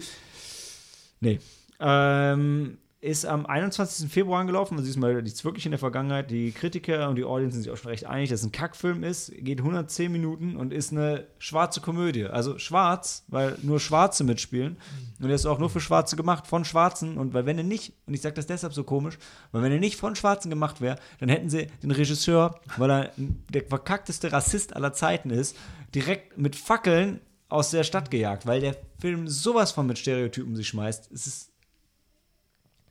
Nee. 1.21 1.41
Ähm, 1.81 2.79
ist 3.05 3.27
am 3.27 3.45
21. 3.45 4.11
Februar 4.11 4.41
angelaufen, 4.41 4.75
also 4.75 4.87
diesmal 4.87 5.21
liegt 5.21 5.45
wirklich 5.45 5.67
in 5.67 5.73
der 5.73 5.79
Vergangenheit. 5.79 6.31
Die 6.31 6.53
Kritiker 6.53 7.11
und 7.11 7.17
die 7.17 7.25
Audience 7.25 7.55
sind 7.55 7.65
sich 7.65 7.71
auch 7.71 7.77
schon 7.77 7.91
recht 7.91 8.07
einig, 8.07 8.31
dass 8.31 8.41
es 8.41 8.47
ein 8.47 8.53
Kackfilm 8.53 9.05
ist, 9.05 9.31
geht 9.37 9.59
110 9.59 10.11
Minuten 10.11 10.57
und 10.57 10.73
ist 10.73 10.91
eine 10.91 11.27
schwarze 11.39 11.83
Komödie. 11.83 12.25
Also 12.25 12.59
schwarz, 12.59 13.25
weil 13.29 13.59
nur 13.61 13.79
Schwarze 13.79 14.25
mitspielen. 14.25 14.79
Und 15.21 15.27
der 15.27 15.35
ist 15.35 15.45
auch 15.45 15.59
nur 15.59 15.69
für 15.69 15.83
Schwarze 15.83 16.17
gemacht, 16.17 16.47
von 16.47 16.65
Schwarzen. 16.65 17.19
Und 17.19 17.35
weil 17.35 17.45
wenn 17.45 17.59
er 17.59 17.65
nicht, 17.65 17.93
und 18.07 18.15
ich 18.15 18.23
sage 18.23 18.37
das 18.37 18.47
deshalb 18.47 18.73
so 18.73 18.85
komisch, 18.85 19.19
weil 19.53 19.63
wenn 19.63 19.73
er 19.73 19.81
nicht 19.81 20.01
von 20.01 20.17
Schwarzen 20.17 20.49
gemacht 20.49 20.81
wäre, 20.81 20.97
dann 21.21 21.29
hätten 21.29 21.51
sie 21.51 21.67
den 21.83 21.91
Regisseur, 21.91 22.59
weil 22.79 22.91
er 22.91 23.11
der 23.17 23.65
verkackteste 23.65 24.33
Rassist 24.33 24.75
aller 24.75 24.95
Zeiten 24.95 25.29
ist, 25.29 25.57
direkt 25.95 26.39
mit 26.39 26.57
Fackeln 26.57 27.21
aus 27.51 27.71
der 27.71 27.85
Stadt 27.85 28.11
gejagt, 28.11 28.47
weil 28.47 28.61
der 28.61 28.77
Film 28.99 29.29
sowas 29.29 29.73
von 29.73 29.87
mit 29.87 29.99
Stereotypen 29.99 30.57
sich 30.57 30.69
schmeißt. 30.69 31.13
Es 31.13 31.27
ist 31.27 31.54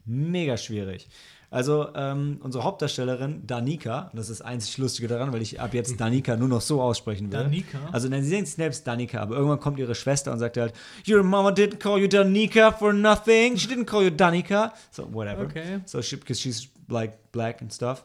mega 0.06 0.58
schwierig. 0.58 1.08
Also 1.50 1.90
ähm, 1.94 2.40
unsere 2.42 2.64
Hauptdarstellerin 2.64 3.46
Danica, 3.46 4.10
und 4.12 4.18
das 4.18 4.30
ist 4.30 4.40
das 4.40 4.48
einzig 4.48 4.80
Lustige 4.80 5.08
daran, 5.08 5.32
weil 5.32 5.44
ich 5.44 5.62
ab 5.62 5.76
jetzt 5.76 6.00
Danica 6.02 6.36
nur 6.36 6.48
noch 6.48 6.62
so 6.62 6.82
aussprechen 6.82 7.32
will. 7.32 7.42
Danica? 7.42 7.78
Also 7.92 8.10
nein, 8.10 8.24
sie 8.24 8.34
nennt 8.34 8.48
sich 8.48 8.56
selbst 8.56 8.88
Danica, 8.88 9.22
aber 9.22 9.36
irgendwann 9.36 9.60
kommt 9.60 9.78
ihre 9.78 9.94
Schwester 9.94 10.32
und 10.32 10.40
sagt 10.40 10.58
halt, 10.58 10.74
Your 11.08 11.22
mama 11.22 11.52
didn't 11.52 11.78
call 11.78 12.00
you 12.00 12.08
Danica 12.08 12.72
for 12.72 12.92
nothing. 12.92 13.56
She 13.56 13.68
didn't 13.68 13.86
call 13.86 14.02
you 14.02 14.10
Danica. 14.10 14.74
So, 14.90 15.08
whatever. 15.14 15.44
Okay. 15.44 15.82
So, 15.86 16.02
she, 16.02 16.16
because 16.16 16.42
she's 16.42 16.70
like 16.88 17.32
black 17.32 17.62
and 17.62 17.72
stuff. 17.72 18.04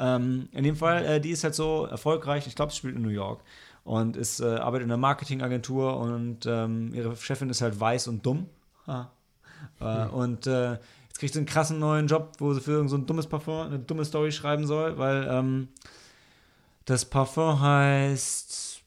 Ähm, 0.00 0.48
in 0.50 0.64
dem 0.64 0.74
Fall, 0.74 1.04
äh, 1.04 1.20
die 1.20 1.30
ist 1.30 1.44
halt 1.44 1.54
so 1.54 1.86
erfolgreich, 1.86 2.48
ich 2.48 2.56
glaube, 2.56 2.72
sie 2.72 2.78
spielt 2.78 2.96
in 2.96 3.02
New 3.02 3.10
York 3.10 3.42
und 3.84 4.16
ist, 4.16 4.40
äh, 4.40 4.56
arbeitet 4.56 4.86
in 4.86 4.90
einer 4.90 4.98
Marketingagentur 4.98 5.96
und 5.98 6.46
ähm, 6.46 6.92
ihre 6.92 7.14
Chefin 7.14 7.48
ist 7.48 7.60
halt 7.62 7.78
weiß 7.78 8.08
und 8.08 8.26
dumm. 8.26 8.46
Ha. 8.88 9.12
Äh, 9.80 10.08
Und 10.08 10.46
äh, 10.46 10.78
jetzt 11.18 11.20
kriegt 11.20 11.32
sie 11.34 11.40
einen 11.40 11.46
krassen 11.46 11.78
neuen 11.80 12.06
Job, 12.06 12.34
wo 12.38 12.54
sie 12.54 12.60
für 12.60 12.88
so 12.88 12.96
ein 12.96 13.06
dummes 13.06 13.26
Parfum 13.26 13.66
eine 13.66 13.78
dumme 13.80 14.04
Story 14.04 14.30
schreiben 14.30 14.66
soll, 14.66 14.98
weil 14.98 15.26
ähm, 15.28 15.68
das 16.84 17.04
Parfum 17.04 17.60
heißt 17.60 18.82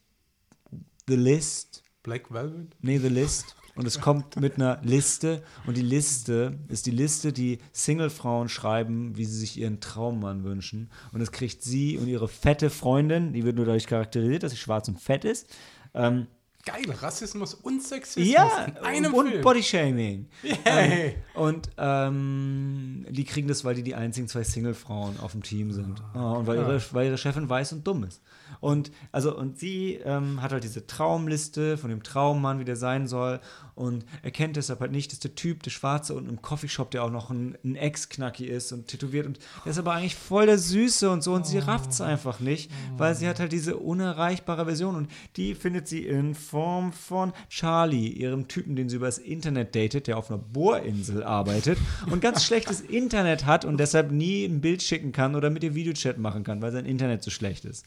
The 1.08 1.16
List. 1.16 1.84
Black 2.04 2.32
Velvet? 2.34 2.74
Nee, 2.82 3.00
The 3.00 3.10
List. 3.10 3.56
Und 3.76 3.86
es 3.86 4.00
kommt 4.00 4.40
mit 4.40 4.56
einer 4.56 4.80
Liste. 4.82 5.44
Und 5.66 5.76
die 5.76 5.82
Liste 5.82 6.58
ist 6.70 6.86
die 6.86 6.92
Liste, 6.92 7.34
die 7.34 7.60
Single-Frauen 7.74 8.48
schreiben, 8.50 9.18
wie 9.18 9.26
sie 9.26 9.38
sich 9.38 9.58
ihren 9.58 9.82
Traummann 9.82 10.44
wünschen. 10.44 10.90
Und 11.12 11.20
das 11.20 11.32
kriegt 11.32 11.64
sie 11.64 11.98
und 11.98 12.08
ihre 12.08 12.28
fette 12.28 12.70
Freundin, 12.70 13.34
die 13.34 13.44
wird 13.44 13.58
nur 13.58 13.66
dadurch 13.66 13.88
charakterisiert, 13.88 14.44
dass 14.44 14.52
sie 14.52 14.58
schwarz 14.58 14.88
und 14.88 15.00
fett 15.00 15.26
ist. 15.26 15.54
Ähm, 15.94 16.28
Geil, 16.64 16.84
Rassismus 17.02 17.56
und 17.56 17.82
Sexismus 17.82 18.28
ja, 18.34 18.66
in 18.66 18.78
einem 18.78 19.14
und 19.14 19.30
Film. 19.30 19.42
Bodyshaming. 19.42 20.28
Yay. 20.44 21.16
Und 21.34 21.70
ähm, 21.78 23.06
die 23.10 23.24
kriegen 23.24 23.48
das, 23.48 23.66
weil 23.66 23.76
die 23.76 23.84
die 23.84 23.96
einzigen 23.96 24.28
zwei 24.28 24.44
Single-Frauen 24.44 25.20
auf 25.20 25.32
dem 25.32 25.42
Team 25.42 25.72
sind. 25.72 26.04
Ah, 26.14 26.34
und 26.34 26.48
weil 26.48 26.58
ihre, 26.58 26.82
weil 26.92 27.08
ihre 27.08 27.18
Chefin 27.18 27.50
weiß 27.50 27.74
und 27.74 27.88
dumm 27.88 28.04
ist. 28.04 28.22
Und, 28.60 28.92
also, 29.12 29.36
und 29.36 29.58
sie 29.58 29.96
ähm, 30.04 30.42
hat 30.42 30.52
halt 30.52 30.64
diese 30.64 30.86
Traumliste 30.86 31.78
von 31.78 31.90
dem 31.90 32.04
Traummann, 32.04 32.60
wie 32.60 32.66
der 32.66 32.76
sein 32.76 33.08
soll. 33.08 33.40
Und 33.74 34.06
erkennt 34.22 34.58
deshalb 34.58 34.82
halt 34.82 34.92
nicht, 34.92 35.12
dass 35.12 35.20
der 35.20 35.34
Typ, 35.34 35.64
der 35.64 35.72
Schwarze 35.72 36.14
und 36.14 36.30
im 36.30 36.42
Coffeeshop, 36.42 36.92
der 36.92 37.04
auch 37.04 37.10
noch 37.10 37.32
ein, 37.32 37.58
ein 37.64 37.76
Ex-Knacki 37.76 38.46
ist 38.46 38.72
und 38.72 38.88
tätowiert. 38.88 39.26
Und 39.26 39.40
der 39.66 39.72
ist 39.72 39.80
aber 39.80 39.94
eigentlich 39.94 40.16
voll 40.16 40.46
der 40.46 40.60
Süße 40.60 41.10
und 41.10 41.24
so. 41.24 41.34
Und 41.34 41.48
sie 41.48 41.58
rafft 41.58 41.92
es 41.92 42.02
einfach 42.02 42.40
nicht, 42.40 42.70
weil 42.98 43.16
sie 43.16 43.28
hat 43.28 43.40
halt 43.40 43.52
diese 43.52 43.78
unerreichbare 43.78 44.66
Version. 44.66 44.96
Und 44.96 45.10
die 45.38 45.56
findet 45.56 45.88
sie 45.88 46.06
in 46.06 46.36
Form 46.52 46.92
von 46.92 47.32
Charlie, 47.48 48.10
ihrem 48.10 48.50
Typen, 48.50 48.76
den 48.76 48.90
sie 48.90 48.98
übers 48.98 49.18
Internet 49.18 49.74
datet, 49.74 50.08
der 50.08 50.18
auf 50.18 50.30
einer 50.30 50.38
Bohrinsel 50.38 51.24
arbeitet 51.24 51.78
und 52.10 52.22
ganz 52.22 52.44
schlechtes 52.46 52.82
Internet 52.82 53.46
hat 53.46 53.64
und 53.64 53.80
deshalb 53.80 54.12
nie 54.12 54.44
ein 54.44 54.60
Bild 54.60 54.84
schicken 54.84 55.14
kann 55.14 55.36
oder 55.36 55.50
mit 55.50 55.64
ihr 55.64 55.76
Videochat 55.76 56.18
machen 56.18 56.44
kann, 56.44 56.62
weil 56.62 56.74
sein 56.74 56.86
Internet 56.86 57.24
so 57.24 57.32
schlecht 57.32 57.64
ist. 57.64 57.86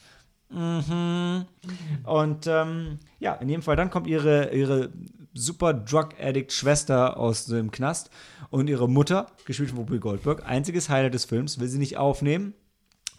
Mhm. 0.49 1.45
Und 2.05 2.47
ähm, 2.47 3.01
ja, 3.21 3.35
in 3.35 3.51
jedem 3.51 3.63
Fall, 3.63 3.77
dann 3.77 3.91
kommt 3.91 4.07
ihre, 4.07 4.55
ihre 4.55 4.91
super 5.35 5.75
Drug-Addict-Schwester 5.75 7.19
aus 7.19 7.45
dem 7.45 7.71
Knast 7.71 8.09
und 8.49 8.71
ihre 8.71 8.89
Mutter, 8.89 9.27
gespielt 9.45 9.71
von 9.71 9.79
Whoopi 9.81 9.99
Goldberg, 9.99 10.47
einziges 10.47 10.89
Highlight 10.89 11.13
des 11.13 11.27
Films, 11.27 11.61
will 11.61 11.69
sie 11.69 11.79
nicht 11.79 11.99
aufnehmen, 11.99 12.55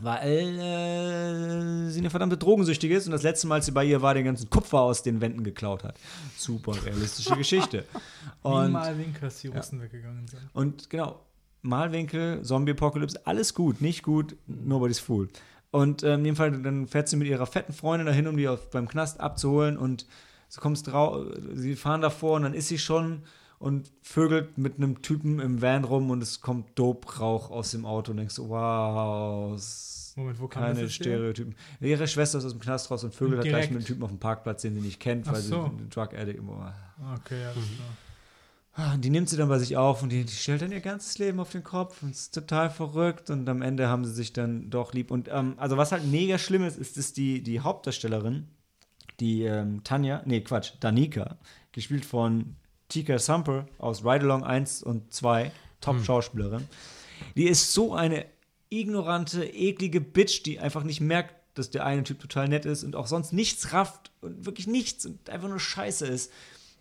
weil 0.01 0.59
äh, 0.59 1.89
sie 1.89 1.99
eine 1.99 2.09
verdammte 2.09 2.37
Drogensüchtige 2.37 2.95
ist 2.95 3.05
und 3.05 3.11
das 3.11 3.23
letzte 3.23 3.47
Mal, 3.47 3.55
als 3.55 3.65
sie 3.65 3.71
bei 3.71 3.85
ihr 3.85 4.01
war, 4.01 4.13
den 4.13 4.25
ganzen 4.25 4.49
Kupfer 4.49 4.81
aus 4.81 5.03
den 5.03 5.21
Wänden 5.21 5.43
geklaut 5.43 5.83
hat. 5.83 5.97
Super 6.37 6.73
realistische 6.85 7.35
Geschichte. 7.37 7.85
Wie 8.43 8.49
Und, 8.49 8.71
mal 8.71 8.97
Winkel, 8.97 9.21
dass 9.21 9.39
die 9.39 9.47
Russen 9.47 9.81
weggegangen 9.81 10.27
sind. 10.27 10.41
und 10.53 10.89
genau, 10.89 11.21
Malwinkel, 11.61 12.43
Zombie-Apokalypse, 12.43 13.25
alles 13.25 13.53
gut, 13.53 13.81
nicht 13.81 14.03
gut, 14.03 14.35
nobody's 14.47 14.99
fool. 14.99 15.29
Und 15.71 16.03
ähm, 16.03 16.19
in 16.19 16.23
dem 16.23 16.35
Fall, 16.35 16.51
dann 16.61 16.87
fährt 16.87 17.09
sie 17.09 17.17
mit 17.17 17.27
ihrer 17.27 17.45
fetten 17.45 17.73
Freundin 17.73 18.05
dahin, 18.05 18.27
um 18.27 18.37
die 18.37 18.47
auf, 18.47 18.69
beim 18.69 18.87
Knast 18.87 19.19
abzuholen 19.19 19.77
und 19.77 20.05
so 20.47 20.61
kommst 20.61 20.89
sie 21.53 21.75
fahren 21.75 22.01
davor 22.01 22.35
und 22.35 22.43
dann 22.43 22.53
ist 22.53 22.67
sie 22.67 22.77
schon 22.77 23.23
und 23.65 23.91
vögelt 24.03 24.57
mit 24.59 24.77
einem 24.77 25.01
Typen 25.01 25.39
im 25.39 25.59
Van 25.61 25.83
rum 25.83 26.11
und 26.11 26.21
es 26.21 26.39
kommt 26.41 26.77
Dope-Rauch 26.77 27.49
aus 27.49 27.71
dem 27.71 27.85
Auto 27.85 28.11
und 28.11 28.17
denkst, 28.17 28.35
so, 28.35 28.49
wow, 28.49 29.59
Moment, 30.15 30.39
wo 30.39 30.47
keine 30.47 30.83
das? 30.83 30.93
Stereotypen. 30.93 31.55
Ihre 31.81 32.07
Schwester 32.07 32.37
ist 32.37 32.45
aus 32.45 32.51
dem 32.51 32.61
Knast 32.61 32.89
raus 32.91 33.03
und 33.03 33.13
vögelt 33.13 33.39
hat 33.39 33.45
gleich 33.47 33.67
Direkt. 33.67 33.71
mit 33.71 33.77
einem 33.79 33.85
Typen 33.87 34.03
auf 34.03 34.09
dem 34.11 34.19
Parkplatz, 34.19 34.61
den 34.61 34.75
sie 34.75 34.81
nicht 34.81 34.99
kennt, 34.99 35.27
Ach 35.27 35.33
weil 35.33 35.41
so. 35.41 35.63
sie 35.63 35.83
ein 35.83 35.89
Drug 35.89 36.13
Addict 36.17 36.37
immer 36.39 36.73
Ah, 37.01 37.15
Okay, 37.15 37.43
alles 37.43 37.55
klar. 37.75 37.87
Ah, 38.77 38.97
Die 38.97 39.09
nimmt 39.09 39.29
sie 39.29 39.37
dann 39.37 39.49
bei 39.49 39.57
sich 39.57 39.75
auf 39.77 40.03
und 40.03 40.11
die, 40.11 40.25
die 40.25 40.31
stellt 40.33 40.61
dann 40.61 40.71
ihr 40.71 40.81
ganzes 40.81 41.17
Leben 41.17 41.39
auf 41.39 41.51
den 41.51 41.63
Kopf 41.63 42.03
und 42.03 42.11
ist 42.11 42.33
total 42.35 42.69
verrückt 42.69 43.29
und 43.29 43.47
am 43.49 43.61
Ende 43.61 43.87
haben 43.87 44.05
sie 44.05 44.13
sich 44.13 44.31
dann 44.31 44.69
doch 44.69 44.93
lieb. 44.93 45.11
Und 45.11 45.27
ähm, 45.31 45.55
also 45.57 45.75
was 45.77 45.91
halt 45.91 46.05
mega 46.05 46.37
schlimm 46.37 46.63
ist, 46.63 46.77
ist, 46.77 46.97
dass 46.97 47.13
die, 47.13 47.41
die 47.41 47.61
Hauptdarstellerin, 47.61 48.47
die 49.19 49.43
ähm, 49.43 49.83
Tanja, 49.83 50.21
nee 50.25 50.41
Quatsch, 50.41 50.73
Danica, 50.81 51.37
gespielt 51.71 52.05
von 52.05 52.55
Tika 52.89 53.19
Sumper 53.19 53.67
aus 53.77 54.03
Ride 54.03 54.25
Along 54.25 54.43
1 54.43 54.83
und 54.83 55.13
2, 55.13 55.51
Top-Schauspielerin, 55.81 56.67
die 57.35 57.47
ist 57.47 57.73
so 57.73 57.93
eine 57.93 58.25
ignorante, 58.69 59.45
eklige 59.45 60.01
Bitch, 60.01 60.43
die 60.43 60.59
einfach 60.59 60.83
nicht 60.83 61.01
merkt, 61.01 61.35
dass 61.53 61.69
der 61.69 61.85
eine 61.85 62.03
Typ 62.03 62.19
total 62.19 62.49
nett 62.49 62.65
ist 62.65 62.83
und 62.83 62.95
auch 62.95 63.07
sonst 63.07 63.31
nichts 63.31 63.71
rafft 63.73 64.11
und 64.21 64.45
wirklich 64.45 64.67
nichts 64.67 65.05
und 65.05 65.29
einfach 65.29 65.47
nur 65.47 65.59
scheiße 65.59 66.05
ist. 66.05 66.31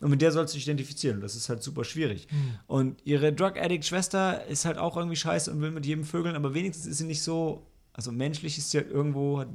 Und 0.00 0.10
mit 0.10 0.20
der 0.20 0.32
sollst 0.32 0.52
du 0.52 0.58
dich 0.58 0.66
identifizieren. 0.66 1.18
Und 1.18 1.22
das 1.22 1.36
ist 1.36 1.48
halt 1.48 1.62
super 1.62 1.84
schwierig. 1.84 2.26
Und 2.66 3.00
ihre 3.06 3.32
Drug-Addict-Schwester 3.32 4.44
ist 4.46 4.64
halt 4.64 4.76
auch 4.76 4.96
irgendwie 4.96 5.16
scheiße 5.16 5.50
und 5.50 5.60
will 5.60 5.70
mit 5.70 5.86
jedem 5.86 6.04
vögeln, 6.04 6.34
aber 6.34 6.52
wenigstens 6.52 6.86
ist 6.86 6.98
sie 6.98 7.04
nicht 7.04 7.22
so, 7.22 7.66
also 7.92 8.10
menschlich 8.10 8.58
ist 8.58 8.70
sie 8.70 8.78
halt 8.78 8.90
irgendwo, 8.90 9.38
hat 9.38 9.48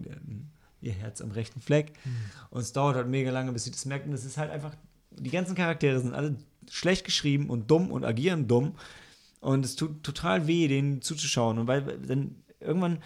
ihr 0.82 0.94
Herz 0.94 1.22
am 1.22 1.32
rechten 1.32 1.60
Fleck. 1.60 1.92
Und 2.50 2.62
es 2.62 2.72
dauert 2.72 2.96
halt 2.96 3.08
mega 3.08 3.32
lange, 3.32 3.52
bis 3.52 3.66
sie 3.66 3.72
das 3.72 3.86
merkt. 3.86 4.08
Und 4.08 4.14
es 4.14 4.24
ist 4.24 4.38
halt 4.38 4.50
einfach, 4.50 4.76
die 5.12 5.30
ganzen 5.30 5.56
Charaktere 5.56 6.00
sind 6.00 6.14
alle 6.14 6.36
schlecht 6.70 7.06
geschrieben 7.06 7.50
und 7.50 7.70
dumm 7.70 7.92
und 7.92 8.06
agieren 8.06 8.48
dumm. 8.48 8.76
Und 9.42 9.64
es 9.64 9.76
tut 9.76 10.04
total 10.04 10.48
weh, 10.48 10.68
denen 10.68 11.02
zuzuschauen. 11.02 11.60
Und 11.60 11.68
weil 11.68 11.82
dann 11.82 12.36
irgendwann 12.60 13.00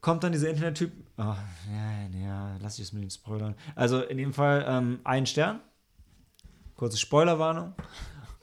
kommt 0.00 0.22
dann 0.24 0.32
dieser 0.32 0.50
Internet-Typ, 0.50 0.92
oh, 1.16 1.22
ja, 1.22 2.18
ja, 2.20 2.56
lass 2.60 2.78
ich 2.78 2.86
es 2.86 2.92
mit 2.92 3.02
den 3.02 3.10
Spoilern. 3.10 3.54
Also 3.74 4.02
in 4.02 4.18
dem 4.18 4.34
Fall 4.34 4.64
ähm, 4.68 5.00
ein 5.04 5.26
Stern. 5.26 5.60
Kurze 6.74 6.98
Spoilerwarnung. 6.98 7.74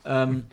ähm, 0.06 0.46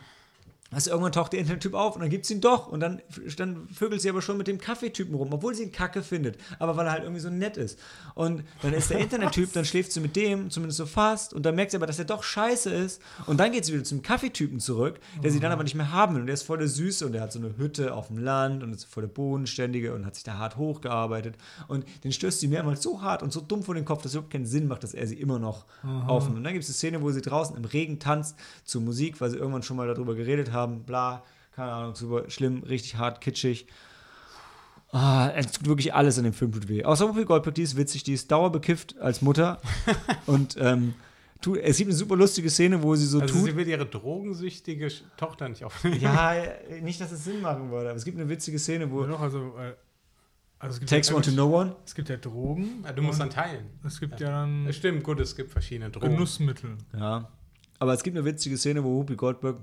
also 0.76 0.90
irgendwann 0.90 1.12
taucht 1.12 1.32
der 1.32 1.40
Internet-Typ 1.40 1.72
auf 1.72 1.94
und 1.94 2.02
dann 2.02 2.10
gibt 2.10 2.26
es 2.26 2.30
ihn 2.30 2.42
doch. 2.42 2.68
Und 2.68 2.80
dann, 2.80 3.00
dann 3.38 3.66
vögelt 3.68 4.02
sie 4.02 4.10
aber 4.10 4.20
schon 4.20 4.36
mit 4.36 4.46
dem 4.46 4.58
Kaffeetypen 4.58 5.14
rum, 5.14 5.32
obwohl 5.32 5.54
sie 5.54 5.62
ihn 5.62 5.72
kacke 5.72 6.02
findet. 6.02 6.36
Aber 6.58 6.76
weil 6.76 6.84
er 6.84 6.92
halt 6.92 7.02
irgendwie 7.04 7.22
so 7.22 7.30
nett 7.30 7.56
ist. 7.56 7.78
Und 8.14 8.44
dann 8.60 8.74
ist 8.74 8.90
der 8.90 8.98
Internet-Typ, 9.00 9.54
dann 9.54 9.64
schläft 9.64 9.90
sie 9.90 10.00
mit 10.00 10.16
dem, 10.16 10.50
zumindest 10.50 10.76
so 10.76 10.84
fast. 10.84 11.32
Und 11.32 11.46
dann 11.46 11.54
merkt 11.54 11.70
sie 11.70 11.78
aber, 11.78 11.86
dass 11.86 11.98
er 11.98 12.04
doch 12.04 12.22
scheiße 12.22 12.68
ist. 12.68 13.00
Und 13.24 13.40
dann 13.40 13.52
geht 13.52 13.64
sie 13.64 13.72
wieder 13.72 13.84
zum 13.84 14.02
Kaffeetypen 14.02 14.60
zurück, 14.60 15.00
der 15.24 15.30
sie 15.30 15.40
dann 15.40 15.50
aber 15.50 15.62
nicht 15.62 15.76
mehr 15.76 15.92
haben 15.92 16.14
will. 16.14 16.20
Und 16.20 16.26
der 16.26 16.34
ist 16.34 16.42
voll 16.42 16.58
der 16.58 16.68
Süße 16.68 17.06
und 17.06 17.12
der 17.12 17.22
hat 17.22 17.32
so 17.32 17.38
eine 17.38 17.56
Hütte 17.56 17.94
auf 17.94 18.08
dem 18.08 18.18
Land 18.18 18.62
und 18.62 18.74
ist 18.74 18.84
voll 18.84 19.04
der 19.04 19.08
Bodenständige 19.08 19.94
und 19.94 20.04
hat 20.04 20.14
sich 20.14 20.24
da 20.24 20.36
hart 20.36 20.58
hochgearbeitet. 20.58 21.36
Und 21.68 21.86
den 22.04 22.12
stößt 22.12 22.38
sie 22.38 22.48
mehrmals 22.48 22.82
so 22.82 23.00
hart 23.00 23.22
und 23.22 23.32
so 23.32 23.40
dumm 23.40 23.62
vor 23.62 23.74
den 23.74 23.86
Kopf, 23.86 24.02
dass 24.02 24.10
es 24.10 24.16
überhaupt 24.16 24.32
keinen 24.34 24.44
Sinn 24.44 24.68
macht, 24.68 24.82
dass 24.82 24.92
er 24.92 25.06
sie 25.06 25.18
immer 25.18 25.38
noch 25.38 25.64
aufnimmt. 26.06 26.36
Und 26.36 26.44
dann 26.44 26.52
gibt 26.52 26.64
es 26.64 26.68
eine 26.68 26.74
Szene, 26.74 27.00
wo 27.00 27.10
sie 27.12 27.22
draußen 27.22 27.56
im 27.56 27.64
Regen 27.64 27.98
tanzt 27.98 28.36
zur 28.64 28.82
Musik, 28.82 29.22
weil 29.22 29.30
sie 29.30 29.38
irgendwann 29.38 29.62
schon 29.62 29.78
mal 29.78 29.86
darüber 29.86 30.14
geredet 30.14 30.52
haben, 30.52 30.65
bla, 30.66 31.22
keine 31.54 31.72
Ahnung, 31.72 31.94
super 31.94 32.28
schlimm, 32.30 32.62
richtig 32.62 32.96
hart, 32.96 33.20
kitschig. 33.20 33.66
Ah, 34.92 35.30
es 35.34 35.52
tut 35.52 35.66
wirklich 35.66 35.94
alles 35.94 36.16
in 36.16 36.24
dem 36.24 36.32
Film 36.32 36.52
tut 36.52 36.68
weh. 36.68 36.84
Außer 36.84 37.08
Whoopi 37.08 37.24
Goldberg, 37.24 37.54
die 37.54 37.62
ist 37.62 37.76
witzig, 37.76 38.04
die 38.04 38.12
ist 38.14 38.30
dauerbekifft 38.30 38.98
als 38.98 39.20
Mutter. 39.20 39.60
und 40.26 40.56
ähm, 40.60 40.94
tu, 41.40 41.56
es 41.56 41.76
gibt 41.76 41.90
eine 41.90 41.96
super 41.96 42.16
lustige 42.16 42.48
Szene, 42.50 42.82
wo 42.82 42.94
sie 42.94 43.06
so 43.06 43.20
Also 43.20 43.34
tut. 43.34 43.44
sie 43.46 43.56
will 43.56 43.66
ihre 43.66 43.84
drogensüchtige 43.84 44.88
Tochter 45.16 45.48
nicht 45.48 45.64
aufnehmen. 45.64 46.00
ja, 46.00 46.34
nicht, 46.82 47.00
dass 47.00 47.12
es 47.12 47.24
Sinn 47.24 47.40
machen 47.40 47.70
würde, 47.70 47.88
aber 47.90 47.96
es 47.96 48.04
gibt 48.04 48.18
eine 48.18 48.28
witzige 48.28 48.58
Szene, 48.58 48.90
wo 48.90 49.02
Ja, 49.02 49.08
doch, 49.08 49.20
also, 49.20 49.54
äh, 49.58 49.74
also 50.58 50.74
es 50.74 50.78
gibt 50.80 50.88
Takes 50.90 51.08
ja, 51.08 51.14
one 51.16 51.24
to 51.24 51.32
know 51.32 51.52
one. 51.52 51.76
Es 51.84 51.94
gibt 51.94 52.08
ja 52.08 52.16
Drogen. 52.16 52.82
Ja, 52.84 52.92
du 52.92 53.02
musst 53.02 53.20
dann 53.20 53.28
teilen. 53.28 53.66
Es 53.84 54.00
gibt 54.00 54.20
ja 54.20 54.30
dann 54.30 54.72
stimmt, 54.72 55.02
gut, 55.02 55.20
es 55.20 55.34
gibt 55.36 55.50
verschiedene 55.50 55.90
Drogen. 55.90 56.12
Genussmittel. 56.12 56.76
Ja. 56.98 57.28
Aber 57.78 57.92
es 57.92 58.02
gibt 58.02 58.16
eine 58.16 58.24
witzige 58.24 58.56
Szene, 58.56 58.82
wo 58.82 58.96
Whoopi 58.96 59.16
Goldberg, 59.16 59.58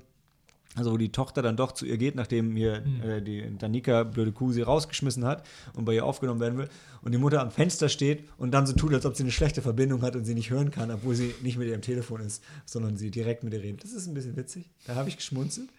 also 0.76 0.92
wo 0.92 0.98
die 0.98 1.12
Tochter 1.12 1.42
dann 1.42 1.56
doch 1.56 1.72
zu 1.72 1.86
ihr 1.86 1.98
geht, 1.98 2.16
nachdem 2.16 2.56
hier 2.56 2.84
äh, 3.04 3.22
die 3.22 3.58
Danica, 3.58 4.04
blöde 4.04 4.32
Kuh, 4.32 4.52
sie 4.52 4.62
rausgeschmissen 4.62 5.24
hat 5.24 5.46
und 5.76 5.86
bei 5.86 5.94
ihr 5.94 6.06
aufgenommen 6.06 6.40
werden 6.40 6.58
will. 6.58 6.70
Und 7.02 7.12
die 7.12 7.18
Mutter 7.18 7.42
am 7.42 7.52
Fenster 7.52 7.90
steht 7.90 8.28
und 8.38 8.52
dann 8.52 8.66
so 8.66 8.74
tut, 8.74 8.94
als 8.94 9.06
ob 9.06 9.16
sie 9.16 9.24
eine 9.24 9.32
schlechte 9.32 9.62
Verbindung 9.62 10.02
hat 10.02 10.16
und 10.16 10.26
sie 10.26 10.34
nicht 10.34 10.50
hören 10.50 10.72
kann, 10.72 10.90
obwohl 10.90 11.16
sie 11.16 11.36
nicht 11.44 11.58
mit 11.58 11.68
ihrem 11.68 11.82
Telefon 11.82 12.22
ist, 12.22 12.44
sondern 12.66 12.98
sie 12.98 13.12
direkt 13.12 13.44
mit 13.44 13.54
ihr 13.54 13.62
redet. 13.62 13.84
Das 13.84 13.92
ist 13.92 14.08
ein 14.08 14.14
bisschen 14.14 14.36
witzig. 14.36 14.70
Da 14.88 14.96
habe 14.96 15.10
ich 15.10 15.18
geschmunzelt. 15.18 15.70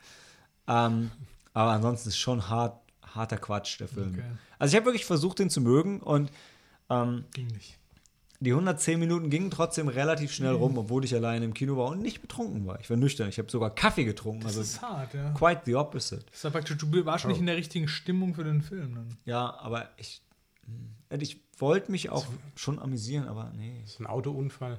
Ähm, 0.69 1.11
aber 1.53 1.73
ansonsten 1.73 2.11
ist 2.11 2.19
schon 2.19 2.49
hart, 2.49 2.81
harter 3.03 3.39
Quatsch, 3.39 3.81
der 3.81 3.89
Film. 3.89 4.15
Okay. 4.15 4.23
Also 4.59 4.73
ich 4.73 4.77
habe 4.77 4.87
wirklich 4.87 5.05
versucht, 5.05 5.39
den 5.41 5.51
zu 5.51 5.61
mögen 5.61 6.01
und 6.01 6.31
ähm, 6.91 7.25
Ging 7.33 7.47
nicht. 7.49 7.79
Die 8.45 8.53
110 8.53 9.01
Minuten 9.01 9.31
gingen 9.31 9.51
trotzdem 9.51 9.89
relativ 9.89 10.33
schnell 10.33 10.53
Mhm. 10.55 10.59
rum, 10.59 10.79
obwohl 10.79 11.05
ich 11.05 11.15
alleine 11.15 11.45
im 11.45 11.55
Kino 11.55 11.77
war 11.77 11.89
und 11.91 12.01
nicht 12.01 12.21
betrunken 12.21 12.67
war. 12.67 12.79
Ich 12.81 12.89
war 12.91 12.97
nüchtern. 12.97 13.29
Ich 13.29 13.39
habe 13.39 13.51
sogar 13.51 13.75
Kaffee 13.75 14.05
getrunken. 14.05 14.43
Das 14.43 14.57
also 14.57 14.61
ist 14.63 14.83
hart, 14.83 15.15
ja. 15.15 15.31
quite 15.33 15.63
the 15.65 15.75
opposite. 15.77 16.25
Das 16.31 16.45
ist 16.45 16.53
praktisch, 16.53 16.77
du 16.77 17.05
warst 17.05 17.25
Oh. 17.25 17.29
nicht 17.29 17.41
in 17.41 17.47
der 17.47 17.57
richtigen 17.57 17.89
Stimmung 17.89 18.35
für 18.35 18.45
den 18.45 18.63
Film. 18.63 18.95
Dann. 18.95 19.17
Ja, 19.25 19.55
aber 19.59 19.89
ich, 19.97 20.21
mh, 20.67 21.17
ich 21.23 21.39
wollte 21.59 21.91
mich 21.91 22.11
auch 22.11 22.27
schon 22.57 22.79
amüsieren, 22.79 23.27
aber 23.29 23.53
nee, 23.57 23.79
Das 23.83 23.93
ist 23.95 24.01
ein 24.01 24.07
Autounfall. 24.07 24.79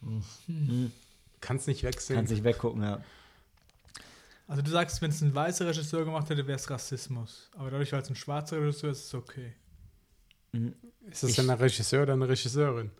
Mhm. 0.00 0.92
Kannst 1.40 1.68
nicht 1.68 1.82
wechseln. 1.82 2.16
kannst 2.16 2.32
nicht 2.32 2.44
weggucken. 2.44 2.82
Ja. 2.82 3.00
Also 4.48 4.62
du 4.62 4.70
sagst, 4.70 5.02
wenn 5.02 5.10
es 5.10 5.20
ein 5.22 5.34
weißer 5.34 5.66
Regisseur 5.66 6.04
gemacht 6.04 6.30
hätte, 6.30 6.46
wäre 6.46 6.56
es 6.56 6.70
Rassismus. 6.70 7.50
Aber 7.56 7.70
dadurch, 7.70 7.92
weil 7.92 8.02
es 8.02 8.08
ein 8.10 8.14
schwarzer 8.16 8.60
Regisseur 8.60 8.90
ist, 8.90 8.98
ist 9.00 9.06
es 9.06 9.14
okay. 9.14 9.52
Ist 11.10 11.22
das 11.22 11.32
denn 11.34 11.50
ein 11.50 11.58
Regisseur 11.58 12.02
oder 12.04 12.12
eine 12.14 12.28
Regisseurin? 12.28 12.90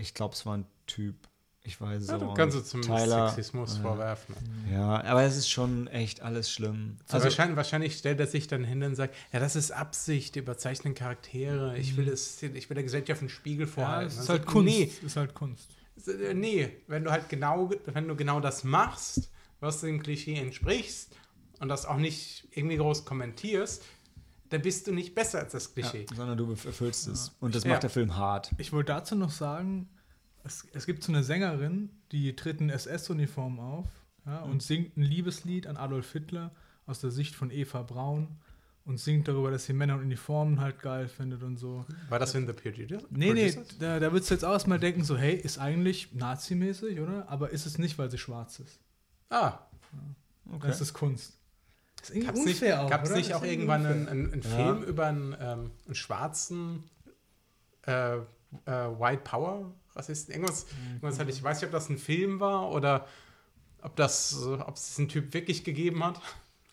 Ich 0.00 0.14
glaube, 0.14 0.34
es 0.34 0.44
war 0.46 0.56
ein 0.56 0.66
Typ. 0.86 1.14
Ich 1.62 1.78
weiß 1.78 2.06
Ja, 2.08 2.18
so. 2.18 2.26
du 2.26 2.34
kannst 2.34 2.56
du 2.56 2.62
zumindest 2.62 3.04
Tyler, 3.04 3.28
Sexismus 3.28 3.76
ja. 3.76 3.82
vorwerfen. 3.82 4.34
Ja, 4.72 5.04
aber 5.04 5.24
es 5.24 5.36
ist 5.36 5.50
schon 5.50 5.88
echt 5.88 6.22
alles 6.22 6.50
schlimm. 6.50 6.96
Also 7.08 7.24
wahrscheinlich, 7.24 7.56
wahrscheinlich 7.56 7.98
stellt 7.98 8.18
er 8.18 8.26
sich 8.26 8.48
dann 8.48 8.64
hin 8.64 8.82
und 8.82 8.94
sagt, 8.94 9.14
ja, 9.30 9.40
das 9.40 9.56
ist 9.56 9.70
Absicht, 9.70 10.36
überzeichnen 10.36 10.94
Charaktere. 10.94 11.76
Ich 11.76 11.98
will 11.98 12.08
es, 12.08 12.42
ich 12.42 12.70
will 12.70 12.74
der 12.74 12.84
Gesellschaft 12.84 13.20
einen 13.20 13.28
Spiegel 13.28 13.66
Ja, 13.66 13.72
vorhalten. 13.72 14.06
es 14.08 14.14
ist 14.14 14.28
halt 14.30 14.42
sagt, 14.42 14.46
Kunst. 14.50 14.74
Nee, 14.74 14.90
ist 15.04 15.16
halt 15.16 15.34
Kunst. 15.34 15.68
äh, 16.06 16.32
nee, 16.32 16.70
wenn 16.86 17.04
du 17.04 17.10
halt 17.10 17.28
genau, 17.28 17.70
wenn 17.84 18.08
du 18.08 18.16
genau 18.16 18.40
das 18.40 18.64
machst, 18.64 19.30
was 19.60 19.82
dem 19.82 20.02
Klischee 20.02 20.36
entsprichst 20.36 21.14
und 21.60 21.68
das 21.68 21.84
auch 21.84 21.98
nicht 21.98 22.48
irgendwie 22.52 22.78
groß 22.78 23.04
kommentierst, 23.04 23.84
dann 24.50 24.62
bist 24.62 24.86
du 24.86 24.92
nicht 24.92 25.14
besser 25.14 25.38
als 25.40 25.52
das 25.52 25.72
Klischee. 25.74 26.06
ja, 26.10 26.16
sondern 26.16 26.36
du 26.36 26.50
erfüllst 26.52 27.08
es. 27.08 27.32
Und 27.40 27.54
das 27.54 27.64
Ja. 27.64 27.70
macht 27.70 27.82
der 27.82 27.90
Film 27.90 28.16
hart. 28.16 28.50
Ich 28.58 28.72
wollte 28.72 28.92
dazu 28.92 29.14
noch 29.14 29.30
sagen, 29.30 29.88
es, 30.44 30.66
es 30.72 30.86
gibt 30.86 31.02
so 31.02 31.12
eine 31.12 31.22
Sängerin, 31.24 31.90
die 32.12 32.34
tritt 32.36 32.60
in 32.60 32.70
SS-Uniform 32.70 33.58
auf 33.60 33.86
ja, 34.26 34.44
Mhm. 34.44 34.50
und 34.52 34.62
singt 34.62 34.96
ein 34.96 35.02
Liebeslied 35.02 35.66
an 35.66 35.76
Adolf 35.76 36.12
Hitler 36.12 36.52
aus 36.86 37.00
der 37.00 37.10
Sicht 37.10 37.34
von 37.34 37.50
Eva 37.50 37.82
Braun 37.82 38.28
und 38.84 38.98
singt 38.98 39.28
darüber, 39.28 39.50
dass 39.50 39.66
sie 39.66 39.72
Männer 39.72 39.94
in 39.94 40.00
Uniformen 40.00 40.60
halt 40.60 40.80
geil 40.80 41.06
findet 41.08 41.42
und 41.42 41.56
so. 41.58 41.84
War 42.08 42.18
das 42.18 42.34
in 42.34 42.46
The 42.46 42.52
Prejudice? 42.52 43.04
Nee, 43.10 43.32
nee, 43.34 43.56
da, 43.78 44.00
da 44.00 44.10
würdest 44.12 44.30
du 44.30 44.34
jetzt 44.34 44.44
auch 44.44 44.52
erstmal 44.52 44.80
denken, 44.80 45.04
so, 45.04 45.16
hey, 45.16 45.34
ist 45.36 45.58
eigentlich 45.58 46.12
nazimäßig, 46.14 46.98
oder? 47.00 47.28
Aber 47.28 47.50
ist 47.50 47.66
es 47.66 47.78
nicht, 47.78 47.98
weil 47.98 48.10
sie 48.10 48.18
schwarz 48.18 48.58
ist. 48.58 48.80
Ah, 49.28 49.58
Das 50.62 50.80
ist 50.80 50.92
Kunst. 50.94 51.36
Das 52.00 52.10
ist 52.10 52.16
irgendwie 52.16 52.26
gab 52.26 52.36
es 52.36 52.44
nicht, 52.44 52.54
unfair 52.62 52.80
auch, 52.82 52.90
gab's 52.90 53.10
oder? 53.10 53.18
nicht 53.18 53.34
auch 53.34 53.42
irgendwann 53.42 53.80
unfair. 53.82 53.94
einen, 53.96 54.08
einen, 54.08 54.32
einen 54.32 54.42
Ja. 54.42 54.48
Film 54.50 54.82
über 54.82 55.06
einen, 55.06 55.36
ähm, 55.40 55.70
einen 55.86 55.94
schwarzen 55.94 56.84
äh, 57.86 58.16
äh, 58.16 58.20
White 58.66 59.22
Power 59.24 59.72
Rassisten? 59.94 60.32
Irgendwas, 60.34 60.66
irgendwas 60.88 61.18
hatte 61.18 61.30
ich, 61.30 61.36
ich 61.38 61.42
weiß 61.42 61.60
nicht, 61.60 61.66
ob 61.66 61.72
das 61.72 61.88
ein 61.88 61.98
Film 61.98 62.40
war 62.40 62.70
oder 62.70 63.06
ob 63.82 63.96
das, 63.96 64.32
äh, 64.42 64.54
ob 64.54 64.76
es 64.76 64.86
diesen 64.88 65.08
Typ 65.08 65.34
wirklich 65.34 65.64
gegeben 65.64 66.04
hat. 66.04 66.20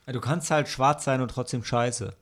Du 0.06 0.22
kannst 0.22 0.52
halt 0.52 0.70
schwarz 0.70 1.04
sein 1.04 1.20
und 1.22 1.30
trotzdem 1.30 1.64
scheiße. 1.64 2.16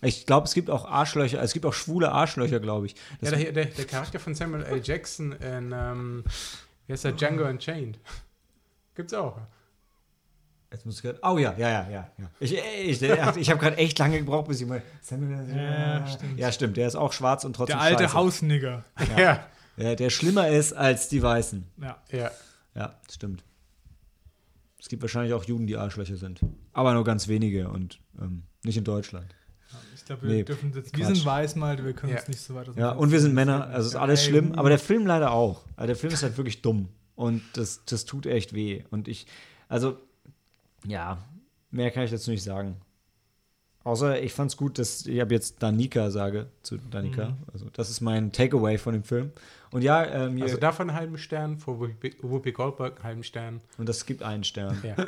Ich 0.00 0.26
glaube, 0.26 0.46
es 0.46 0.54
gibt 0.54 0.70
auch 0.70 0.84
Arschlöcher, 0.84 1.42
es 1.42 1.52
gibt 1.52 1.66
auch 1.66 1.72
schwule 1.72 2.12
Arschlöcher, 2.12 2.60
glaube 2.60 2.86
ich. 2.86 2.94
Das 3.20 3.30
Ja, 3.30 3.36
der, 3.36 3.52
der, 3.52 3.64
der 3.66 3.84
Charakter 3.84 4.18
von 4.20 4.34
Samuel 4.34 4.62
L. 4.64 4.80
Jackson 4.82 5.32
in, 5.32 5.72
ähm, 5.74 6.24
wie 6.86 6.92
heißt 6.92 7.04
der, 7.04 7.12
Django 7.12 7.44
Unchained. 7.44 7.98
Gibt's 8.94 9.12
auch. 9.14 9.38
Jetzt 10.70 10.84
muss 10.84 10.96
ich 10.96 11.02
grad, 11.02 11.18
oh 11.22 11.38
ja, 11.38 11.54
ja, 11.56 11.68
ja, 11.70 11.88
ja. 11.90 12.10
ja. 12.18 12.30
Ich, 12.40 12.52
ich, 12.54 13.02
ich, 13.02 13.36
ich 13.36 13.50
habe 13.50 13.58
gerade 13.60 13.76
echt 13.78 13.98
lange 13.98 14.18
gebraucht, 14.18 14.48
bis 14.48 14.60
ich 14.60 14.66
mal. 14.66 14.82
Samuel, 15.00 15.46
Ja, 15.56 16.06
stimmt. 16.06 16.38
Ja, 16.38 16.52
stimmt. 16.52 16.76
Der 16.76 16.86
ist 16.86 16.94
auch 16.94 17.12
schwarz 17.14 17.44
und 17.44 17.56
trotzdem 17.56 17.78
Der 17.78 17.84
alte 17.84 18.02
scheiße. 18.04 18.14
Hausnigger. 18.14 18.84
Ja. 19.16 19.46
Ja, 19.78 19.94
der 19.94 20.10
schlimmer 20.10 20.48
ist 20.48 20.72
als 20.74 21.08
die 21.08 21.22
Weißen. 21.22 21.64
Ja. 21.80 21.96
Ja. 22.10 22.30
Ja, 22.74 22.94
stimmt. 23.10 23.44
Es 24.80 24.88
gibt 24.88 25.02
wahrscheinlich 25.02 25.32
auch 25.34 25.44
Juden, 25.44 25.66
die 25.66 25.76
Arschlöcher 25.76 26.16
sind. 26.16 26.40
Aber 26.72 26.92
nur 26.94 27.04
ganz 27.04 27.28
wenige 27.28 27.68
und 27.68 28.00
ähm, 28.20 28.42
nicht 28.64 28.76
in 28.76 28.84
Deutschland. 28.84 29.34
Ich 29.94 30.04
glaube, 30.04 30.22
wir 30.22 30.30
Nee, 30.30 30.42
dürfen 30.44 30.72
jetzt. 30.74 30.96
Wir 30.96 31.06
sind 31.06 31.24
weiß 31.24 31.56
mal, 31.56 31.82
wir 31.84 31.92
können 31.92 32.12
Ja. 32.12 32.18
uns 32.18 32.28
nicht 32.28 32.40
so 32.40 32.54
weit 32.54 32.68
Ja, 32.76 32.90
und 32.92 33.10
wir 33.10 33.20
sind. 33.20 33.34
Männer, 33.34 33.66
also 33.68 33.88
ist 33.88 33.94
Ja, 33.94 34.00
alles 34.00 34.24
schlimm. 34.24 34.52
Aber 34.52 34.68
der 34.68 34.78
Film 34.78 35.06
leider 35.06 35.30
auch. 35.32 35.64
Also 35.76 35.86
der 35.88 35.96
Film 35.96 36.12
ist 36.12 36.22
halt 36.22 36.36
wirklich 36.36 36.62
dumm. 36.62 36.88
Und 37.14 37.42
das, 37.54 37.84
das 37.84 38.04
tut 38.04 38.26
echt 38.26 38.54
weh. 38.54 38.84
Und 38.90 39.08
ich, 39.08 39.26
also, 39.68 39.98
ja, 40.86 41.18
mehr 41.70 41.90
kann 41.90 42.04
ich 42.04 42.10
dazu 42.10 42.30
nicht 42.30 42.42
sagen. 42.42 42.76
Außer 43.84 44.20
ich 44.20 44.32
fand's 44.34 44.56
gut, 44.56 44.78
dass 44.78 45.06
ich 45.06 45.20
habe 45.20 45.32
jetzt 45.34 45.62
Danica 45.62 46.10
sage 46.10 46.48
zu 46.62 46.76
Danica. 46.76 47.30
Mhm. 47.30 47.36
Also 47.52 47.66
das 47.72 47.88
ist 47.88 48.00
mein 48.00 48.32
Takeaway 48.32 48.76
von 48.76 48.92
dem 48.92 49.02
Film. 49.04 49.32
Und 49.70 49.82
ja, 49.82 50.02
äh, 50.02 50.28
mir, 50.28 50.44
Also 50.44 50.56
davon 50.58 50.90
einen 50.90 50.98
halben 50.98 51.16
Stern, 51.18 51.58
vor 51.58 51.78
Whoopi 51.80 52.16
Whoopi 52.22 52.52
Goldberg 52.52 52.96
einen 52.96 53.04
halben 53.04 53.22
Stern. 53.24 53.60
und 53.78 53.88
das 53.88 54.04
gibt 54.04 54.22
einen 54.22 54.44
Stern. 54.44 54.78
Ja. 54.82 54.96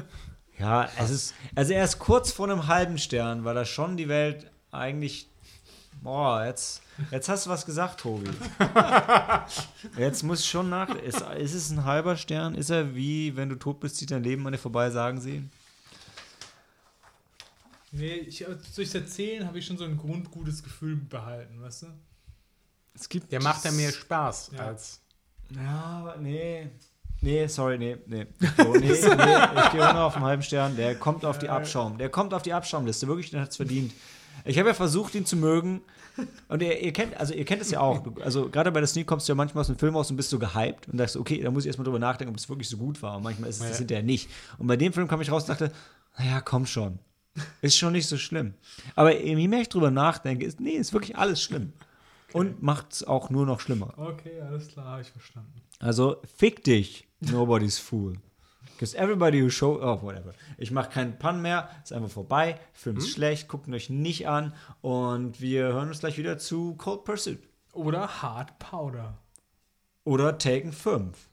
Ja, 0.58 0.90
es 0.98 1.08
ist, 1.08 1.34
also 1.54 1.72
er 1.72 1.82
ist 1.82 1.98
kurz 1.98 2.30
vor 2.32 2.46
einem 2.46 2.66
halben 2.66 2.98
Stern, 2.98 3.46
weil 3.46 3.56
er 3.56 3.64
schon 3.64 3.96
die 3.96 4.08
Welt 4.08 4.50
eigentlich, 4.70 5.26
boah, 6.02 6.44
jetzt, 6.44 6.82
jetzt 7.10 7.30
hast 7.30 7.46
du 7.46 7.50
was 7.50 7.64
gesagt, 7.64 8.00
Tobi. 8.00 8.28
Jetzt 9.96 10.22
muss 10.22 10.40
ich 10.40 10.50
schon 10.50 10.68
nach, 10.68 10.94
ist, 10.96 11.22
ist 11.38 11.54
es 11.54 11.70
ein 11.70 11.86
halber 11.86 12.16
Stern? 12.18 12.54
Ist 12.54 12.68
er 12.68 12.94
wie, 12.94 13.36
wenn 13.36 13.48
du 13.48 13.54
tot 13.56 13.80
bist, 13.80 13.96
zieht 13.96 14.10
dein 14.10 14.22
Leben 14.22 14.46
an 14.46 14.52
dir 14.52 14.58
vorbei, 14.58 14.90
sagen 14.90 15.18
sie? 15.18 15.44
Nee, 17.92 18.14
ich, 18.14 18.44
durchs 18.76 18.94
Erzählen 18.94 19.46
habe 19.46 19.58
ich 19.58 19.66
schon 19.66 19.76
so 19.76 19.84
ein 19.84 19.96
grundgutes 19.96 20.62
Gefühl 20.62 20.96
behalten, 20.96 21.60
weißt 21.60 21.82
du? 21.82 21.86
Es 22.94 23.08
gibt, 23.08 23.32
Der 23.32 23.42
macht 23.42 23.64
ja 23.64 23.70
mehr 23.72 23.90
Spaß 23.92 24.50
Ja. 24.56 24.66
als. 24.66 25.00
ja, 25.54 25.70
aber 26.04 26.16
nee. 26.18 26.70
Nee, 27.22 27.46
sorry, 27.48 27.76
nee, 27.78 27.96
nee. 28.06 28.26
So, 28.56 28.72
nee, 28.74 28.78
nee 28.78 28.92
ich 28.92 29.00
gehe 29.72 29.92
nur 29.92 30.04
auf 30.04 30.16
einen 30.16 30.24
halben 30.24 30.42
Stern. 30.42 30.76
Der 30.76 30.94
kommt 30.94 31.24
auf 31.24 31.38
die 31.38 31.48
Abschaum. 31.50 31.98
Der 31.98 32.08
kommt 32.08 32.32
auf 32.32 32.42
die 32.42 32.52
Abschaumliste. 32.52 33.06
Wirklich, 33.08 33.30
der 33.30 33.42
hat 33.42 33.50
es 33.50 33.56
verdient. 33.56 33.92
Ich 34.46 34.58
habe 34.58 34.68
ja 34.68 34.74
versucht, 34.74 35.14
ihn 35.14 35.26
zu 35.26 35.36
mögen. 35.36 35.82
Und 36.48 36.62
ihr, 36.62 36.80
ihr 36.80 36.92
kennt, 36.92 37.16
also 37.18 37.34
ihr 37.34 37.44
kennt 37.44 37.60
es 37.60 37.70
ja 37.70 37.80
auch. 37.80 38.02
Also 38.22 38.48
gerade 38.48 38.72
bei 38.72 38.80
der 38.80 38.86
Sneak 38.86 39.06
kommst 39.06 39.28
du 39.28 39.32
ja 39.32 39.34
manchmal 39.34 39.60
aus 39.62 39.66
dem 39.66 39.78
Film 39.78 39.94
raus 39.96 40.10
und 40.10 40.16
bist 40.16 40.30
so 40.30 40.38
gehypt 40.38 40.88
und 40.88 40.96
sagst, 40.98 41.16
okay, 41.16 41.42
da 41.42 41.50
muss 41.50 41.64
ich 41.64 41.68
erstmal 41.68 41.84
drüber 41.84 41.98
nachdenken, 41.98 42.32
ob 42.32 42.38
es 42.38 42.48
wirklich 42.48 42.68
so 42.68 42.78
gut 42.78 43.02
war. 43.02 43.16
Und 43.18 43.22
manchmal 43.22 43.50
ist 43.50 43.56
es 43.56 43.62
das 43.62 43.70
Ja. 43.72 43.78
hinterher 43.78 44.02
nicht. 44.02 44.30
Und 44.58 44.66
bei 44.66 44.76
dem 44.76 44.92
Film 44.94 45.06
kam 45.08 45.20
ich 45.20 45.30
raus 45.30 45.42
und 45.42 45.50
dachte, 45.50 45.72
naja, 46.18 46.40
komm 46.40 46.64
schon. 46.64 46.98
Ist 47.62 47.76
schon 47.76 47.92
nicht 47.92 48.08
so 48.08 48.18
schlimm. 48.18 48.54
Aber 48.96 49.18
je 49.18 49.48
mehr 49.48 49.60
ich 49.60 49.68
drüber 49.68 49.90
nachdenke, 49.90 50.44
ist, 50.44 50.60
nee, 50.60 50.72
ist 50.72 50.92
wirklich 50.92 51.16
alles 51.16 51.42
schlimm. 51.42 51.72
Und 52.32 52.62
macht 52.62 52.92
es 52.92 53.04
auch 53.04 53.30
nur 53.30 53.46
noch 53.46 53.60
schlimmer. 53.60 53.92
Okay, 53.96 54.40
alles 54.40 54.68
klar, 54.68 54.86
habe 54.86 55.02
ich 55.02 55.10
verstanden. 55.10 55.62
Also, 55.78 56.20
fick 56.36 56.62
dich, 56.64 57.08
nobody's 57.20 57.78
fool. 57.78 58.14
Because 58.72 58.96
everybody 58.96 59.42
who 59.42 59.50
show, 59.50 59.78
oh, 59.82 60.00
whatever. 60.02 60.32
Ich 60.56 60.70
mache 60.70 60.90
keinen 60.90 61.18
Pun 61.18 61.42
mehr, 61.42 61.68
ist 61.82 61.92
einfach 61.92 62.10
vorbei. 62.10 62.58
Film 62.72 62.96
ist 62.96 63.10
schlecht, 63.10 63.48
guckt 63.48 63.66
ihn 63.66 63.74
euch 63.74 63.90
nicht 63.90 64.26
an. 64.26 64.54
Und 64.80 65.40
wir 65.40 65.64
hören 65.64 65.88
uns 65.88 66.00
gleich 66.00 66.16
wieder 66.16 66.38
zu 66.38 66.76
Cold 66.76 67.04
Pursuit. 67.04 67.40
Oder 67.72 68.22
Hard 68.22 68.58
Powder. 68.58 69.18
Oder 70.04 70.38
Taken 70.38 70.72
5. 70.72 71.29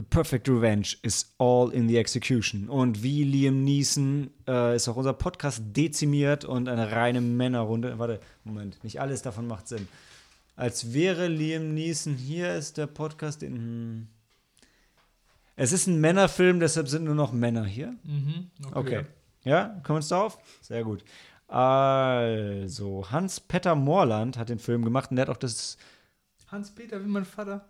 The 0.00 0.06
Perfect 0.06 0.48
Revenge 0.48 0.96
is 1.02 1.34
all 1.36 1.68
in 1.68 1.86
the 1.86 1.98
execution. 1.98 2.70
Und 2.70 3.02
wie 3.02 3.22
Liam 3.22 3.64
Neeson 3.64 4.30
äh, 4.48 4.74
ist 4.74 4.88
auch 4.88 4.96
unser 4.96 5.12
Podcast 5.12 5.62
dezimiert 5.76 6.46
und 6.46 6.70
eine 6.70 6.90
reine 6.90 7.20
Männerrunde. 7.20 7.98
Warte, 7.98 8.18
Moment, 8.44 8.82
nicht 8.82 8.98
alles 8.98 9.20
davon 9.20 9.46
macht 9.46 9.68
Sinn. 9.68 9.86
Als 10.56 10.94
wäre 10.94 11.28
Liam 11.28 11.74
Neeson 11.74 12.14
hier, 12.14 12.54
ist 12.54 12.78
der 12.78 12.86
Podcast 12.86 13.42
in. 13.42 13.56
Hm. 13.56 14.06
Es 15.56 15.70
ist 15.70 15.86
ein 15.86 16.00
Männerfilm, 16.00 16.60
deshalb 16.60 16.88
sind 16.88 17.04
nur 17.04 17.14
noch 17.14 17.32
Männer 17.32 17.66
hier. 17.66 17.94
Mhm, 18.02 18.50
Okay. 18.72 19.04
Ja, 19.44 19.64
kommen 19.84 19.88
wir 19.88 19.94
uns 19.96 20.08
darauf? 20.08 20.38
Sehr 20.62 20.82
gut. 20.82 21.04
Also, 21.46 23.04
Hans-Petter 23.10 23.74
Moorland 23.74 24.38
hat 24.38 24.48
den 24.48 24.60
Film 24.60 24.82
gemacht 24.82 25.10
und 25.10 25.16
der 25.16 25.26
hat 25.26 25.30
auch 25.30 25.36
das 25.36 25.76
Hans-Peter, 26.50 27.04
wie 27.04 27.08
mein 27.08 27.26
Vater. 27.26 27.66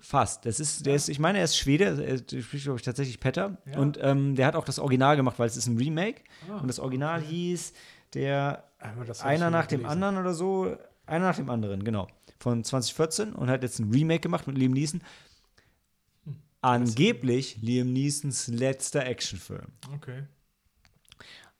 Fast. 0.00 0.46
Das 0.46 0.60
ist, 0.60 0.86
der 0.86 0.94
ist, 0.94 1.08
ich 1.08 1.18
meine, 1.18 1.38
er 1.38 1.44
ist 1.44 1.56
Schwede, 1.56 2.04
er 2.04 2.18
spricht, 2.18 2.64
glaube 2.64 2.78
ich, 2.78 2.84
tatsächlich 2.84 3.20
Petter. 3.20 3.58
Ja. 3.66 3.78
Und 3.78 3.98
ähm, 4.02 4.34
der 4.34 4.46
hat 4.46 4.56
auch 4.56 4.64
das 4.64 4.78
Original 4.78 5.16
gemacht, 5.16 5.38
weil 5.38 5.46
es 5.46 5.56
ist 5.56 5.66
ein 5.66 5.76
Remake. 5.76 6.22
Ah, 6.50 6.58
und 6.58 6.68
das 6.68 6.78
Original 6.78 7.20
hieß 7.20 7.72
der 8.14 8.64
einer 9.22 9.50
nach 9.50 9.66
dem 9.66 9.80
gelesen. 9.80 9.92
anderen 9.92 10.18
oder 10.18 10.34
so. 10.34 10.76
Einer 11.06 11.26
nach 11.26 11.36
dem 11.36 11.50
anderen, 11.50 11.84
genau. 11.84 12.08
Von 12.38 12.64
2014 12.64 13.32
und 13.32 13.50
hat 13.50 13.62
jetzt 13.62 13.78
ein 13.78 13.90
Remake 13.90 14.20
gemacht 14.20 14.46
mit 14.46 14.56
Liam 14.56 14.72
Neeson. 14.72 15.02
Hm. 16.24 16.36
Angeblich 16.62 17.58
Liam 17.60 17.92
Neesons 17.92 18.48
letzter 18.48 19.04
Actionfilm. 19.06 19.66
Okay. 19.94 20.24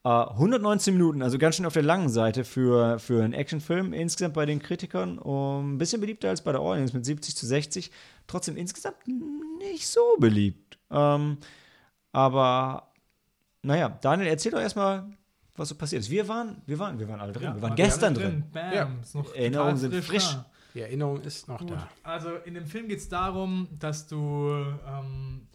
Äh, 0.02 0.08
119 0.08 0.94
Minuten, 0.94 1.22
also 1.22 1.36
ganz 1.36 1.56
schön 1.56 1.66
auf 1.66 1.74
der 1.74 1.82
langen 1.82 2.08
Seite 2.08 2.44
für, 2.44 2.98
für 2.98 3.22
einen 3.22 3.34
Actionfilm. 3.34 3.92
Insgesamt 3.92 4.34
bei 4.34 4.46
den 4.46 4.60
Kritikern 4.60 5.18
um, 5.18 5.74
ein 5.74 5.78
bisschen 5.78 6.00
beliebter 6.00 6.30
als 6.30 6.42
bei 6.42 6.52
der 6.52 6.60
Audience 6.60 6.94
mit 6.94 7.04
70 7.04 7.36
zu 7.36 7.46
60. 7.46 7.90
Trotzdem 8.26 8.56
insgesamt 8.56 8.96
nicht 9.58 9.86
so 9.86 10.16
beliebt. 10.18 10.78
Ähm, 10.90 11.38
aber 12.12 12.92
naja, 13.62 13.90
Daniel, 14.00 14.28
erzähl 14.28 14.52
doch 14.52 14.60
erstmal, 14.60 15.04
was 15.56 15.68
so 15.68 15.74
passiert 15.74 16.00
ist. 16.00 16.10
Wir 16.10 16.26
waren, 16.28 16.62
wir 16.64 16.78
waren, 16.78 16.98
wir 16.98 17.06
waren 17.06 17.20
alle 17.20 17.32
drin. 17.32 17.42
Ja, 17.42 17.54
wir 17.54 17.62
waren 17.62 17.76
gestern 17.76 18.16
alle 18.16 18.24
drin. 18.24 18.44
Bam. 18.50 18.72
Ja. 18.72 18.90
Ist 19.02 19.14
noch 19.14 19.34
Erinnerungen 19.34 19.76
sind 19.76 19.94
frisch. 20.02 20.32
da. 20.32 20.46
Die 20.72 20.80
Erinnerung 20.80 21.20
ist 21.20 21.48
noch 21.48 21.58
Gut. 21.58 21.72
da. 21.72 21.88
Also 22.04 22.36
in 22.44 22.54
dem 22.54 22.64
Film 22.64 22.88
geht 22.88 23.00
es 23.00 23.08
darum, 23.08 23.68
dass 23.78 24.06
du 24.06 24.64
ähm, 24.86 25.48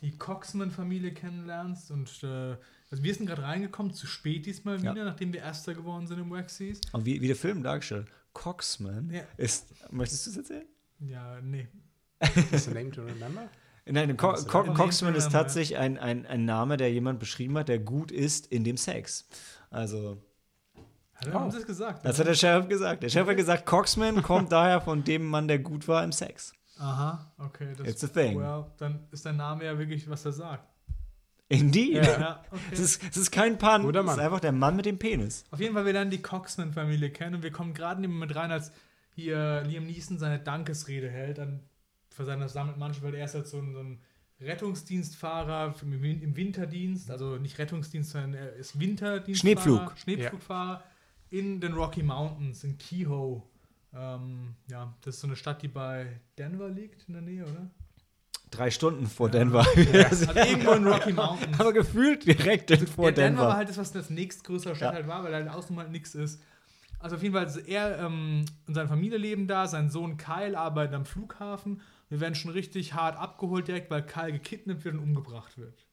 die 0.00 0.16
Coxman-Familie 0.16 1.12
kennenlernst 1.12 1.90
und 1.90 2.22
äh, 2.24 2.56
also 2.90 3.02
wir 3.02 3.14
sind 3.14 3.26
gerade 3.26 3.42
reingekommen, 3.42 3.92
zu 3.92 4.06
spät 4.06 4.46
diesmal 4.46 4.82
Ja. 4.82 4.92
wieder, 4.92 5.04
nachdem 5.04 5.32
wir 5.32 5.40
Erster 5.40 5.74
geworden 5.74 6.06
sind 6.06 6.18
im 6.18 6.30
Waxies. 6.30 6.80
Und 6.92 7.04
wie, 7.04 7.20
wie 7.20 7.26
der 7.26 7.36
Film 7.36 7.62
dargestellt. 7.62 8.06
Coxman 8.32 9.10
Ja. 9.10 9.22
ist. 9.36 9.66
Möchtest 9.90 10.26
du 10.26 10.30
es 10.30 10.36
erzählen? 10.36 10.66
Ja, 11.00 11.40
nee. 11.40 11.68
Is 12.52 12.64
the 12.66 12.70
name 12.72 12.90
to 12.90 13.02
remember? 13.02 13.48
Nein, 13.88 14.16
Co 14.16 14.32
ist 14.32 14.48
Co 14.48 14.62
Coxman 14.64 15.14
ist 15.14 15.30
tatsächlich 15.30 15.78
ein, 15.78 15.96
ein, 15.98 16.26
ein 16.26 16.44
Name, 16.44 16.76
der 16.76 16.90
jemand 16.92 17.20
beschrieben 17.20 17.56
hat, 17.58 17.68
der 17.68 17.78
gut 17.78 18.10
ist 18.10 18.46
in 18.48 18.64
dem 18.64 18.76
Sex. 18.76 19.28
Also, 19.70 20.20
Hat 21.14 21.28
er 21.28 21.40
Oh. 21.40 21.44
uns 21.44 21.54
das 21.54 21.64
gesagt? 21.66 22.04
das 22.04 22.18
hat 22.18 22.26
der 22.26 22.34
Sheriff 22.34 22.68
gesagt. 22.68 23.02
Der 23.02 23.08
Sheriff 23.08 23.28
hat 23.28 23.36
gesagt, 23.36 23.64
Coxman 23.66 24.22
kommt 24.22 24.50
daher 24.52 24.80
von 24.80 25.02
dem 25.04 25.24
Mann, 25.26 25.46
der 25.48 25.58
gut 25.60 25.86
war 25.88 26.02
im 26.04 26.12
Sex. 26.12 26.52
Aha, 26.78 27.32
okay. 27.38 27.72
Das, 27.76 27.86
It's 27.88 28.04
a 28.04 28.08
thing. 28.08 28.38
Well, 28.38 28.66
dann 28.76 29.06
ist 29.12 29.24
dein 29.24 29.36
Name 29.36 29.64
ja 29.64 29.78
wirklich, 29.78 30.08
was 30.10 30.24
er 30.26 30.32
sagt. 30.32 30.68
Indeed. 31.48 32.04
Ja, 32.04 32.42
okay. 32.50 32.60
Es 32.72 32.80
ist, 32.80 33.02
es 33.08 33.16
ist 33.16 33.30
kein 33.30 33.56
Pun. 33.58 33.82
Guter 33.82 34.00
Es 34.00 34.06
ist 34.06 34.16
Mann. 34.16 34.20
einfach 34.24 34.40
der 34.40 34.52
Mann 34.52 34.74
mit 34.76 34.84
dem 34.86 34.98
Penis. 34.98 35.44
Auf 35.50 35.60
jeden 35.60 35.74
Fall, 35.74 35.84
wir 35.86 35.92
lernen 35.92 36.10
die 36.10 36.20
Coxman-Familie 36.22 37.10
kennen 37.10 37.36
und 37.36 37.42
wir 37.42 37.52
kommen 37.52 37.72
gerade 37.72 37.96
in 37.98 38.02
den 38.02 38.10
Moment 38.12 38.34
rein, 38.34 38.50
als 38.50 38.72
hier 39.14 39.62
Liam 39.64 39.86
Neeson 39.86 40.18
seine 40.18 40.38
Dankesrede 40.40 41.08
hält 41.08 41.38
an, 41.38 41.60
für 42.10 42.24
seine 42.24 42.48
sammelt 42.48 42.78
manche, 42.78 43.02
weil 43.02 43.14
er 43.14 43.24
ist 43.26 43.34
halt 43.34 43.46
so 43.46 43.58
ein, 43.58 43.72
so 43.72 43.80
ein 43.80 44.00
Rettungsdienstfahrer 44.40 45.72
für- 45.74 45.86
im 45.86 46.02
Win- 46.02 46.20
im 46.22 46.36
Winterdienst, 46.36 47.10
also 47.10 47.36
nicht 47.36 47.58
Rettungsdienst, 47.58 48.10
sondern 48.10 48.34
er 48.34 48.52
ist 48.54 48.78
Winterdienstfahrer. 48.78 49.60
Schneepflug. 49.60 49.98
Schneepflugfahrer 49.98 50.82
in 51.30 51.60
den 51.60 51.72
Rocky 51.74 52.02
Mountains, 52.02 52.64
in 52.64 52.76
Kehoe. 52.78 53.42
Ähm, 53.94 54.54
ja, 54.70 54.94
das 55.02 55.14
ist 55.16 55.20
so 55.22 55.26
eine 55.28 55.36
Stadt, 55.36 55.62
die 55.62 55.68
bei 55.68 56.20
Denver 56.38 56.68
liegt, 56.68 57.06
in 57.08 57.14
der 57.14 57.22
Nähe, 57.22 57.44
oder? 57.44 57.70
Drei 58.56 58.70
Stunden 58.70 59.06
vor 59.06 59.28
Denver. 59.30 59.66
Also 60.08 60.32
irgendwo 60.34 60.72
in 60.72 60.86
Rocky 60.86 61.12
Mountains. 61.14 61.58
Aber 61.60 61.72
gefühlt 61.72 62.26
direkt 62.26 62.70
in 62.70 62.86
vor 62.86 63.06
ja, 63.06 63.10
Denver 63.12 63.38
war 63.38 63.44
Denver. 63.46 63.56
halt 63.58 63.68
das, 63.68 63.78
was 63.78 63.92
das 63.92 64.10
nächstgrößere 64.10 64.74
Stadt 64.76 64.90
Ja. 64.92 64.96
halt 64.96 65.06
war, 65.08 65.24
weil 65.24 65.34
halt 65.34 65.48
außen 65.48 65.76
halt 65.78 65.90
nichts 65.90 66.14
ist. 66.14 66.42
Also 66.98 67.16
auf 67.16 67.22
jeden 67.22 67.34
Fall, 67.34 67.44
also 67.44 67.60
er 67.60 67.98
ähm, 67.98 68.44
und 68.66 68.74
seine 68.74 68.88
Familie 68.88 69.18
leben 69.18 69.46
da, 69.46 69.66
sein 69.66 69.90
Sohn 69.90 70.16
Kyle 70.16 70.58
arbeitet 70.58 70.94
am 70.94 71.04
Flughafen. 71.04 71.82
Wir 72.08 72.20
werden 72.20 72.34
schon 72.34 72.50
richtig 72.52 72.94
hart 72.94 73.18
abgeholt 73.18 73.68
direkt, 73.68 73.90
weil 73.90 74.02
Kyle 74.02 74.32
gekidnappt 74.32 74.84
wird 74.84 74.94
und 74.94 75.02
umgebracht 75.02 75.58
wird. 75.58 75.84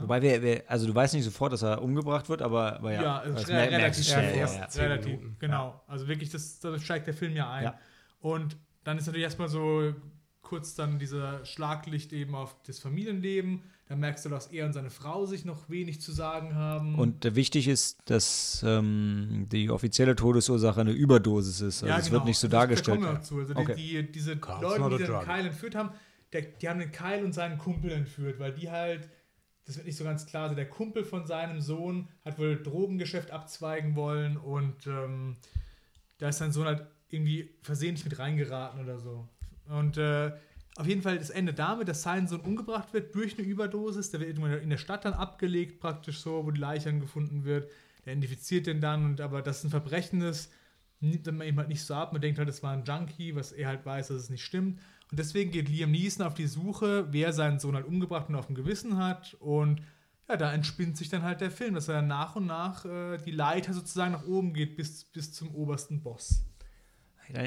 Wobei 0.00 0.22
wir, 0.22 0.42
wir, 0.42 0.62
also 0.68 0.86
du 0.86 0.94
weißt 0.94 1.12
nicht 1.14 1.24
sofort, 1.24 1.52
dass 1.52 1.62
er 1.62 1.82
umgebracht 1.82 2.28
wird, 2.30 2.40
aber, 2.40 2.76
aber 2.76 2.92
ja. 2.92 3.02
Ja, 3.02 3.22
das 3.26 3.48
re- 3.48 3.52
relativ 3.70 4.06
schnell. 4.06 4.38
Ja, 4.38 4.46
ja. 4.46 4.66
relativ, 4.76 5.20
genau. 5.38 5.82
Also 5.86 6.08
wirklich, 6.08 6.30
das, 6.30 6.60
da 6.60 6.78
steigt 6.78 7.06
der 7.06 7.14
Film 7.14 7.34
ja 7.36 7.50
ein. 7.50 7.64
Ja. 7.64 7.74
Und 8.20 8.56
dann 8.84 8.96
ist 8.96 9.06
natürlich 9.06 9.24
erstmal 9.24 9.48
so 9.48 9.92
kurz 10.52 10.74
dann 10.74 10.98
dieser 10.98 11.42
Schlaglicht 11.46 12.12
eben 12.12 12.34
auf 12.34 12.54
das 12.66 12.78
Familienleben. 12.78 13.62
Dann 13.88 14.00
merkst 14.00 14.26
du, 14.26 14.28
dass 14.28 14.48
er 14.48 14.66
und 14.66 14.74
seine 14.74 14.90
Frau 14.90 15.24
sich 15.24 15.46
noch 15.46 15.70
wenig 15.70 16.02
zu 16.02 16.12
sagen 16.12 16.54
haben. 16.54 16.98
Und 16.98 17.24
äh, 17.24 17.34
wichtig 17.34 17.68
ist, 17.68 17.96
dass 18.04 18.62
ähm, 18.66 19.46
die 19.50 19.70
offizielle 19.70 20.14
Todesursache 20.14 20.82
eine 20.82 20.92
Überdosis 20.92 21.62
ist. 21.62 21.82
Also 21.84 21.98
es 21.98 22.10
wird 22.10 22.26
nicht 22.26 22.36
so 22.36 22.48
Also, 22.48 22.56
dargestellt. 22.58 22.98
Da 23.00 23.06
kommen 23.06 23.14
wir 23.14 23.18
noch 23.18 23.22
zu. 23.22 23.38
Also 23.38 23.54
Okay. 23.54 23.74
die, 23.76 24.02
die, 24.02 24.12
diese 24.12 24.36
Car's 24.36 24.60
Leute, 24.60 24.98
die 24.98 25.04
den. 25.04 25.20
Kyle 25.20 25.46
entführt 25.46 25.74
haben, 25.74 25.90
der, 26.34 26.42
die 26.42 26.68
haben 26.68 26.80
den 26.80 26.92
Kyle 26.92 27.24
und 27.24 27.32
seinen 27.32 27.56
Kumpel 27.56 27.92
entführt, 27.92 28.38
weil 28.38 28.52
die 28.52 28.70
halt, 28.70 29.08
das 29.64 29.76
wird 29.76 29.86
nicht 29.86 29.96
so 29.96 30.04
ganz 30.04 30.26
klar, 30.26 30.42
also 30.44 30.54
der 30.54 30.68
Kumpel 30.68 31.02
von 31.02 31.26
seinem 31.26 31.62
Sohn 31.62 32.08
hat 32.26 32.38
wohl 32.38 32.62
Drogengeschäft 32.62 33.30
abzweigen 33.30 33.96
wollen 33.96 34.36
und 34.36 34.86
ähm, 34.86 35.38
da 36.18 36.28
ist 36.28 36.38
sein 36.38 36.52
Sohn 36.52 36.66
halt 36.66 36.86
irgendwie 37.08 37.48
versehentlich 37.62 38.04
mit 38.04 38.18
reingeraten 38.18 38.80
oder 38.82 38.98
so. 38.98 39.26
Und 39.68 39.96
äh, 39.98 40.32
auf 40.76 40.86
jeden 40.86 41.02
Fall, 41.02 41.18
das 41.18 41.30
endet 41.30 41.58
damit, 41.58 41.88
dass 41.88 42.02
sein 42.02 42.26
Sohn 42.26 42.40
umgebracht 42.40 42.92
wird 42.92 43.14
durch 43.14 43.38
eine 43.38 43.46
Überdosis. 43.46 44.10
Der 44.10 44.20
wird 44.20 44.30
irgendwann 44.30 44.58
in 44.60 44.70
der 44.70 44.78
Stadt 44.78 45.04
dann 45.04 45.12
abgelegt, 45.12 45.80
praktisch 45.80 46.20
so, 46.20 46.44
wo 46.44 46.50
die 46.50 46.60
Leiche 46.60 46.86
dann 46.86 47.00
gefunden 47.00 47.44
wird. 47.44 47.70
Der 48.04 48.14
identifiziert 48.14 48.66
den 48.66 48.80
dann, 48.80 49.04
und 49.04 49.20
aber 49.20 49.42
das 49.42 49.58
ist 49.58 49.64
ein 49.64 49.70
Verbrechen 49.70 50.22
ist, 50.22 50.50
nimmt 51.00 51.26
man 51.26 51.46
ihm 51.46 51.58
halt 51.58 51.68
nicht 51.68 51.82
so 51.82 51.94
ab. 51.94 52.12
Man 52.12 52.22
denkt 52.22 52.38
halt, 52.38 52.48
es 52.48 52.62
war 52.62 52.72
ein 52.72 52.84
Junkie, 52.84 53.34
was 53.34 53.52
er 53.52 53.68
halt 53.68 53.84
weiß, 53.84 54.08
dass 54.08 54.16
es 54.16 54.30
nicht 54.30 54.44
stimmt. 54.44 54.80
Und 55.10 55.18
deswegen 55.18 55.50
geht 55.50 55.68
Liam 55.68 55.90
Neeson 55.90 56.26
auf 56.26 56.34
die 56.34 56.46
Suche, 56.46 57.06
wer 57.10 57.32
seinen 57.32 57.58
Sohn 57.58 57.74
halt 57.74 57.86
umgebracht 57.86 58.28
und 58.28 58.34
auf 58.34 58.46
dem 58.46 58.54
Gewissen 58.54 58.96
hat. 58.96 59.34
Und 59.40 59.82
ja, 60.28 60.36
da 60.36 60.52
entspinnt 60.52 60.96
sich 60.96 61.10
dann 61.10 61.22
halt 61.22 61.40
der 61.40 61.50
Film, 61.50 61.74
dass 61.74 61.88
er 61.88 62.00
nach 62.00 62.36
und 62.36 62.46
nach 62.46 62.84
äh, 62.86 63.18
die 63.18 63.32
Leiter 63.32 63.74
sozusagen 63.74 64.12
nach 64.12 64.26
oben 64.26 64.54
geht 64.54 64.76
bis, 64.76 65.04
bis 65.04 65.32
zum 65.32 65.54
obersten 65.54 66.02
Boss. 66.02 66.44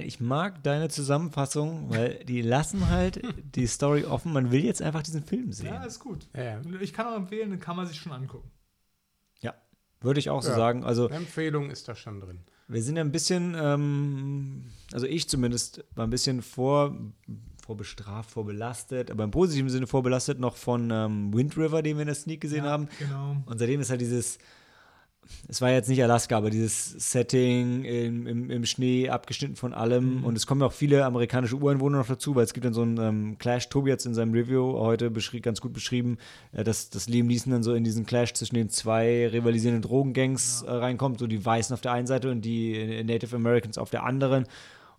Ich 0.06 0.20
mag 0.20 0.64
deine 0.64 0.90
Zusammenfassung, 0.90 1.90
weil 1.90 2.24
die 2.26 2.42
lassen 2.42 2.90
halt 2.90 3.22
die 3.56 3.68
Story 3.68 4.04
offen. 4.06 4.34
Man 4.34 4.52
will 4.52 4.64
jetzt 4.66 4.82
einfach 4.82 5.04
diesen 5.04 5.24
Film 5.24 5.52
sehen. 5.52 5.68
Ja, 5.68 5.84
ist 5.84 6.00
gut. 6.00 6.28
Ja, 6.36 6.44
ja. 6.44 6.62
Ich 6.82 6.92
kann 6.94 7.08
auch 7.08 7.16
empfehlen, 7.16 7.52
den 7.52 7.60
kann 7.60 7.76
man 7.76 7.86
sich 7.86 7.98
schon 8.00 8.12
angucken. 8.12 8.50
Ja, 9.42 9.54
würde 10.02 10.20
ich 10.20 10.30
auch 10.30 10.42
so 10.42 10.50
Ja. 10.50 10.56
sagen. 10.56 10.84
Also 10.84 11.08
Empfehlung 11.10 11.70
ist 11.70 11.88
da 11.88 11.96
schon 11.96 12.20
drin. 12.20 12.40
wir 12.68 12.82
sind 12.82 12.96
ja 12.96 13.04
ein 13.04 13.12
bisschen, 13.12 13.56
ähm, 13.60 14.72
also 14.92 15.06
ich 15.06 15.30
zumindest, 15.30 15.84
war 15.94 16.08
ein 16.08 16.10
bisschen 16.10 16.42
vor, 16.42 16.96
vorbestraft, 17.64 18.32
vorbelastet, 18.32 19.12
aber 19.12 19.24
im 19.24 19.32
positiven 19.32 19.70
Sinne 19.70 19.86
vorbelastet 19.88 20.40
noch 20.40 20.56
von 20.56 20.90
ähm, 20.92 21.32
Wind 21.34 21.58
River, 21.58 21.84
den 21.84 21.98
wir 21.98 22.02
in 22.02 22.08
der 22.08 22.16
Sneak 22.16 22.42
gesehen 22.42 22.66
ja, 22.66 22.72
haben. 22.72 22.88
Genau. 22.98 23.38
Und 23.46 23.60
seitdem 23.60 23.82
ist 23.82 23.90
halt 23.92 24.02
dieses, 24.02 24.40
es 25.48 25.62
war 25.62 25.72
jetzt 25.72 25.90
nicht 25.90 26.02
Alaska, 26.04 26.38
aber 26.38 26.50
dieses 26.50 26.92
Setting 26.92 27.84
im, 27.84 28.28
im, 28.28 28.50
im 28.50 28.66
Schnee, 28.66 29.10
abgeschnitten 29.10 29.56
von 29.56 29.74
allem. 29.74 30.24
Und 30.24 30.36
es 30.36 30.48
kommen 30.48 30.62
auch 30.64 30.74
viele 30.74 31.06
amerikanische 31.06 31.56
Ureinwohner 31.56 32.00
noch 32.00 32.08
dazu, 32.08 32.36
weil 32.36 32.44
es 32.44 32.54
gibt 32.54 32.66
dann 32.66 32.74
so 32.74 32.82
einen 32.82 32.98
ähm, 32.98 33.38
Clash. 33.38 33.70
Tobi 33.70 33.92
hat 33.92 34.00
es 34.00 34.06
in 34.06 34.14
seinem 34.14 34.34
Review 34.34 34.74
heute 34.80 35.12
ganz 35.42 35.62
gut 35.62 35.74
beschrieben, 35.74 36.18
äh, 36.52 36.64
dass, 36.64 36.90
dass 36.90 37.08
Liam 37.08 37.28
Neeson 37.28 37.52
dann 37.52 37.64
so 37.64 37.74
in 37.74 37.84
diesen 37.84 38.06
Clash 38.06 38.34
zwischen 38.34 38.56
den 38.56 38.70
zwei 38.70 39.28
rivalisierenden 39.28 39.82
Drogengangs 39.82 40.64
äh, 40.64 40.72
reinkommt, 40.72 41.20
so 41.20 41.28
die 41.28 41.44
Weißen 41.44 41.74
auf 41.74 41.82
der 41.82 41.92
einen 41.92 42.08
Seite 42.08 42.32
und 42.32 42.42
die 42.42 42.76
äh, 42.76 43.04
Native 43.04 43.36
Americans 43.36 43.78
auf 43.78 43.90
der 43.90 44.04
anderen. 44.04 44.46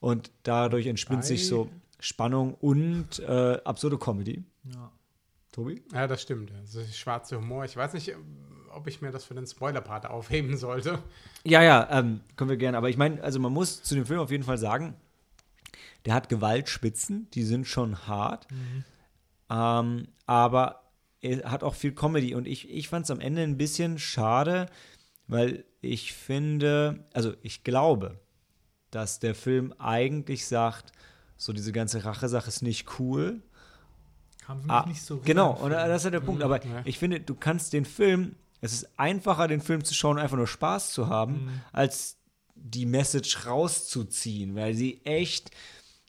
Und 0.01 0.31
dadurch 0.43 0.87
entspinnt 0.87 1.25
sich 1.25 1.41
Ei. 1.43 1.45
so 1.45 1.69
Spannung 1.99 2.55
und 2.55 3.21
äh, 3.21 3.59
absurde 3.65 3.99
Comedy. 3.99 4.45
Ja. 4.73 4.93
Tobi? 5.53 5.83
Ja, 5.93 6.07
das 6.07 6.21
stimmt. 6.21 6.53
Also 6.61 6.83
schwarze 6.93 7.39
Humor. 7.39 7.65
Ich 7.65 7.77
weiß 7.77 7.95
nicht, 7.95 8.15
ob 8.77 8.87
ich 8.87 9.01
mir 9.03 9.11
das 9.11 9.25
für 9.25 9.35
den 9.35 9.47
Spoiler-Part 9.47 10.07
aufheben 10.07 10.57
sollte. 10.57 10.99
Ja, 11.45 11.63
ja, 11.63 11.89
ähm, 11.91 12.21
können 12.37 12.51
wir 12.51 12.57
gerne. 12.57 12.77
Aber 12.79 12.89
ich 12.89 12.97
meine, 12.97 13.23
also 13.23 13.41
man 13.41 13.53
muss 13.53 13.83
zu 13.83 13.95
dem 13.95 14.07
Film 14.07 14.21
auf 14.21 14.31
jeden 14.31 14.45
Fall 14.45 14.59
sagen, 14.59 14.95
der 16.05 16.15
hat 16.15 16.29
Gewaltspitzen, 16.29 17.29
die 17.33 17.43
sind 17.43 17.67
schon 17.67 18.07
hart. 18.07 18.47
Ähm, 19.51 20.09
aber 20.27 20.83
er 21.21 21.51
hat 21.51 21.65
auch 21.65 21.75
viel 21.75 21.93
Comedy. 21.93 22.35
Und 22.35 22.47
ich, 22.47 22.71
ich 22.71 22.89
fand 22.89 23.05
es 23.05 23.11
am 23.11 23.21
Ende 23.21 23.43
ein 23.43 23.57
bisschen 23.57 23.99
schade, 23.99 24.67
weil 25.27 25.65
ich 25.81 26.13
finde, 26.13 27.05
also 27.13 27.35
ich 27.43 27.65
glaube, 27.65 28.21
dass 28.91 29.19
der 29.19 29.35
Film 29.35 29.73
eigentlich 29.79 30.47
sagt, 30.47 30.93
so 31.37 31.53
diese 31.53 31.73
ganze 31.73 32.05
Rache-Sache 32.05 32.49
ist 32.49 32.63
nicht 32.63 32.99
cool. 32.99 33.43
Kam 34.45 34.61
für 34.61 34.67
mich 34.67 34.73
Ah, 34.73 34.85
nicht 34.87 35.03
so 35.03 35.19
genau, 35.25 35.51
und 35.51 35.73
Film. 35.73 35.89
das 35.89 35.97
ist 35.99 36.05
ja 36.05 36.11
der 36.11 36.21
Punkt. 36.21 36.43
Aber 36.43 36.65
ja. 36.65 36.83
ich 36.85 36.99
finde, 36.99 37.21
du 37.21 37.35
kannst 37.35 37.73
den 37.73 37.85
Film, 37.85 38.37
es 38.67 38.73
ist 38.83 38.89
einfacher, 38.99 39.49
den 39.49 39.61
Film 39.61 39.83
zu 39.85 39.95
schauen, 39.95 40.19
einfach 40.19 40.37
nur 40.37 40.47
Spaß 40.47 40.93
zu 40.93 41.09
haben, 41.09 41.63
als 41.73 42.17
die 42.55 42.87
Message 42.87 43.47
rauszuziehen, 43.47 44.55
weil 44.55 44.75
sie 44.75 45.01
echt. 45.05 45.51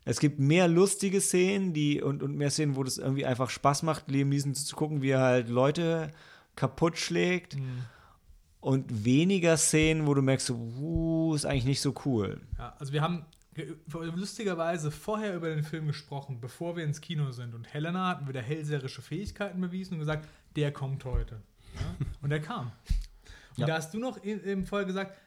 Es 0.05 0.19
gibt 0.19 0.39
mehr 0.39 0.67
lustige 0.69 1.19
Szenen, 1.19 1.73
die 1.73 2.01
und, 2.01 2.23
und 2.23 2.35
mehr 2.37 2.49
Szenen, 2.49 2.75
wo 2.77 2.83
das 2.83 2.97
irgendwie 2.97 3.25
einfach 3.25 3.49
Spaß 3.49 3.83
macht, 3.83 4.09
Liam 4.09 4.29
Neeson 4.29 4.55
zu 4.55 4.75
gucken, 4.75 5.01
wie 5.01 5.09
er 5.09 5.19
halt 5.19 5.49
Leute 5.49 6.11
kaputt 6.55 6.97
schlägt. 6.97 7.57
Und 8.59 9.05
weniger 9.05 9.55
Szenen, 9.57 10.07
wo 10.07 10.13
du 10.13 10.21
merkst, 10.21 10.49
uh, 10.49 11.35
ist 11.35 11.45
eigentlich 11.45 11.65
nicht 11.65 11.81
so 11.81 11.93
cool. 12.05 12.41
Ja, 12.57 12.75
also 12.79 12.91
wir 12.91 13.01
haben 13.01 13.25
ge- 13.53 13.75
lustigerweise 14.15 14.91
vorher 14.91 15.35
über 15.35 15.49
den 15.49 15.63
Film 15.63 15.87
gesprochen, 15.87 16.39
bevor 16.41 16.75
wir 16.75 16.83
ins 16.83 17.01
Kino 17.01 17.31
sind. 17.31 17.53
Und 17.53 17.65
Helena 17.73 18.07
hat 18.07 18.27
wieder 18.27 18.41
hellseherische 18.41 19.01
Fähigkeiten 19.01 19.61
bewiesen 19.61 19.93
und 19.95 19.99
gesagt, 19.99 20.27
der 20.55 20.71
kommt 20.71 21.05
heute. 21.05 21.41
Ja? 21.79 22.05
Und 22.21 22.29
der 22.29 22.41
kam. 22.41 22.67
Und 22.67 22.71
Ja. 23.61 23.65
da 23.67 23.73
hast 23.75 23.93
du 23.93 23.99
noch 23.99 24.23
eben 24.23 24.65
vorher 24.65 24.85
gesagt, 24.85 25.17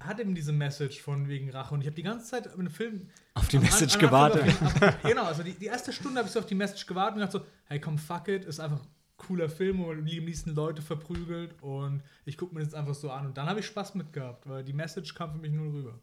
hat 0.00 0.20
eben 0.20 0.34
diese 0.34 0.52
Message 0.52 1.00
von 1.02 1.28
wegen 1.28 1.50
Rache. 1.50 1.74
Und 1.74 1.80
ich 1.80 1.86
habe 1.86 1.96
die 1.96 2.02
ganze 2.04 2.26
Zeit 2.26 2.46
mit 2.56 2.66
dem 2.68 2.70
Film 2.72 3.08
Auf 3.34 3.48
die 3.48 3.58
Message 3.58 3.94
Anfang 3.94 4.00
gewartet. 4.00 4.62
auf 4.62 4.74
die- 4.74 5.08
genau, 5.08 5.24
also 5.24 5.42
die, 5.42 5.54
die 5.54 5.66
erste 5.66 5.92
Stunde 5.92 6.18
habe 6.18 6.28
ich 6.28 6.32
so 6.32 6.38
auf 6.38 6.46
die 6.46 6.54
Message 6.54 6.86
gewartet 6.86 7.14
und 7.14 7.20
gedacht 7.28 7.32
so, 7.32 7.40
hey 7.66 7.80
komm, 7.80 7.98
fuck 7.98 8.28
it, 8.28 8.44
ist 8.44 8.60
einfach 8.60 8.80
ein 8.80 8.88
cooler 9.16 9.48
Film, 9.48 9.78
wo 9.80 9.90
Liam 9.92 10.24
Neeson 10.26 10.54
Leute 10.54 10.82
verprügelt 10.82 11.60
und 11.62 12.02
ich 12.24 12.38
gucke 12.38 12.54
mir 12.54 12.62
das 12.64 12.74
einfach 12.74 12.94
so 12.94 13.10
an. 13.10 13.26
Und 13.26 13.36
dann 13.36 13.48
habe 13.48 13.58
ich 13.60 13.66
Spaß 13.66 13.96
mit 13.96 14.12
gehabt, 14.12 14.48
weil 14.48 14.62
die 14.62 14.72
Message 14.72 15.12
kam 15.14 15.32
für 15.32 15.38
mich 15.38 15.50
null 15.52 15.70
rüber. 15.70 15.98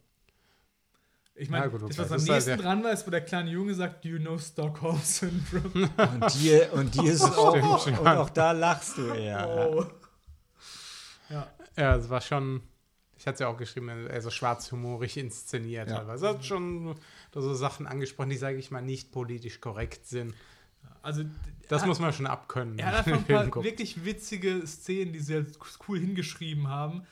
Ich 1.37 1.49
meine, 1.49 1.65
Ja, 1.65 1.69
gut, 1.69 1.81
das, 1.81 1.89
okay. 1.89 1.97
was 1.99 2.11
am 2.11 2.17
Das 2.17 2.21
halt 2.21 2.31
nächsten 2.31 2.49
der- 2.51 2.57
dran 2.57 2.83
war, 2.83 2.91
ist, 2.91 3.05
wo 3.05 3.11
der 3.11 3.21
kleine 3.21 3.49
Junge 3.51 3.73
sagt, 3.73 4.05
do 4.05 4.09
you 4.09 4.19
know 4.19 4.37
Stockholm 4.37 4.99
Syndrome? 5.03 5.89
Und 5.97 6.33
die, 6.41 6.61
und 6.71 6.95
die 6.95 7.07
ist 7.07 7.21
auch, 7.37 7.81
stimmt, 7.81 7.99
und 7.99 8.07
auch 8.07 8.29
da 8.29 8.51
lachst 8.53 8.97
du 8.97 9.07
eher. 9.11 9.69
oh. 9.73 9.85
Ja, 11.29 11.47
Ja, 11.77 11.95
es 11.95 12.09
war 12.09 12.21
schon. 12.21 12.61
Ich 13.17 13.25
hatte 13.27 13.35
es 13.35 13.39
ja 13.39 13.47
auch 13.47 13.57
geschrieben, 13.57 13.89
also 14.11 14.29
schwarzhumorig 14.29 15.17
inszeniert. 15.17 15.89
Ja. 15.89 15.97
teilweise. 15.97 16.27
Es 16.27 16.33
hat 16.35 16.45
schon 16.45 16.95
da 17.31 17.41
so 17.41 17.53
Sachen 17.55 17.87
angesprochen, 17.87 18.29
die, 18.29 18.37
sage 18.37 18.57
ich 18.57 18.71
mal, 18.71 18.81
nicht 18.81 19.11
politisch 19.11 19.59
korrekt 19.61 20.05
sind. 20.05 20.33
also 21.01 21.23
Das 21.67 21.81
er, 21.81 21.87
muss 21.87 21.99
man 21.99 22.13
schon 22.13 22.27
abkönnen. 22.27 22.77
er 22.77 22.91
hat 22.99 23.07
ein 23.07 23.23
paar 23.25 23.45
wirklich 23.63 24.05
witzige 24.05 24.65
Szenen, 24.67 25.13
die 25.13 25.19
sie 25.19 25.33
halt 25.35 25.57
cool 25.87 25.99
hingeschrieben 25.99 26.67
haben. 26.67 27.03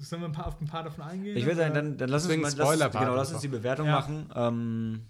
Sollen 0.00 0.22
wir 0.22 0.28
ein 0.28 0.32
paar, 0.32 0.46
auf 0.46 0.60
ein 0.60 0.66
paar 0.66 0.82
davon 0.82 1.04
eingehen? 1.04 1.36
Ich 1.36 1.44
würde 1.44 1.56
sagen, 1.56 1.74
dann, 1.74 1.96
dann 1.98 2.08
lass, 2.08 2.24
uns 2.26 2.36
mal, 2.36 2.52
lass, 2.56 2.92
genau, 2.92 3.14
lass 3.14 3.32
uns 3.32 3.40
die 3.42 3.48
Bewertung 3.48 3.86
Ja. 3.86 3.92
machen. 4.00 4.30
Ähm, 4.34 5.06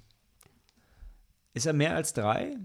ist 1.55 1.67
er 1.67 1.73
mehr 1.73 1.95
als 1.95 2.13
drei? 2.13 2.57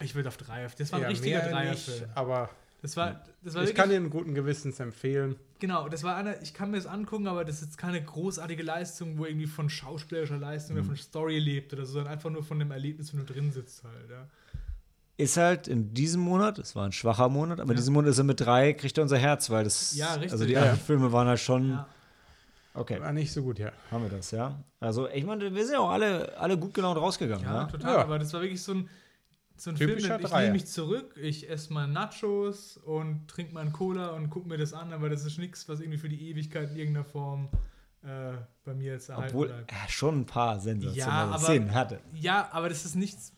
Ich 0.00 0.14
würde 0.14 0.28
auf 0.28 0.36
drei. 0.36 0.66
Das 0.78 0.92
war 0.92 0.98
ein 0.98 1.02
Ja, 1.02 1.08
richtiger 1.08 1.40
mehr 1.42 1.50
Dreierfilm. 1.50 2.00
nicht, 2.00 2.16
aber 2.16 2.50
Das 2.82 2.96
war, 2.96 3.24
das 3.42 3.54
war 3.54 3.62
ich 3.62 3.68
wirklich, 3.68 3.74
kann 3.76 3.88
den 3.90 4.10
guten 4.10 4.34
Gewissens 4.34 4.80
empfehlen. 4.80 5.36
genau, 5.60 5.88
das 5.88 6.02
war 6.02 6.16
einer, 6.16 6.40
ich 6.42 6.52
kann 6.54 6.70
mir 6.70 6.76
das 6.76 6.86
angucken, 6.86 7.26
aber 7.28 7.44
das 7.44 7.56
ist 7.56 7.62
jetzt 7.66 7.78
keine 7.78 8.02
großartige 8.02 8.62
Leistung, 8.62 9.16
wo 9.18 9.24
irgendwie 9.24 9.46
von 9.46 9.70
schauspielerischer 9.70 10.38
Leistung 10.38 10.74
Mhm. 10.76 10.80
oder 10.80 10.86
von 10.88 10.96
Story 10.96 11.38
lebt 11.38 11.72
oder 11.72 11.86
so, 11.86 11.92
sondern 11.94 12.12
einfach 12.12 12.30
nur 12.30 12.42
von 12.42 12.58
dem 12.58 12.70
Erlebnis, 12.70 13.12
wenn 13.14 13.24
du 13.24 13.32
drin 13.32 13.50
sitzt 13.52 13.84
halt, 13.84 14.10
ja. 14.10 14.26
Ist 15.18 15.36
halt 15.36 15.68
in 15.68 15.92
diesem 15.94 16.22
Monat, 16.22 16.58
es 16.58 16.74
war 16.74 16.86
ein 16.86 16.92
schwacher 16.92 17.28
Monat, 17.28 17.60
aber 17.60 17.70
in 17.72 17.76
Ja. 17.76 17.80
diesem 17.80 17.94
Monat 17.94 18.10
ist 18.10 18.18
er 18.18 18.24
mit 18.24 18.40
drei, 18.40 18.72
kriegt 18.72 18.96
er 18.98 19.02
unser 19.02 19.18
Herz, 19.18 19.50
weil 19.50 19.64
das. 19.64 19.94
Ja, 19.94 20.14
richtig. 20.14 20.32
Also 20.32 20.46
die 20.46 20.52
Ja, 20.52 20.60
anderen 20.60 20.78
ja. 20.78 20.84
Filme 20.84 21.12
waren 21.12 21.28
halt 21.28 21.40
schon. 21.40 21.70
ja. 21.70 21.86
Okay, 22.74 22.98
War 23.02 23.12
nicht 23.12 23.30
so 23.30 23.42
gut, 23.42 23.58
ja. 23.58 23.70
haben 23.90 24.04
wir 24.04 24.08
das, 24.16 24.30
ja. 24.30 24.58
Also, 24.80 25.06
ich 25.10 25.24
meine, 25.26 25.54
wir 25.54 25.64
sind 25.66 25.74
ja 25.74 25.80
auch 25.80 25.90
alle, 25.90 26.34
alle 26.38 26.56
gut 26.56 26.72
gelaunt 26.72 26.98
rausgegangen, 26.98 27.44
Ja, 27.44 27.54
ja. 27.54 27.64
total. 27.66 27.94
Ja. 27.96 28.00
Aber 28.00 28.18
das 28.18 28.32
war 28.32 28.40
wirklich 28.40 28.62
so 28.62 28.72
ein, 28.72 28.88
so 29.58 29.68
ein 29.68 29.76
Film, 29.76 29.98
ich 29.98 30.06
Dreier. 30.06 30.40
nehme 30.40 30.52
mich 30.54 30.64
zurück, 30.66 31.14
ich 31.20 31.50
esse 31.50 31.70
mal 31.70 31.86
Nachos 31.86 32.78
und 32.78 33.28
trinke 33.28 33.52
mal 33.52 33.60
einen 33.60 33.74
Cola 33.74 34.08
und 34.12 34.30
gucke 34.30 34.48
mir 34.48 34.56
das 34.56 34.72
an, 34.72 34.94
aber 34.94 35.10
das 35.10 35.26
ist 35.26 35.36
nichts, 35.38 35.68
was 35.68 35.80
irgendwie 35.80 35.98
für 35.98 36.08
die 36.08 36.30
Ewigkeit 36.30 36.70
in 36.70 36.76
irgendeiner 36.76 37.04
Form 37.04 37.50
äh, 38.04 38.32
bei 38.64 38.72
mir 38.72 38.92
jetzt 38.94 39.10
erhalten 39.10 39.28
Obwohl 39.36 39.48
bleibt. 39.48 39.70
er 39.70 39.88
schon 39.90 40.20
ein 40.20 40.26
paar 40.26 40.58
sensationelle 40.58 40.98
Ja, 41.12 41.24
aber- 41.26 41.38
Szenen 41.38 41.74
hatte. 41.74 42.00
Ja, 42.14 42.48
aber 42.52 42.70
das 42.70 42.86
ist 42.86 42.96
nichts. 42.96 43.34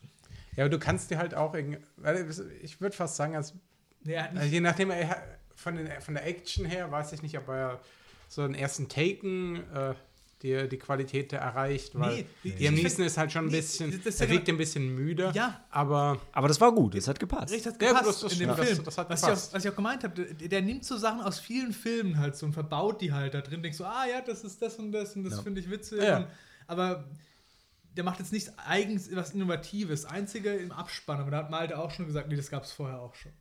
Ja, 0.56 0.64
aber 0.64 0.70
du 0.70 0.78
kannst 0.78 1.10
dir 1.10 1.18
halt 1.18 1.34
auch 1.34 1.54
irgendwie, 1.54 1.78
ich 2.62 2.80
würde 2.80 2.94
fast 2.96 3.16
sagen, 3.16 3.34
als, 3.36 3.50
hat 3.50 3.56
nicht 4.06 4.18
also 4.42 4.46
je 4.54 4.60
nachdem, 4.60 4.90
er 4.90 5.08
hat- 5.08 5.22
von, 5.56 5.76
den, 5.76 5.88
von 6.00 6.14
der 6.14 6.26
Action 6.26 6.64
her, 6.64 6.90
weiß 6.90 7.12
ich 7.12 7.22
nicht, 7.22 7.38
ob 7.38 7.48
er 7.48 7.80
so 8.28 8.42
einen 8.42 8.54
ersten 8.54 8.88
Taken 8.88 9.56
äh, 9.72 9.94
die, 10.42 10.68
die 10.68 10.76
Qualität 10.78 11.32
erreicht, 11.32 11.98
weil 11.98 12.16
Nee, 12.16 12.26
ich 12.42 12.58
Neeson 12.70 12.76
find- 12.96 12.98
ist 13.06 13.16
halt 13.16 13.32
schon 13.32 13.44
ein 13.46 13.50
nee, 13.50 13.56
bisschen, 13.58 14.02
das 14.04 14.20
er 14.20 14.26
ja 14.26 14.32
wirkt 14.32 14.44
genau- 14.46 14.56
ein 14.56 14.58
bisschen 14.58 14.94
müde, 14.94 15.30
Ja. 15.34 15.64
aber 15.70 16.20
Aber 16.32 16.48
das 16.48 16.60
war 16.60 16.72
gut, 16.72 16.94
das 16.96 17.08
hat 17.08 17.18
gepasst. 17.20 17.52
Richtig 17.52 17.72
hat 17.72 17.80
Ja, 17.80 17.88
gut, 17.92 17.98
gepasst 18.00 18.22
das- 18.24 18.30
das 18.30 18.32
in 18.34 18.38
dem 18.40 18.52
stimmt. 18.52 18.66
Film. 18.68 18.76
Das- 18.78 18.84
das 18.84 18.98
hat 18.98 19.10
was, 19.10 19.20
gepasst. 19.22 19.42
Ich 19.46 19.48
auch, 19.50 19.54
was 19.54 19.64
ich 19.64 19.70
auch 19.70 19.76
gemeint 19.76 20.04
habe, 20.04 20.24
der, 20.34 20.48
der 20.48 20.60
nimmt 20.62 20.84
so 20.84 20.96
Sachen 20.98 21.20
aus 21.22 21.38
vielen 21.38 21.72
Filmen 21.72 22.18
halt 22.18 22.36
so 22.36 22.44
und 22.46 22.52
verbaut 22.52 23.00
die 23.00 23.12
halt 23.12 23.32
da 23.32 23.40
drin. 23.40 23.62
Denkst 23.62 23.78
so, 23.78 23.84
ah 23.84 24.04
ja, 24.06 24.20
das 24.20 24.44
ist 24.44 24.60
das 24.60 24.74
und 24.76 24.92
das 24.92 25.16
und 25.16 25.24
das 25.24 25.34
Ja. 25.36 25.42
finde 25.42 25.60
ich 25.60 25.70
witzig. 25.70 26.02
Ja. 26.02 26.18
Und, 26.18 26.26
aber 26.66 27.04
der 27.96 28.04
macht 28.04 28.18
jetzt 28.18 28.32
nichts 28.32 28.52
eigens, 28.58 29.14
was 29.14 29.32
Innovatives. 29.34 30.04
Einzige 30.04 30.50
im 30.54 30.72
Abspann, 30.72 31.20
aber 31.20 31.30
da 31.30 31.38
hat 31.38 31.50
Malte 31.50 31.78
auch 31.78 31.90
schon 31.90 32.06
gesagt, 32.06 32.28
nee, 32.28 32.36
das 32.36 32.50
gab 32.50 32.64
es 32.64 32.72
vorher 32.72 33.00
auch 33.00 33.14
schon. 33.14 33.32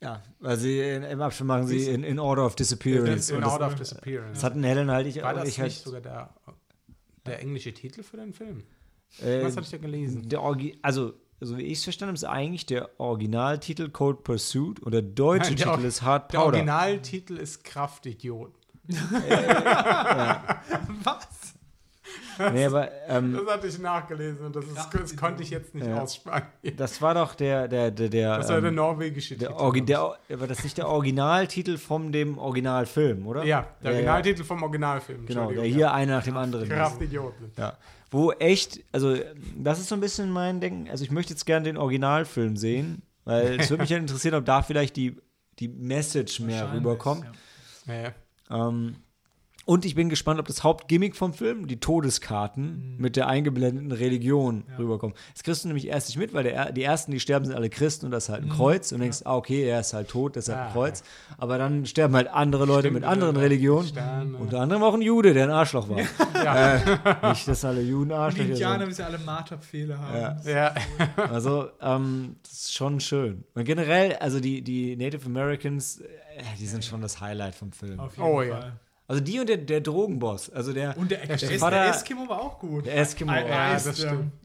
Ja, 0.00 0.22
weil 0.38 0.56
sie 0.56 0.78
in, 0.80 1.02
im 1.02 1.20
Abspann 1.20 1.46
machen 1.48 1.66
sie 1.66 1.88
in, 1.88 2.04
in 2.04 2.18
Order 2.18 2.46
of 2.46 2.54
Disappearance. 2.54 3.32
In 3.32 3.40
das, 3.40 3.52
Order 3.52 3.66
of 3.66 3.74
Disappearance. 3.74 4.34
das 4.34 4.44
hatten 4.44 4.62
Helen 4.62 4.90
halt 4.90 5.06
ich, 5.06 5.22
War 5.22 5.34
das 5.34 5.48
ich 5.48 5.58
halt, 5.58 5.70
nicht 5.70 5.82
sogar 5.82 6.00
der, 6.00 6.34
der 7.26 7.40
englische 7.40 7.72
Titel 7.74 8.02
für 8.02 8.16
den 8.18 8.32
Film? 8.32 8.62
äh, 9.20 9.42
Was 9.42 9.56
hatte 9.56 9.64
ich 9.64 9.70
da 9.70 9.78
gelesen? 9.78 10.28
der 10.28 10.42
Orgi 10.42 10.78
also 10.82 11.14
so 11.40 11.56
wie 11.56 11.62
ich 11.62 11.78
es 11.78 11.84
verstanden 11.84 12.10
habe, 12.10 12.16
ist 12.16 12.24
eigentlich 12.24 12.66
der 12.66 12.98
Originaltitel 13.00 13.90
Cold 13.90 14.24
Pursuit 14.24 14.80
und 14.80 14.92
der 14.92 15.02
deutsche 15.02 15.50
Nein, 15.52 15.56
der 15.56 15.72
Titel 15.74 15.84
ist 15.86 16.02
Hard 16.02 16.32
Der 16.32 16.38
Powder. 16.38 16.46
Originaltitel 16.56 17.36
ist 17.36 17.62
Kraftidioten. 17.64 18.54
Was? 21.04 21.54
Nee, 22.52 22.66
aber 22.66 22.88
ähm, 23.08 23.32
Das 23.34 23.54
hatte 23.54 23.66
ich 23.66 23.78
nachgelesen 23.78 24.46
und 24.46 24.54
das, 24.56 24.64
ist, 24.64 24.88
das 24.92 25.16
konnte 25.16 25.42
ich 25.42 25.50
jetzt 25.50 25.74
nicht 25.74 25.86
Ja. 25.86 26.00
aussprechen. 26.02 26.46
das 26.76 27.00
war 27.02 27.14
doch 27.14 27.34
der 27.34 27.66
der 27.68 27.90
der 27.90 28.08
der, 28.08 28.36
Das 28.38 28.48
war 28.48 28.60
der 28.60 28.68
ähm, 28.70 28.76
norwegische 28.76 29.36
der, 29.36 29.48
Titel. 29.48 29.60
Orgi 29.60 29.84
der 29.84 30.16
war 30.30 30.46
das 30.46 30.62
nicht 30.62 30.78
der 30.78 30.88
Originaltitel 30.88 31.76
vom 31.78 32.12
dem 32.12 32.38
Originalfilm, 32.38 33.26
oder? 33.26 33.44
ja, 33.44 33.66
der 33.82 33.90
Ja, 33.90 33.90
ja. 33.90 33.94
Originaltitel 33.96 34.44
vom 34.44 34.62
Originalfilm. 34.62 35.26
Genau, 35.26 35.40
der 35.40 35.42
Entschuldigung, 35.48 35.64
hier 35.76 35.86
ja. 35.86 35.92
einer 35.94 36.16
nach 36.16 36.24
dem 36.24 36.36
anderen. 36.36 36.64
ist. 36.64 36.70
Kraftidioten. 36.76 37.50
Ja. 37.56 37.76
Wo 38.10 38.32
echt, 38.32 38.80
also 38.92 39.16
das 39.56 39.78
ist 39.80 39.88
so 39.88 39.94
ein 39.94 40.00
bisschen 40.00 40.30
mein 40.30 40.60
Denken. 40.60 40.88
Also 40.90 41.04
ich 41.04 41.10
möchte 41.10 41.32
jetzt 41.32 41.44
gerne 41.44 41.64
den 41.64 41.76
Originalfilm 41.76 42.56
sehen, 42.56 43.02
weil 43.24 43.60
es 43.60 43.68
würde 43.68 43.82
mich 43.82 43.90
ja 43.90 43.98
interessieren, 43.98 44.34
ob 44.36 44.44
da 44.46 44.62
vielleicht 44.62 44.96
die, 44.96 45.16
die 45.58 45.68
Message 45.68 46.40
mehr 46.40 46.72
rüberkommt. 46.72 47.26
ja. 47.86 48.12
Ähm, 48.50 48.96
und 49.68 49.84
ich 49.84 49.94
bin 49.94 50.08
gespannt, 50.08 50.40
ob 50.40 50.46
das 50.46 50.64
Hauptgimmick 50.64 51.14
vom 51.14 51.34
Film, 51.34 51.66
die 51.66 51.78
Todeskarten 51.78 52.94
mit 52.96 53.16
der 53.16 53.26
eingeblendeten 53.28 53.92
Religion 53.92 54.64
rüberkommen. 54.78 55.14
Das 55.34 55.42
kriegst 55.42 55.62
du 55.64 55.68
nämlich 55.68 55.88
erst 55.88 56.08
nicht 56.08 56.16
mit, 56.18 56.32
weil 56.32 56.44
der, 56.44 56.72
die 56.72 56.82
ersten, 56.82 57.12
die 57.12 57.20
sterben, 57.20 57.44
sind 57.44 57.54
alle 57.54 57.68
Christen 57.68 58.06
und 58.06 58.12
das 58.12 58.24
ist 58.24 58.28
halt 58.30 58.44
ein 58.44 58.48
Kreuz. 58.48 58.92
Und 58.92 59.00
denkst, 59.00 59.18
ah, 59.24 59.36
okay, 59.36 59.64
er 59.68 59.80
ist 59.80 59.92
halt 59.92 60.08
tot, 60.08 60.36
das 60.36 60.48
ist 60.48 60.54
halt 60.54 60.62
ein 60.64 60.68
Ah, 60.70 60.72
Kreuz. 60.72 61.02
Aber 61.36 61.58
dann 61.58 61.84
sterben 61.84 62.16
halt 62.16 62.28
andere 62.28 62.64
Leute 62.64 62.90
mit 62.90 63.02
Stimmt, 63.02 63.12
anderen 63.12 63.34
der- 63.34 63.44
Religionen. 63.44 63.88
Sterne. 63.88 64.38
Unter 64.38 64.60
anderem 64.60 64.82
auch 64.82 64.94
ein 64.94 65.02
Jude, 65.02 65.34
der 65.34 65.44
ein 65.44 65.50
Arschloch 65.50 65.86
war. 65.88 65.98
Ja. 66.34 66.76
äh, 66.76 67.28
nicht, 67.30 67.46
dass 67.48 67.64
alle 67.64 67.82
Juden 67.82 68.04
Und 68.04 68.08
die 68.10 68.14
Arschlöcher 68.14 68.48
Indianer 68.50 68.78
sind. 68.78 68.88
müssen 68.88 69.00
ja 69.02 69.06
alle 69.08 69.18
Marterpfähle 69.18 69.98
haben. 69.98 70.46
Ja. 70.46 70.50
Ja. 70.50 70.74
Also, 71.30 71.68
ähm, 71.82 72.36
das 72.42 72.52
ist 72.52 72.74
schon 72.74 73.00
schön. 73.00 73.44
Und 73.54 73.64
generell, 73.64 74.14
also 74.16 74.40
die, 74.40 74.62
die 74.62 74.96
Native 74.96 75.26
Americans, 75.26 76.00
äh, 76.00 76.06
die 76.58 76.66
sind 76.66 76.84
schon 76.84 77.02
das 77.02 77.20
Highlight 77.20 77.54
vom 77.54 77.72
Film. 77.72 77.98
Auf 78.00 78.16
jeden 78.16 78.22
Oh, 78.28 78.40
ja. 78.42 78.72
Also 79.08 79.22
die 79.22 79.40
und 79.40 79.48
der, 79.48 79.56
der 79.56 79.80
Drogenboss. 79.80 80.50
Also 80.50 80.74
der, 80.74 80.96
Und 80.98 81.10
der, 81.10 81.26
der, 81.26 81.36
der 81.38 81.70
der, 81.70 81.88
Eskimo 81.88 82.28
war 82.28 82.40
auch 82.40 82.58
gut. 82.58 82.84
der 82.86 82.98
Eskimo. 82.98 83.32
Ein 83.32 83.46
Ja, 83.48 83.72
Eis, 83.72 83.84
das 83.84 83.98
stimmt. 83.98 84.32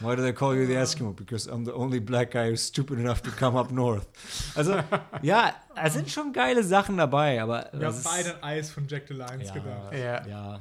Why 0.00 0.14
do 0.14 0.22
they 0.22 0.32
call 0.32 0.54
you 0.54 0.66
the 0.66 0.74
Eskimo? 0.74 1.12
Because 1.12 1.46
I'm 1.50 1.64
the 1.64 1.72
only 1.72 2.00
black 2.00 2.30
guy 2.32 2.50
who's 2.50 2.62
stupid 2.62 2.98
enough 2.98 3.22
to 3.22 3.30
come 3.30 3.58
up 3.58 3.70
north. 3.70 4.06
Also, 4.54 4.78
ja, 5.22 5.54
es 5.82 5.94
sind 5.94 6.10
schon 6.10 6.32
geile 6.32 6.62
Sachen 6.62 6.96
dabei, 6.98 7.40
aber. 7.42 7.70
Wir 7.72 7.86
haben 7.88 8.02
beide 8.02 8.34
an 8.36 8.42
Eis 8.42 8.70
von 8.70 8.86
Jack 8.88 9.04
the 9.08 9.14
Lions 9.14 9.48
ja, 9.48 9.54
gedacht. 9.54 9.92
Ja. 9.94 10.26
ja. 10.26 10.60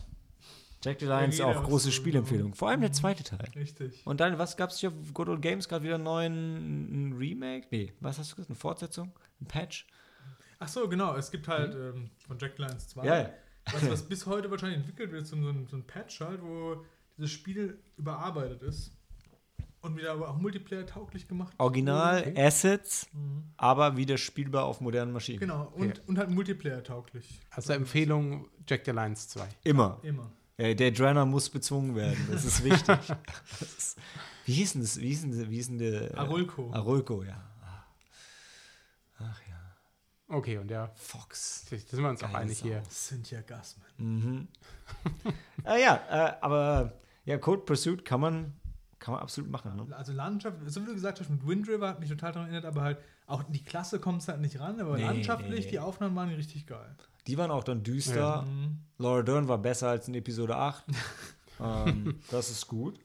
Jack 0.83 0.99
the 0.99 1.05
Lions 1.05 1.41
auch 1.41 1.63
große 1.63 1.85
so- 1.85 1.91
Spielempfehlung. 1.91 2.53
Vor 2.53 2.69
allem 2.69 2.81
der 2.81 2.91
zweite 2.91 3.23
Teil. 3.23 3.39
Richtig. 3.55 4.01
Und 4.05 4.19
dann, 4.19 4.37
was 4.37 4.55
gab 4.55 4.69
es 4.69 4.79
hier 4.79 4.89
auf 4.89 5.13
Good 5.13 5.29
Old 5.29 5.41
Games? 5.41 5.67
Gerade 5.67 5.83
wieder 5.83 5.95
einen 5.95 6.03
neuen 6.03 7.09
ein 7.09 7.13
Remake? 7.17 7.67
Nee, 7.71 7.91
was 8.01 8.19
hast 8.19 8.31
du 8.31 8.35
gesagt? 8.35 8.51
Eine 8.51 8.59
Fortsetzung? 8.59 9.11
Ein 9.41 9.47
Patch? 9.47 9.87
Ach 10.59 10.67
so, 10.67 10.87
genau. 10.87 11.15
Es 11.15 11.31
gibt 11.31 11.47
halt 11.47 11.73
ähm, 11.75 12.09
von 12.27 12.37
Jack 12.39 12.53
the 12.57 12.63
Lions 12.63 12.87
2. 12.89 13.01
Hm? 13.01 13.07
Ja, 13.07 13.17
ja. 13.21 13.29
Was, 13.71 13.89
was 13.89 14.03
bis 14.03 14.25
heute 14.25 14.49
wahrscheinlich 14.51 14.77
entwickelt 14.79 15.11
wird, 15.11 15.25
so 15.25 15.35
ein, 15.35 15.67
so 15.69 15.75
ein 15.77 15.83
Patch 15.87 16.19
halt, 16.21 16.41
wo 16.43 16.85
dieses 17.17 17.31
Spiel 17.31 17.79
überarbeitet 17.97 18.61
ist. 18.63 18.91
Und 19.81 19.97
wieder 19.97 20.13
aber 20.13 20.29
auch 20.29 20.37
Multiplayer-tauglich 20.37 21.27
gemacht. 21.27 21.53
Original 21.59 22.21
Okay. 22.21 22.43
Assets, 22.47 23.07
Mhm. 23.13 23.43
aber 23.57 23.97
wieder 23.97 24.17
spielbar 24.17 24.65
auf 24.65 24.81
modernen 24.81 25.11
Maschinen. 25.13 25.39
Genau. 25.39 25.71
Und, 25.75 26.01
und 26.07 26.17
halt 26.17 26.31
Multiplayer-tauglich. 26.31 27.39
Also 27.51 27.73
Empfehlung 27.73 28.47
Jack 28.67 28.81
the 28.85 28.91
Lions 28.91 29.27
2. 29.29 29.47
Immer. 29.63 29.99
Immer. 30.01 30.31
Äh, 30.57 30.73
der 30.73 30.89
Drenner 30.91 31.25
muss 31.25 31.49
bezwungen 31.51 31.95
werden. 31.95 32.17
Das 32.31 32.45
ist 32.45 32.63
wichtig. 32.63 32.85
das 33.59 33.61
ist, 33.77 33.97
wie 34.45 34.53
hieß 34.53 34.73
denn 34.73 34.81
das? 34.81 34.99
Wie 34.99 35.07
hieß 35.07 35.21
denn, 35.21 35.49
wie 35.51 35.55
hieß 35.55 35.67
denn 35.67 35.77
der? 35.77 36.11
äh, 36.13 36.17
Arulco. 36.17 36.71
Arulco, 36.71 37.23
ja. 37.23 37.43
Okay, 40.27 40.57
und 40.57 40.71
ja, 40.71 40.89
Fox. 40.95 41.65
da 41.69 41.77
sind 41.77 42.01
wir 42.01 42.09
uns 42.09 42.23
auch 42.23 42.33
einig 42.33 42.57
Sau. 42.57 42.65
hier. 42.65 42.83
Cynthia 42.89 43.41
Gassman. 43.41 43.87
Mhm. 43.97 44.47
äh, 45.63 45.81
ja, 45.81 46.01
äh, 46.09 46.35
aber 46.41 46.93
ja, 47.25 47.37
Code 47.37 47.61
Pursuit 47.61 48.03
kann 48.03 48.21
man, 48.21 48.53
kann 48.97 49.13
man 49.13 49.21
absolut 49.21 49.51
machen. 49.51 49.75
Ne? 49.75 49.95
Also 49.95 50.13
Landschaft, 50.13 50.57
so 50.65 50.81
wie 50.81 50.87
du 50.87 50.93
gesagt 50.95 51.19
hast, 51.19 51.29
mit 51.29 51.45
Wind 51.47 51.67
River 51.67 51.89
hat 51.89 51.99
mich 51.99 52.09
total 52.09 52.31
daran 52.31 52.49
erinnert, 52.49 52.65
aber 52.65 52.81
halt 52.81 52.97
auch 53.27 53.43
die 53.43 53.63
Klasse 53.63 53.99
kommt 53.99 54.21
es 54.21 54.27
halt 54.27 54.41
nicht 54.41 54.59
ran, 54.59 54.79
aber 54.79 54.97
Nee, 54.97 55.03
landschaftlich, 55.03 55.49
nee, 55.59 55.65
nee. 55.65 55.71
die 55.71 55.79
Aufnahmen 55.79 56.15
waren 56.15 56.29
richtig 56.29 56.65
geil. 56.65 56.95
Die 57.27 57.37
waren 57.37 57.51
auch 57.51 57.63
dann 57.63 57.83
düster. 57.83 58.43
Mhm. 58.43 58.79
Laura 58.97 59.23
Dern 59.23 59.47
war 59.47 59.57
besser 59.57 59.89
als 59.89 60.07
in 60.07 60.13
Episode 60.15 60.55
8. 60.55 60.85
ähm, 61.59 62.19
das 62.29 62.49
ist 62.49 62.67
gut. 62.67 62.99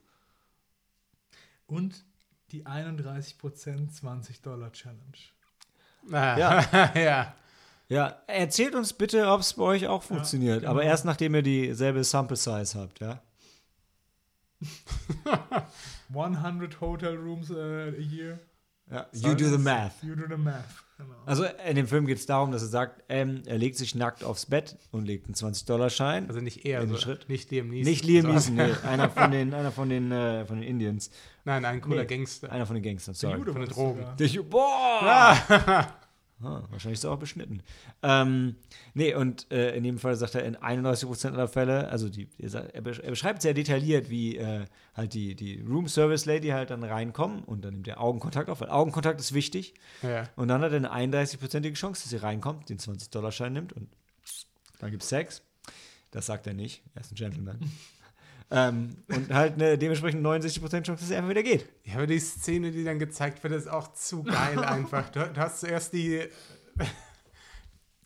Und 1.67 2.05
die 2.53 2.67
31% 2.67 3.91
20 3.91 4.43
Dollar 4.43 4.73
Challenge. 4.73 5.17
Ah, 6.13 6.39
Ja. 6.39 6.91
ja. 6.95 7.35
Ja, 7.89 8.23
erzählt 8.29 8.77
uns 8.77 8.93
bitte, 8.93 9.27
ob 9.27 9.41
es 9.41 9.55
bei 9.55 9.65
euch 9.65 9.89
auch 9.89 10.05
funktioniert. 10.05 10.61
genau. 10.61 10.71
Aber 10.71 10.85
erst 10.85 11.05
nachdem 11.05 11.35
ihr 11.35 11.43
dieselbe 11.43 12.05
Sample 12.05 12.37
Size 12.37 12.79
habt, 12.79 13.01
ja? 13.01 13.21
100 16.15 16.81
Hotel 16.81 17.17
Rooms 17.17 17.51
äh, 17.51 17.55
a 17.55 17.89
year. 17.99 18.39
ja. 18.91 19.07
You 19.13 19.35
do 19.35 19.49
the 19.49 19.59
math. 19.59 20.03
You 20.03 20.15
do 20.15 20.25
the 20.29 20.37
math. 20.37 20.65
Genau. 20.99 21.15
Also 21.25 21.45
in 21.67 21.77
dem 21.77 21.87
Film 21.89 22.05
geht 22.07 22.19
es 22.19 22.27
darum, 22.27 22.53
dass 22.53 22.61
er 22.63 22.69
sagt, 22.69 23.03
ähm, 23.09 23.43
er 23.47 23.57
legt 23.57 23.79
sich 23.79 23.95
nackt 23.95 24.23
aufs 24.23 24.45
Bett 24.47 24.77
und 24.91 25.07
legt 25.07 25.25
einen 25.27 25.35
20-Dollar-Schein. 25.35 26.29
Also 26.29 26.41
nicht 26.41 26.67
er, 26.67 26.83
In 26.83 26.89
den 26.91 26.97
so, 26.97 27.01
Schritt. 27.01 27.29
nicht 27.29 27.51
Liam 27.51 27.71
Neeson. 27.71 27.91
Nicht 27.91 28.05
Liam 28.05 28.27
Neeson, 28.27 28.55
nee. 28.57 28.73
einer 28.87 29.09
von 29.09 29.31
den, 29.33 29.55
einer 29.55 29.73
von 29.73 29.89
den, 29.89 30.13
äh, 30.13 30.45
von 30.45 30.61
den 30.61 30.69
Indians. 30.69 31.11
Nein, 31.51 31.65
ein 31.65 31.81
cooler 31.81 32.03
Nee. 32.03 32.07
Gangster. 32.17 32.51
Einer 32.53 32.65
von 32.65 32.75
den 32.75 32.83
Gangstern, 32.85 33.15
Der 33.15 33.19
sorry. 33.21 33.39
Jude 33.39 33.53
von 33.53 33.61
den 33.63 33.71
Drogen. 33.71 34.07
Der 34.19 34.27
Ju 34.29 34.45
Boah! 34.45 35.97
Ah, 36.43 36.63
wahrscheinlich 36.71 36.99
ist 37.01 37.05
er 37.05 37.11
auch 37.11 37.19
beschnitten. 37.19 37.63
Ähm, 38.03 38.57
nee, 38.95 39.15
und 39.15 39.51
äh, 39.53 39.77
in 39.77 39.85
dem 39.85 39.99
Fall 39.99 40.17
sagt 40.17 40.37
er, 40.37 40.45
in 40.45 40.57
91% 40.57 41.33
aller 41.33 41.49
Fälle, 41.49 41.89
also 41.89 42.09
die, 42.09 42.29
er, 42.39 42.81
beschreibt 42.81 43.43
sehr 43.43 43.53
detailliert, 43.53 44.09
wie 44.09 44.39
äh, 44.39 44.65
halt 44.95 45.13
die, 45.13 45.35
die 45.35 45.61
Room 45.61 45.87
Service 45.87 46.25
Lady 46.25 46.49
halt 46.49 46.71
dann 46.71 46.83
reinkommen 46.83 47.45
und 47.45 47.63
dann 47.63 47.75
nimmt 47.75 47.89
er 47.89 48.01
Augenkontakt 48.01 48.49
auf, 48.49 48.63
weil 48.63 48.71
Augenkontakt 48.71 49.21
ist 49.21 49.35
wichtig. 49.35 49.75
Ja. 50.03 50.31
Und 50.37 50.49
dann 50.49 50.63
hat 50.63 50.73
er 50.73 50.79
eine 50.93 51.15
31-prozentige 51.19 51.75
Chance, 51.75 52.05
dass 52.05 52.11
sie 52.11 52.17
reinkommt, 52.17 52.71
den 52.71 52.79
20-Dollar-Schein 52.79 53.53
nimmt 53.53 53.75
und 53.75 53.91
dann 54.79 54.91
gibt 54.91 55.03
es 55.03 55.11
Sex. 55.11 55.43
Das 56.11 56.25
sagt 56.25 56.47
er 56.47 56.55
nicht, 56.55 56.83
er 56.95 57.03
ist 57.03 57.13
ein 57.13 57.17
Gentleman. 57.17 57.59
Ähm, 58.51 58.97
und 59.09 59.33
halt 59.33 59.55
eine 59.55 59.79
dementsprechend 59.79 60.25
69% 60.27 60.61
Chance, 60.83 60.93
dass 61.03 61.11
er 61.11 61.19
einfach 61.19 61.31
wieder 61.31 61.43
geht. 61.43 61.69
ja, 61.85 61.95
aber 61.97 62.07
die 62.07 62.19
Szene, 62.19 62.71
die 62.71 62.85
dann 62.85 62.99
gezeigt 62.99 63.43
wird, 63.45 63.55
ist 63.55 63.69
auch 63.69 63.93
zu 63.95 64.23
geil 64.25 64.59
einfach. 64.65 65.09
Du, 65.11 65.21
du 65.21 65.41
hast 65.41 65.61
zuerst 65.61 65.93
die. 65.93 66.23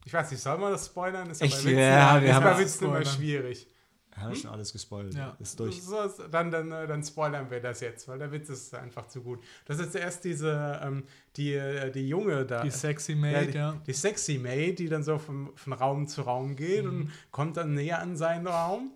Ich 0.04 0.12
weiß 0.12 0.30
nicht, 0.30 0.42
soll 0.42 0.58
man 0.58 0.72
das 0.72 0.86
spoilern? 0.86 1.30
Ist 1.30 1.40
Echt? 1.40 1.56
bei 1.56 1.70
Witzen, 1.70 1.78
Ja, 1.78 2.20
wir 2.20 2.28
ist 2.28 2.34
haben 2.34 2.44
bei 2.44 2.58
Witzen 2.58 2.84
immer 2.84 3.04
schwierig. 3.04 3.68
Wir 4.16 4.22
haben 4.22 4.34
schon 4.36 4.50
alles 4.50 4.72
gespoilt. 4.72 5.14
Ja. 5.14 5.36
Ist 5.40 5.58
durch. 5.58 5.82
So, 5.82 5.96
dann, 6.30 6.50
dann, 6.52 6.70
äh, 6.70 6.86
dann 6.86 7.02
spoilern 7.02 7.50
wir 7.50 7.58
das 7.60 7.80
jetzt, 7.80 8.06
weil 8.06 8.18
der 8.20 8.30
Witz 8.30 8.48
ist 8.48 8.72
einfach 8.74 9.08
zu 9.08 9.22
gut. 9.22 9.42
Das 9.64 9.80
ist 9.80 9.90
zuerst 9.92 10.22
diese, 10.24 10.80
ähm, 10.84 11.02
die, 11.36 11.54
äh, 11.54 11.90
die 11.90 12.06
Junge 12.08 12.44
da. 12.46 12.62
Die 12.62 12.70
Sexy 12.70 13.12
Ja, 13.14 13.18
Maid, 13.18 13.54
die, 13.54 13.58
ja. 13.58 13.76
die 13.84 13.92
sexy 13.92 14.38
Maid, 14.38 14.78
die 14.78 14.88
dann 14.88 15.02
so 15.02 15.18
von, 15.18 15.50
von 15.56 15.72
Raum 15.72 16.06
zu 16.06 16.22
Raum 16.22 16.54
geht 16.54 16.84
Mhm. 16.84 16.90
und 16.90 17.12
kommt 17.32 17.56
dann 17.56 17.74
näher 17.74 17.98
an 18.00 18.16
seinen 18.16 18.46
Raum. 18.46 18.92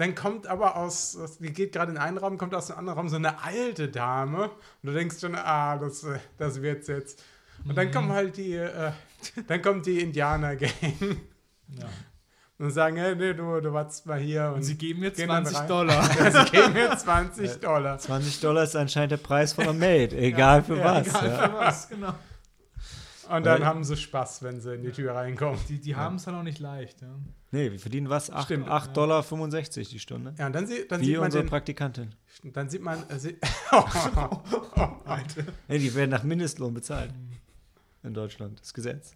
Dann 0.00 0.14
kommt 0.14 0.46
aber 0.46 0.76
aus, 0.76 1.18
die 1.40 1.52
geht 1.52 1.72
gerade 1.72 1.92
in 1.92 1.98
einen 1.98 2.16
Raum, 2.16 2.38
kommt 2.38 2.54
aus 2.54 2.68
dem 2.68 2.78
anderen 2.78 2.98
Raum 2.98 3.08
so 3.10 3.16
eine 3.16 3.42
alte 3.42 3.88
Dame. 3.88 4.44
Und 4.44 4.50
du 4.82 4.92
denkst 4.92 5.20
schon, 5.20 5.34
ah, 5.34 5.76
das, 5.76 6.04
äh, 6.04 6.18
das 6.38 6.62
wird's 6.62 6.86
jetzt. 6.86 7.22
Und 7.64 7.72
Mhm. 7.72 7.74
dann 7.74 7.90
kommen 7.90 8.10
halt 8.10 8.34
die, 8.38 8.54
äh, 8.54 8.92
dann 9.46 9.60
kommt 9.60 9.84
die 9.84 10.00
Indianer-Gang 10.00 10.70
ja. 11.68 11.84
und 12.58 12.70
sagen, 12.70 12.96
hey, 12.96 13.14
nee, 13.14 13.34
du, 13.34 13.60
du 13.60 13.74
wartest 13.74 14.06
mal 14.06 14.18
hier. 14.18 14.46
Und, 14.48 14.54
Und 14.54 14.62
sie 14.62 14.78
geben 14.78 15.00
mir 15.00 15.10
gehen 15.10 15.28
dann 15.28 15.44
20 15.44 15.60
rein. 15.60 15.68
Dollar. 15.68 16.02
sie 16.44 16.50
geben 16.50 16.72
mir 16.72 16.96
20 16.96 17.60
Dollar. 17.60 17.98
20 17.98 18.40
Dollar 18.40 18.62
ist 18.62 18.76
anscheinend 18.76 19.12
der 19.12 19.16
Preis 19.18 19.52
von 19.52 19.64
einer 19.64 19.74
Maid, 19.74 20.14
egal 20.14 20.64
für 20.64 20.78
ja, 20.78 20.84
was. 20.84 21.08
Egal 21.08 21.28
ja. 21.28 21.48
für 21.48 21.54
was, 21.54 21.88
genau. 21.90 22.14
Und 23.36 23.46
dann 23.46 23.60
Weil- 23.60 23.66
haben 23.66 23.84
sie 23.84 23.96
Spaß, 23.96 24.42
wenn 24.42 24.60
sie 24.60 24.74
in 24.74 24.82
die 24.82 24.90
Tür 24.92 25.14
reinkommen. 25.14 25.58
Die, 25.68 25.80
die 25.80 25.94
haben 25.96 26.16
es 26.16 26.24
dann 26.24 26.34
auch 26.34 26.42
nicht 26.42 26.58
leicht, 26.58 27.00
ja. 27.02 27.08
Nee, 27.52 27.70
wir 27.72 27.78
verdienen 27.80 28.08
was? 28.10 28.30
8, 28.30 28.44
Stimmt. 28.46 28.68
8 28.68 28.96
Dollar 28.96 29.22
65 29.22 29.88
die 29.88 29.98
Stunde. 30.00 30.34
Ja, 30.38 30.46
und 30.46 30.52
dann, 30.52 30.66
sie, 30.66 30.86
dann 30.88 31.00
Wie 31.00 31.06
sieht 31.06 31.16
man 31.16 31.24
unsere 31.26 31.44
den, 31.44 31.48
Praktikantin. 31.50 32.14
dann 32.44 32.68
sieht 32.68 32.82
man, 32.82 32.98
äh, 33.08 33.18
sie, 33.18 33.36
Alter. 35.04 35.44
Nee, 35.68 35.78
die 35.78 35.94
werden 35.94 36.10
nach 36.10 36.22
Mindestlohn 36.22 36.74
bezahlt. 36.74 37.12
In 38.02 38.14
Deutschland, 38.14 38.60
das 38.60 38.72
Gesetz. 38.74 39.14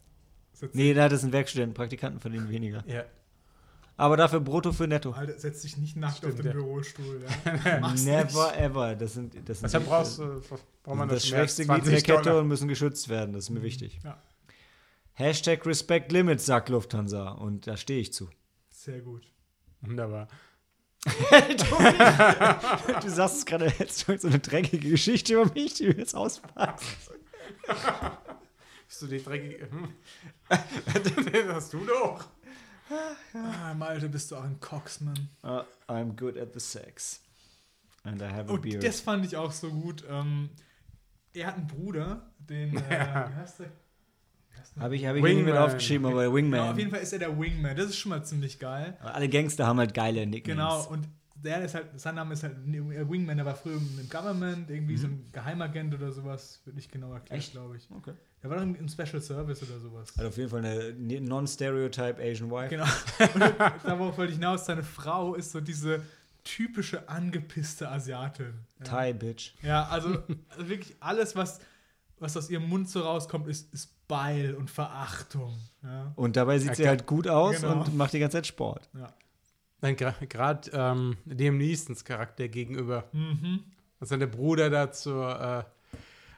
Ist 0.60 0.74
Nee, 0.74 0.94
da 0.94 1.08
das 1.08 1.22
sind 1.22 1.32
Werkstudenten, 1.32 1.74
Praktikanten 1.74 2.20
verdienen 2.20 2.48
weniger. 2.48 2.84
ja. 2.86 3.04
Aber 3.96 4.16
dafür 4.16 4.40
brutto 4.40 4.72
für 4.72 4.86
netto. 4.88 5.12
Alter, 5.12 5.38
setz 5.38 5.62
dich 5.62 5.76
nicht 5.76 5.96
nackt 5.96 6.18
Stimmt, 6.18 6.32
auf 6.34 6.38
den 6.40 6.46
ja. 6.46 6.52
Bürostuhl. 6.52 7.24
Ja. 7.44 7.90
Never 7.94 8.24
nicht. 8.50 8.56
ever. 8.60 8.94
Das 8.96 9.12
sind, 9.14 9.34
das 9.48 9.58
sind 9.60 9.64
Deshalb 9.64 9.84
die- 9.84 9.90
brauchst 9.90 10.18
du, 10.18 10.40
braucht 10.82 10.96
man 10.96 11.08
das, 11.08 11.22
das, 11.22 11.28
schwächste 11.28 11.64
Glied 11.66 11.78
in 11.78 11.84
der 11.84 11.92
20 12.00 12.04
Kette 12.04 12.22
Dollar. 12.22 12.40
und 12.42 12.48
müssen 12.48 12.68
geschützt 12.68 13.08
werden. 13.08 13.32
Das 13.32 13.44
ist 13.44 13.50
mir 13.50 13.62
wichtig. 13.62 14.00
Ja, 14.04 14.20
Hashtag 15.16 15.64
Respect 15.64 16.10
Limits, 16.10 16.44
sagt 16.44 16.68
Lufthansa. 16.70 17.30
Und 17.30 17.66
da 17.68 17.76
stehe 17.76 18.00
ich 18.00 18.12
zu. 18.12 18.28
sehr 18.70 19.00
gut. 19.00 19.22
Wunderbar. 19.80 20.28
Du 23.02 23.10
sagst 23.10 23.36
es 23.38 23.44
gerade 23.46 23.72
jetzt 23.78 24.06
so 24.06 24.26
eine 24.28 24.38
dreckige 24.38 24.88
Geschichte 24.90 25.34
über 25.34 25.52
mich, 25.52 25.74
die 25.74 25.86
du 25.86 25.98
jetzt 25.98 26.14
auspackst. 26.14 26.86
Bist 28.88 29.02
du 29.02 29.06
die 29.06 29.22
dreckige. 29.22 29.68
Hm. 29.70 29.88
das 30.48 31.54
hast 31.54 31.72
du 31.74 31.84
doch. 31.84 32.24
Ah, 33.34 33.74
Malte, 33.74 34.08
bist 34.08 34.30
du 34.30 34.36
auch 34.36 34.44
ein 34.44 34.60
Coxman. 34.60 35.28
Uh, 35.42 35.62
I'm 35.88 36.14
good 36.16 36.36
at 36.38 36.52
the 36.52 36.60
sex. 36.60 37.20
And 38.04 38.20
I 38.20 38.26
have 38.26 38.50
a 38.50 38.54
Und 38.54 38.62
beard. 38.62 38.84
das 38.84 39.00
fand 39.00 39.24
ich 39.24 39.36
auch 39.36 39.50
so 39.52 39.70
gut. 39.70 40.04
Ähm, 40.08 40.50
er 41.32 41.46
hat 41.48 41.56
einen 41.56 41.66
Bruder, 41.66 42.30
den, 42.38 42.76
äh, 42.76 42.80
wie 43.30 43.34
heißt 43.34 43.60
der? 43.60 43.72
Habe 44.78 44.96
ich, 44.96 45.06
hab 45.06 45.14
ich 45.16 45.22
nicht 45.22 45.36
mit 45.36 45.46
Wingman. 45.46 45.56
aufgeschrieben, 45.62 46.06
aber 46.06 46.22
Genau, 46.24 46.34
Wingman. 46.34 46.60
auf 46.72 46.78
jeden 46.78 46.90
Fall 46.90 47.00
ist 47.00 47.12
er 47.12 47.18
der 47.20 47.38
Wingman. 47.38 47.76
Das 47.76 47.86
ist 47.86 47.96
schon 47.96 48.10
mal 48.10 48.24
ziemlich 48.24 48.58
geil. 48.58 48.96
Aber 49.00 49.14
Alle 49.14 49.28
Gangster 49.28 49.66
haben 49.66 49.78
halt 49.78 49.94
geile 49.94 50.26
Nicknames. 50.26 50.84
Genau, 50.86 50.88
und 50.92 51.08
der 51.36 51.62
ist 51.64 51.74
halt, 51.74 51.98
sein 52.00 52.14
Name 52.16 52.32
ist 52.34 52.42
halt 52.42 52.56
Wingman, 52.66 53.36
der 53.36 53.46
war 53.46 53.54
früher 53.54 53.76
im 53.76 54.08
Government, 54.10 54.68
irgendwie 54.70 54.96
so 54.96 55.06
ein 55.06 55.28
Geheimagent 55.32 55.94
oder 55.94 56.10
sowas, 56.12 56.60
wird 56.64 56.76
nicht 56.76 56.90
genau 56.90 57.12
erklärt, 57.12 57.46
Mhm. 57.48 57.52
Glaube 57.52 57.76
ich. 57.76 57.88
Okay. 57.90 58.14
Der 58.44 58.50
war 58.50 58.58
doch 58.58 58.64
im, 58.64 58.74
im 58.74 58.88
Special 58.88 59.22
Service 59.22 59.62
oder 59.62 59.80
sowas. 59.80 60.12
Hat 60.18 60.26
auf 60.26 60.36
jeden 60.36 60.50
Fall 60.50 60.62
eine 60.64 61.20
non-stereotype 61.22 62.22
Asian 62.22 62.50
Wife. 62.50 62.68
Genau. 62.68 62.84
Und 63.32 63.54
darauf 63.84 64.18
wollte 64.18 64.32
ich 64.32 64.38
hinaus, 64.38 64.66
seine 64.66 64.82
Frau 64.82 65.34
ist 65.34 65.50
so 65.52 65.62
diese 65.62 66.02
typische 66.44 67.08
angepisste 67.08 67.88
Asiatin. 67.90 68.52
Ja, 68.80 68.84
Thai 68.84 69.12
Bitch. 69.14 69.54
ja 69.62 69.84
also, 69.88 70.10
also 70.50 70.68
wirklich 70.68 70.94
alles, 71.00 71.34
was, 71.34 71.58
was 72.18 72.36
aus 72.36 72.50
ihrem 72.50 72.68
Mund 72.68 72.86
so 72.90 73.00
rauskommt, 73.00 73.48
ist, 73.48 73.72
ist 73.72 73.88
Beil 74.08 74.54
und 74.54 74.70
Verachtung. 74.70 75.56
Ja. 75.82 76.12
Und 76.14 76.36
dabei 76.36 76.58
sieht 76.58 76.76
sie 76.76 76.82
Okay. 76.82 76.88
halt 76.90 77.06
gut 77.06 77.26
aus 77.26 77.62
Genau. 77.62 77.80
und 77.80 77.96
macht 77.96 78.12
die 78.12 78.18
ganze 78.18 78.36
Zeit 78.36 78.46
Sport. 78.46 78.90
Ja. 78.92 79.10
Nein, 79.80 79.96
gerade 79.96 80.70
ähm, 80.74 81.16
dem 81.24 81.56
Neestons 81.56 82.04
Charakter 82.04 82.48
gegenüber. 82.48 83.08
Mhm. 83.12 83.60
Als 84.00 84.10
dann 84.10 84.20
der 84.20 84.26
Bruder 84.26 84.68
dazu, 84.68 85.12
äh, 85.22 85.64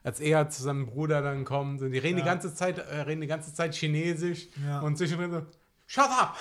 als 0.06 0.20
er 0.20 0.48
zu 0.48 0.62
seinem 0.62 0.86
Bruder 0.86 1.20
dann 1.20 1.44
kommt 1.44 1.82
und 1.82 1.90
die 1.90 1.98
reden 1.98 2.18
Ja. 2.18 2.24
die 2.24 2.30
ganze 2.30 2.54
Zeit, 2.54 2.78
äh, 2.78 3.00
reden 3.00 3.20
die 3.20 3.26
ganze 3.26 3.52
Zeit 3.52 3.74
Chinesisch 3.74 4.48
Ja. 4.64 4.80
und 4.80 4.96
zwischendrin 4.96 5.32
so, 5.32 5.42
shut 5.86 6.04
up! 6.04 6.36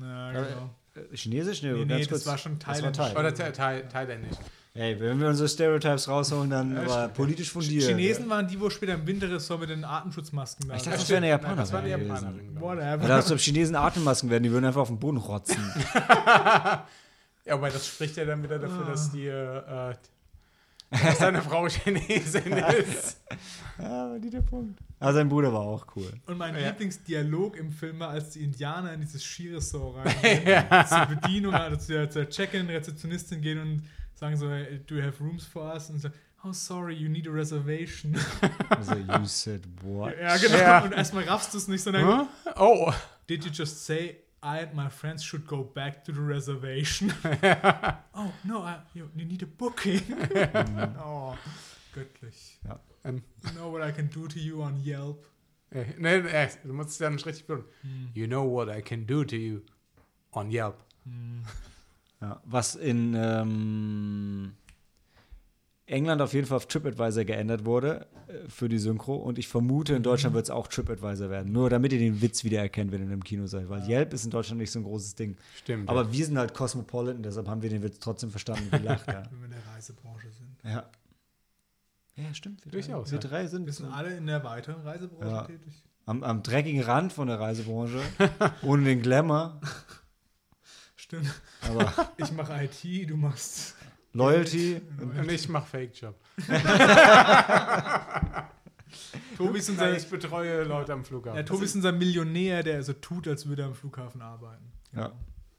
Ja, 0.00 0.30
genau. 0.32 0.70
Äh, 0.94 1.16
Chinesisch? 1.16 1.62
Nee, 1.62 1.72
Nee, 1.72 1.78
ganz 1.86 1.88
nee, 1.90 1.96
kurz. 2.06 2.08
das 2.22 2.26
war 2.26 2.38
schon 2.38 2.58
Das 2.58 2.66
Thailändisch. 2.78 2.98
war 3.00 3.12
Thai. 3.14 3.20
Oder 3.20 3.34
Tha- 3.34 3.50
Tha- 3.50 3.88
Thailändisch. 3.88 4.36
Ey, 4.74 5.00
wenn 5.00 5.18
wir 5.20 5.26
unsere 5.26 5.48
Stereotypes 5.48 6.06
rausholen, 6.08 6.48
dann 6.50 6.72
Ja, 6.76 6.82
aber 6.82 7.08
politisch 7.08 7.50
fundiert. 7.50 7.82
Chinesen 7.88 8.30
waren 8.30 8.46
die, 8.46 8.60
wo 8.60 8.70
später 8.70 8.94
im 8.94 9.04
Winterressort 9.04 9.58
mit 9.60 9.70
den 9.70 9.84
Atemschutzmasken 9.84 10.68
da 10.68 10.76
Ich 10.76 10.82
dachte, 10.82 10.92
das 10.96 11.04
stimmt. 11.06 11.22
wäre 11.22 11.34
eine 11.34 11.42
Nein, 11.48 11.56
Das 11.56 11.72
war 11.72 11.82
die 11.82 11.88
Japanerin 11.88 12.14
Japanerin. 12.14 12.48
ich. 12.50 12.54
Ja, 12.54 12.60
Whatever. 12.60 13.08
da 13.08 13.16
hast 13.16 13.30
du, 13.30 13.34
ob 13.34 13.40
Chinesen 13.40 13.74
Atemmasken 13.74 14.30
werden, 14.30 14.44
die 14.44 14.52
würden 14.52 14.64
einfach 14.66 14.82
auf 14.82 14.88
den 14.88 15.00
Boden 15.00 15.16
rotzen. 15.16 15.56
Ja, 17.46 17.54
aber 17.54 17.70
das 17.70 17.86
spricht 17.86 18.16
ja 18.16 18.24
dann 18.26 18.42
wieder 18.42 18.58
dafür, 18.58 18.84
Ah. 18.86 18.90
dass 18.90 19.10
die, 19.10 19.26
äh, 19.26 19.94
dass 20.90 21.18
seine 21.18 21.40
Frau 21.42 21.66
Chinesin 21.68 22.52
ist. 22.52 23.20
ja, 23.78 24.04
aber 24.06 24.18
die 24.18 24.30
der 24.30 24.42
Punkt. 24.42 24.80
Aber 24.98 25.12
sein 25.12 25.28
Bruder 25.28 25.52
war 25.52 25.60
auch 25.60 25.86
cool. 25.96 26.10
Und 26.26 26.36
mein 26.38 26.54
Ja. 26.54 26.68
Lieblingsdialog 26.68 27.56
im 27.56 27.70
Film 27.72 28.00
war, 28.00 28.10
als 28.10 28.30
die 28.30 28.44
Indianer 28.44 28.92
in 28.92 29.00
dieses 29.00 29.24
Skiresort 29.24 29.96
reingehen, 30.04 30.64
zur 30.88 31.06
Bedienung, 31.06 31.54
also 31.54 31.76
zu 31.76 31.92
der, 31.92 32.10
zur 32.10 32.28
Check-in, 32.28 32.66
Rezeptionistin 32.68 33.40
gehen 33.40 33.58
und 33.60 33.82
sagen 34.14 34.36
so, 34.36 34.50
hey, 34.50 34.80
do 34.86 34.96
you 34.96 35.02
have 35.02 35.22
rooms 35.22 35.44
for 35.46 35.72
us? 35.72 35.88
Und 35.90 36.00
so, 36.00 36.08
oh 36.44 36.52
sorry, 36.52 36.94
you 36.94 37.08
need 37.08 37.26
a 37.26 37.30
reservation. 37.30 38.14
Also, 38.68 38.94
you 38.96 39.24
said 39.26 39.62
what? 39.82 40.14
ja, 40.20 40.36
genau. 40.36 40.56
Ja. 40.58 40.84
Und 40.84 40.92
erstmal 40.92 41.24
raffst 41.24 41.52
du 41.54 41.58
es 41.58 41.66
nicht, 41.68 41.82
sondern, 41.82 42.06
Huh? 42.06 42.26
Oh, 42.56 42.92
did 43.28 43.44
you 43.44 43.50
just 43.50 43.84
say, 43.84 44.16
I 44.42 44.60
and 44.60 44.74
my 44.74 44.88
friends 44.88 45.22
should 45.22 45.46
go 45.46 45.62
back 45.62 46.04
to 46.04 46.12
the 46.12 46.20
reservation? 46.20 47.12
oh, 48.14 48.32
no, 48.44 48.62
I, 48.62 48.78
you, 48.94 49.10
you 49.14 49.26
need 49.26 49.42
a 49.42 49.46
booking. 49.46 50.00
oh, 50.98 51.36
göttlich. 51.94 52.58
Ähm. 53.04 53.22
You 53.44 53.50
know 53.52 53.70
what 53.70 53.82
I 53.82 53.92
can 53.92 54.08
do 54.08 54.26
to 54.26 54.38
you 54.38 54.62
on 54.62 54.80
Yelp? 54.82 55.26
äh, 55.72 55.84
nee, 55.98 56.20
nee, 56.20 56.48
du 56.64 56.72
musst 56.72 56.90
es 56.90 56.98
dann 56.98 57.14
nicht 57.14 57.26
richtig 57.26 57.46
belohnen. 57.46 57.66
You 58.14 58.26
know 58.26 58.44
what 58.44 58.68
I 58.68 58.82
can 58.82 59.06
do 59.06 59.24
to 59.24 59.36
you 59.36 59.60
on 60.32 60.50
Yelp. 60.50 60.76
Ja, 62.20 62.40
was 62.44 62.74
in 62.74 63.14
ähm, 63.14 64.52
England 65.90 66.22
auf 66.22 66.32
jeden 66.32 66.46
Fall 66.46 66.56
auf 66.56 66.66
TripAdvisor 66.66 67.24
geändert 67.24 67.64
wurde 67.64 68.06
äh, 68.28 68.48
für 68.48 68.68
die 68.68 68.78
Synchro 68.78 69.16
und 69.16 69.38
ich 69.38 69.48
vermute, 69.48 69.94
in 69.94 70.02
Deutschland 70.02 70.34
wird 70.34 70.44
es 70.46 70.50
auch 70.50 70.68
TripAdvisor 70.68 71.30
werden. 71.30 71.52
Nur 71.52 71.68
damit 71.68 71.92
ihr 71.92 71.98
den 71.98 72.20
Witz 72.22 72.44
wiedererkennt, 72.44 72.92
wenn 72.92 73.06
ihr 73.06 73.12
im 73.12 73.24
Kino 73.24 73.46
seid. 73.46 73.68
Weil 73.68 73.88
Yelp 73.88 74.12
ist 74.14 74.24
in 74.24 74.30
Deutschland 74.30 74.60
nicht 74.60 74.70
so 74.70 74.78
ein 74.78 74.84
großes 74.84 75.14
Ding. 75.16 75.36
Stimmt. 75.58 75.88
Aber 75.88 76.12
wir 76.12 76.24
sind 76.24 76.38
halt 76.38 76.54
Cosmopolitan, 76.54 77.22
deshalb 77.22 77.48
haben 77.48 77.60
wir 77.62 77.70
den 77.70 77.82
Witz 77.82 77.98
trotzdem 77.98 78.30
verstanden 78.30 78.64
und 78.70 78.78
gelacht. 78.82 79.06
ja. 79.08 79.22
Wenn 79.30 79.38
wir 79.40 79.44
in 79.46 79.50
der 79.52 79.66
Reisebranche 79.74 80.28
sind. 80.30 80.56
ja. 80.64 80.88
Ja, 82.16 82.34
stimmt. 82.34 82.62
Wir 82.66 82.72
Durchaus, 82.72 83.08
Drei, 83.08 83.16
wir 83.16 83.20
ja. 83.22 83.28
drei 83.30 83.46
sind 83.46 83.64
Wir 83.66 83.72
sind 83.72 83.86
alle 83.86 84.14
in 84.14 84.26
der 84.26 84.44
weiteren 84.44 84.82
Reisebranche 84.82 85.26
Ja. 85.32 85.42
tätig. 85.44 85.82
am, 86.04 86.22
am 86.22 86.42
dreckigen 86.42 86.82
Rand 86.82 87.12
von 87.14 87.28
der 87.28 87.40
Reisebranche, 87.40 88.00
ohne 88.62 88.84
den 88.84 89.00
Glamour. 89.00 89.58
Stimmt. 90.96 91.32
Aber 91.68 91.92
Ich 92.18 92.30
mache 92.32 92.62
IT, 92.64 93.08
du 93.08 93.16
machst. 93.16 93.74
Loyalty. 94.12 94.80
Und 95.00 95.30
ich 95.30 95.48
mache 95.48 95.66
Fake-Job. 95.66 96.14
Tobi 99.36 99.58
ist 99.60 99.70
unser, 99.70 99.96
ich 99.96 100.08
betreue 100.08 100.64
Leute 100.64 100.92
am 100.92 101.04
Flughafen. 101.04 101.36
ja, 101.38 101.42
Tobi 101.44 101.64
ist 101.64 101.74
unser 101.76 101.92
Millionär, 101.92 102.62
der 102.62 102.82
so 102.82 102.92
tut, 102.92 103.28
als 103.28 103.46
würde 103.46 103.62
er 103.62 103.68
am 103.68 103.74
Flughafen 103.74 104.20
arbeiten. 104.20 104.72
Ja. 104.94 105.12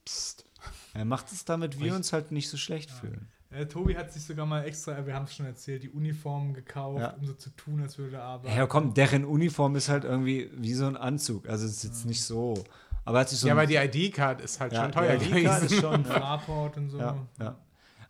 Psst. 0.05 0.45
Er 0.93 1.05
macht 1.05 1.31
es 1.31 1.45
damit, 1.45 1.79
wir 1.79 1.95
uns 1.95 2.11
halt 2.13 2.31
nicht 2.31 2.49
so 2.49 2.57
schlecht 2.57 2.91
fühlen. 2.91 3.29
Äh, 3.49 3.65
Tobi 3.65 3.95
hat 3.95 4.11
sich 4.13 4.23
sogar 4.23 4.45
mal 4.45 4.63
extra, 4.65 5.05
wir 5.05 5.13
haben 5.15 5.23
es 5.25 5.33
schon 5.35 5.45
erzählt, 5.45 5.83
die 5.83 5.89
Uniform 5.89 6.53
gekauft, 6.53 6.99
Ja. 7.01 7.09
um 7.11 7.25
so 7.25 7.33
zu 7.33 7.49
tun, 7.51 7.81
als 7.81 7.97
würde 7.97 8.17
er 8.17 8.23
arbeiten. 8.23 8.55
Ja, 8.55 8.65
komm, 8.67 8.93
deren 8.93 9.25
Uniform 9.25 9.75
ist 9.75 9.89
halt 9.89 10.03
irgendwie 10.03 10.49
wie 10.55 10.73
so 10.73 10.85
ein 10.85 10.95
Anzug. 10.97 11.47
Also 11.49 11.65
es 11.65 11.77
ist 11.77 11.83
jetzt 11.83 12.05
nicht 12.05 12.23
so. 12.23 12.53
Aber 13.03 13.17
er 13.17 13.21
hat 13.21 13.29
sich 13.29 13.39
so 13.39 13.47
Ja, 13.47 13.53
aber 13.53 13.65
die 13.65 13.75
ID-Card 13.75 14.41
ist 14.41 14.59
halt 14.59 14.73
ja, 14.73 14.83
schon 14.83 14.91
teuer 14.91 15.17
die 15.17 15.29
ID-Card 15.31 15.63
ist 15.63 15.75
schon. 15.81 16.05
Fraport 16.05 16.77
und 16.77 16.89
so. 16.89 16.99
ja, 16.99 17.17
ja. 17.39 17.57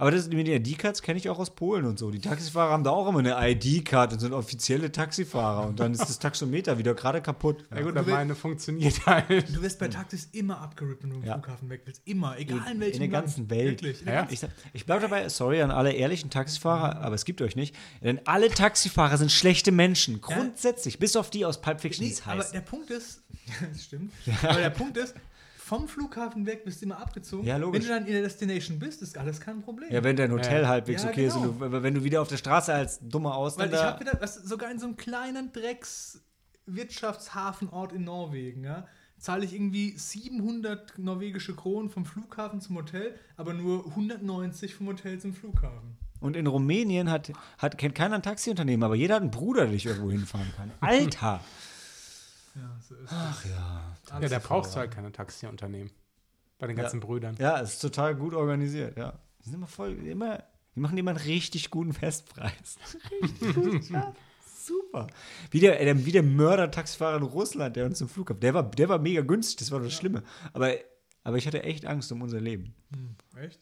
Aber 0.01 0.09
das, 0.09 0.27
mit 0.29 0.47
den 0.47 0.65
ID-Cards 0.65 1.03
kenne 1.03 1.19
ich 1.19 1.29
auch 1.29 1.37
aus 1.37 1.51
Polen 1.53 1.85
und 1.85 1.99
so. 1.99 2.09
Die 2.09 2.17
Taxifahrer 2.19 2.71
haben 2.71 2.83
da 2.83 2.89
auch 2.89 3.07
immer 3.07 3.19
eine 3.19 3.35
ID-Card 3.51 4.13
und 4.13 4.19
sind 4.19 4.33
offizielle 4.33 4.91
Taxifahrer. 4.91 5.67
Und 5.67 5.79
dann 5.79 5.91
ist 5.93 6.01
das 6.01 6.17
Taxometer 6.17 6.79
wieder 6.79 6.95
gerade 6.95 7.21
kaputt. 7.21 7.63
Ja 7.69 7.81
gut, 7.83 7.95
Du 7.95 7.99
aber 7.99 8.09
meine 8.11 8.33
funktioniert 8.33 9.05
halt. 9.05 9.55
Du 9.55 9.61
wirst 9.61 9.77
bei 9.77 9.89
Taxis 9.89 10.29
immer 10.31 10.59
abgerippt, 10.59 11.03
wenn 11.03 11.11
du 11.11 11.15
im 11.17 11.23
Ja. 11.23 11.33
Flughafen 11.35 11.69
weg 11.69 11.83
willst. 11.85 12.01
Immer, 12.05 12.35
egal 12.39 12.61
in, 12.65 12.73
in 12.73 12.79
welchem 12.79 12.99
der 12.99 13.09
Land. 13.09 13.25
ganzen 13.25 13.49
Welt. 13.51 13.83
Wirklich. 13.83 14.01
Ja? 14.03 14.27
Ich, 14.31 14.41
ich 14.73 14.85
bleibe 14.87 15.03
dabei, 15.03 15.29
sorry 15.29 15.61
an 15.61 15.69
alle 15.69 15.91
ehrlichen 15.93 16.31
Taxifahrer, 16.31 16.99
aber 16.99 17.13
es 17.13 17.23
gibt 17.23 17.39
euch 17.43 17.55
nicht. 17.55 17.75
Denn 18.03 18.19
alle 18.25 18.49
Taxifahrer 18.49 19.17
sind 19.17 19.31
schlechte 19.31 19.71
Menschen. 19.71 20.19
Grundsätzlich. 20.19 20.97
Bis 20.97 21.15
auf 21.15 21.29
die 21.29 21.45
aus 21.45 21.61
Pulp 21.61 21.79
Fiction, 21.79 22.03
die 22.03 22.09
Nee, 22.09 22.15
es 22.17 22.25
aber 22.25 22.39
heißt. 22.39 22.55
der 22.55 22.61
Punkt 22.61 22.89
ist, 22.89 23.21
das 23.71 23.83
stimmt, 23.83 24.11
aber 24.41 24.59
der 24.61 24.71
Punkt 24.71 24.97
ist, 24.97 25.13
vom 25.71 25.87
Flughafen 25.87 26.45
weg 26.45 26.65
bist 26.65 26.81
du 26.81 26.85
immer 26.85 26.99
abgezogen. 26.99 27.47
Ja, 27.47 27.55
logisch. 27.55 27.83
Wenn 27.83 27.87
du 27.87 27.93
dann 27.93 28.05
in 28.05 28.11
der 28.11 28.23
Destination 28.23 28.77
bist, 28.77 29.01
ist 29.01 29.17
alles 29.17 29.39
kein 29.39 29.61
Problem. 29.61 29.89
Ja, 29.89 30.03
wenn 30.03 30.17
dein 30.17 30.29
Hotel 30.33 30.63
Ja. 30.63 30.67
halbwegs 30.67 31.03
Ja, 31.03 31.09
okay 31.09 31.27
ist 31.27 31.35
genau. 31.35 31.47
und 31.47 31.61
du, 31.61 31.65
aber 31.65 31.81
wenn 31.81 31.93
du 31.93 32.03
wieder 32.03 32.21
auf 32.21 32.27
der 32.27 32.35
Straße 32.35 32.73
als 32.73 32.99
dummer 32.99 33.29
Weil 33.29 33.35
ich 33.37 33.43
Ausländer. 33.45 33.83
habe 33.85 34.01
wieder, 34.01 34.15
das, 34.15 34.35
sogar 34.35 34.69
in 34.69 34.79
so 34.79 34.87
einem 34.87 34.97
kleinen 34.97 35.53
Drecks-Wirtschaftshafenort 35.53 37.93
in 37.93 38.03
Norwegen, 38.03 38.65
ja, 38.65 38.85
zahle 39.17 39.45
ich 39.45 39.53
irgendwie 39.53 39.97
700 39.97 40.97
norwegische 40.97 41.55
Kronen 41.55 41.89
vom 41.89 42.03
Flughafen 42.05 42.59
zum 42.59 42.75
Hotel, 42.75 43.15
aber 43.37 43.53
nur 43.53 43.85
190 43.87 44.75
vom 44.75 44.87
Hotel 44.87 45.21
zum 45.21 45.33
Flughafen. 45.33 45.95
Und 46.19 46.35
in 46.35 46.47
Rumänien 46.47 47.09
hat, 47.09 47.31
hat, 47.57 47.77
kennt 47.77 47.95
keiner 47.95 48.15
ein 48.15 48.23
Taxiunternehmen, 48.23 48.83
aber 48.83 48.95
jeder 48.95 49.15
hat 49.15 49.21
einen 49.21 49.31
Bruder, 49.31 49.61
der 49.63 49.71
dich 49.71 49.85
irgendwo 49.85 50.11
hinfahren 50.11 50.51
kann. 50.57 50.69
Alter! 50.81 51.39
Ja, 52.55 52.79
so 52.81 52.95
ist 52.95 53.09
Ach 53.11 53.45
ja. 53.45 53.97
Ja, 54.19 54.27
da 54.27 54.39
brauchst 54.39 54.75
du 54.75 54.79
halt 54.79 54.91
keine 54.91 55.11
Taxiunternehmen. 55.11 55.91
Bei 56.59 56.67
den 56.67 56.75
ganzen 56.75 56.99
Brüdern. 56.99 57.35
Ja, 57.39 57.59
es 57.59 57.73
ist 57.73 57.79
total 57.79 58.15
gut 58.15 58.33
organisiert, 58.33 58.97
ja. 58.97 59.19
Die 59.39 59.45
sind 59.45 59.55
immer 59.55 59.67
voll, 59.67 59.93
immer, 60.05 60.43
die 60.75 60.79
machen 60.79 60.97
immer 60.97 61.11
einen 61.11 61.19
richtig 61.19 61.71
guten 61.71 61.93
Festpreis. 61.93 62.77
Richtig 63.21 63.55
gut, 63.55 63.89
ja. 63.89 64.13
Super. 64.61 65.07
Wie 65.49 65.59
der, 65.59 65.81
äh, 65.81 65.85
der, 65.85 66.05
wie 66.05 66.11
der 66.11 66.21
Mörder-Taxifahrer 66.21 67.17
in 67.17 67.23
Russland, 67.23 67.75
der 67.75 67.85
uns 67.85 67.97
zum 67.97 68.07
Flughafen, 68.07 68.41
der 68.41 68.53
war, 68.53 68.69
der 68.69 68.89
war 68.89 68.99
mega 68.99 69.21
günstig, 69.21 69.57
das 69.57 69.71
war 69.71 69.79
das 69.79 69.93
Schlimme. 69.93 70.21
Aber, 70.53 70.75
aber 71.23 71.37
ich 71.37 71.47
hatte 71.47 71.63
echt 71.63 71.87
Angst 71.87 72.11
um 72.11 72.21
unser 72.21 72.39
Leben. 72.39 72.75
Hm, 72.93 73.15
echt? 73.43 73.59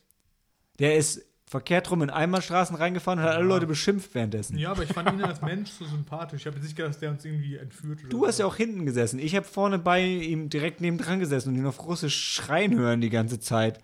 Der 0.79 0.97
ist 0.97 1.25
verkehrt 1.49 1.89
rum 1.89 2.03
in 2.03 2.11
Einbahnstraßen 2.11 2.75
reingefahren 2.75 3.17
und 3.17 3.25
hat 3.25 3.35
alle 3.35 3.43
Leute 3.43 3.65
beschimpft 3.65 4.13
währenddessen. 4.13 4.55
Ja, 4.59 4.69
aber 4.69 4.83
ich 4.83 4.93
fand 4.93 5.11
ihn 5.11 5.23
als 5.23 5.41
Mensch 5.41 5.71
so 5.71 5.83
sympathisch. 5.83 6.41
Ich 6.41 6.45
habe 6.45 6.57
jetzt 6.57 6.65
nicht 6.65 6.75
gedacht, 6.75 6.93
dass 6.93 6.99
der 6.99 7.09
uns 7.09 7.25
irgendwie 7.25 7.57
entführt. 7.57 8.01
Du 8.07 8.27
hast 8.27 8.37
ja 8.37 8.45
auch 8.45 8.55
hinten 8.55 8.85
gesessen. 8.85 9.17
Ich 9.17 9.35
habe 9.35 9.47
vorne 9.47 9.79
bei 9.79 10.05
ihm 10.05 10.51
direkt 10.51 10.79
nebendran 10.79 11.19
gesessen 11.19 11.49
und 11.49 11.55
ihn 11.55 11.65
auf 11.65 11.83
Russisch 11.87 12.33
schreien 12.35 12.77
hören 12.77 13.01
die 13.01 13.09
ganze 13.09 13.39
Zeit. 13.39 13.79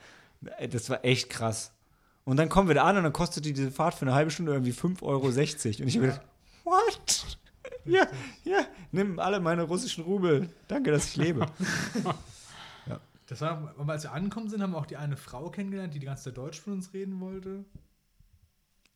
Das 0.70 0.92
war 0.92 1.04
echt 1.04 1.32
krass. 1.32 1.72
Und 2.24 2.38
dann 2.38 2.50
kommen 2.50 2.68
wir 2.68 2.76
da 2.76 2.84
an 2.84 2.98
und 2.98 3.04
dann 3.04 3.14
kostet 3.14 3.46
diese 3.46 3.72
Fahrt 3.72 3.96
für 3.96 4.04
eine 4.04 4.14
halbe 4.14 4.30
Stunde 4.30 4.52
irgendwie 4.52 4.72
5,60 4.72 5.02
Euro. 5.02 5.26
Und 5.26 5.36
ich 5.88 5.96
habe 5.98 6.06
gedacht, 6.06 6.22
what? 6.64 7.26
Ja, 7.88 8.08
ja, 8.44 8.66
nimm 8.92 9.20
alle 9.20 9.40
meine 9.40 9.62
russischen 9.64 10.04
Rubel. 10.04 10.50
Danke, 10.68 10.92
dass 10.92 11.06
ich 11.10 11.18
lebe. 11.18 11.46
Das 13.27 13.41
war, 13.41 13.73
aber 13.77 13.93
als 13.93 14.03
wir 14.03 14.11
angekommen 14.14 14.49
sind, 14.49 14.61
haben 14.61 14.72
wir 14.72 14.77
auch 14.77 14.85
die 14.85 14.97
eine 14.97 15.18
Frau 15.18 15.49
kennengelernt, 15.49 15.93
die 15.95 15.99
die 15.99 16.06
ganze 16.06 16.26
Zeit 16.26 16.38
Deutsch 16.38 16.65
mit 16.68 16.76
uns 16.76 16.93
reden 16.93 17.19
wollte. 17.19 17.65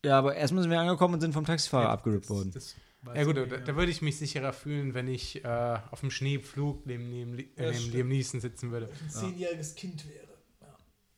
Ja, 0.04 0.18
aber 0.18 0.34
erstmal 0.36 0.62
sind 0.62 0.70
wir 0.70 0.80
angekommen 0.80 1.14
und 1.14 1.20
sind 1.20 1.32
vom 1.34 1.44
Taxifahrer 1.44 1.90
abgerippt 1.90 2.24
Das- 2.24 2.30
worden. 2.30 2.50
das 2.52 2.76
Ja 3.14 3.24
gut, 3.24 3.36
ich 3.38 3.48
da, 3.48 3.56
da 3.58 3.76
würde 3.76 3.90
ich 3.90 4.02
mich 4.02 4.18
sicherer 4.18 4.52
fühlen, 4.52 4.94
wenn 4.94 5.08
ich 5.08 5.44
äh, 5.44 5.78
auf 5.90 6.00
dem 6.00 6.10
Schneepflug 6.10 6.86
neben, 6.86 7.10
neben, 7.10 7.34
Li- 7.34 7.50
Ja, 7.56 7.64
äh, 7.64 7.72
neben. 7.72 7.92
Liam 7.92 8.08
Neeson 8.08 8.40
sitzen 8.40 8.70
würde. 8.70 8.88
ein 8.88 9.10
zehnjähriges 9.10 9.74
Kind 9.74 10.06
wäre. 10.08 10.28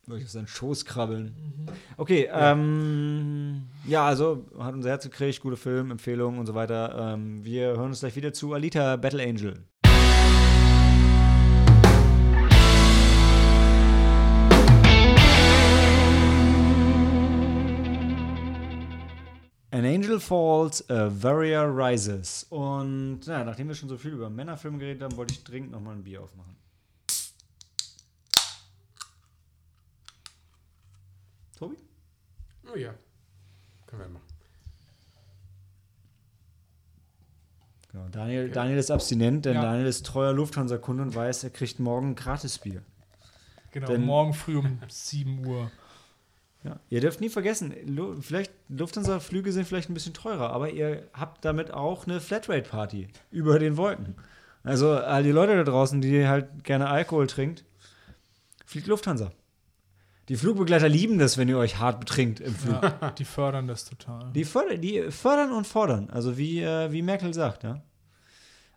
Würde 0.06 0.18
ich 0.18 0.24
auf 0.24 0.32
seinen 0.32 0.48
Schoß 0.48 0.84
krabbeln. 0.84 1.70
Okay, 1.96 2.28
ähm, 2.32 3.68
ja, 3.86 4.04
also 4.04 4.46
hat 4.58 4.74
unser 4.74 4.88
Herz 4.90 5.04
gekriegt, 5.04 5.40
gute 5.40 5.56
Film, 5.56 5.92
Empfehlungen 5.92 6.40
und 6.40 6.46
so 6.46 6.56
weiter. 6.56 7.12
Ähm, 7.14 7.44
wir 7.44 7.68
hören 7.68 7.90
uns 7.90 8.00
gleich 8.00 8.16
wieder 8.16 8.32
zu 8.32 8.52
Alita 8.52 8.96
Battle 8.96 9.22
Angel. 9.22 9.62
An 19.72 19.86
Angel 19.86 20.20
Falls, 20.20 20.88
a 20.90 21.08
Warrior 21.22 21.66
Rises. 21.74 22.44
Und 22.50 23.20
ja, 23.24 23.42
nachdem 23.42 23.68
wir 23.68 23.74
schon 23.74 23.88
so 23.88 23.96
viel 23.96 24.12
über 24.12 24.28
Männerfilme 24.28 24.76
geredet 24.78 25.02
haben, 25.02 25.16
wollte 25.16 25.32
ich 25.32 25.42
dringend 25.44 25.70
nochmal 25.72 25.94
ein 25.94 26.02
Bier 26.04 26.22
aufmachen. 26.22 26.54
Tobi? 31.58 31.76
Oh 32.72 32.76
ja, 32.76 32.92
können 33.86 34.02
wir 34.02 34.08
machen. 34.08 34.26
Genau, 37.92 38.08
Daniel, 38.08 38.50
Daniel 38.50 38.78
ist 38.78 38.90
abstinent, 38.90 39.44
denn 39.44 39.54
Ja. 39.54 39.62
Daniel 39.62 39.86
ist 39.86 40.06
treuer 40.06 40.32
Lufthansa-Kunde 40.32 41.02
und 41.02 41.14
weiß, 41.14 41.44
er 41.44 41.50
kriegt 41.50 41.78
morgen 41.78 42.14
gratis 42.14 42.58
Bier. 42.58 42.82
Genau, 43.70 43.86
Denn- 43.86 44.04
morgen 44.04 44.34
früh 44.34 44.56
um 44.58 44.78
7 44.88 45.46
Uhr. 45.46 45.70
Ja. 46.64 46.78
Ihr 46.90 47.00
dürft 47.00 47.20
nie 47.20 47.28
vergessen, 47.28 47.74
Lu 47.86 48.20
vielleicht 48.20 48.52
Lufthansa-Flüge 48.68 49.52
sind 49.52 49.66
vielleicht 49.66 49.90
ein 49.90 49.94
bisschen 49.94 50.14
teurer, 50.14 50.50
aber 50.50 50.70
ihr 50.70 51.08
habt 51.12 51.44
damit 51.44 51.72
auch 51.72 52.06
eine 52.06 52.20
Flatrate-Party 52.20 53.08
über 53.30 53.58
den 53.58 53.76
Wolken. 53.76 54.14
Also 54.62 54.92
all 54.92 55.24
die 55.24 55.32
Leute 55.32 55.56
da 55.56 55.64
draußen, 55.64 56.00
die 56.00 56.26
halt 56.26 56.62
gerne 56.62 56.88
Alkohol 56.88 57.26
trinkt, 57.26 57.64
fliegt 58.64 58.86
Lufthansa. 58.86 59.32
Die 60.28 60.36
Flugbegleiter 60.36 60.88
lieben 60.88 61.18
das, 61.18 61.36
wenn 61.36 61.48
ihr 61.48 61.58
euch 61.58 61.78
hart 61.80 61.98
betrinkt 61.98 62.38
im 62.38 62.54
Flug. 62.54 62.80
Ja, 62.80 63.10
die 63.10 63.24
fördern 63.24 63.66
das 63.66 63.84
total. 63.84 64.30
Die, 64.32 64.44
förder 64.44 64.78
die 64.78 65.10
fördern 65.10 65.52
und 65.52 65.66
fordern, 65.66 66.10
also 66.10 66.38
wie, 66.38 66.62
äh, 66.62 66.92
wie 66.92 67.02
Merkel 67.02 67.34
sagt, 67.34 67.64
ja. 67.64 67.82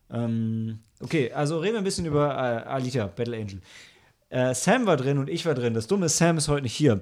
Ähm, 0.10 0.80
okay, 1.02 1.32
also 1.32 1.60
reden 1.60 1.76
wir 1.76 1.82
ein 1.82 1.84
bisschen 1.84 2.06
über 2.06 2.32
äh, 2.32 2.68
Alita, 2.68 3.08
Battle 3.08 3.38
Angel. 3.38 3.62
Äh, 4.30 4.56
Sam 4.56 4.88
war 4.88 4.98
drin 4.98 5.20
und 5.20 5.30
ich 5.30 5.46
war 5.46 5.54
drin. 5.54 5.74
Das 5.74 5.88
Dumme 5.88 6.08
ist, 6.08 6.18
Sam 6.18 6.38
ist 6.38 6.48
heute 6.48 6.64
nicht 6.64 6.76
hier. 6.76 7.02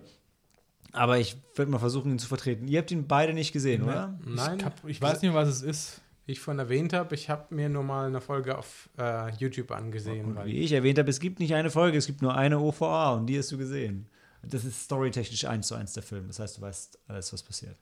Aber 0.94 1.18
ich 1.20 1.36
werde 1.56 1.72
mal 1.72 1.80
versuchen, 1.80 2.12
ihn 2.12 2.20
zu 2.20 2.28
vertreten. 2.28 2.68
Ihr 2.68 2.80
habt 2.80 2.92
ihn 2.92 3.08
beide 3.08 3.34
nicht 3.34 3.52
gesehen, 3.52 3.84
oder? 3.84 4.18
Nein, 4.26 4.60
Ich, 4.60 4.66
hab, 4.66 4.86
ich 4.88 5.02
weiß 5.02 5.22
nicht, 5.24 5.34
was 5.34 5.50
es 5.50 5.62
ist. 5.64 6.02
wie 6.26 6.34
ich 6.34 6.40
vorhin 6.40 6.60
erwähnt 6.60 6.94
habe, 6.94 7.16
ich 7.16 7.30
habe 7.30 7.54
mir 7.54 7.68
nur 7.68 7.84
mal 7.84 8.08
eine 8.08 8.22
Folge 8.22 8.58
auf 8.58 8.90
äh, 8.98 9.32
YouTube 9.36 9.72
angesehen. 9.72 10.26
Und 10.28 10.36
weil 10.36 10.46
wie 10.48 10.60
ich 10.60 10.72
erwähnt 10.72 11.00
habe, 11.00 11.10
es 11.10 11.20
gibt 11.20 11.40
nicht 11.40 11.56
eine 11.56 11.70
Folge, 11.72 11.98
es 11.98 12.06
gibt 12.06 12.22
nur 12.22 12.36
eine 12.36 12.60
OVA 12.60 13.14
und 13.14 13.26
die 13.26 13.38
hast 13.38 13.52
du 13.52 13.58
gesehen. 13.58 14.08
Das 14.44 14.64
ist 14.66 14.84
storytechnisch 14.84 15.46
eins 15.46 15.68
zu 15.68 15.76
eins 15.76 15.94
der 15.94 16.04
Film. 16.04 16.28
Das 16.28 16.38
heißt, 16.40 16.58
du 16.58 16.62
weißt 16.62 17.00
alles, 17.08 17.34
was 17.34 17.42
passiert. 17.44 17.78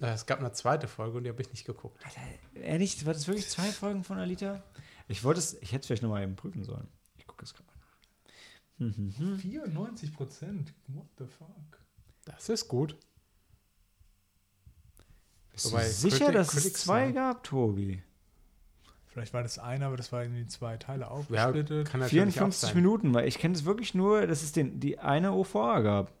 äh, 0.00 0.06
es 0.12 0.24
gab 0.26 0.38
eine 0.38 0.52
zweite 0.52 0.86
Folge 0.86 1.18
und 1.18 1.24
die 1.24 1.30
habe 1.30 1.42
ich 1.42 1.50
nicht 1.50 1.64
geguckt. 1.64 2.00
Ehrlich, 2.54 3.04
war 3.04 3.14
das 3.14 3.26
wirklich 3.26 3.48
zwei 3.48 3.66
Folgen 3.72 4.04
von 4.04 4.18
Alita? 4.18 4.62
Ich 5.08 5.24
wollte 5.24 5.40
es, 5.40 5.54
ich 5.60 5.72
hätte 5.72 5.80
es 5.80 5.86
vielleicht 5.88 6.02
nochmal 6.04 6.22
eben 6.22 6.36
prüfen 6.36 6.62
sollen. 6.62 6.86
Ich 7.16 7.26
gucke 7.26 7.44
es 7.44 7.52
gerade 7.54 7.66
mal 7.66 7.74
nach. 8.90 8.96
Mhm, 8.96 9.14
mhm. 9.32 9.38
94 9.38 10.12
Prozent. 10.14 10.72
What 10.88 11.06
the 11.18 11.24
fuck? 11.24 11.77
Das 12.28 12.48
ist 12.48 12.68
gut. 12.68 12.96
Bist 15.52 15.66
Wobei 15.72 15.84
du 15.84 15.90
sicher, 15.90 16.26
Criti- 16.28 16.32
dass 16.32 16.54
es 16.54 16.72
zwei 16.74 17.04
sagen- 17.06 17.14
gab, 17.14 17.42
Tobi? 17.44 18.02
Vielleicht 19.08 19.34
war 19.34 19.42
das 19.42 19.58
eine, 19.58 19.86
aber 19.86 19.96
das 19.96 20.12
war 20.12 20.22
in 20.22 20.34
die 20.34 20.46
zwei 20.46 20.76
Teile 20.76 21.02
Ja, 21.02 21.08
aufgesplittet. 21.08 21.88
auch 21.94 22.04
54 22.06 22.68
sein. 22.68 22.74
Minuten, 22.76 23.12
weil 23.14 23.26
ich 23.26 23.38
kenne 23.38 23.54
es 23.54 23.64
wirklich 23.64 23.94
nur, 23.94 24.26
dass 24.26 24.42
es 24.42 24.52
den, 24.52 24.78
die 24.78 24.98
eine 25.00 25.32
OVA 25.32 25.80
gab. 25.80 26.12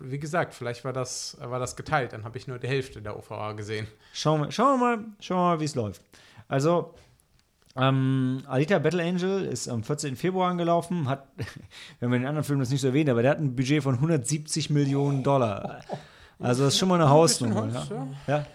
Wie 0.00 0.18
gesagt, 0.18 0.52
vielleicht 0.54 0.84
war 0.84 0.92
das, 0.92 1.36
war 1.40 1.58
das 1.58 1.76
geteilt. 1.76 2.12
Dann 2.12 2.24
habe 2.24 2.36
ich 2.38 2.46
nur 2.46 2.58
die 2.58 2.68
Hälfte 2.68 3.00
der 3.00 3.16
OVA 3.16 3.52
gesehen. 3.52 3.86
Schauen 4.12 4.42
wir, 4.42 4.50
schauen 4.50 4.78
wir 4.80 4.96
mal, 4.96 5.04
schauen 5.20 5.38
wir 5.38 5.42
mal, 5.56 5.60
wie 5.60 5.64
es 5.64 5.74
läuft. 5.74 6.02
Also, 6.48 6.94
ähm, 7.76 8.42
Alita 8.46 8.78
Battle 8.78 9.02
Angel 9.02 9.44
ist 9.44 9.68
am 9.68 9.82
14. 9.82 10.16
Februar 10.16 10.50
angelaufen, 10.50 11.08
hat, 11.08 11.26
wenn 12.00 12.10
man 12.10 12.20
den 12.20 12.28
anderen 12.28 12.44
Film 12.44 12.58
das 12.58 12.70
nicht 12.70 12.80
so 12.82 12.88
erwähnt, 12.88 13.08
aber 13.08 13.22
der 13.22 13.30
hat 13.32 13.38
ein 13.38 13.56
Budget 13.56 13.82
von 13.82 13.94
170 13.94 14.70
Millionen 14.70 15.22
Dollar. 15.22 15.80
Also 16.38 16.64
das 16.64 16.74
ist 16.74 16.78
schon 16.80 16.88
mal 16.88 16.96
eine 16.96 17.08
Hausnummer. 17.10 17.72
Haus, 17.74 17.88
Ja. 17.90 18.06
ja. 18.26 18.46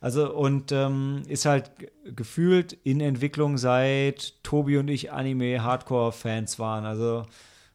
Also 0.00 0.34
und 0.34 0.70
ähm, 0.72 1.22
ist 1.28 1.46
halt 1.46 1.78
ge- 1.78 1.90
gefühlt 2.14 2.74
in 2.84 3.00
Entwicklung 3.00 3.56
seit 3.56 4.34
Tobi 4.42 4.76
und 4.78 4.88
ich 4.88 5.12
Anime-Hardcore-Fans 5.12 6.58
waren. 6.58 6.84
Also 6.84 7.24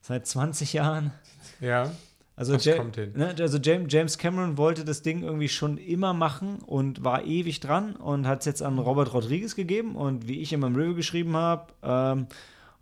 seit 0.02 0.28
20 0.28 0.74
Jahren. 0.74 1.12
Ja. 1.60 1.92
Also, 2.40 2.54
Das 2.54 2.64
Ja- 2.64 2.78
kommt 2.78 2.96
hin. 2.96 3.12
Ne, 3.18 3.36
also 3.38 3.58
James, 3.58 3.92
James 3.92 4.18
Cameron 4.18 4.58
wollte 4.58 4.86
das 4.86 5.02
Ding 5.02 5.24
irgendwie 5.24 5.50
schon 5.50 5.78
immer 5.78 6.14
machen 6.14 6.60
und 6.60 7.04
war 7.04 7.26
ewig 7.26 7.60
dran 7.60 7.98
und 7.98 8.26
hat 8.28 8.40
es 8.40 8.46
jetzt 8.46 8.62
an 8.64 8.80
Robert 8.80 9.14
Rodriguez 9.14 9.56
gegeben. 9.56 9.96
Und 9.98 10.28
wie 10.30 10.40
ich 10.40 10.54
in 10.54 10.62
meinem 10.62 10.78
Review 10.78 10.96
geschrieben 10.96 11.36
habe, 11.36 11.74
ähm, 11.84 12.28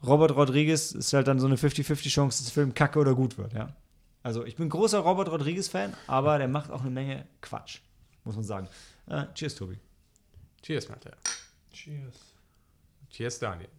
Robert 0.06 0.36
Rodriguez 0.36 0.92
ist 0.92 1.12
halt 1.14 1.28
dann 1.28 1.40
so 1.40 1.48
eine 1.48 1.56
50-50 1.58 2.10
Chance, 2.10 2.38
dass 2.44 2.46
der 2.46 2.54
Film 2.54 2.76
kacke 2.76 3.00
oder 3.00 3.16
gut 3.16 3.40
wird. 3.40 3.54
Ja? 3.54 3.76
Also 4.22 4.46
ich 4.46 4.58
bin 4.58 4.70
großer 4.70 5.00
Robert 5.00 5.30
Rodriguez-Fan, 5.32 5.96
aber 6.06 6.38
der 6.38 6.48
macht 6.48 6.70
auch 6.70 6.82
eine 6.82 6.92
Menge 6.92 7.26
Quatsch, 7.42 7.80
muss 8.26 8.36
man 8.36 8.44
sagen. 8.46 8.68
Äh, 9.08 9.24
cheers, 9.34 9.56
Tobi. 9.56 9.80
Cheers, 10.62 10.88
Matthias. 10.88 11.18
Cheers. 11.74 12.16
Cheers, 13.10 13.40
Daniel. 13.40 13.70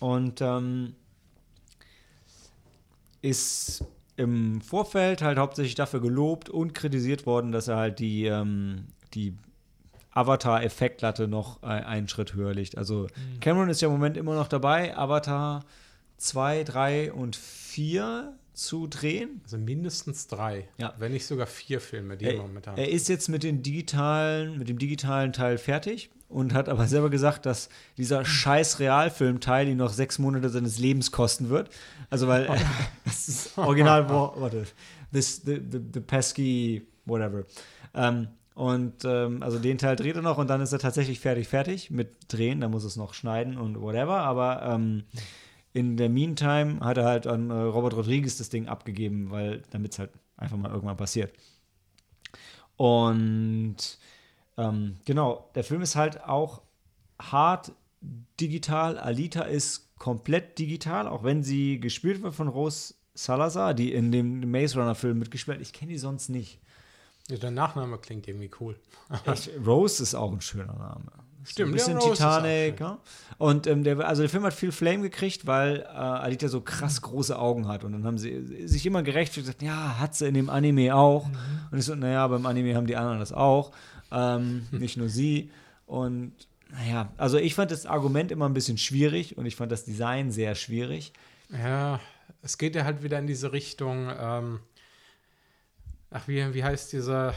Und 0.00 0.40
ähm, 0.40 0.94
ist 3.22 3.84
im 4.16 4.60
Vorfeld 4.60 5.22
halt 5.22 5.38
hauptsächlich 5.38 5.74
dafür 5.74 6.00
gelobt 6.00 6.48
und 6.48 6.74
kritisiert 6.74 7.24
worden, 7.26 7.52
dass 7.52 7.68
er 7.68 7.76
halt 7.76 7.98
die, 7.98 8.24
ähm, 8.24 8.86
die 9.14 9.34
Avatar-Effektlatte 10.10 11.28
noch 11.28 11.62
äh, 11.62 11.66
einen 11.66 12.08
Schritt 12.08 12.34
höher 12.34 12.52
liegt. 12.52 12.76
Also 12.76 13.06
Cameron 13.40 13.68
ist 13.68 13.80
ja 13.80 13.88
im 13.88 13.94
Moment 13.94 14.16
immer 14.16 14.34
noch 14.34 14.48
dabei, 14.48 14.96
Avatar 14.96 15.64
2, 16.16 16.64
3 16.64 17.12
und 17.12 17.36
4 17.36 18.36
zu 18.54 18.88
drehen. 18.88 19.40
Also 19.44 19.56
mindestens 19.56 20.26
drei. 20.26 20.68
Ja. 20.78 20.92
Wenn 20.98 21.12
nicht 21.12 21.26
sogar 21.26 21.46
vier 21.46 21.80
Filme, 21.80 22.16
die 22.16 22.24
Er, 22.24 22.38
momentan. 22.38 22.76
er 22.76 22.88
ist 22.88 23.08
jetzt 23.08 23.28
mit, 23.28 23.44
den 23.44 23.62
digitalen, 23.62 24.58
mit 24.58 24.68
dem 24.68 24.78
digitalen 24.78 25.32
Teil 25.32 25.58
fertig 25.58 26.10
und 26.28 26.52
hat 26.54 26.68
aber 26.68 26.86
selber 26.86 27.10
gesagt, 27.10 27.46
dass 27.46 27.68
dieser 27.96 28.24
scheiß 28.24 28.80
Realfilm-Teil 28.80 29.68
ihn 29.68 29.78
noch 29.78 29.92
sechs 29.92 30.18
Monate 30.18 30.50
seines 30.50 30.78
Lebens 30.78 31.10
kosten 31.10 31.48
wird. 31.48 31.70
Also, 32.10 32.28
weil 32.28 32.44
äh, 32.44 32.58
das 33.04 33.28
ist 33.28 33.58
original, 33.58 34.08
warte, 34.08 34.64
this, 35.12 35.42
the, 35.44 35.60
the, 35.70 35.80
the 35.92 36.00
pesky, 36.00 36.86
whatever. 37.06 37.44
Ähm, 37.94 38.28
und 38.54 39.04
ähm, 39.04 39.42
also 39.42 39.58
den 39.58 39.78
Teil 39.78 39.94
dreht 39.94 40.16
er 40.16 40.22
noch 40.22 40.36
und 40.36 40.50
dann 40.50 40.60
ist 40.60 40.72
er 40.72 40.80
tatsächlich 40.80 41.20
fertig, 41.20 41.46
fertig 41.46 41.90
mit 41.92 42.10
Drehen. 42.26 42.60
Da 42.60 42.68
muss 42.68 42.82
es 42.82 42.96
noch 42.96 43.14
schneiden 43.14 43.56
und 43.56 43.80
whatever. 43.80 44.18
Aber 44.18 44.62
ähm, 44.64 45.04
in 45.72 45.96
der 45.96 46.08
Meantime 46.08 46.80
hat 46.80 46.98
er 46.98 47.04
halt 47.04 47.26
an 47.28 47.50
äh, 47.50 47.54
Robert 47.54 47.94
Rodriguez 47.94 48.36
das 48.36 48.50
Ding 48.50 48.66
abgegeben, 48.66 49.30
weil 49.30 49.62
damit 49.70 49.92
es 49.92 50.00
halt 50.00 50.10
einfach 50.36 50.56
mal 50.56 50.72
irgendwann 50.72 50.96
passiert. 50.96 51.32
Und 52.76 53.76
ähm, 54.58 54.96
genau, 55.04 55.50
der 55.54 55.64
Film 55.64 55.80
ist 55.82 55.96
halt 55.96 56.24
auch 56.24 56.62
hart 57.18 57.72
digital. 58.40 58.98
Alita 58.98 59.42
ist 59.42 59.96
komplett 59.98 60.58
digital, 60.58 61.08
auch 61.08 61.24
wenn 61.24 61.42
sie 61.42 61.80
gespielt 61.80 62.22
wird 62.22 62.34
von 62.34 62.48
Rose 62.48 62.94
Salazar, 63.14 63.74
die 63.74 63.92
in 63.92 64.12
dem 64.12 64.50
Maze 64.50 64.78
Runner 64.78 64.94
Film 64.94 65.18
mitgespielt 65.18 65.58
hat. 65.58 65.62
Ich 65.62 65.72
kenne 65.72 65.92
die 65.92 65.98
sonst 65.98 66.28
nicht. 66.28 66.60
Ja, 67.28 67.36
der 67.36 67.50
Nachname 67.50 67.98
klingt 67.98 68.26
irgendwie 68.28 68.50
cool. 68.60 68.76
Echt, 69.26 69.50
Rose 69.64 70.02
ist 70.02 70.14
auch 70.14 70.32
ein 70.32 70.40
schöner 70.40 70.74
Name. 70.74 71.10
Stimmt, 71.44 71.70
ein 71.70 71.72
bisschen 71.72 71.98
ja, 71.98 72.10
Titanic. 72.10 72.80
Ja? 72.80 72.98
Und 73.38 73.66
ähm, 73.66 73.82
der, 73.82 73.98
also 74.06 74.22
der 74.22 74.28
Film 74.28 74.44
hat 74.44 74.52
viel 74.52 74.72
Flame 74.72 75.02
gekriegt, 75.02 75.46
weil 75.46 75.80
äh, 75.80 75.86
Alita 75.86 76.48
so 76.48 76.60
krass 76.60 77.00
große 77.00 77.38
Augen 77.38 77.68
hat. 77.68 77.84
Und 77.84 77.92
dann 77.92 78.04
haben 78.04 78.18
sie 78.18 78.66
sich 78.66 78.84
immer 78.84 79.02
gerechtfertigt 79.02 79.46
und 79.46 79.58
gesagt, 79.58 79.62
ja, 79.62 79.98
hat 79.98 80.14
sie 80.14 80.28
in 80.28 80.34
dem 80.34 80.50
Anime 80.50 80.94
auch. 80.94 81.26
Und 81.70 81.78
ich 81.78 81.84
so, 81.84 81.94
naja, 81.94 82.26
beim 82.26 82.44
Anime 82.44 82.74
haben 82.74 82.86
die 82.86 82.96
anderen 82.96 83.18
das 83.18 83.32
auch. 83.32 83.72
Ähm, 84.10 84.66
nicht 84.70 84.96
nur 84.96 85.08
sie. 85.08 85.50
Und 85.86 86.32
naja, 86.70 87.12
also 87.16 87.38
ich 87.38 87.54
fand 87.54 87.70
das 87.70 87.86
Argument 87.86 88.30
immer 88.30 88.48
ein 88.48 88.54
bisschen 88.54 88.78
schwierig 88.78 89.38
und 89.38 89.46
ich 89.46 89.56
fand 89.56 89.72
das 89.72 89.84
Design 89.84 90.30
sehr 90.30 90.54
schwierig. 90.54 91.12
Ja, 91.50 92.00
es 92.42 92.58
geht 92.58 92.74
ja 92.74 92.84
halt 92.84 93.02
wieder 93.02 93.18
in 93.18 93.26
diese 93.26 93.52
Richtung. 93.52 94.10
Ähm, 94.18 94.60
ach, 96.10 96.28
wie, 96.28 96.54
wie 96.54 96.64
heißt 96.64 96.92
dieser. 96.92 97.34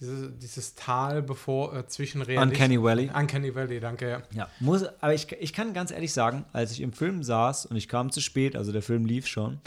Diese, 0.00 0.32
dieses 0.32 0.74
Tal 0.74 1.22
bevor 1.22 1.74
äh, 1.74 1.86
zwischen 1.86 2.20
Realität. 2.20 2.60
Uncanny 2.60 2.82
Valley. 2.82 3.10
Uncanny 3.14 3.54
Valley, 3.54 3.78
danke. 3.78 4.08
Ja. 4.08 4.22
Ja, 4.32 4.48
muss, 4.58 4.84
aber 5.00 5.14
ich, 5.14 5.30
ich 5.32 5.52
kann 5.52 5.72
ganz 5.72 5.92
ehrlich 5.92 6.12
sagen, 6.12 6.44
als 6.52 6.72
ich 6.72 6.80
im 6.80 6.92
Film 6.92 7.22
saß 7.22 7.66
und 7.66 7.76
ich 7.76 7.88
kam 7.88 8.10
zu 8.10 8.20
spät, 8.20 8.56
also 8.56 8.72
der 8.72 8.82
Film 8.82 9.06
lief 9.06 9.28
schon, 9.28 9.60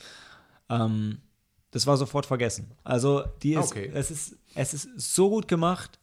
ähm, 0.69 1.19
das 1.71 1.85
war 1.87 1.97
sofort 1.97 2.25
vergessen. 2.25 2.71
Also 2.83 3.23
die 3.43 3.53
ist, 3.53 3.71
Okay. 3.71 3.91
es 3.93 4.11
ist, 4.11 4.37
es 4.55 4.73
ist 4.73 4.89
so 4.97 5.29
gut 5.29 5.47
gemacht, 5.47 5.99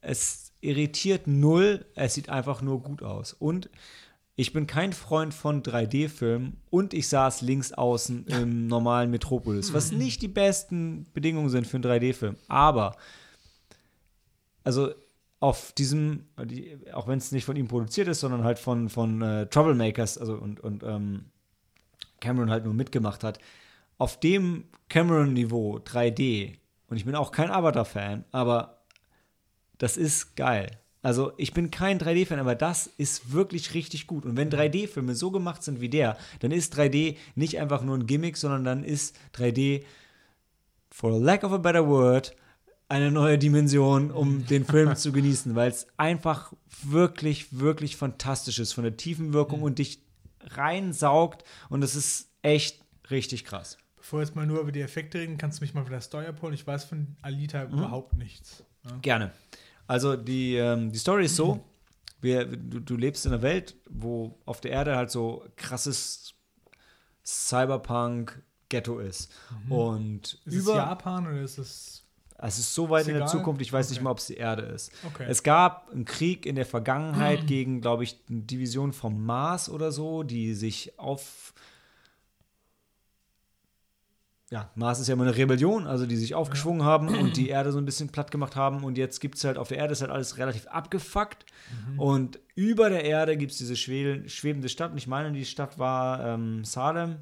es 0.00 0.52
irritiert 0.60 1.26
null, 1.26 1.84
es 1.94 2.14
sieht 2.14 2.28
einfach 2.28 2.62
nur 2.62 2.82
gut 2.82 3.02
aus. 3.02 3.32
Und 3.32 3.70
ich 4.36 4.52
bin 4.52 4.66
kein 4.66 4.92
Freund 4.92 5.32
von 5.32 5.62
3D-Filmen 5.62 6.56
und 6.70 6.92
ich 6.92 7.08
saß 7.08 7.42
links 7.42 7.72
außen 7.72 8.26
im 8.26 8.66
normalen 8.66 9.10
Metropolis, 9.10 9.72
was 9.72 9.92
nicht 9.92 10.22
die 10.22 10.28
besten 10.28 11.06
Bedingungen 11.14 11.50
sind 11.50 11.66
für 11.66 11.76
einen 11.76 11.84
3D-Film. 11.84 12.36
Aber 12.48 12.96
also 14.64 14.92
auf 15.40 15.72
diesem, 15.72 16.24
die, 16.42 16.76
auch 16.92 17.06
wenn 17.06 17.18
es 17.18 17.30
nicht 17.30 17.44
von 17.44 17.56
ihm 17.56 17.68
produziert 17.68 18.08
ist, 18.08 18.20
sondern 18.20 18.44
halt 18.44 18.58
von, 18.58 18.88
von 18.88 19.20
äh, 19.22 19.46
Troublemakers, 19.46 20.16
also 20.18 20.34
und, 20.34 20.58
und 20.60 20.82
ähm, 20.82 21.26
Cameron 22.20 22.50
halt 22.50 22.64
nur 22.64 22.72
mitgemacht 22.74 23.22
hat, 23.22 23.38
auf 23.98 24.20
dem 24.20 24.64
Cameron-Niveau 24.88 25.78
3D, 25.78 26.58
und 26.88 26.96
ich 26.96 27.04
bin 27.04 27.14
auch 27.14 27.32
kein 27.32 27.50
Avatar-Fan, 27.50 28.24
aber 28.30 28.84
das 29.78 29.96
ist 29.96 30.36
geil. 30.36 30.78
Also 31.02 31.32
ich 31.36 31.52
bin 31.52 31.70
kein 31.70 31.98
3D-Fan, 31.98 32.38
aber 32.38 32.54
das 32.54 32.86
ist 32.86 33.32
wirklich 33.32 33.74
richtig 33.74 34.06
gut. 34.06 34.24
Und 34.24 34.36
wenn 34.36 34.50
3D-Filme 34.50 35.14
so 35.14 35.30
gemacht 35.30 35.62
sind 35.62 35.80
wie 35.80 35.90
der, 35.90 36.16
dann 36.40 36.50
ist 36.50 36.78
3D 36.78 37.16
nicht 37.34 37.58
einfach 37.58 37.82
nur 37.82 37.96
ein 37.96 38.06
Gimmick, 38.06 38.36
sondern 38.36 38.64
dann 38.64 38.84
ist 38.84 39.14
3D, 39.34 39.84
for 40.90 41.18
lack 41.18 41.44
of 41.44 41.52
a 41.52 41.58
better 41.58 41.86
word, 41.86 42.34
eine 42.88 43.10
neue 43.10 43.38
Dimension, 43.38 44.10
um 44.10 44.46
den 44.46 44.64
Film 44.64 44.94
zu 44.96 45.12
genießen, 45.12 45.54
weil 45.54 45.70
es 45.70 45.86
einfach 45.96 46.52
wirklich, 46.82 47.58
wirklich 47.58 47.96
fantastisch 47.96 48.58
ist 48.58 48.72
von 48.72 48.84
der 48.84 48.96
Tiefenwirkung 48.96 49.62
und 49.62 49.78
dich 49.78 50.00
reinsaugt 50.40 51.44
und 51.68 51.82
es 51.82 51.96
ist 51.96 52.30
echt 52.42 52.84
richtig 53.10 53.44
krass. 53.44 53.78
Bevor 54.04 54.18
wir 54.18 54.24
jetzt 54.26 54.36
mal 54.36 54.44
nur 54.46 54.60
über 54.60 54.70
die 54.70 54.82
Effekte 54.82 55.18
reden, 55.18 55.38
kannst 55.38 55.60
du 55.60 55.64
mich 55.64 55.72
mal 55.72 55.86
wieder 55.86 55.98
Story 55.98 56.26
abholen. 56.26 56.52
Ich 56.52 56.66
weiß 56.66 56.84
von 56.84 57.16
Alita 57.22 57.64
überhaupt 57.64 58.12
nichts. 58.18 58.62
Ja. 58.84 58.98
Gerne. 59.00 59.32
Also 59.86 60.14
die, 60.14 60.56
ähm, 60.56 60.92
die 60.92 60.98
Story 60.98 61.24
ist 61.24 61.36
so, 61.36 61.64
wir, 62.20 62.44
du, 62.44 62.80
du 62.80 62.96
lebst 62.98 63.24
in 63.24 63.32
einer 63.32 63.40
Welt, 63.40 63.76
wo 63.88 64.38
auf 64.44 64.60
der 64.60 64.72
Erde 64.72 64.94
halt 64.96 65.10
so 65.10 65.46
krasses 65.56 66.34
Cyberpunk-Ghetto 67.24 68.98
ist. 68.98 69.32
Und 69.70 70.34
Ist 70.44 70.54
über 70.54 70.72
es 70.72 70.76
Japan 70.76 71.26
oder 71.26 71.40
ist 71.40 71.56
es. 71.56 72.02
Es 72.36 72.58
ist 72.58 72.74
so 72.74 72.90
weit 72.90 73.02
Ist 73.02 73.08
in 73.08 73.14
der? 73.14 73.26
Zukunft, 73.26 73.62
ich 73.62 73.72
weiß 73.72 73.88
nicht 73.88 74.00
Okay. 74.00 74.04
mal, 74.04 74.10
ob 74.10 74.18
es 74.18 74.26
die 74.26 74.34
Erde 74.36 74.64
ist. 74.64 74.92
Okay. 75.06 75.24
Es 75.26 75.42
gab 75.42 75.90
einen 75.90 76.04
Krieg 76.04 76.44
in 76.44 76.56
der 76.56 76.66
Vergangenheit 76.66 77.46
gegen, 77.46 77.80
glaube 77.80 78.04
ich, 78.04 78.20
eine 78.28 78.40
Division 78.42 78.92
vom 78.92 79.24
Mars 79.24 79.70
oder 79.70 79.92
so, 79.92 80.24
die 80.24 80.52
sich 80.52 80.98
auf. 80.98 81.53
Ja, 84.50 84.70
Mars 84.74 85.00
ist 85.00 85.08
ja 85.08 85.14
immer 85.14 85.24
eine 85.24 85.36
Rebellion, 85.36 85.86
also 85.86 86.06
die 86.06 86.16
sich 86.16 86.34
aufgeschwungen 86.34 86.84
haben 86.84 87.08
und 87.08 87.36
die 87.36 87.48
Erde 87.48 87.72
so 87.72 87.78
ein 87.78 87.86
bisschen 87.86 88.10
platt 88.10 88.30
gemacht 88.30 88.56
haben. 88.56 88.84
Und 88.84 88.98
jetzt 88.98 89.20
gibt 89.20 89.36
es 89.36 89.44
halt, 89.44 89.56
auf 89.58 89.68
der 89.68 89.78
Erde 89.78 89.92
ist 89.92 90.02
halt 90.02 90.10
alles 90.10 90.36
relativ 90.38 90.66
abgefuckt. 90.66 91.46
Und 91.96 92.38
über 92.54 92.90
der 92.90 93.04
Erde 93.04 93.36
gibt 93.36 93.52
es 93.52 93.58
diese 93.58 93.74
schwebende 93.74 94.68
Stadt. 94.68 94.92
Und 94.92 94.98
ich 94.98 95.06
meine, 95.06 95.32
die 95.32 95.44
Stadt 95.44 95.78
war 95.78 96.24
ähm, 96.24 96.64
Salem, 96.64 97.16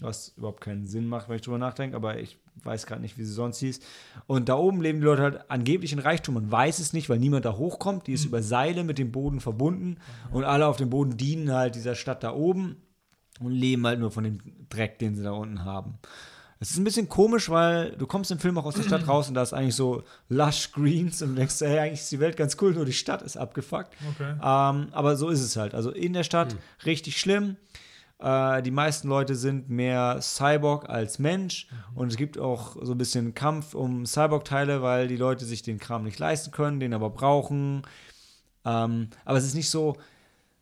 was 0.00 0.28
überhaupt 0.36 0.60
keinen 0.60 0.86
Sinn 0.86 1.06
macht, 1.08 1.28
wenn 1.28 1.36
ich 1.36 1.42
drüber 1.42 1.58
nachdenke, 1.58 1.96
aber 1.96 2.18
ich 2.20 2.38
weiß 2.62 2.86
gerade 2.86 3.02
nicht, 3.02 3.18
wie 3.18 3.24
sie 3.24 3.32
sonst 3.32 3.58
hieß. 3.58 3.80
Und 4.26 4.48
da 4.48 4.56
oben 4.56 4.80
leben 4.80 5.00
die 5.00 5.04
Leute 5.06 5.22
halt 5.22 5.50
angeblich 5.50 5.92
in 5.92 5.98
Reichtum. 5.98 6.34
Man 6.34 6.50
weiß 6.50 6.78
es 6.78 6.92
nicht, 6.92 7.08
weil 7.10 7.18
niemand 7.18 7.44
da 7.44 7.56
hochkommt. 7.56 8.06
Die 8.06 8.12
ist 8.12 8.24
über 8.24 8.42
Seile 8.42 8.84
mit 8.84 8.98
dem 8.98 9.12
Boden 9.12 9.40
verbunden 9.40 9.98
und 10.30 10.44
alle 10.44 10.66
auf 10.66 10.76
dem 10.76 10.88
Boden 10.88 11.16
dienen 11.16 11.52
halt 11.52 11.74
dieser 11.74 11.94
Stadt 11.94 12.22
da 12.22 12.32
oben 12.32 12.76
und 13.40 13.52
leben 13.52 13.86
halt 13.86 14.00
nur 14.00 14.10
von 14.10 14.24
dem 14.24 14.38
Dreck, 14.68 14.98
den 14.98 15.16
sie 15.16 15.22
da 15.22 15.32
unten 15.32 15.64
haben. 15.64 15.98
Es 16.58 16.70
ist 16.70 16.78
ein 16.78 16.84
bisschen 16.84 17.08
komisch, 17.08 17.50
weil 17.50 17.90
du 17.92 18.06
kommst 18.06 18.30
im 18.30 18.38
Film 18.38 18.56
auch 18.56 18.64
aus 18.64 18.74
der 18.74 18.82
Stadt 18.82 19.06
raus 19.08 19.28
und 19.28 19.34
da 19.34 19.42
ist 19.42 19.52
eigentlich 19.52 19.74
so 19.74 20.04
lush 20.28 20.72
Greens 20.72 21.20
und 21.22 21.36
denkst, 21.36 21.60
hey, 21.60 21.78
eigentlich 21.78 22.00
ist 22.00 22.12
die 22.12 22.20
Welt 22.20 22.36
ganz 22.36 22.56
cool, 22.60 22.72
nur 22.72 22.84
die 22.84 22.92
Stadt 22.92 23.22
ist 23.22 23.36
abgefuckt. 23.36 23.92
Okay. 24.14 24.30
Ähm, 24.32 24.88
aber 24.92 25.16
so 25.16 25.28
ist 25.28 25.42
es 25.42 25.56
halt. 25.56 25.74
Also 25.74 25.90
in 25.90 26.12
der 26.12 26.24
Stadt 26.24 26.56
richtig 26.84 27.18
schlimm. 27.20 27.56
Äh, 28.18 28.62
die 28.62 28.70
meisten 28.70 29.08
Leute 29.08 29.34
sind 29.34 29.68
mehr 29.68 30.18
Cyborg 30.22 30.88
als 30.88 31.18
Mensch 31.18 31.68
und 31.94 32.08
es 32.08 32.16
gibt 32.16 32.38
auch 32.38 32.76
so 32.80 32.92
ein 32.92 32.98
bisschen 32.98 33.34
Kampf 33.34 33.74
um 33.74 34.06
Cyborg-Teile, 34.06 34.80
weil 34.80 35.08
die 35.08 35.16
Leute 35.16 35.44
sich 35.44 35.62
den 35.62 35.78
Kram 35.78 36.04
nicht 36.04 36.18
leisten 36.18 36.50
können, 36.50 36.80
den 36.80 36.94
aber 36.94 37.10
brauchen. 37.10 37.82
Ähm, 38.64 39.10
aber 39.26 39.36
es 39.36 39.44
ist 39.44 39.54
nicht 39.54 39.68
so, 39.68 39.96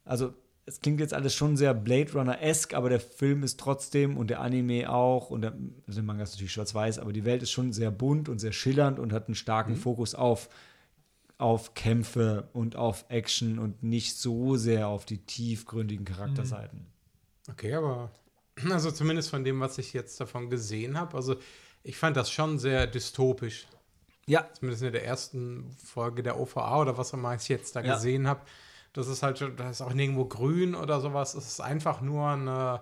also 0.05 0.35
es 0.67 0.81
klingt 0.81 1.01
jetzt 1.01 1.13
alles 1.13 1.35
schon 1.35 1.57
sehr 1.57 1.75
Blade 1.75 2.13
Runner-esque, 2.13 2.75
aber 2.75 2.89
der 2.89 3.01
Film 3.01 3.43
ist 3.43 3.61
trotzdem 3.61 4.17
und 4.17 4.29
der 4.31 4.41
Anime 4.41 4.91
auch 4.91 5.31
und 5.31 5.43
der, 5.43 5.53
also 5.87 6.01
der 6.01 6.03
Manga 6.03 6.23
ist 6.23 6.33
natürlich 6.33 6.53
schwarz-weiß, 6.53 6.99
aber 6.99 7.13
die 7.13 7.25
Welt 7.25 7.43
ist 7.43 7.51
schon 7.51 7.73
sehr 7.73 7.91
bunt 7.91 8.29
und 8.29 8.39
sehr 8.39 8.53
schillernd 8.53 8.99
und 8.99 9.13
hat 9.13 9.27
einen 9.29 9.35
starken 9.35 9.77
Fokus 9.77 10.15
auf, 10.15 10.49
auf 11.37 11.75
Kämpfe 11.75 12.49
und 12.55 12.77
auf 12.77 13.05
Action 13.09 13.59
und 13.59 13.83
nicht 13.83 14.17
so 14.17 14.57
sehr 14.57 14.89
auf 14.89 15.05
die 15.05 15.19
tiefgründigen 15.19 16.07
Charakterseiten. 16.07 16.87
Okay, 17.51 17.75
aber 17.75 18.11
also 18.71 18.91
zumindest 18.91 19.29
von 19.31 19.45
dem, 19.45 19.61
was 19.61 19.77
ich 19.77 19.93
jetzt 19.93 20.19
davon 20.19 20.49
gesehen 20.49 20.99
habe, 20.99 21.15
also 21.17 21.37
ich 21.83 21.99
fand 21.99 22.17
das 22.17 22.31
schon 22.31 22.59
sehr 22.59 22.87
dystopisch. 22.87 23.67
Ja, 24.27 24.49
Zumindest 24.55 24.83
in 24.83 24.93
der 24.93 25.05
ersten 25.05 25.71
Folge 25.85 26.23
der 26.23 26.41
OVA 26.41 26.81
oder 26.81 26.97
was 26.97 27.13
auch 27.13 27.19
immer 27.19 27.35
ich 27.35 27.47
jetzt 27.51 27.77
da 27.77 27.83
Ja. 27.83 27.95
gesehen 27.95 28.27
habe. 28.27 28.41
Das 28.95 29.07
ist 29.09 29.23
halt, 29.23 29.39
schon- 29.39 29.57
das 29.57 29.73
ist 29.73 29.81
auch 29.83 29.93
nirgendwo 29.93 30.25
grün 30.25 30.75
oder 30.75 31.01
sowas. 31.01 31.35
Es 31.35 31.47
ist 31.47 31.61
einfach 31.61 32.01
nur 32.01 32.29
eine 32.31 32.81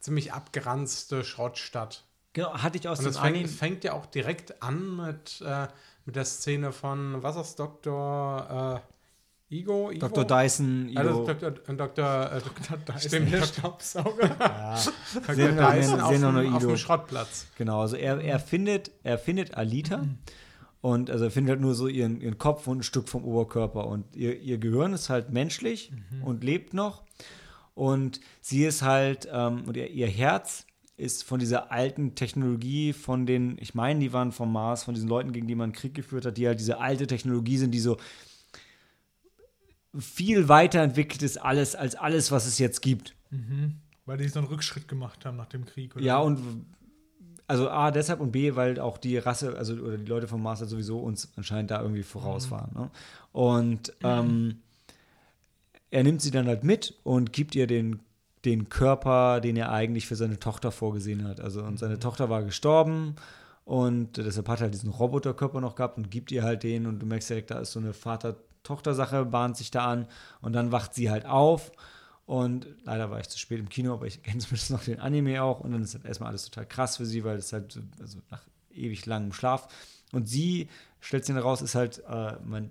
ziemlich 0.00 0.32
abgeranzte 0.32 1.24
Schrottstadt. 1.24 2.04
genau, 2.32 2.54
hatte 2.54 2.78
ich 2.78 2.88
aus 2.88 3.00
Und 3.00 3.04
dem 3.06 3.10
es 3.10 3.16
fängt, 3.18 3.26
Anime. 3.34 3.44
es 3.44 3.54
fängt 3.56 3.84
ja 3.84 3.92
auch 3.92 4.06
direkt 4.06 4.62
an 4.62 4.96
mit, 4.96 5.42
äh, 5.46 5.66
mit 6.06 6.16
der 6.16 6.24
Szene 6.24 6.72
von, 6.72 7.22
was 7.22 7.36
ist 7.36 7.58
Dr. 7.58 8.80
Äh, 9.50 9.54
Igo? 9.54 9.90
Ivo? 9.90 9.98
Dr. 10.08 10.24
Dyson, 10.24 10.92
Ah, 10.94 11.02
das 11.02 11.12
Ido, 11.16 11.20
ist 11.22 11.42
Dr. 11.42 11.48
Äh, 11.68 11.76
Dr. 11.76 12.32
Äh, 12.32 12.40
Dr. 12.40 12.76
Dyson, 12.86 13.00
Stimmt, 13.00 13.32
der 13.32 13.40
Dr. 13.40 13.52
Staubsauger. 13.52 14.28
Dr. 15.14 15.34
Sehen 15.34 15.56
wir- 15.56 15.70
Dyson 15.72 16.00
auf, 16.00 16.10
sehen 16.12 16.22
wir 16.22 16.32
nur 16.32 16.42
dem, 16.42 16.54
auf 16.54 16.62
dem 16.62 16.76
Schrottplatz. 16.76 17.46
Genau, 17.58 17.80
also 17.80 17.96
er, 17.96 18.20
er, 18.20 18.38
findet, 18.38 18.92
er 19.02 19.18
findet 19.18 19.54
Alita 19.56 20.04
und 20.80 21.10
also 21.10 21.24
er 21.24 21.30
findet 21.30 21.50
halt 21.50 21.60
nur 21.60 21.74
so 21.74 21.88
ihren, 21.88 22.20
ihren 22.20 22.38
Kopf 22.38 22.66
und 22.66 22.78
ein 22.78 22.82
Stück 22.82 23.08
vom 23.08 23.24
Oberkörper 23.24 23.86
und 23.86 24.16
ihr, 24.16 24.40
ihr 24.40 24.58
Gehirn 24.58 24.92
ist 24.92 25.10
halt 25.10 25.30
menschlich 25.30 25.92
und 26.22 26.42
lebt 26.44 26.74
noch 26.74 27.02
und 27.74 28.20
sie 28.40 28.64
ist 28.64 28.82
halt, 28.82 29.28
ähm, 29.32 29.64
und 29.66 29.76
ihr, 29.76 29.90
ihr 29.90 30.08
Herz 30.08 30.66
ist 30.96 31.24
von 31.24 31.40
dieser 31.40 31.72
alten 31.72 32.14
Technologie 32.14 32.92
von 32.92 33.24
den, 33.26 33.56
ich 33.58 33.74
meine, 33.74 34.00
die 34.00 34.12
waren 34.12 34.32
vom 34.32 34.52
Mars, 34.52 34.84
von 34.84 34.94
diesen 34.94 35.08
Leuten, 35.08 35.32
gegen 35.32 35.46
die 35.46 35.54
man 35.54 35.72
Krieg 35.72 35.94
geführt 35.94 36.26
hat, 36.26 36.36
die 36.36 36.46
halt 36.46 36.60
diese 36.60 36.78
alte 36.78 37.06
Technologie 37.06 37.56
sind, 37.56 37.72
die 37.72 37.78
so 37.78 37.96
viel 39.98 40.48
weiterentwickelt 40.48 41.22
ist 41.22 41.38
alles 41.38 41.74
als 41.74 41.94
alles, 41.94 42.30
was 42.30 42.46
es 42.46 42.58
jetzt 42.58 42.80
gibt. 42.80 43.16
Weil 44.06 44.18
die 44.18 44.28
so 44.28 44.38
einen 44.38 44.48
Rückschritt 44.48 44.88
gemacht 44.88 45.24
haben 45.24 45.36
nach 45.36 45.46
dem 45.46 45.64
Krieg. 45.64 45.96
Oder? 45.96 46.04
Ja, 46.04 46.18
und 46.18 46.38
also 47.50 47.68
A, 47.68 47.90
deshalb 47.90 48.20
und 48.20 48.30
B, 48.30 48.54
weil 48.54 48.78
auch 48.78 48.96
die 48.96 49.18
Rasse, 49.18 49.58
also 49.58 49.74
oder 49.74 49.98
die 49.98 50.06
Leute 50.06 50.28
vom 50.28 50.40
Mars 50.40 50.60
halt 50.60 50.70
sowieso 50.70 51.00
uns 51.00 51.32
anscheinend 51.34 51.72
da 51.72 51.82
irgendwie 51.82 52.04
voraus 52.04 52.52
waren. 52.52 52.70
Ne? 52.72 52.90
Und 53.32 53.92
ähm, 54.04 54.58
er 55.90 56.04
nimmt 56.04 56.22
sie 56.22 56.30
dann 56.30 56.46
halt 56.46 56.62
mit 56.62 56.94
und 57.02 57.32
gibt 57.32 57.56
ihr 57.56 57.66
den, 57.66 57.98
den 58.44 58.68
Körper, 58.68 59.40
den 59.40 59.56
er 59.56 59.72
eigentlich 59.72 60.06
für 60.06 60.14
seine 60.14 60.38
Tochter 60.38 60.70
vorgesehen 60.70 61.26
hat. 61.26 61.40
Also 61.40 61.64
und 61.64 61.80
seine 61.80 61.98
Tochter 61.98 62.30
war 62.30 62.44
gestorben 62.44 63.16
und 63.64 64.16
deshalb 64.16 64.46
hat 64.46 64.60
er 64.60 64.64
halt 64.66 64.74
diesen 64.74 64.90
Roboterkörper 64.90 65.60
noch 65.60 65.74
gehabt 65.74 65.98
und 65.98 66.08
gibt 66.08 66.30
ihr 66.30 66.44
halt 66.44 66.62
den 66.62 66.86
und 66.86 67.00
du 67.00 67.06
merkst 67.06 67.30
direkt, 67.30 67.50
da 67.50 67.58
ist 67.58 67.72
so 67.72 67.80
eine 67.80 67.94
Vater-Tochter-Sache, 67.94 69.24
bahnt 69.24 69.56
sich 69.56 69.72
da 69.72 69.86
an 69.86 70.06
und 70.40 70.52
dann 70.52 70.70
wacht 70.70 70.94
sie 70.94 71.10
halt 71.10 71.26
auf 71.26 71.72
und 72.30 72.68
leider 72.84 73.10
war 73.10 73.18
ich 73.18 73.28
zu 73.28 73.40
spät 73.40 73.58
im 73.58 73.68
Kino, 73.68 73.92
aber 73.92 74.06
ich 74.06 74.22
kenne 74.22 74.38
zumindest 74.38 74.70
noch 74.70 74.84
den 74.84 75.00
Anime 75.00 75.42
auch. 75.42 75.58
Und 75.58 75.72
dann 75.72 75.82
ist 75.82 75.94
halt 75.94 76.04
erstmal 76.04 76.28
alles 76.28 76.44
total 76.44 76.64
krass 76.64 76.98
für 76.98 77.04
sie, 77.04 77.24
weil 77.24 77.36
es 77.38 77.52
halt 77.52 77.72
so, 77.72 77.80
also 78.00 78.20
nach 78.30 78.42
ewig 78.72 79.04
langem 79.04 79.32
Schlaf. 79.32 79.66
Und 80.12 80.28
sie, 80.28 80.68
stellt 81.00 81.24
sich 81.24 81.34
dann 81.34 81.42
raus, 81.42 81.60
ist 81.60 81.74
halt, 81.74 82.04
äh, 82.08 82.36
man, 82.44 82.70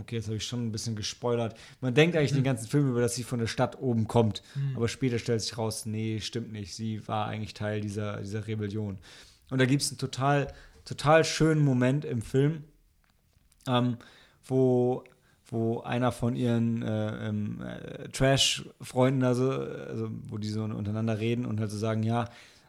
okay, 0.00 0.16
jetzt 0.16 0.28
habe 0.28 0.38
ich 0.38 0.46
schon 0.46 0.66
ein 0.66 0.72
bisschen 0.72 0.96
gespoilert. 0.96 1.58
Man 1.82 1.92
denkt 1.92 2.16
eigentlich 2.16 2.32
den 2.32 2.42
ganzen 2.42 2.68
Film 2.68 2.88
über, 2.88 3.02
dass 3.02 3.14
sie 3.14 3.22
von 3.22 3.38
der 3.38 3.48
Stadt 3.48 3.78
oben 3.82 4.08
kommt, 4.08 4.42
aber 4.76 4.88
später 4.88 5.18
stellt 5.18 5.42
sich 5.42 5.58
raus, 5.58 5.84
nee, 5.84 6.18
stimmt 6.20 6.52
nicht. 6.52 6.74
Sie 6.74 7.06
war 7.06 7.26
eigentlich 7.26 7.52
Teil 7.52 7.82
dieser, 7.82 8.22
dieser 8.22 8.46
Rebellion. 8.46 8.98
Und 9.50 9.58
da 9.58 9.66
gibt 9.66 9.82
es 9.82 9.90
einen 9.90 9.98
total, 9.98 10.54
total 10.86 11.26
schönen 11.26 11.62
Moment 11.62 12.06
im 12.06 12.22
Film, 12.22 12.64
ähm, 13.68 13.98
wo, 14.46 15.04
wo 15.52 15.80
einer 15.82 16.12
von 16.12 16.34
ihren 16.34 16.82
äh, 16.82 17.28
ähm, 17.28 17.62
äh, 17.62 18.08
Trash-Freunden, 18.08 19.22
also, 19.22 19.50
also 19.50 20.08
wo 20.28 20.38
die 20.38 20.48
so 20.48 20.62
untereinander 20.62 21.18
reden 21.20 21.44
und 21.44 21.60
halt 21.60 21.70
so 21.70 21.76
sagen, 21.76 22.02
ja, 22.02 22.24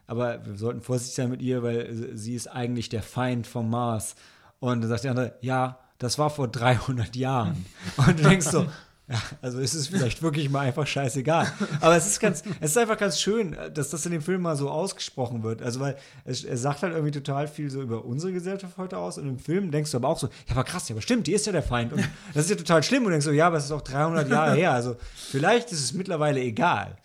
aber 0.06 0.44
wir 0.44 0.56
sollten 0.56 0.82
vorsichtig 0.82 1.16
sein 1.16 1.30
mit 1.30 1.40
ihr, 1.40 1.62
weil 1.62 2.12
sie 2.14 2.34
ist 2.34 2.46
eigentlich 2.46 2.90
der 2.90 3.02
Feind 3.02 3.46
vom 3.46 3.70
Mars. 3.70 4.16
Und 4.60 4.82
dann 4.82 4.90
sagt 4.90 5.04
der 5.04 5.12
andere, 5.12 5.32
ja, 5.40 5.78
das 5.98 6.18
war 6.18 6.28
vor 6.28 6.46
300 6.46 7.16
Jahren. 7.16 7.64
Und 7.96 8.20
du 8.20 8.28
denkst 8.28 8.48
so, 8.48 8.66
ja, 9.06 9.20
also 9.42 9.58
ist 9.58 9.74
es 9.74 9.88
vielleicht 9.88 10.22
wirklich 10.22 10.48
mal 10.48 10.60
einfach 10.60 10.86
scheißegal. 10.86 11.52
Aber 11.82 11.94
es 11.94 12.06
ist 12.06 12.20
ganz, 12.20 12.42
es 12.60 12.70
ist 12.70 12.78
einfach 12.78 12.96
ganz 12.96 13.20
schön, 13.20 13.54
dass 13.74 13.90
das 13.90 14.06
in 14.06 14.12
dem 14.12 14.22
Film 14.22 14.40
mal 14.40 14.56
so 14.56 14.70
ausgesprochen 14.70 15.42
wird. 15.42 15.60
Also, 15.60 15.80
weil 15.80 15.96
es, 16.24 16.42
er 16.42 16.56
sagt 16.56 16.82
halt 16.82 16.94
irgendwie 16.94 17.10
total 17.10 17.46
viel 17.46 17.70
so 17.70 17.82
über 17.82 18.06
unsere 18.06 18.32
Gesellschaft 18.32 18.78
heute 18.78 18.96
aus. 18.96 19.18
Und 19.18 19.28
im 19.28 19.38
Film 19.38 19.70
denkst 19.70 19.90
du 19.90 19.98
aber 19.98 20.08
auch 20.08 20.18
so, 20.18 20.28
ja, 20.28 20.52
aber 20.52 20.64
krass, 20.64 20.88
ja, 20.88 20.94
aber 20.94 21.02
stimmt, 21.02 21.26
die 21.26 21.34
ist 21.34 21.44
ja 21.44 21.52
der 21.52 21.62
Feind. 21.62 21.92
Und 21.92 22.02
das 22.32 22.44
ist 22.44 22.50
ja 22.50 22.56
total 22.56 22.82
schlimm. 22.82 23.04
Und 23.04 23.10
denkst 23.10 23.26
so, 23.26 23.32
ja, 23.32 23.48
aber 23.48 23.58
es 23.58 23.66
ist 23.66 23.72
auch 23.72 23.82
300 23.82 24.26
Jahre 24.30 24.54
her. 24.54 24.72
Also, 24.72 24.96
vielleicht 25.14 25.70
ist 25.70 25.80
es 25.80 25.92
mittlerweile 25.92 26.40
egal. 26.40 26.96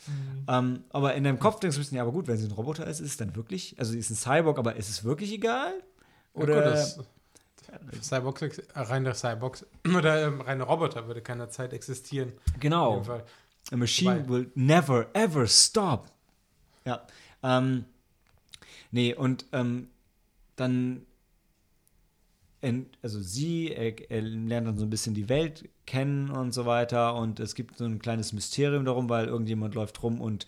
Ähm, 0.48 0.84
aber 0.92 1.16
in 1.16 1.26
deinem 1.26 1.40
Kopf 1.40 1.60
denkst 1.60 1.76
du 1.76 1.80
ein 1.80 1.84
bisschen, 1.84 1.98
ja, 1.98 2.04
aber 2.04 2.14
gut, 2.14 2.28
wenn 2.28 2.38
sie 2.38 2.46
ein 2.46 2.52
Roboter 2.52 2.88
ist, 2.88 3.02
ist 3.02 3.12
es 3.12 3.18
dann 3.18 3.36
wirklich, 3.36 3.76
also 3.78 3.92
sie 3.92 4.00
ist 4.00 4.10
ein 4.10 4.16
Cyborg, 4.16 4.58
aber 4.58 4.78
ist 4.78 4.90
es 4.90 5.04
wirklich 5.04 5.34
egal? 5.34 5.74
Oder. 6.34 6.56
Ja, 6.56 6.64
gut, 6.64 6.74
das, 6.74 7.00
Cyborgs, 8.02 8.62
reine 8.74 9.14
Cyborgs 9.14 9.66
oder 9.96 10.28
ähm, 10.28 10.42
reine 10.42 10.64
Roboter 10.64 11.08
würde 11.08 11.22
keine 11.22 11.50
Zeit 11.50 11.74
existieren. 11.74 12.34
Genau. 12.60 13.04
A 13.72 13.76
machine 13.76 14.22
Wobei- 14.26 14.30
will 14.30 14.52
never 14.56 15.08
ever 15.14 15.48
stop. 15.48 16.12
Ja. 16.86 17.06
Ähm, 17.44 17.86
nee, 18.92 19.14
und 19.14 19.46
ähm, 19.52 19.90
dann, 20.56 21.06
also 23.02 23.22
sie, 23.22 23.72
er, 23.72 24.12
er 24.12 24.22
lernt 24.22 24.68
dann 24.68 24.78
so 24.78 24.86
ein 24.86 24.90
bisschen 24.90 25.14
die 25.14 25.30
Welt 25.30 25.70
kennen 25.86 26.30
und 26.30 26.52
so 26.54 26.66
weiter. 26.66 27.16
Und 27.16 27.40
es 27.40 27.56
gibt 27.56 27.78
so 27.78 27.86
ein 27.86 28.00
kleines 28.00 28.34
Mysterium 28.34 28.86
darum, 28.86 29.10
weil 29.10 29.28
irgendjemand 29.28 29.76
läuft 29.76 30.04
rum 30.04 30.20
und 30.20 30.46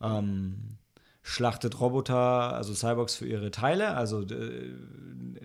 ähm, 0.00 0.78
schlachtet 1.26 1.80
Roboter, 1.80 2.52
also 2.52 2.74
Cyborgs 2.74 3.16
für 3.16 3.26
ihre 3.26 3.50
Teile, 3.50 3.96
also 3.96 4.20
äh, 4.20 4.74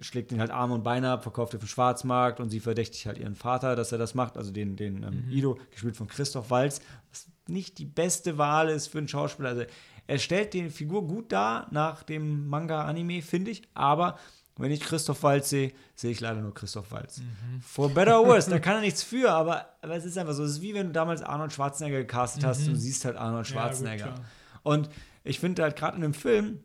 schlägt 0.02 0.32
ihnen 0.32 0.42
halt 0.42 0.52
Arme 0.52 0.74
und 0.74 0.84
Beine 0.84 1.10
ab, 1.12 1.24
verkauft 1.24 1.56
auf 1.56 1.62
dem 1.62 1.68
Schwarzmarkt 1.70 2.42
und 2.42 2.50
sie 2.50 2.60
verdächtigt 2.60 3.06
halt 3.06 3.18
ihren 3.18 3.36
Vater, 3.36 3.78
dass 3.78 3.94
er 3.94 3.98
das 3.98 4.14
macht, 4.14 4.38
also 4.38 4.52
den, 4.52 4.76
den 4.76 5.04
ähm, 5.04 5.24
Ido, 5.30 5.58
gespielt 5.72 5.96
von 5.96 6.08
Christoph 6.08 6.52
Waltz, 6.52 6.82
was 7.10 7.28
nicht 7.48 7.78
die 7.78 7.86
beste 7.86 8.38
Wahl 8.38 8.68
ist 8.68 8.88
für 8.88 8.98
einen 8.98 9.08
Schauspieler. 9.08 9.50
Also 9.50 9.64
er 10.06 10.20
stellt 10.20 10.54
die 10.54 10.70
Figur 10.70 11.08
gut 11.08 11.32
dar 11.32 11.68
nach 11.72 12.04
dem 12.04 12.50
Manga-Anime, 12.50 13.22
finde 13.22 13.52
ich, 13.52 13.62
aber 13.74 14.20
wenn 14.58 14.72
ich 14.72 14.82
Christoph 14.82 15.24
Waltz 15.24 15.50
sehe, 15.50 15.72
sehe 15.96 16.12
ich 16.12 16.20
leider 16.20 16.42
nur 16.42 16.54
Christoph 16.54 16.92
Waltz. 16.92 17.22
For 17.62 17.88
better 17.90 18.20
or 18.20 18.28
worse, 18.28 18.50
da 18.50 18.60
kann 18.60 18.76
er 18.76 18.82
nichts 18.82 19.02
für, 19.02 19.32
aber, 19.32 19.66
aber 19.82 19.96
es 19.96 20.04
ist 20.04 20.18
einfach 20.18 20.34
so. 20.34 20.44
Es 20.44 20.52
ist 20.52 20.62
wie 20.62 20.74
wenn 20.74 20.88
du 20.88 20.92
damals 20.92 21.22
Arnold 21.22 21.54
Schwarzenegger 21.54 22.00
gecastet 22.00 22.44
hast 22.44 22.68
und 22.68 22.74
du 22.74 22.80
siehst 22.80 23.06
halt 23.06 23.16
Arnold 23.16 23.48
Ja, 23.48 23.54
gut, 23.54 23.62
Schwarzenegger. 23.62 24.16
und 24.64 24.90
ich 25.30 25.40
finde 25.40 25.64
halt 25.64 25.76
gerade 25.76 25.98
in 25.98 26.04
einem 26.04 26.14
Film, 26.14 26.60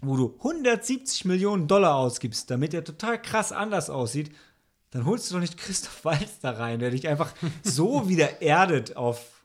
wo 0.00 0.16
du 0.16 0.34
170 0.38 1.24
Millionen 1.24 1.68
Dollar 1.68 1.96
ausgibst, 1.96 2.50
damit 2.50 2.72
er 2.74 2.84
total 2.84 3.20
krass 3.20 3.52
anders 3.52 3.90
aussieht, 3.90 4.30
dann 4.90 5.04
holst 5.04 5.30
du 5.30 5.34
doch 5.34 5.40
nicht 5.40 5.58
Christoph 5.58 6.04
Waltz 6.04 6.40
da 6.40 6.52
rein, 6.52 6.78
der 6.78 6.90
dich 6.90 7.06
einfach 7.08 7.32
so 7.62 8.08
wieder 8.08 8.40
erdet 8.40 8.96
auf 8.96 9.42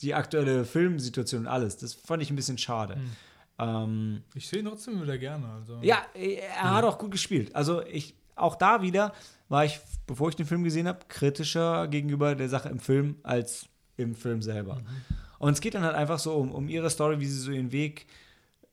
die 0.00 0.14
aktuelle 0.14 0.64
Filmsituation 0.64 1.42
und 1.42 1.46
alles. 1.46 1.76
Das 1.76 1.94
fand 1.94 2.22
ich 2.22 2.30
ein 2.30 2.36
bisschen 2.36 2.58
schade. 2.58 2.98
Ähm, 3.58 4.22
Ich 4.34 4.48
sehe 4.48 4.58
ihn 4.58 4.66
trotzdem 4.66 5.00
wieder 5.00 5.16
gerne. 5.16 5.46
Also. 5.48 5.78
ja, 5.82 5.98
er 6.14 6.74
hat 6.74 6.84
auch 6.84 6.98
gut 6.98 7.12
gespielt. 7.12 7.54
Also 7.54 7.82
ich, 7.86 8.16
auch 8.34 8.56
da 8.56 8.82
wieder 8.82 9.12
war 9.48 9.64
ich, 9.64 9.78
bevor 10.06 10.28
ich 10.30 10.34
den 10.34 10.46
Film 10.46 10.64
gesehen 10.64 10.88
habe, 10.88 11.00
kritischer 11.06 11.86
gegenüber 11.86 12.34
der 12.34 12.48
Sache 12.48 12.68
im 12.68 12.80
Film 12.80 13.16
als 13.22 13.66
im 13.96 14.16
Film 14.16 14.42
selber. 14.42 14.82
Und 15.42 15.54
es 15.54 15.60
geht 15.60 15.74
dann 15.74 15.82
halt 15.82 15.96
einfach 15.96 16.20
so 16.20 16.34
um, 16.34 16.52
um 16.52 16.68
ihre 16.68 16.88
Story, 16.88 17.18
wie 17.18 17.26
sie 17.26 17.36
so 17.40 17.50
ihren 17.50 17.72
Weg 17.72 18.06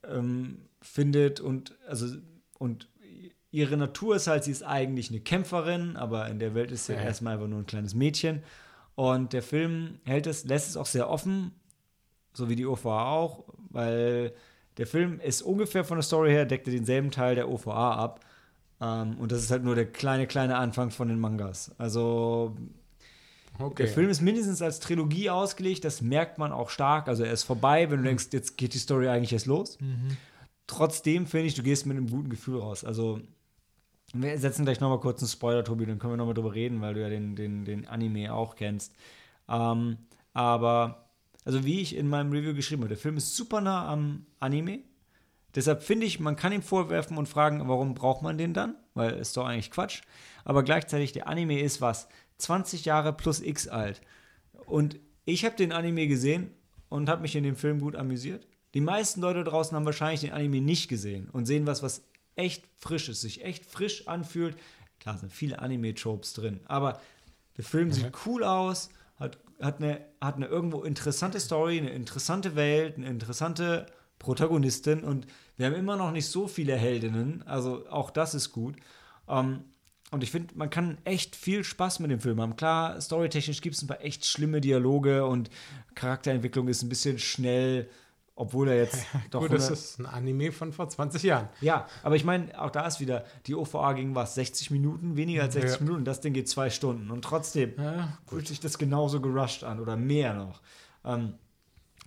ähm, 0.07 0.59
findet 0.83 1.39
und 1.39 1.75
also 1.87 2.05
und 2.59 2.87
ihre 3.49 3.75
Natur 3.75 4.15
ist 4.17 4.27
halt, 4.27 4.43
sie 4.43 4.51
ist 4.51 4.61
eigentlich 4.61 5.09
eine 5.09 5.19
Kämpferin, 5.19 5.95
aber 5.97 6.27
in 6.29 6.37
der 6.37 6.53
Welt 6.53 6.69
ist 6.71 6.85
sie 6.85 6.93
Ja. 6.93 6.99
erstmal 7.01 7.33
einfach 7.33 7.47
nur 7.47 7.57
ein 7.57 7.65
kleines 7.65 7.95
Mädchen. 7.95 8.43
Und 8.93 9.33
der 9.33 9.41
Film 9.41 9.97
hält 10.05 10.27
es, 10.27 10.43
lässt 10.45 10.69
es 10.69 10.77
auch 10.77 10.85
sehr 10.85 11.09
offen, 11.09 11.53
so 12.33 12.49
wie 12.49 12.55
die 12.55 12.67
OVA 12.67 13.09
auch, 13.13 13.45
weil 13.71 14.35
der 14.77 14.85
Film 14.85 15.19
ist 15.21 15.41
ungefähr 15.41 15.83
von 15.83 15.97
der 15.97 16.03
Story 16.03 16.29
her, 16.29 16.45
deckt 16.45 16.67
er 16.67 16.73
denselben 16.73 17.09
Teil 17.09 17.33
der 17.33 17.49
OVA 17.49 17.95
ab. 17.95 18.19
Ähm, 18.79 19.17
und 19.17 19.31
das 19.31 19.39
ist 19.41 19.49
halt 19.49 19.63
nur 19.63 19.73
der 19.73 19.87
kleine, 19.91 20.27
kleine 20.27 20.57
Anfang 20.57 20.91
von 20.91 21.07
den 21.07 21.19
Mangas. 21.19 21.71
Also 21.79 22.55
Okay. 23.59 23.83
der 23.83 23.87
Film 23.91 24.09
ist 24.09 24.21
mindestens 24.21 24.61
als 24.61 24.79
Trilogie 24.79 25.29
ausgelegt, 25.29 25.83
das 25.83 26.01
merkt 26.01 26.37
man 26.37 26.53
auch 26.53 26.69
stark. 26.69 27.09
Also 27.09 27.23
er 27.23 27.33
ist 27.33 27.43
vorbei, 27.43 27.91
wenn 27.91 27.97
du 27.97 28.03
denkst, 28.03 28.27
jetzt 28.31 28.57
geht 28.57 28.73
die 28.73 28.77
Story 28.77 29.09
eigentlich 29.09 29.33
erst 29.33 29.47
los. 29.47 29.77
Trotzdem 30.65 31.27
finde 31.27 31.47
ich, 31.47 31.55
du 31.55 31.63
gehst 31.63 31.85
mit 31.85 31.97
einem 31.97 32.09
guten 32.09 32.29
Gefühl 32.29 32.59
raus. 32.59 32.85
Also 32.85 33.19
wir 34.13 34.37
setzen 34.37 34.65
gleich 34.65 34.79
nochmal 34.79 34.99
kurz 34.99 35.21
einen 35.21 35.29
Spoiler, 35.29 35.63
Tobi, 35.63 35.85
dann 35.85 35.99
können 35.99 36.13
wir 36.13 36.17
nochmal 36.17 36.33
drüber 36.33 36.53
reden, 36.53 36.81
weil 36.81 36.93
du 36.93 37.01
ja 37.01 37.09
den, 37.09 37.35
den, 37.35 37.65
den 37.65 37.87
Anime 37.87 38.33
auch 38.33 38.55
kennst. 38.55 38.95
Ähm, 39.47 39.97
aber, 40.33 41.09
also 41.43 41.65
wie 41.65 41.81
ich 41.81 41.95
in 41.95 42.07
meinem 42.07 42.31
Review 42.31 42.53
geschrieben 42.53 42.83
habe, 42.83 42.89
der 42.89 42.97
Film 42.97 43.17
ist 43.17 43.35
super 43.35 43.61
nah 43.61 43.87
am 43.87 44.25
Anime. 44.39 44.79
Deshalb 45.55 45.83
finde 45.83 46.05
ich, 46.05 46.19
man 46.19 46.35
kann 46.35 46.53
ihm 46.53 46.61
vorwerfen 46.61 47.17
und 47.17 47.27
fragen, 47.27 47.67
warum 47.67 47.93
braucht 47.93 48.21
man 48.21 48.37
den 48.37 48.53
dann? 48.53 48.75
Weil 48.93 49.13
ist 49.13 49.35
doch 49.35 49.45
eigentlich 49.45 49.71
Quatsch. 49.71 50.01
Aber 50.45 50.63
gleichzeitig, 50.63 51.11
der 51.11 51.27
Anime 51.27 51.59
ist 51.59 51.81
was? 51.81 52.07
20 52.39 52.85
Jahre 52.85 53.13
plus 53.13 53.41
X 53.41 53.67
alt. 53.67 54.01
Und 54.65 54.99
ich 55.25 55.45
habe 55.45 55.55
den 55.55 55.71
Anime 55.71 56.07
gesehen 56.07 56.51
und 56.89 57.09
habe 57.09 57.21
mich 57.21 57.35
in 57.35 57.43
dem 57.43 57.55
Film 57.55 57.79
gut 57.79 57.95
amüsiert. 57.95 58.47
Die 58.73 58.81
meisten 58.81 59.21
Leute 59.21 59.43
draußen 59.43 59.75
haben 59.75 59.85
wahrscheinlich 59.85 60.21
den 60.21 60.31
Anime 60.31 60.61
nicht 60.61 60.87
gesehen 60.87 61.29
und 61.31 61.45
sehen 61.45 61.67
was, 61.67 61.83
was 61.83 62.03
echt 62.35 62.63
frisch 62.77 63.09
ist, 63.09 63.21
sich 63.21 63.43
echt 63.43 63.65
frisch 63.65 64.07
anfühlt. 64.07 64.57
Klar 64.99 65.17
sind 65.17 65.31
viele 65.31 65.59
Anime-Tropes 65.59 66.33
drin, 66.33 66.59
aber 66.65 66.99
der 67.57 67.63
Film 67.63 67.91
sieht 67.91 68.11
cool 68.25 68.43
aus, 68.43 68.89
hat, 69.17 69.37
hat, 69.61 69.81
eine, 69.81 70.01
hat 70.21 70.35
eine 70.35 70.45
irgendwo 70.47 70.83
interessante 70.83 71.39
Story, 71.39 71.79
eine 71.79 71.89
interessante 71.89 72.55
Welt, 72.55 72.97
eine 72.97 73.07
interessante 73.07 73.85
Protagonistin 74.17 75.03
und 75.03 75.27
wir 75.57 75.65
haben 75.65 75.75
immer 75.75 75.95
noch 75.95 76.11
nicht 76.11 76.27
so 76.27 76.47
viele 76.47 76.75
Heldinnen, 76.75 77.43
also 77.45 77.85
auch 77.89 78.11
das 78.11 78.33
ist 78.33 78.51
gut. 78.51 78.75
Ähm, 79.27 79.63
und 80.11 80.23
ich 80.23 80.31
finde, 80.31 80.55
man 80.55 80.69
kann 80.69 80.97
echt 81.05 81.35
viel 81.35 81.63
Spaß 81.63 81.99
mit 81.99 82.09
dem 82.11 82.19
Film 82.19 82.41
haben. 82.41 82.55
Klar, 82.55 82.99
storytechnisch 82.99 83.61
gibt 83.61 83.75
es 83.75 83.81
ein 83.83 83.87
paar 83.87 84.03
echt 84.03 84.25
schlimme 84.25 84.59
Dialoge 84.61 85.25
und 85.25 85.49
Charakterentwicklung 85.95 86.67
ist 86.67 86.81
ein 86.81 86.89
bisschen 86.89 87.19
schnell, 87.19 87.89
obwohl 88.35 88.69
er 88.69 88.77
jetzt 88.77 89.05
doch. 89.31 89.41
Gut, 89.41 89.51
das 89.51 89.63
100 89.65 89.71
ist 89.71 89.99
ein 89.99 90.05
Anime 90.05 90.51
von 90.51 90.71
vor 90.73 90.89
20 90.89 91.23
Jahren. 91.23 91.49
ja, 91.61 91.87
aber 92.03 92.15
ich 92.15 92.23
meine, 92.23 92.59
auch 92.59 92.71
da 92.71 92.87
ist 92.87 92.99
wieder, 92.99 93.25
die 93.47 93.53
OVA 93.55 93.93
ging 93.93 94.15
was, 94.15 94.35
60 94.35 94.71
Minuten, 94.71 95.15
weniger 95.17 95.43
als 95.43 95.53
60 95.55 95.79
Ja. 95.79 95.85
Minuten, 95.85 96.05
das 96.05 96.21
Ding 96.21 96.33
geht 96.33 96.47
zwei 96.49 96.69
Stunden. 96.69 97.11
Und 97.11 97.23
trotzdem 97.23 97.73
Ja, 97.77 98.17
fühlt 98.27 98.47
sich 98.47 98.59
das 98.59 98.77
genauso 98.77 99.19
gerusht 99.21 99.63
an 99.63 99.79
oder 99.79 99.95
mehr 99.97 100.33
noch. 100.33 100.61
Ähm, 101.05 101.33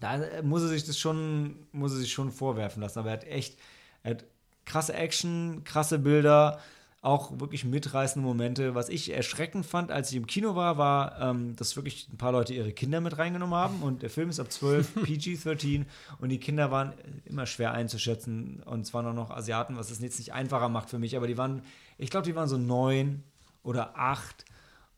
da 0.01 0.19
muss 0.43 0.63
er 0.63 0.69
sich 0.69 0.85
das 0.85 0.99
schon, 0.99 1.55
muss 1.71 1.93
er 1.93 1.99
sich 1.99 2.13
schon 2.13 2.33
vorwerfen 2.33 2.83
lassen. 2.83 2.99
Aber 2.99 3.11
er 3.11 3.15
hat 3.19 3.25
echt, 3.25 3.57
er 4.03 4.13
hat 4.13 4.25
krasse 4.65 4.95
Action, 4.95 5.63
krasse 5.65 5.99
Bilder, 6.01 6.59
auch 7.03 7.41
wirklich 7.41 7.65
mitreißende 7.65 8.27
Momente. 8.27 8.77
Was 8.77 8.89
ich 8.89 9.13
erschreckend 9.13 9.67
fand, 9.67 9.91
als 9.91 10.11
ich 10.11 10.17
im 10.17 10.29
Kino 10.29 10.55
war, 10.55 10.79
war, 10.79 11.21
ähm, 11.21 11.57
dass 11.57 11.75
wirklich 11.75 12.09
ein 12.13 12.17
paar 12.17 12.31
Leute 12.31 12.55
ihre 12.55 12.73
Kinder 12.73 13.01
mit 13.01 13.19
reingenommen 13.19 13.57
haben. 13.57 13.83
Und 13.83 14.03
der 14.03 14.11
Film 14.11 14.31
ist 14.31 14.39
ab 14.39 14.53
12, 14.53 14.95
PG-13. 15.03 15.85
Und 16.21 16.29
die 16.29 16.39
Kinder 16.39 16.71
waren 16.71 16.95
immer 17.25 17.47
schwer 17.47 17.73
einzuschätzen. 17.73 18.63
Und 18.65 18.83
es 18.83 18.95
waren 18.95 19.05
auch 19.07 19.15
noch 19.15 19.31
Asiaten, 19.31 19.77
was 19.77 19.91
es 19.91 20.01
jetzt 20.01 20.21
nicht 20.21 20.33
einfacher 20.33 20.69
macht 20.69 20.91
für 20.91 21.01
mich. 21.01 21.17
Aber 21.17 21.27
die 21.27 21.37
waren, 21.37 21.63
ich 21.99 22.09
glaube, 22.09 22.25
die 22.25 22.37
waren 22.37 22.49
so 22.49 22.57
neun 22.57 23.25
oder 23.65 23.99
acht. 23.99 24.45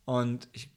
Und 0.04 0.48
ich 0.52 0.68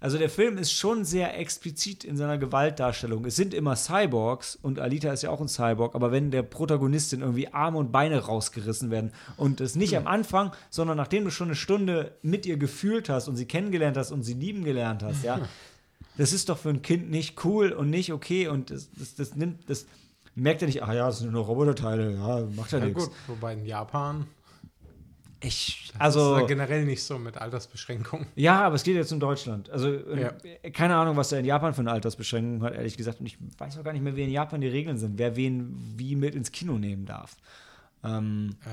also 0.00 0.16
der 0.18 0.30
Film 0.30 0.58
ist 0.58 0.72
schon 0.72 1.04
sehr 1.04 1.38
explizit 1.38 2.04
in 2.04 2.16
seiner 2.16 2.38
Gewaltdarstellung. 2.38 3.24
Es 3.24 3.36
sind 3.36 3.52
immer 3.52 3.74
Cyborgs 3.74 4.56
und 4.56 4.78
Alita 4.78 5.12
ist 5.12 5.22
ja 5.22 5.30
auch 5.30 5.40
ein 5.40 5.48
Cyborg, 5.48 5.94
aber 5.94 6.12
wenn 6.12 6.30
der 6.30 6.42
Protagonistin 6.42 7.20
irgendwie 7.20 7.48
Arme 7.52 7.78
und 7.78 7.90
Beine 7.90 8.20
rausgerissen 8.20 8.90
werden 8.90 9.12
und 9.36 9.60
es 9.60 9.74
nicht 9.74 9.96
am 9.96 10.06
Anfang, 10.06 10.52
sondern 10.70 10.96
nachdem 10.96 11.24
du 11.24 11.30
schon 11.30 11.48
eine 11.48 11.56
Stunde 11.56 12.12
mit 12.22 12.46
ihr 12.46 12.56
gefühlt 12.58 13.08
hast 13.08 13.28
und 13.28 13.36
sie 13.36 13.46
kennengelernt 13.46 13.96
hast 13.96 14.12
und 14.12 14.22
sie 14.22 14.34
lieben 14.34 14.64
gelernt 14.64 15.02
hast, 15.02 15.24
ja, 15.24 15.40
das 16.16 16.32
ist 16.32 16.48
doch 16.48 16.58
für 16.58 16.70
ein 16.70 16.82
Kind 16.82 17.10
nicht 17.10 17.44
cool 17.44 17.72
und 17.72 17.90
nicht 17.90 18.12
okay 18.12 18.48
und 18.48 18.70
das, 18.70 18.88
das, 18.96 19.14
das 19.16 19.34
nimmt, 19.34 19.68
das 19.68 19.86
merkt 20.36 20.62
er 20.62 20.66
nicht, 20.66 20.82
ach 20.84 20.92
ja, 20.92 21.06
das 21.06 21.18
sind 21.18 21.32
nur 21.32 21.44
Roboterteile, 21.44 22.12
ja, 22.12 22.46
macht 22.54 22.70
ja, 22.70 22.78
Ja, 22.78 22.84
nichts. 22.86 23.04
gut, 23.06 23.12
wobei 23.26 23.54
in 23.54 23.64
Japan 23.66 24.26
Ich, 25.40 25.90
Das 25.92 26.00
also. 26.00 26.34
ist 26.34 26.40
ja 26.42 26.46
generell 26.48 26.84
nicht 26.84 27.02
so 27.02 27.18
mit 27.18 27.36
Altersbeschränkungen. 27.38 28.26
Ja, 28.34 28.62
aber 28.62 28.74
es 28.74 28.82
geht 28.82 28.96
jetzt 28.96 29.12
um 29.12 29.20
Deutschland. 29.20 29.70
Also 29.70 29.88
ähm, 29.88 30.18
Ja. 30.18 30.70
keine 30.70 30.96
Ahnung, 30.96 31.16
was 31.16 31.30
er 31.32 31.38
in 31.40 31.44
Japan 31.44 31.74
für 31.74 31.80
eine 31.80 31.92
Altersbeschränkung 31.92 32.62
hat, 32.62 32.74
ehrlich 32.74 32.96
gesagt. 32.96 33.20
Und 33.20 33.26
ich 33.26 33.38
weiß 33.58 33.78
auch 33.78 33.84
gar 33.84 33.92
nicht 33.92 34.02
mehr, 34.02 34.16
wie 34.16 34.24
in 34.24 34.30
Japan 34.30 34.60
die 34.60 34.68
Regeln 34.68 34.96
sind, 34.98 35.16
wer 35.18 35.36
wen 35.36 35.76
wie 35.96 36.16
mit 36.16 36.34
ins 36.34 36.50
Kino 36.50 36.78
nehmen 36.78 37.06
darf. 37.06 37.36
Ähm, 38.02 38.56
Äh, 38.64 38.68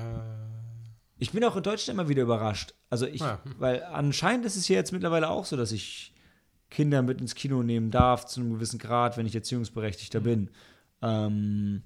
ich 1.18 1.30
bin 1.32 1.42
auch 1.44 1.56
in 1.56 1.62
Deutschland 1.62 1.98
immer 1.98 2.08
wieder 2.08 2.22
überrascht. 2.22 2.74
Also 2.90 3.06
ich, 3.06 3.20
Ja. 3.20 3.40
weil 3.58 3.82
anscheinend 3.84 4.44
ist 4.44 4.56
es 4.56 4.66
hier 4.66 4.76
jetzt 4.76 4.92
mittlerweile 4.92 5.30
auch 5.30 5.44
so, 5.46 5.56
dass 5.56 5.72
ich 5.72 6.12
Kinder 6.68 7.00
mit 7.02 7.20
ins 7.20 7.34
Kino 7.36 7.62
nehmen 7.62 7.90
darf 7.92 8.26
zu 8.26 8.40
einem 8.40 8.54
gewissen 8.54 8.78
Grad, 8.80 9.16
wenn 9.16 9.24
ich 9.24 9.34
Erziehungsberechtigter 9.34 10.18
bin. 10.20 10.50
Ähm, 11.00 11.82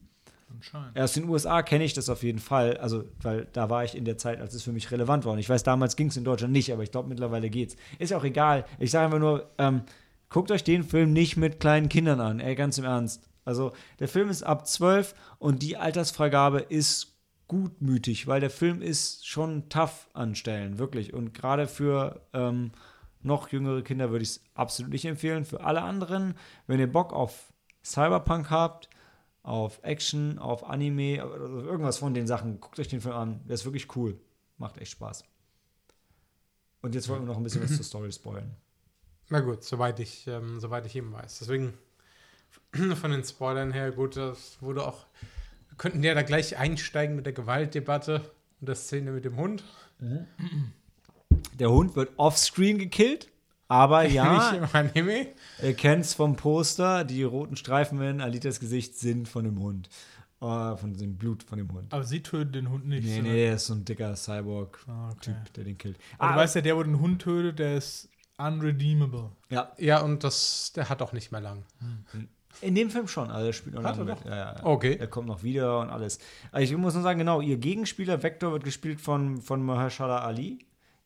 Anscheinend. 0.52 0.98
aus 0.98 1.12
den 1.12 1.28
USA 1.28 1.62
kenne 1.62 1.84
ich 1.84 1.94
das 1.94 2.08
auf 2.08 2.22
jeden 2.22 2.38
Fall, 2.38 2.76
also 2.78 3.04
weil 3.22 3.46
da 3.52 3.70
war 3.70 3.84
ich 3.84 3.96
in 3.96 4.04
der 4.04 4.18
Zeit, 4.18 4.40
als 4.40 4.54
es 4.54 4.62
für 4.62 4.72
mich 4.72 4.90
relevant 4.90 5.24
war. 5.24 5.32
Und 5.32 5.38
ich 5.38 5.48
weiß, 5.48 5.62
damals 5.62 5.96
ging 5.96 6.08
es 6.08 6.16
in 6.16 6.24
Deutschland 6.24 6.52
nicht, 6.52 6.72
aber 6.72 6.82
ich 6.82 6.90
glaube, 6.90 7.08
mittlerweile 7.08 7.50
geht's. 7.50 7.76
Ist 7.98 8.10
ja 8.10 8.18
auch 8.18 8.24
egal. 8.24 8.64
Ich 8.78 8.90
sage 8.90 9.06
einfach 9.06 9.18
nur, 9.18 9.50
ähm, 9.58 9.82
guckt 10.28 10.50
euch 10.50 10.64
den 10.64 10.84
Film 10.84 11.12
nicht 11.12 11.36
mit 11.36 11.60
kleinen 11.60 11.88
Kindern 11.88 12.20
an, 12.20 12.40
ey, 12.40 12.54
ganz 12.54 12.78
im 12.78 12.84
Ernst. 12.84 13.28
Also 13.44 13.72
der 13.98 14.08
Film 14.08 14.28
ist 14.28 14.42
ab 14.42 14.66
12 14.66 15.14
und 15.38 15.62
die 15.62 15.76
Altersfreigabe 15.76 16.60
ist 16.60 17.16
gutmütig, 17.48 18.26
weil 18.28 18.40
der 18.40 18.50
Film 18.50 18.80
ist 18.80 19.26
schon 19.26 19.68
tough 19.68 20.08
an 20.12 20.34
Stellen, 20.36 20.78
wirklich. 20.78 21.12
Und 21.14 21.34
gerade 21.34 21.66
für 21.66 22.20
ähm, 22.32 22.70
noch 23.22 23.48
jüngere 23.48 23.82
Kinder 23.82 24.10
würde 24.10 24.22
ich 24.22 24.30
es 24.30 24.44
absolut 24.54 24.92
nicht 24.92 25.04
empfehlen. 25.04 25.44
Für 25.44 25.64
alle 25.64 25.82
anderen, 25.82 26.34
wenn 26.66 26.78
ihr 26.78 26.90
Bock 26.90 27.12
auf 27.12 27.52
Cyberpunk 27.84 28.50
habt, 28.50 28.88
auf 29.42 29.80
Action, 29.82 30.38
auf 30.38 30.64
Anime, 30.64 31.22
also 31.22 31.60
irgendwas 31.60 31.98
von 31.98 32.14
den 32.14 32.26
Sachen, 32.26 32.60
guckt 32.60 32.78
euch 32.78 32.88
den 32.88 33.00
Film 33.00 33.14
an. 33.14 33.40
Der 33.46 33.54
ist 33.54 33.64
wirklich 33.64 33.94
cool. 33.96 34.18
Macht 34.58 34.78
echt 34.78 34.92
Spaß. 34.92 35.24
Und 36.82 36.94
jetzt 36.94 37.08
wollen 37.08 37.22
wir 37.22 37.26
noch 37.26 37.36
ein 37.36 37.42
bisschen 37.42 37.62
was 37.62 37.74
zur 37.74 37.84
Story 37.84 38.12
spoilern. 38.12 38.54
na 39.28 39.40
gut, 39.40 39.64
soweit 39.64 40.00
ich, 40.00 40.26
ähm, 40.26 40.60
soweit 40.60 40.86
ich 40.86 40.96
eben 40.96 41.12
weiß. 41.12 41.38
Deswegen 41.40 41.74
von 42.94 43.10
den 43.10 43.24
Spoilern 43.24 43.72
her, 43.72 43.92
gut, 43.92 44.16
das 44.16 44.58
wurde 44.60 44.86
auch. 44.86 45.06
Wir 45.68 45.76
könnten 45.76 46.02
ja 46.02 46.14
da 46.14 46.22
gleich 46.22 46.56
einsteigen 46.56 47.16
mit 47.16 47.26
der 47.26 47.32
Gewaltdebatte 47.32 48.30
und 48.60 48.68
der 48.68 48.74
Szene 48.74 49.12
mit 49.12 49.24
dem 49.24 49.36
Hund. 49.36 49.64
Der 51.58 51.70
Hund 51.70 51.96
wird 51.96 52.12
offscreen 52.16 52.78
gekillt, 52.78 53.29
aber 53.70 54.02
Nicht 54.02 54.14
ja, 54.16 54.50
im 54.50 54.66
Anime. 54.72 55.28
ihr 55.62 55.74
kennt 55.74 56.04
es 56.04 56.12
vom 56.14 56.36
Poster, 56.36 57.04
die 57.04 57.22
roten 57.22 57.56
Streifen 57.56 58.00
in 58.02 58.20
Alitas 58.20 58.60
Gesicht 58.60 58.98
sind 58.98 59.28
von 59.28 59.44
dem 59.44 59.58
Hund. 59.60 59.88
Äh, 60.42 60.76
von 60.76 60.94
dem 60.96 61.16
Blut 61.16 61.42
von 61.42 61.58
dem 61.58 61.70
Hund. 61.72 61.92
Aber 61.92 62.02
sie 62.04 62.22
tötet 62.22 62.54
den 62.54 62.70
Hund 62.70 62.86
nicht. 62.88 63.04
Nee, 63.06 63.20
nee, 63.22 63.34
der 63.44 63.54
ist 63.56 63.66
so 63.66 63.74
ein 63.74 63.84
dicker 63.84 64.16
Cyborg-Typ, 64.16 64.88
Ah, 64.88 65.10
okay. 65.10 65.34
der 65.54 65.64
den 65.64 65.76
killt. 65.78 65.98
Aber 66.18 66.30
Ah, 66.30 66.34
du 66.34 66.40
weißt 66.40 66.54
ja, 66.56 66.60
der, 66.62 66.76
wo 66.76 66.82
den 66.82 66.98
Hund 66.98 67.20
tötet, 67.22 67.58
der 67.58 67.76
ist 67.76 68.08
unredeemable. 68.38 69.30
ja, 69.50 69.70
Ja, 69.78 70.00
und 70.00 70.24
das, 70.24 70.72
der 70.74 70.88
hat 70.88 71.02
auch 71.02 71.12
nicht 71.12 71.30
mehr 71.30 71.40
lang. 71.42 71.64
In 72.62 72.74
dem 72.74 72.90
Film 72.90 73.06
schon, 73.06 73.30
also 73.30 73.46
er 73.46 73.52
spielt 73.52 73.74
noch 73.76 73.84
Hat 73.84 73.96
lange 73.98 74.10
er 74.12 74.16
mit. 74.16 74.24
ja, 74.24 74.36
ja. 74.36 74.64
Okay. 74.64 74.96
Er 74.98 75.06
kommt 75.06 75.28
noch 75.28 75.42
wieder 75.42 75.78
und 75.80 75.90
alles. 75.90 76.18
Also 76.52 76.72
ich 76.72 76.78
muss 76.78 76.94
nur 76.94 77.02
sagen, 77.02 77.18
genau, 77.18 77.40
ihr 77.40 77.58
Gegenspieler 77.58 78.22
Vector 78.22 78.52
wird 78.52 78.64
gespielt 78.64 79.00
von, 79.00 79.40
von 79.42 79.62
Mahershala 79.62 80.20
Ali, 80.24 80.58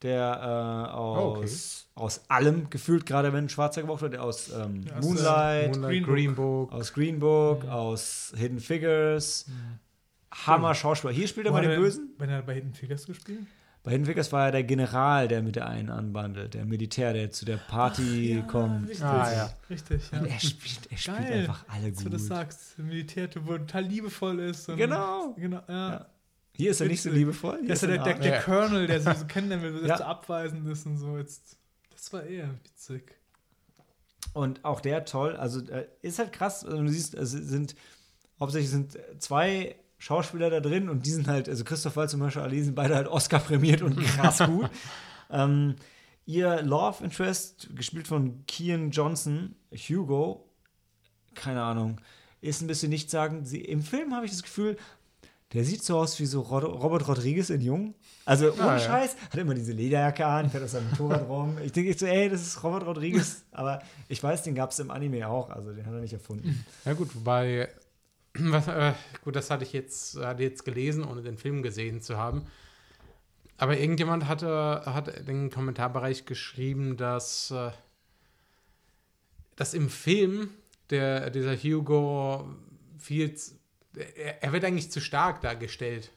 der 0.05 0.91
äh, 0.91 0.93
aus, 0.95 1.89
aus 1.97 2.21
allem 2.29 2.71
gefühlt, 2.71 3.07
gerade 3.07 3.33
wenn 3.33 3.47
ein 3.47 3.49
Schwarzer 3.49 3.81
gebraucht 3.81 4.03
wird, 4.03 4.13
der 4.13 4.23
aus 4.23 4.51
ähm, 4.53 4.83
Ja, 4.87 4.97
aus, 4.99 5.05
äh, 5.05 5.07
Moonlight, 5.09 5.71
Moonlight, 5.73 6.05
Green 6.05 6.05
Book. 6.05 6.15
Green 6.15 6.35
Book. 6.35 6.73
aus 6.73 6.93
Green 6.93 7.19
Book, 7.19 7.65
aus 7.65 8.33
Hidden 8.37 8.61
Figures. 8.61 9.47
Hammer 10.47 10.75
Schauspieler. 10.75 11.13
Hier 11.13 11.29
spielt 11.29 11.47
er 11.47 11.53
Wo 11.53 11.57
mal 11.57 11.63
den 11.63 11.71
er- 11.73 11.79
Bösen. 11.79 12.11
Wenn 12.19 12.29
er 12.31 12.43
bei 12.43 12.55
Hidden 12.55 12.75
Figures 12.75 13.07
gespielt? 13.07 13.41
Bei 13.85 13.91
Hidden 13.93 14.07
Figures 14.07 14.33
war 14.33 14.47
er 14.47 14.53
der 14.53 14.65
General, 14.65 15.29
der 15.29 15.43
mit 15.43 15.57
der 15.57 15.67
einen 15.69 15.91
anbandelt, 15.91 16.55
der 16.55 16.65
Militär, 16.65 17.13
der 17.13 17.31
zu 17.31 17.45
der 17.45 17.59
Party 17.59 18.43
kommt. 18.49 18.89
Richtig. 18.89 19.05
Ah, 19.05 19.31
ja. 19.33 19.51
Richtig, 19.69 20.11
ja. 20.11 20.21
Und 20.21 20.27
er 20.27 20.41
spielt, 20.41 20.91
er 20.91 20.97
spielt 20.97 21.19
Geil, 21.19 21.41
einfach 21.41 21.65
alle 21.69 21.93
Dass 21.93 22.03
du 22.03 22.09
das 22.09 22.21
gut. 22.23 22.29
sagst. 22.31 22.79
Militärtyp, 22.79 23.43
wo 23.47 23.59
total 23.59 23.83
liebevoll 23.85 24.41
ist. 24.41 24.69
Und 24.71 24.77
Genau. 24.79 25.35
genau 25.39 25.61
ja. 25.69 26.07
Hier 26.57 26.71
ist 26.71 26.81
er 26.81 26.87
nicht 26.87 27.03
so 27.03 27.11
liebevoll. 27.11 27.59
Hier 27.61 27.69
Das 27.69 27.83
ist 27.83 27.89
ja 27.89 27.97
er 27.97 28.05
der, 28.05 28.15
der, 28.15 28.23
der 28.23 28.33
Ja. 28.37 28.43
Colonel, 28.43 28.87
der 28.87 29.01
sie 29.01 29.15
so 29.15 29.27
kennenlernen 29.27 29.75
will, 29.75 29.81
der 29.81 29.89
Ja. 29.91 29.99
so 29.99 30.05
abweisend 30.05 30.67
ist 30.69 30.87
und 30.87 30.97
so. 30.99 31.19
Jetzt, 31.19 31.57
das 31.91 32.13
war 32.13 32.23
eher 32.25 32.51
witzig. 32.65 33.17
Und 34.33 34.65
auch 34.65 34.81
der 34.81 35.05
toll. 35.05 35.37
Also 35.37 35.61
äh, 35.69 35.87
ist 36.03 36.19
halt 36.19 36.33
krass. 36.33 36.65
Also, 36.65 36.83
du 36.83 36.89
siehst, 36.89 37.15
es 37.15 37.31
sind 37.33 37.75
hauptsächlich 38.41 38.71
sind 38.71 38.99
zwei 39.19 39.77
Schauspieler 39.99 40.51
da 40.51 40.61
drin 40.61 40.89
und 40.89 41.07
die 41.07 41.11
sind 41.11 41.29
halt, 41.29 41.49
also 41.49 41.65
Christoph 41.65 41.97
Waltz 41.97 42.13
und 42.15 42.21
Mahershala 42.21 42.47
Ali 42.47 42.63
sind 42.63 42.75
beide 42.75 42.95
halt 42.95 43.09
Oscar 43.09 43.39
prämiert 43.41 43.81
und 43.83 43.97
krass 44.17 44.39
gut. 44.45 44.69
ähm, 45.31 45.77
ihr 46.27 46.63
Love 46.63 47.03
Interest, 47.05 47.69
gespielt 47.75 48.07
von 48.09 48.45
Kian 48.47 48.91
Johnson, 48.91 49.55
Hugo, 49.73 50.49
keine 51.35 51.63
Ahnung, 51.63 52.01
ist 52.41 52.61
ein 52.61 52.67
bisschen 52.67 52.91
nichtssagend. 52.91 53.47
Sie, 53.49 53.61
Im 53.61 53.83
Film 53.83 54.15
habe 54.15 54.27
ich 54.27 54.33
das 54.33 54.43
Gefühl, 54.43 54.77
der 55.53 55.65
sieht 55.65 55.85
so 55.85 55.99
aus 55.99 56.19
wie 56.19 56.27
so 56.27 56.41
Rod 56.41 56.65
Robert 56.65 57.07
Rodriguez 57.07 57.51
in 57.51 57.61
Jung. 57.61 57.95
Also 58.25 58.53
ohne 58.53 58.63
Ah, 58.63 58.73
ja. 58.73 58.79
Scheiß, 58.81 59.17
hat 59.31 59.37
immer 59.37 59.55
diese 59.55 59.73
Lederjacke 59.73 60.27
an, 60.27 60.51
fährt 60.51 60.65
aus 60.65 60.73
seinem 60.73 60.91
Motorrad 60.91 61.29
rum. 61.29 61.59
Ich 61.65 61.71
denke 61.73 61.97
so, 61.97 62.07
ey, 62.07 62.29
das 62.29 62.43
ist 62.43 62.63
Robert 62.65 62.85
Rodriguez. 62.87 63.45
Aber 63.53 63.81
ich 64.09 64.21
weiß, 64.23 64.43
den 64.43 64.55
gab 64.55 64.71
es 64.71 64.79
im 64.81 64.91
Anime 64.91 65.29
auch, 65.29 65.51
also 65.51 65.73
den 65.73 65.87
hat 65.87 65.93
er 65.93 66.01
nicht 66.01 66.13
erfunden. 66.15 66.65
Ja 66.85 66.95
gut, 66.95 67.15
wobei, 67.15 67.69
was, 68.35 68.67
äh, 68.67 68.95
gut, 69.23 69.37
das 69.37 69.51
hatte 69.51 69.63
ich 69.65 69.73
jetzt, 69.73 70.17
hatte 70.17 70.43
jetzt 70.43 70.65
gelesen, 70.65 71.05
ohne 71.05 71.23
den 71.23 71.37
Film 71.39 71.63
gesehen 71.63 72.01
zu 72.01 72.17
haben. 72.17 72.47
Aber 73.57 73.79
irgendjemand 73.79 74.27
hatte, 74.27 74.83
hat 74.87 75.07
in 75.07 75.27
den 75.27 75.51
Kommentarbereich 75.51 76.25
geschrieben, 76.27 76.97
dass, 76.97 77.53
äh, 77.53 77.71
dass 79.57 79.75
im 79.75 79.89
Film 79.89 80.51
der, 80.91 81.31
dieser 81.31 81.55
Hugo 81.57 82.49
viel, 82.99 83.35
z- 83.35 83.55
er, 83.97 84.43
er 84.43 84.53
wird 84.53 84.65
eigentlich 84.65 84.91
zu 84.91 85.01
stark 85.01 85.41
dargestellt. 85.41 86.11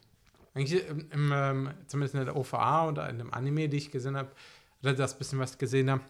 Eigentlich 0.54 0.88
im, 0.88 1.06
im, 1.12 1.32
ähm, 1.34 1.70
zumindest 1.88 2.16
in 2.16 2.26
der 2.26 2.36
OVA 2.36 2.88
oder 2.90 3.10
in 3.10 3.20
dem 3.20 3.34
Anime, 3.34 3.70
die 3.70 3.78
ich 3.78 3.92
gesehen 3.92 4.18
habe, 4.18 4.30
oder 4.82 4.94
das 4.94 5.18
bisschen 5.18 5.40
was 5.40 5.58
gesehen 5.58 5.90
habe, 5.92 6.02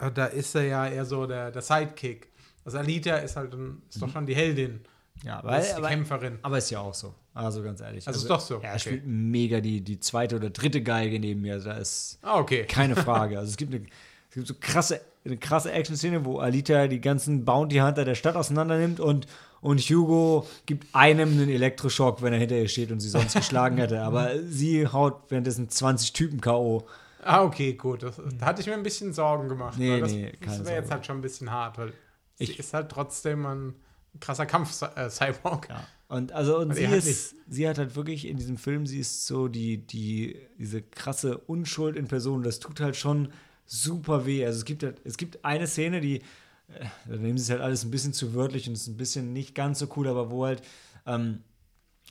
äh, 0.00 0.10
da 0.12 0.26
ist 0.26 0.54
er 0.54 0.64
ja 0.64 0.86
eher 0.88 1.04
so 1.04 1.26
der, 1.26 1.50
der 1.50 1.62
Sidekick. 1.62 2.28
Also 2.64 2.78
Alita 2.78 3.16
ist 3.16 3.36
halt 3.36 3.52
ein, 3.54 3.82
ist 3.88 4.00
doch 4.00 4.08
schon 4.08 4.26
die 4.26 4.34
Heldin. 4.34 4.80
Ja, 5.22 5.42
Das 5.42 5.42
ist 5.42 5.68
weil, 5.68 5.74
die 5.74 5.78
aber, 5.78 5.88
Kämpferin. 5.88 6.38
aber 6.42 6.58
ist 6.58 6.70
ja 6.70 6.80
auch 6.80 6.94
so. 6.94 7.14
Also 7.34 7.62
ganz 7.62 7.80
ehrlich. 7.80 8.06
Also 8.06 8.20
ist 8.20 8.28
doch 8.30 8.40
so, 8.40 8.60
Er 8.60 8.70
okay. 8.70 8.78
spielt 8.78 9.06
mega 9.06 9.60
die, 9.60 9.80
die 9.80 9.98
zweite 10.00 10.36
oder 10.36 10.50
dritte 10.50 10.82
Geige 10.82 11.18
neben 11.18 11.40
mir. 11.40 11.58
Da 11.58 11.72
ist 11.74 12.18
Ah, 12.22 12.38
okay. 12.38 12.64
keine 12.66 12.94
Frage. 13.04 13.38
Also 13.38 13.50
es 13.50 13.56
gibt 13.56 13.74
eine, 13.74 13.84
es 14.28 14.34
gibt 14.34 14.46
so 14.46 14.54
krasse, 14.58 15.00
eine 15.24 15.36
krasse 15.36 15.72
Action-Szene, 15.72 16.24
wo 16.24 16.38
Alita 16.38 16.86
die 16.88 17.00
ganzen 17.00 17.44
Bounty 17.44 17.76
Hunter 17.78 18.04
der 18.04 18.14
Stadt 18.14 18.36
auseinander 18.36 18.78
nimmt 18.78 19.00
und, 19.00 19.26
und 19.64 19.80
Hugo 19.80 20.46
gibt 20.66 20.86
einem 20.94 21.30
einen 21.32 21.48
Elektroschock, 21.48 22.22
wenn 22.22 22.32
er 22.32 22.38
hinter 22.38 22.56
ihr 22.56 22.68
steht 22.68 22.92
und 22.92 23.00
sie 23.00 23.08
sonst 23.08 23.34
geschlagen 23.34 23.78
hätte. 23.78 24.02
Aber 24.02 24.30
sie 24.48 24.86
haut 24.86 25.22
währenddessen 25.30 25.68
20 25.68 26.12
Typen 26.12 26.40
K.O. 26.40 26.86
Ah, 27.22 27.42
okay, 27.42 27.72
gut. 27.72 28.02
Das, 28.02 28.20
da 28.38 28.46
hatte 28.46 28.60
ich 28.60 28.66
mir 28.66 28.74
ein 28.74 28.82
bisschen 28.82 29.12
Sorgen 29.14 29.48
gemacht. 29.48 29.78
Nee, 29.78 29.98
das, 29.98 30.12
nee, 30.12 30.32
das 30.44 30.64
wäre 30.66 30.76
jetzt 30.76 30.90
halt 30.90 31.06
schon 31.06 31.16
ein 31.18 31.22
bisschen 31.22 31.50
hart, 31.50 31.78
weil 31.78 31.92
sie 32.36 32.44
Ich- 32.44 32.58
ist 32.58 32.74
halt 32.74 32.90
trotzdem 32.90 33.46
ein 33.46 33.74
krasser 34.20 34.46
Kampf-Cyborg. 34.46 35.68
Ja. 35.70 35.84
Und 36.08 36.32
also 36.32 36.58
und 36.58 36.68
Und 36.68 36.74
sie 36.74 36.86
hat 36.86 36.96
ist, 36.98 37.34
sie 37.48 37.66
hat 37.66 37.78
halt 37.78 37.96
wirklich 37.96 38.26
in 38.28 38.36
diesem 38.36 38.58
Film, 38.58 38.86
sie 38.86 38.98
ist 39.00 39.26
so 39.26 39.48
die, 39.48 39.78
die, 39.78 40.36
diese 40.58 40.82
krasse 40.82 41.38
Unschuld 41.38 41.96
in 41.96 42.06
Person. 42.06 42.42
Das 42.42 42.60
tut 42.60 42.80
halt 42.80 42.96
schon 42.96 43.32
super 43.64 44.26
weh. 44.26 44.44
Also 44.44 44.58
es 44.58 44.64
gibt 44.66 44.82
halt, 44.82 45.00
es 45.04 45.16
gibt 45.16 45.42
eine 45.44 45.66
Szene, 45.66 46.00
die, 46.02 46.20
äh, 46.68 46.86
da 47.06 47.16
nehmen 47.16 47.38
sie 47.38 47.44
es 47.44 47.50
halt 47.50 47.60
alles 47.60 47.84
ein 47.84 47.90
bisschen 47.90 48.12
zu 48.12 48.34
wörtlich 48.34 48.68
und 48.68 48.74
ist 48.74 48.86
ein 48.86 48.96
bisschen 48.96 49.32
nicht 49.32 49.54
ganz 49.54 49.78
so 49.78 49.88
cool, 49.96 50.08
aber 50.08 50.30
wo 50.30 50.44
halt, 50.44 50.62
ähm, 51.06 51.42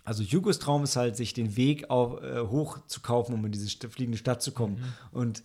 also 0.03 0.23
Hugos 0.23 0.59
Traum 0.59 0.84
ist 0.84 0.95
halt, 0.95 1.15
sich 1.15 1.34
den 1.34 1.55
Weg 1.55 1.89
auf, 1.89 2.21
äh, 2.21 2.41
hoch 2.41 2.85
zu 2.88 3.01
kaufen, 3.01 3.34
um 3.34 3.45
in 3.45 3.51
diese 3.51 3.69
fliegende 3.89 4.17
Stadt 4.17 4.41
zu 4.41 4.51
kommen. 4.51 4.84
Und 5.11 5.43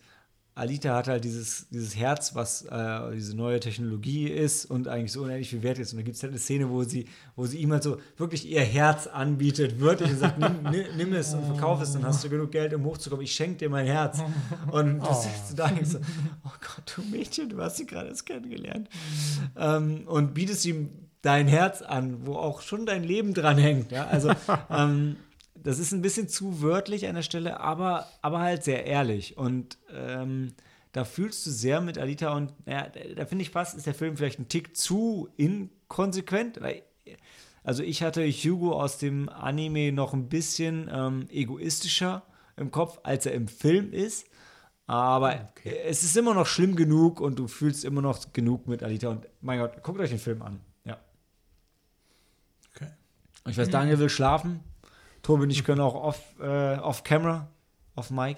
Alita 0.59 0.95
hat 0.95 1.07
halt 1.07 1.23
dieses, 1.23 1.67
dieses 1.69 1.95
Herz, 1.95 2.35
was 2.35 2.63
äh, 2.63 3.15
diese 3.15 3.35
neue 3.35 3.59
Technologie 3.59 4.27
ist 4.27 4.65
und 4.65 4.87
eigentlich 4.87 5.13
so 5.13 5.21
unendlich 5.23 5.49
viel 5.49 5.63
wert 5.63 5.79
ist. 5.79 5.93
Und 5.93 5.99
da 5.99 6.03
gibt 6.03 6.17
es 6.17 6.23
halt 6.23 6.31
eine 6.31 6.39
Szene, 6.39 6.69
wo 6.69 6.83
sie, 6.83 7.05
wo 7.35 7.45
sie 7.45 7.59
ihm 7.59 7.71
halt 7.71 7.83
so 7.83 7.97
wirklich 8.17 8.47
ihr 8.49 8.61
Herz 8.61 9.07
anbietet, 9.07 9.79
wirklich, 9.79 10.11
und 10.11 10.19
sagt, 10.19 10.37
nimm, 10.71 10.85
nimm, 10.97 11.13
es 11.13 11.33
und 11.33 11.45
verkauf 11.45 11.81
es, 11.81 11.93
dann 11.93 12.05
hast 12.05 12.23
du 12.23 12.29
genug 12.29 12.51
Geld, 12.51 12.73
um 12.73 12.83
hochzukommen. 12.83 13.23
Ich 13.23 13.33
schenke 13.33 13.57
dir 13.57 13.69
mein 13.69 13.85
Herz. 13.85 14.19
Und 14.71 14.99
du 14.99 15.13
sitzt 15.13 15.57
da 15.57 15.69
und 15.69 15.87
so, 15.87 15.99
oh 16.45 16.51
Gott, 16.59 16.93
du 16.95 17.01
Mädchen, 17.03 17.49
du 17.49 17.61
hast 17.61 17.77
sie 17.77 17.85
gerade 17.85 18.09
erst 18.09 18.25
kennengelernt. 18.25 18.89
Ähm, 19.57 20.03
und 20.07 20.33
bietest 20.33 20.65
ihm 20.65 20.89
dein 21.21 21.47
Herz 21.47 21.81
an, 21.81 22.25
wo 22.25 22.35
auch 22.35 22.61
schon 22.61 22.85
dein 22.85 23.03
Leben 23.03 23.33
dran 23.33 23.57
hängt. 23.57 23.91
Ja? 23.91 24.07
Also, 24.07 24.31
ähm, 24.69 25.15
das 25.63 25.79
ist 25.79 25.91
ein 25.91 26.01
bisschen 26.01 26.27
zu 26.27 26.61
wörtlich 26.61 27.07
an 27.07 27.15
der 27.15 27.21
Stelle, 27.21 27.59
aber, 27.59 28.07
aber 28.21 28.39
halt 28.39 28.63
sehr 28.63 28.85
ehrlich. 28.85 29.37
Und 29.37 29.77
ähm, 29.93 30.53
da 30.91 31.05
fühlst 31.05 31.45
du 31.45 31.51
sehr 31.51 31.81
mit 31.81 31.97
Alita 31.97 32.35
und 32.35 32.53
ja, 32.65 32.87
da, 33.15 33.25
finde 33.25 33.43
ich 33.43 33.51
fast, 33.51 33.75
ist 33.75 33.85
der 33.85 33.93
Film 33.93 34.17
vielleicht 34.17 34.39
ein 34.39 34.49
Tick 34.49 34.75
zu 34.75 35.29
inkonsequent. 35.37 36.61
Weil, 36.61 36.81
also 37.63 37.83
ich 37.83 38.01
hatte 38.01 38.27
Hugo 38.27 38.73
aus 38.73 38.97
dem 38.97 39.29
Anime 39.29 39.91
noch 39.91 40.13
ein 40.13 40.29
bisschen 40.29 40.89
ähm, 40.91 41.27
egoistischer 41.29 42.23
im 42.57 42.71
Kopf, 42.71 42.99
als 43.03 43.25
er 43.25 43.33
im 43.33 43.47
Film 43.47 43.93
ist. 43.93 44.27
Aber 44.87 45.53
es 45.85 46.01
ist 46.01 46.17
immer 46.17 46.33
noch 46.33 46.47
schlimm 46.47 46.75
genug 46.75 47.21
und 47.21 47.37
du 47.37 47.47
fühlst 47.47 47.85
immer 47.85 48.01
noch 48.01 48.33
genug 48.33 48.67
mit 48.67 48.81
Alita. 48.81 49.09
Und 49.09 49.27
mein 49.41 49.59
Gott, 49.59 49.83
guckt 49.83 49.99
euch 49.99 50.09
den 50.09 50.17
Film 50.17 50.41
an. 50.41 50.59
Ja. 50.83 50.97
Okay. 52.73 52.87
Und 53.43 53.51
ich 53.51 53.57
weiß, 53.57 53.69
Daniel 53.69 53.99
will 53.99 54.09
schlafen. 54.09 54.61
Tobi 55.29 55.43
und 55.43 55.51
ich 55.51 55.63
können 55.63 55.81
auch 55.81 55.93
off, 55.93 56.19
äh, 56.41 56.77
off 56.77 57.03
camera, 57.03 57.47
off 57.95 58.09
mic, 58.09 58.37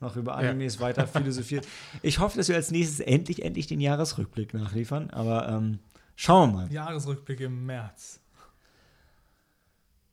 noch 0.00 0.16
über 0.16 0.34
Animes 0.34 0.80
weiter 0.80 1.06
philosophieren. 1.06 1.62
Ich 2.00 2.20
hoffe, 2.20 2.38
dass 2.38 2.48
wir 2.48 2.56
als 2.56 2.70
nächstes 2.70 3.00
endlich, 3.00 3.44
endlich 3.44 3.66
den 3.66 3.82
Jahresrückblick 3.82 4.54
nachliefern. 4.54 5.10
Aber 5.10 5.46
ähm, 5.50 5.80
schauen 6.16 6.52
wir 6.52 6.56
mal. 6.56 6.72
Jahresrückblick 6.72 7.40
im 7.40 7.66
März. 7.66 8.18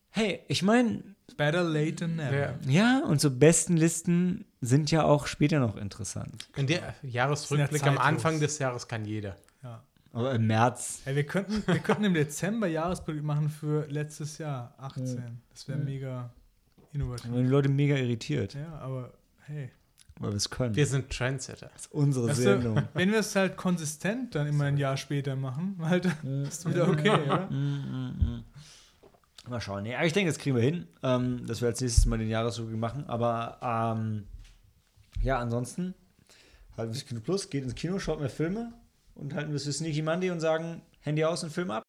Hey, 0.09 0.41
ich 0.49 0.61
meine, 0.61 1.03
Better 1.37 1.63
late 1.63 1.95
than 1.95 2.17
never. 2.17 2.35
Ja. 2.35 2.55
ja, 2.67 3.03
und 3.05 3.21
so 3.21 3.31
besten 3.31 3.77
Listen 3.77 4.43
sind 4.59 4.91
ja 4.91 5.03
auch 5.03 5.25
später 5.25 5.61
noch 5.61 5.77
interessant. 5.77 6.49
Und 6.57 6.69
der 6.69 6.95
Jahresrückblick 7.01 7.83
ja 7.83 7.87
am 7.87 7.97
Anfang 7.97 8.41
des 8.41 8.59
Jahres 8.59 8.89
kann 8.89 9.05
jeder. 9.05 9.37
Ja. 10.13 10.19
Aber 10.19 10.33
im 10.35 10.47
März. 10.47 11.01
Hey, 11.05 11.15
wir, 11.15 11.25
könnten, 11.25 11.63
wir 11.67 11.79
könnten 11.79 12.03
im 12.05 12.13
Dezember 12.13 12.67
Jahresrückblick 12.67 13.23
machen 13.23 13.49
für 13.49 13.85
letztes 13.87 14.37
Jahr, 14.37 14.73
18. 14.77 15.39
Das 15.51 15.67
wäre 15.67 15.77
mega 15.79 16.31
innovativ. 16.93 17.31
Dann 17.31 17.43
die 17.43 17.49
Leute 17.49 17.69
mega 17.69 17.95
irritiert, 17.95 18.55
Ja, 18.55 18.73
aber 18.79 19.13
hey. 19.45 19.71
weil 20.19 20.31
wir 20.31 20.37
es 20.37 20.49
können. 20.49 20.75
Wir 20.75 20.87
sind 20.87 21.09
Trendsetter. 21.11 21.69
das 21.73 21.83
ist 21.83 21.91
unsere 21.91 22.29
Weißt 22.29 22.41
Sendung. 22.41 22.75
du, 22.75 22.89
wenn 22.93 23.11
wir 23.11 23.19
es 23.19 23.35
halt 23.35 23.55
konsistent 23.57 24.33
dann 24.33 24.47
immer 24.47 24.65
ein 24.65 24.77
Jahr 24.77 24.97
später 24.97 25.35
machen, 25.35 25.77
halt, 25.81 26.07
ist 26.47 26.67
wieder 26.67 26.87
okay, 26.89 27.09
oder? 27.11 27.47
Mal 29.47 29.61
schauen. 29.61 29.83
Nee, 29.83 29.95
ich 30.05 30.13
denke, 30.13 30.31
das 30.31 30.37
kriegen 30.39 30.55
wir 30.55 30.63
hin, 30.63 30.87
ähm, 31.01 31.45
dass 31.47 31.61
wir 31.61 31.69
als 31.69 31.81
nächstes 31.81 32.05
mal 32.05 32.17
den 32.19 32.29
Jahresrückblick 32.29 32.79
machen. 32.79 33.05
Aber 33.07 33.57
ähm, 33.97 34.25
ja, 35.23 35.39
ansonsten 35.39 35.95
halten 36.77 36.91
wir 36.93 36.99
das 36.99 37.05
Kino 37.05 37.19
Plus, 37.21 37.49
geht 37.49 37.63
ins 37.63 37.73
Kino, 37.75 37.97
schaut 37.99 38.19
mehr 38.19 38.29
Filme 38.29 38.73
und 39.19 39.33
halten 39.33 39.49
wir 39.49 39.57
es 39.57 39.65
für 39.65 39.73
Sneaky 39.73 40.01
Monday 40.01 40.31
und 40.31 40.39
sagen 40.39 40.81
Handy 41.01 41.23
aus 41.25 41.43
und 41.43 41.51
Film 41.51 41.71
ab. 41.71 41.83